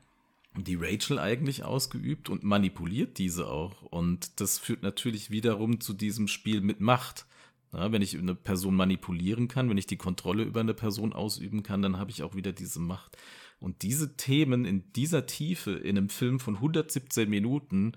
die 0.56 0.76
Rachel 0.76 1.18
eigentlich 1.18 1.64
ausgeübt 1.64 2.30
und 2.30 2.44
manipuliert 2.44 3.18
diese 3.18 3.48
auch. 3.48 3.82
Und 3.84 4.40
das 4.42 4.60
führt 4.60 4.84
natürlich 4.84 5.32
wiederum 5.32 5.80
zu 5.80 5.94
diesem 5.94 6.28
Spiel 6.28 6.62
mit 6.62 6.82
Macht. 6.82 7.26
Ja, 7.74 7.92
wenn 7.92 8.02
ich 8.02 8.18
eine 8.18 8.36
Person 8.36 8.76
manipulieren 8.76 9.48
kann, 9.48 9.70
wenn 9.70 9.78
ich 9.78 9.88
die 9.88 9.98
Kontrolle 9.98 10.44
über 10.44 10.60
eine 10.60 10.74
Person 10.74 11.14
ausüben 11.14 11.64
kann, 11.64 11.82
dann 11.82 11.98
habe 11.98 12.12
ich 12.12 12.22
auch 12.22 12.36
wieder 12.36 12.52
diese 12.52 12.82
Macht. 12.82 13.18
Und 13.62 13.84
diese 13.84 14.18
Themen 14.18 14.66
in 14.66 14.92
dieser 14.94 15.26
Tiefe 15.26 15.72
in 15.72 15.98
einem 15.98 16.10
Film 16.10 16.40
von 16.40 16.56
117 16.56 17.30
Minuten, 17.30 17.94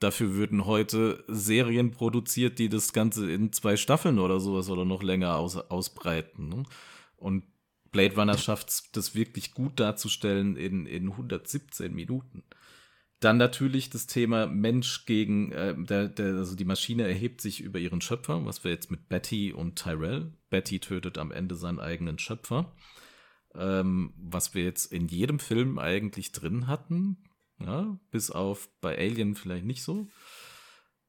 dafür 0.00 0.34
würden 0.34 0.66
heute 0.66 1.22
Serien 1.28 1.92
produziert, 1.92 2.58
die 2.58 2.68
das 2.68 2.92
Ganze 2.92 3.30
in 3.30 3.52
zwei 3.52 3.76
Staffeln 3.76 4.18
oder 4.18 4.40
sowas 4.40 4.70
oder 4.70 4.84
noch 4.84 5.04
länger 5.04 5.36
aus, 5.36 5.56
ausbreiten. 5.56 6.48
Ne? 6.48 6.62
Und 7.16 7.44
Blade 7.96 8.16
Runner 8.16 8.36
schafft 8.36 8.68
es, 8.68 8.90
das 8.92 9.14
wirklich 9.14 9.54
gut 9.54 9.80
darzustellen 9.80 10.58
in, 10.58 10.84
in 10.84 11.12
117 11.12 11.94
Minuten. 11.94 12.42
Dann 13.20 13.38
natürlich 13.38 13.88
das 13.88 14.06
Thema 14.06 14.46
Mensch 14.46 15.06
gegen, 15.06 15.50
äh, 15.52 15.74
der, 15.78 16.08
der, 16.08 16.34
also 16.34 16.54
die 16.54 16.66
Maschine 16.66 17.08
erhebt 17.08 17.40
sich 17.40 17.62
über 17.62 17.78
ihren 17.78 18.02
Schöpfer, 18.02 18.44
was 18.44 18.64
wir 18.64 18.70
jetzt 18.70 18.90
mit 18.90 19.08
Betty 19.08 19.50
und 19.50 19.76
Tyrell. 19.76 20.34
Betty 20.50 20.78
tötet 20.78 21.16
am 21.16 21.32
Ende 21.32 21.54
seinen 21.54 21.80
eigenen 21.80 22.18
Schöpfer, 22.18 22.70
ähm, 23.54 24.12
was 24.18 24.52
wir 24.52 24.64
jetzt 24.64 24.92
in 24.92 25.08
jedem 25.08 25.38
Film 25.38 25.78
eigentlich 25.78 26.32
drin 26.32 26.66
hatten, 26.66 27.24
ja, 27.58 27.98
bis 28.10 28.30
auf 28.30 28.68
bei 28.82 28.98
Alien 28.98 29.36
vielleicht 29.36 29.64
nicht 29.64 29.82
so. 29.82 30.10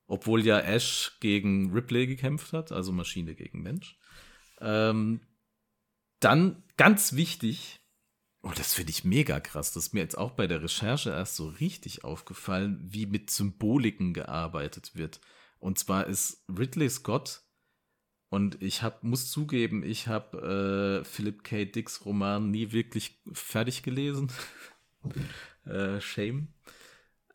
Obwohl 0.06 0.46
ja 0.46 0.58
Ash 0.58 1.18
gegen 1.20 1.74
Ripley 1.74 2.08
gekämpft 2.08 2.54
hat, 2.54 2.72
also 2.72 2.94
Maschine 2.94 3.36
gegen 3.36 3.62
Mensch. 3.62 4.00
Ähm, 4.62 5.20
dann 6.20 6.64
ganz 6.78 7.14
wichtig, 7.14 7.80
Und 8.42 8.52
oh, 8.52 8.54
das 8.56 8.74
finde 8.74 8.92
ich 8.92 9.04
mega 9.04 9.40
krass. 9.40 9.74
Das 9.74 9.88
ist 9.88 9.94
mir 9.94 10.02
jetzt 10.02 10.18
auch 10.18 10.32
bei 10.32 10.48
der 10.48 10.62
Recherche 10.64 11.10
erst 11.10 11.36
so 11.36 11.48
richtig 11.48 12.04
aufgefallen, 12.04 12.80
wie 12.82 13.06
mit 13.06 13.30
Symboliken 13.30 14.14
gearbeitet 14.14 14.96
wird. 14.96 15.20
Und 15.60 15.80
zwar 15.80 16.08
ist 16.08 16.44
Ridley 16.48 16.90
Scott, 16.90 17.42
und 18.30 18.62
ich 18.62 18.84
hab, 18.84 19.04
muss 19.04 19.32
zugeben, 19.32 19.84
ich 19.84 20.08
habe 20.08 21.02
äh, 21.02 21.06
Philip 21.06 21.44
K. 21.44 21.66
Dicks 21.66 22.06
Roman 22.06 22.52
nie 22.52 22.72
wirklich 22.74 23.22
fertig 23.32 23.84
gelesen. 23.84 24.32
äh, 25.66 26.02
shame. 26.02 26.50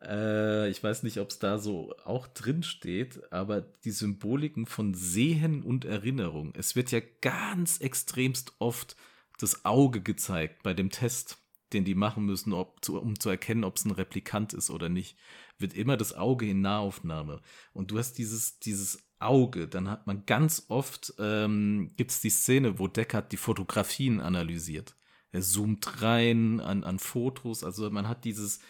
Äh, 0.06 0.70
ich 0.70 0.82
weiß 0.82 1.02
nicht, 1.02 1.18
ob 1.18 1.30
es 1.30 1.38
da 1.38 1.58
so 1.58 1.94
auch 2.04 2.26
drin 2.26 2.62
steht, 2.62 3.32
aber 3.32 3.60
die 3.60 3.90
Symboliken 3.90 4.66
von 4.66 4.94
Sehen 4.94 5.62
und 5.62 5.84
Erinnerung. 5.84 6.52
Es 6.56 6.76
wird 6.76 6.90
ja 6.90 7.00
ganz 7.20 7.78
extremst 7.80 8.54
oft 8.58 8.96
das 9.38 9.64
Auge 9.64 10.00
gezeigt 10.00 10.62
bei 10.62 10.74
dem 10.74 10.90
Test, 10.90 11.38
den 11.72 11.84
die 11.84 11.94
machen 11.94 12.26
müssen, 12.26 12.52
ob, 12.52 12.84
zu, 12.84 13.00
um 13.00 13.18
zu 13.18 13.30
erkennen, 13.30 13.64
ob 13.64 13.76
es 13.76 13.84
ein 13.84 13.92
Replikant 13.92 14.52
ist 14.52 14.70
oder 14.70 14.88
nicht, 14.88 15.16
wird 15.58 15.74
immer 15.74 15.96
das 15.96 16.14
Auge 16.14 16.48
in 16.48 16.60
Nahaufnahme. 16.60 17.40
Und 17.72 17.90
du 17.90 17.98
hast 17.98 18.14
dieses, 18.18 18.58
dieses 18.58 19.08
Auge, 19.18 19.68
dann 19.68 19.88
hat 19.88 20.06
man 20.06 20.26
ganz 20.26 20.66
oft, 20.68 21.14
ähm, 21.18 21.92
gibt 21.96 22.10
es 22.10 22.20
die 22.20 22.30
Szene, 22.30 22.78
wo 22.78 22.88
Deckard 22.88 23.32
die 23.32 23.36
Fotografien 23.36 24.20
analysiert. 24.20 24.96
Er 25.30 25.40
zoomt 25.40 26.02
rein 26.02 26.60
an, 26.60 26.84
an 26.84 26.98
Fotos, 26.98 27.64
also 27.64 27.88
man 27.90 28.08
hat 28.08 28.24
dieses, 28.24 28.60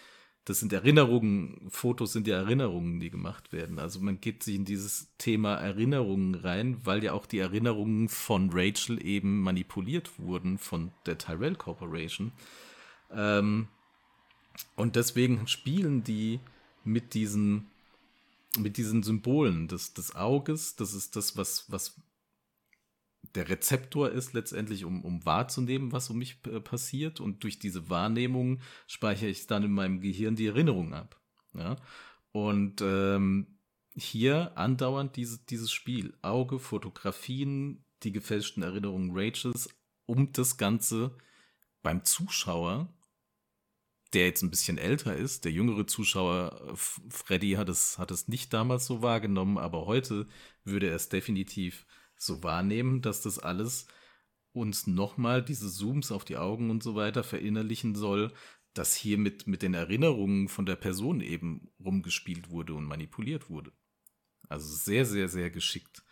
das 0.45 0.59
sind 0.59 0.73
Erinnerungen, 0.73 1.69
Fotos 1.71 2.13
sind 2.13 2.27
ja 2.27 2.37
Erinnerungen, 2.37 2.99
die 2.99 3.11
gemacht 3.11 3.53
werden. 3.53 3.79
Also 3.79 4.01
man 4.01 4.21
geht 4.21 4.43
sich 4.43 4.57
in 4.57 4.65
dieses 4.65 5.09
Thema 5.17 5.55
Erinnerungen 5.55 6.35
rein, 6.35 6.79
weil 6.85 7.05
ja 7.05 7.13
auch 7.13 7.27
die 7.27 7.39
Erinnerungen 7.39 8.09
von 8.09 8.51
Rachel 8.53 9.05
eben 9.05 9.41
manipuliert 9.41 10.19
wurden 10.19 10.59
von 10.59 10.93
der 11.07 11.19
Tyrell 11.19 11.55
Corporation. 11.55 12.33
Ähm, 13.13 13.69
und 14.75 14.97
deswegen 14.97 15.47
spielen 15.47 16.03
die 16.03 16.41
mit 16.85 17.15
diesen, 17.15 17.69
mit 18.59 18.77
diesen 18.77 19.05
Symbolen 19.05 19.69
des, 19.69 19.95
des 19.95 20.17
Auges. 20.17 20.75
Das 20.75 20.93
ist 20.93 21.15
das, 21.15 21.37
was, 21.37 21.71
was 21.71 21.95
der 23.35 23.49
Rezeptor 23.49 24.11
ist 24.11 24.35
letztendlich, 24.35 24.85
um, 24.85 25.05
um 25.05 25.25
wahrzunehmen, 25.25 25.93
was 25.93 26.11
um 26.11 26.19
mich 26.19 26.39
äh, 26.47 26.61
passiert. 26.61 27.21
Und 27.21 27.43
durch 27.43 27.59
diese 27.59 27.89
Wahrnehmung 27.89 28.61
speichere 28.87 29.29
ich 29.29 29.47
dann 29.47 29.65
in 29.65 29.73
meinem 29.73 30.01
Gehirn 30.01 30.37
die 30.37 30.47
Erinnerung 30.47 30.93
ab. 30.93 31.21
Ja? 31.55 31.77
Und 32.33 32.81
ähm, 32.83 33.59
hier 33.95 34.57
andauernd 34.57 35.17
diese, 35.17 35.39
dieses 35.47 35.71
Spiel. 35.71 36.15
Auge, 36.23 36.59
Fotografien, 36.59 37.85
die 38.03 38.13
gefälschten 38.13 38.63
Erinnerungen 38.63 39.11
Rachels, 39.13 39.69
um 40.07 40.33
das 40.33 40.57
Ganze 40.57 41.17
beim 41.83 42.05
Zuschauer, 42.05 42.93
der 44.13 44.27
jetzt 44.27 44.43
ein 44.43 44.51
bisschen 44.51 44.79
älter 44.79 45.17
ist, 45.17 45.45
der 45.45 45.53
jüngere 45.53 45.87
Zuschauer, 45.87 46.75
Freddy 46.75 47.53
hat 47.53 47.69
es, 47.69 47.99
hat 47.99 48.11
es 48.11 48.29
nicht 48.29 48.53
damals 48.53 48.87
so 48.87 49.01
wahrgenommen, 49.03 49.57
aber 49.57 49.87
heute 49.87 50.27
würde 50.65 50.89
er 50.89 50.97
es 50.97 51.09
definitiv 51.09 51.87
so 52.25 52.43
wahrnehmen, 52.43 53.03
dass 53.03 53.21
das 53.21 53.39
alles 53.39 53.87
uns 54.53 54.87
nochmal 54.87 55.43
diese 55.43 55.71
Zooms 55.71 56.13
auf 56.13 56.25
die 56.25 56.37
Augen 56.37 56.71
und 56.71 56.83
so 56.83 56.95
weiter 56.95 57.25
verinnerlichen 57.25 57.95
soll, 57.95 58.33
dass 58.75 58.95
hier 58.95 59.19
mit, 59.19 59.47
mit 59.47 59.63
den 59.63 59.75
Erinnerungen 59.75 60.49
von 60.49 60.67
der 60.67 60.77
Person 60.77 61.21
eben 61.21 61.69
rumgespielt 61.83 62.51
wurde 62.51 62.75
und 62.75 62.85
manipuliert 62.85 63.51
wurde. 63.51 63.73
Also 64.49 64.75
sehr, 64.75 65.05
sehr, 65.07 65.29
sehr 65.29 65.51
geschickt. 65.51 66.03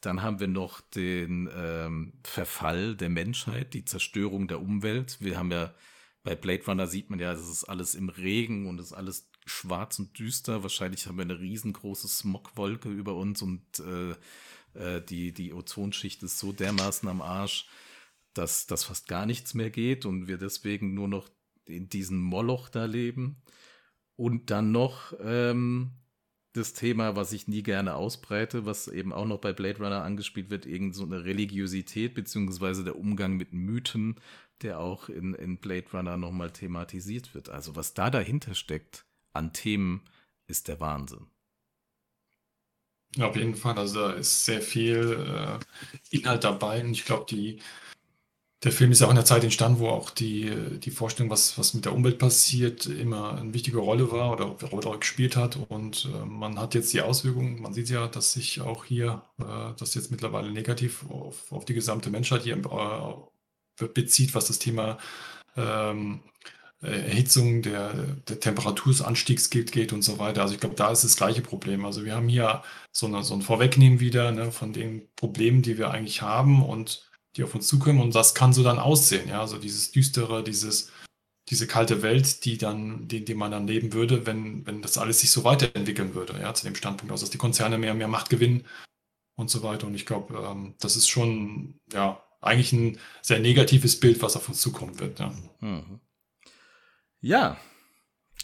Dann 0.00 0.22
haben 0.22 0.40
wir 0.40 0.48
noch 0.48 0.80
den 0.80 1.48
ähm, 1.54 2.14
Verfall 2.24 2.96
der 2.96 3.10
Menschheit, 3.10 3.74
die 3.74 3.84
Zerstörung 3.84 4.48
der 4.48 4.60
Umwelt. 4.60 5.18
Wir 5.20 5.38
haben 5.38 5.50
ja 5.50 5.74
bei 6.22 6.34
Blade 6.34 6.64
Runner 6.66 6.86
sieht 6.86 7.10
man 7.10 7.18
ja, 7.18 7.32
das 7.32 7.48
ist 7.48 7.64
alles 7.64 7.94
im 7.94 8.08
Regen 8.08 8.66
und 8.66 8.78
es 8.78 8.86
ist 8.86 8.92
alles 8.92 9.30
schwarz 9.46 9.98
und 9.98 10.18
düster. 10.18 10.62
Wahrscheinlich 10.62 11.06
haben 11.06 11.16
wir 11.16 11.22
eine 11.22 11.40
riesengroße 11.40 12.08
Smogwolke 12.08 12.90
über 12.90 13.14
uns 13.14 13.40
und 13.42 13.62
äh, 13.80 14.14
äh, 14.74 15.00
die, 15.00 15.32
die 15.32 15.52
Ozonschicht 15.52 16.22
ist 16.22 16.38
so 16.38 16.52
dermaßen 16.52 17.08
am 17.08 17.22
Arsch, 17.22 17.66
dass, 18.34 18.66
dass 18.66 18.84
fast 18.84 19.08
gar 19.08 19.26
nichts 19.26 19.54
mehr 19.54 19.70
geht 19.70 20.06
und 20.06 20.28
wir 20.28 20.38
deswegen 20.38 20.94
nur 20.94 21.08
noch 21.08 21.28
in 21.64 21.88
diesem 21.88 22.20
Moloch 22.20 22.68
da 22.68 22.84
leben. 22.84 23.42
Und 24.16 24.50
dann 24.50 24.70
noch 24.72 25.14
ähm, 25.20 25.92
das 26.52 26.72
Thema, 26.72 27.16
was 27.16 27.32
ich 27.32 27.48
nie 27.48 27.62
gerne 27.62 27.94
ausbreite, 27.94 28.66
was 28.66 28.88
eben 28.88 29.12
auch 29.12 29.24
noch 29.24 29.38
bei 29.38 29.52
Blade 29.52 29.78
Runner 29.78 30.02
angespielt 30.02 30.50
wird, 30.50 30.66
irgend 30.66 30.94
so 30.94 31.04
eine 31.04 31.24
Religiosität, 31.24 32.14
beziehungsweise 32.14 32.84
der 32.84 32.96
Umgang 32.96 33.36
mit 33.36 33.52
Mythen, 33.52 34.16
der 34.62 34.80
auch 34.80 35.08
in, 35.08 35.34
in 35.34 35.58
Blade 35.58 35.86
Runner 35.92 36.16
nochmal 36.16 36.50
thematisiert 36.50 37.34
wird. 37.34 37.48
Also 37.48 37.76
was 37.76 37.94
da 37.94 38.10
dahinter 38.10 38.54
steckt 38.54 39.06
an 39.32 39.52
Themen, 39.52 40.02
ist 40.46 40.68
der 40.68 40.80
Wahnsinn. 40.80 41.28
Auf 43.18 43.36
jeden 43.36 43.56
Fall. 43.56 43.76
Also 43.76 44.00
da 44.00 44.12
ist 44.12 44.44
sehr 44.44 44.62
viel 44.62 45.58
äh, 46.12 46.16
Inhalt 46.16 46.44
dabei. 46.44 46.82
Und 46.82 46.92
ich 46.92 47.04
glaube, 47.04 47.26
der 48.62 48.72
Film 48.72 48.92
ist 48.92 49.00
ja 49.00 49.06
auch 49.06 49.10
in 49.10 49.16
der 49.16 49.24
Zeit 49.24 49.42
entstanden, 49.42 49.80
wo 49.80 49.88
auch 49.88 50.10
die, 50.10 50.78
die 50.78 50.90
Vorstellung, 50.90 51.30
was, 51.30 51.58
was 51.58 51.74
mit 51.74 51.86
der 51.86 51.94
Umwelt 51.94 52.18
passiert, 52.18 52.86
immer 52.86 53.36
eine 53.38 53.54
wichtige 53.54 53.78
Rolle 53.78 54.12
war 54.12 54.32
oder 54.32 54.44
Rolle 54.44 54.98
gespielt 54.98 55.34
hat. 55.36 55.58
Und 55.68 56.08
äh, 56.14 56.24
man 56.26 56.58
hat 56.58 56.74
jetzt 56.74 56.92
die 56.92 57.00
Auswirkungen, 57.00 57.60
man 57.60 57.72
sieht 57.72 57.88
ja, 57.88 58.06
dass 58.06 58.34
sich 58.34 58.60
auch 58.60 58.84
hier 58.84 59.22
äh, 59.38 59.74
das 59.78 59.94
jetzt 59.94 60.10
mittlerweile 60.10 60.52
negativ 60.52 61.04
auf, 61.10 61.50
auf 61.50 61.64
die 61.64 61.74
gesamte 61.74 62.10
Menschheit 62.10 62.42
hier 62.42 62.58
äh, 62.58 63.86
bezieht, 63.88 64.34
was 64.34 64.46
das 64.46 64.58
Thema 64.58 64.98
ähm, 65.56 66.20
Erhitzung 66.82 67.60
der, 67.60 67.92
der 68.28 68.40
Temperaturanstiegs 68.40 69.50
geht, 69.50 69.70
geht 69.70 69.92
und 69.92 70.02
so 70.02 70.18
weiter. 70.18 70.42
Also 70.42 70.54
ich 70.54 70.60
glaube, 70.60 70.76
da 70.76 70.90
ist 70.90 71.04
das 71.04 71.16
gleiche 71.16 71.42
Problem. 71.42 71.84
Also 71.84 72.04
wir 72.04 72.14
haben 72.14 72.28
hier 72.28 72.62
so, 72.90 73.06
eine, 73.06 73.22
so 73.22 73.34
ein 73.34 73.42
Vorwegnehmen 73.42 74.00
wieder 74.00 74.32
ne, 74.32 74.50
von 74.50 74.72
den 74.72 75.08
Problemen, 75.14 75.60
die 75.60 75.76
wir 75.76 75.90
eigentlich 75.90 76.22
haben 76.22 76.64
und 76.64 77.10
die 77.36 77.44
auf 77.44 77.54
uns 77.54 77.66
zukommen. 77.66 78.00
Und 78.00 78.14
das 78.14 78.34
kann 78.34 78.54
so 78.54 78.62
dann 78.62 78.78
aussehen. 78.78 79.28
Ja, 79.28 79.42
also 79.42 79.58
dieses 79.58 79.92
düstere, 79.92 80.42
dieses, 80.42 80.90
diese 81.50 81.66
kalte 81.66 82.00
Welt, 82.00 82.46
die 82.46 82.56
dann, 82.56 83.08
die, 83.08 83.24
die 83.24 83.34
man 83.34 83.50
dann 83.50 83.66
leben 83.66 83.92
würde, 83.92 84.24
wenn, 84.24 84.66
wenn 84.66 84.80
das 84.80 84.96
alles 84.96 85.20
sich 85.20 85.30
so 85.30 85.44
weiterentwickeln 85.44 86.14
würde. 86.14 86.40
Ja, 86.40 86.54
zu 86.54 86.64
dem 86.64 86.76
Standpunkt 86.76 87.12
aus, 87.12 87.20
dass 87.20 87.30
die 87.30 87.38
Konzerne 87.38 87.76
mehr, 87.76 87.92
mehr 87.94 88.08
Macht 88.08 88.30
gewinnen 88.30 88.64
und 89.36 89.50
so 89.50 89.62
weiter. 89.62 89.86
Und 89.86 89.94
ich 89.94 90.06
glaube, 90.06 90.34
ähm, 90.34 90.74
das 90.80 90.96
ist 90.96 91.08
schon, 91.08 91.78
ja, 91.92 92.22
eigentlich 92.40 92.72
ein 92.72 92.98
sehr 93.20 93.38
negatives 93.38 94.00
Bild, 94.00 94.22
was 94.22 94.36
auf 94.36 94.48
uns 94.48 94.62
zukommen 94.62 94.98
wird. 94.98 95.18
Ja. 95.18 95.34
Mhm. 95.60 96.00
Ja, 97.20 97.58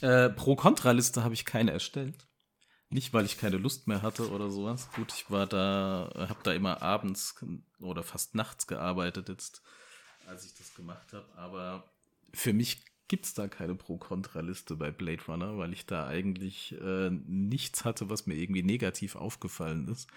äh, 0.03 0.29
Pro-Kontra-Liste 0.29 1.25
habe 1.25 1.35
ich 1.35 1.45
keine 1.45 1.73
erstellt. 1.73 2.27
Nicht, 2.89 3.13
weil 3.13 3.25
ich 3.25 3.39
keine 3.39 3.57
Lust 3.57 3.89
mehr 3.89 4.03
hatte 4.03 4.31
oder 4.31 4.51
sowas. 4.51 4.89
Gut, 4.95 5.13
ich 5.13 5.31
war 5.31 5.47
da, 5.47 6.13
habe 6.15 6.41
da 6.45 6.53
immer 6.53 6.83
abends 6.83 7.35
oder 7.81 8.03
fast 8.03 8.35
nachts 8.35 8.67
gearbeitet 8.67 9.29
jetzt, 9.29 9.63
als 10.27 10.45
ich 10.45 10.55
das 10.55 10.75
gemacht 10.75 11.13
habe. 11.13 11.27
Aber 11.37 11.91
für 12.33 12.53
mich 12.53 12.85
gibt 13.09 13.25
es 13.25 13.35
da 13.35 13.49
keine 13.49 13.75
Pro-Kontra-Liste 13.75 14.77
bei 14.77 14.91
Blade 14.91 15.23
Runner, 15.27 15.59
weil 15.59 15.73
ich 15.73 15.87
da 15.87 16.07
eigentlich 16.07 16.77
äh, 16.81 17.11
nichts 17.11 17.85
hatte, 17.85 18.09
was 18.11 18.27
mir 18.27 18.35
irgendwie 18.35 18.63
negativ 18.63 19.17
aufgefallen 19.17 19.89
ist. 19.89 20.09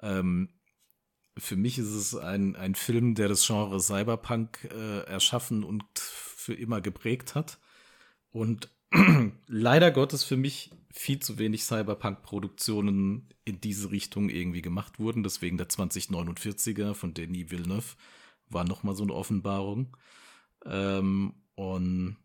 Ähm, 0.00 0.50
für 1.38 1.56
mich 1.56 1.78
ist 1.78 1.92
es 1.92 2.14
ein, 2.14 2.56
ein 2.56 2.74
Film, 2.74 3.14
der 3.14 3.28
das 3.28 3.46
Genre 3.46 3.80
Cyberpunk 3.80 4.64
äh, 4.70 5.00
erschaffen 5.04 5.64
und 5.64 5.84
für 5.98 6.54
immer 6.54 6.80
geprägt 6.80 7.34
hat. 7.34 7.58
Und 8.32 8.70
leider 9.46 9.90
Gottes 9.90 10.24
für 10.24 10.36
mich 10.36 10.70
viel 10.90 11.20
zu 11.20 11.38
wenig 11.38 11.64
Cyberpunk-Produktionen 11.64 13.28
in 13.44 13.60
diese 13.60 13.90
Richtung 13.90 14.28
irgendwie 14.28 14.62
gemacht 14.62 14.98
wurden. 14.98 15.22
Deswegen 15.22 15.56
der 15.56 15.68
2049er 15.68 16.94
von 16.94 17.14
Denis 17.14 17.50
Villeneuve 17.50 17.96
war 18.48 18.64
nochmal 18.64 18.94
so 18.94 19.02
eine 19.02 19.14
Offenbarung. 19.14 19.96
Ähm, 20.66 21.34
und 21.54 22.16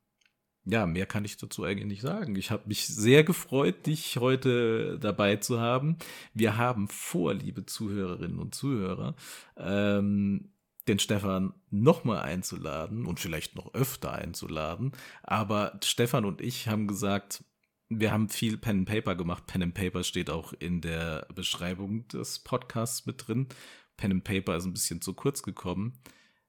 ja, 0.65 0.85
mehr 0.85 1.05
kann 1.05 1.23
ich 1.23 1.37
dazu 1.37 1.63
eigentlich 1.63 1.87
nicht 1.87 2.01
sagen. 2.01 2.35
Ich 2.35 2.51
habe 2.51 2.67
mich 2.67 2.87
sehr 2.87 3.23
gefreut, 3.23 3.85
dich 3.85 4.17
heute 4.17 4.99
dabei 4.99 5.37
zu 5.37 5.61
haben. 5.61 5.95
Wir 6.33 6.57
haben 6.57 6.89
vor, 6.89 7.33
liebe 7.33 7.65
Zuhörerinnen 7.65 8.37
und 8.37 8.53
Zuhörer, 8.53 9.15
ähm, 9.55 10.49
den 10.87 10.99
Stefan 10.99 11.53
nochmal 11.69 12.19
einzuladen 12.19 13.05
und 13.05 13.19
vielleicht 13.19 13.55
noch 13.55 13.73
öfter 13.73 14.13
einzuladen. 14.13 14.91
Aber 15.23 15.79
Stefan 15.83 16.25
und 16.25 16.41
ich 16.41 16.67
haben 16.67 16.87
gesagt, 16.87 17.43
wir 17.89 18.11
haben 18.11 18.29
viel 18.29 18.57
Pen 18.57 18.79
and 18.79 18.89
Paper 18.89 19.15
gemacht. 19.15 19.47
Pen 19.47 19.63
and 19.63 19.73
Paper 19.73 20.03
steht 20.03 20.29
auch 20.29 20.53
in 20.53 20.81
der 20.81 21.27
Beschreibung 21.33 22.07
des 22.09 22.39
Podcasts 22.39 23.05
mit 23.05 23.27
drin. 23.27 23.47
Pen 23.95 24.11
and 24.11 24.23
Paper 24.23 24.57
ist 24.57 24.65
ein 24.65 24.73
bisschen 24.73 25.01
zu 25.01 25.13
kurz 25.13 25.41
gekommen. 25.41 25.99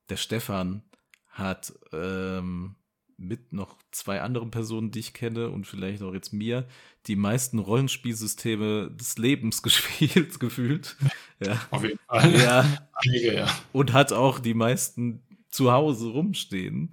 Der 0.08 0.16
Stefan 0.16 0.82
hat 1.28 1.72
ähm, 1.92 2.74
mit 3.18 3.52
noch 3.52 3.76
zwei 3.90 4.20
anderen 4.22 4.50
Personen, 4.50 4.90
die 4.90 5.00
ich 5.00 5.12
kenne 5.12 5.50
und 5.50 5.66
vielleicht 5.66 6.02
auch 6.02 6.14
jetzt 6.14 6.32
mir, 6.32 6.66
die 7.06 7.16
meisten 7.16 7.58
Rollenspielsysteme 7.58 8.90
des 8.92 9.18
Lebens 9.18 9.62
gespielt, 9.62 10.40
gefühlt. 10.40 10.96
Ja. 11.40 11.56
Auf 11.70 11.84
jeden 11.84 12.00
Fall. 12.08 12.34
Ja. 12.36 12.88
Einige, 12.94 13.32
ja. 13.32 13.46
Und 13.72 13.92
hat 13.92 14.12
auch 14.12 14.40
die 14.40 14.54
meisten 14.54 15.22
zu 15.50 15.70
Hause 15.70 16.08
rumstehen. 16.08 16.90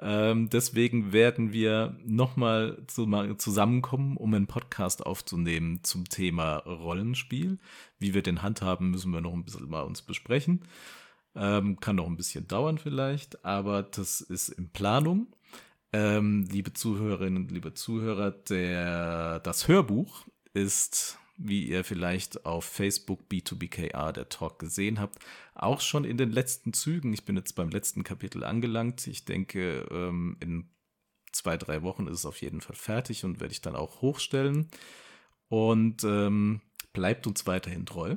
Ähm, 0.00 0.48
deswegen 0.50 1.12
werden 1.12 1.52
wir 1.52 1.96
nochmal 2.04 2.78
zu, 2.86 3.08
zusammenkommen, 3.38 4.16
um 4.16 4.32
einen 4.34 4.46
Podcast 4.46 5.04
aufzunehmen 5.04 5.80
zum 5.82 6.08
Thema 6.08 6.58
Rollenspiel. 6.58 7.58
Wie 7.98 8.14
wir 8.14 8.22
den 8.22 8.42
handhaben, 8.42 8.90
müssen 8.90 9.12
wir 9.12 9.20
noch 9.20 9.32
ein 9.32 9.44
bisschen 9.44 9.68
mal 9.68 9.82
uns 9.82 10.02
besprechen. 10.02 10.62
Ähm, 11.34 11.80
kann 11.80 11.96
noch 11.96 12.06
ein 12.06 12.16
bisschen 12.16 12.46
dauern 12.46 12.78
vielleicht, 12.78 13.44
aber 13.44 13.82
das 13.82 14.20
ist 14.20 14.48
in 14.48 14.70
Planung. 14.70 15.26
Ähm, 15.92 16.46
liebe 16.50 16.72
Zuhörerinnen, 16.72 17.48
liebe 17.48 17.74
Zuhörer, 17.74 18.30
der, 18.30 19.40
das 19.40 19.68
Hörbuch 19.68 20.26
ist 20.52 21.18
wie 21.38 21.68
ihr 21.68 21.84
vielleicht 21.84 22.44
auf 22.44 22.64
Facebook 22.64 23.22
B2BKR 23.30 24.12
der 24.12 24.28
Talk 24.28 24.58
gesehen 24.58 24.98
habt, 24.98 25.24
auch 25.54 25.80
schon 25.80 26.04
in 26.04 26.18
den 26.18 26.32
letzten 26.32 26.72
Zügen. 26.72 27.12
Ich 27.12 27.24
bin 27.24 27.36
jetzt 27.36 27.54
beim 27.54 27.70
letzten 27.70 28.02
Kapitel 28.02 28.42
angelangt. 28.42 29.06
Ich 29.06 29.24
denke, 29.24 29.86
ähm, 29.90 30.36
in 30.40 30.68
zwei, 31.32 31.56
drei 31.56 31.82
Wochen 31.82 32.08
ist 32.08 32.18
es 32.18 32.26
auf 32.26 32.42
jeden 32.42 32.60
Fall 32.60 32.74
fertig 32.74 33.24
und 33.24 33.40
werde 33.40 33.52
ich 33.52 33.60
dann 33.60 33.76
auch 33.76 34.02
hochstellen. 34.02 34.68
Und 35.48 36.02
ähm, 36.02 36.60
bleibt 36.92 37.26
uns 37.28 37.46
weiterhin 37.46 37.86
treu. 37.86 38.16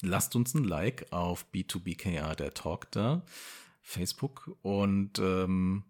Lasst 0.00 0.36
uns 0.36 0.54
ein 0.54 0.64
Like 0.64 1.10
auf 1.10 1.46
B2BKR 1.52 2.36
der 2.36 2.54
Talk 2.54 2.90
da, 2.92 3.24
Facebook 3.82 4.56
und 4.62 5.18
ähm, 5.18 5.84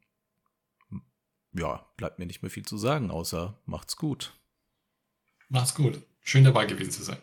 ja, 1.58 1.86
bleibt 1.96 2.18
mir 2.18 2.26
nicht 2.26 2.42
mehr 2.42 2.50
viel 2.50 2.64
zu 2.64 2.76
sagen, 2.76 3.10
außer 3.10 3.58
macht's 3.66 3.96
gut. 3.96 4.32
Macht's 5.48 5.74
gut. 5.74 6.02
Schön 6.20 6.44
dabei 6.44 6.66
gewesen 6.66 6.90
zu 6.90 7.02
sein. 7.02 7.18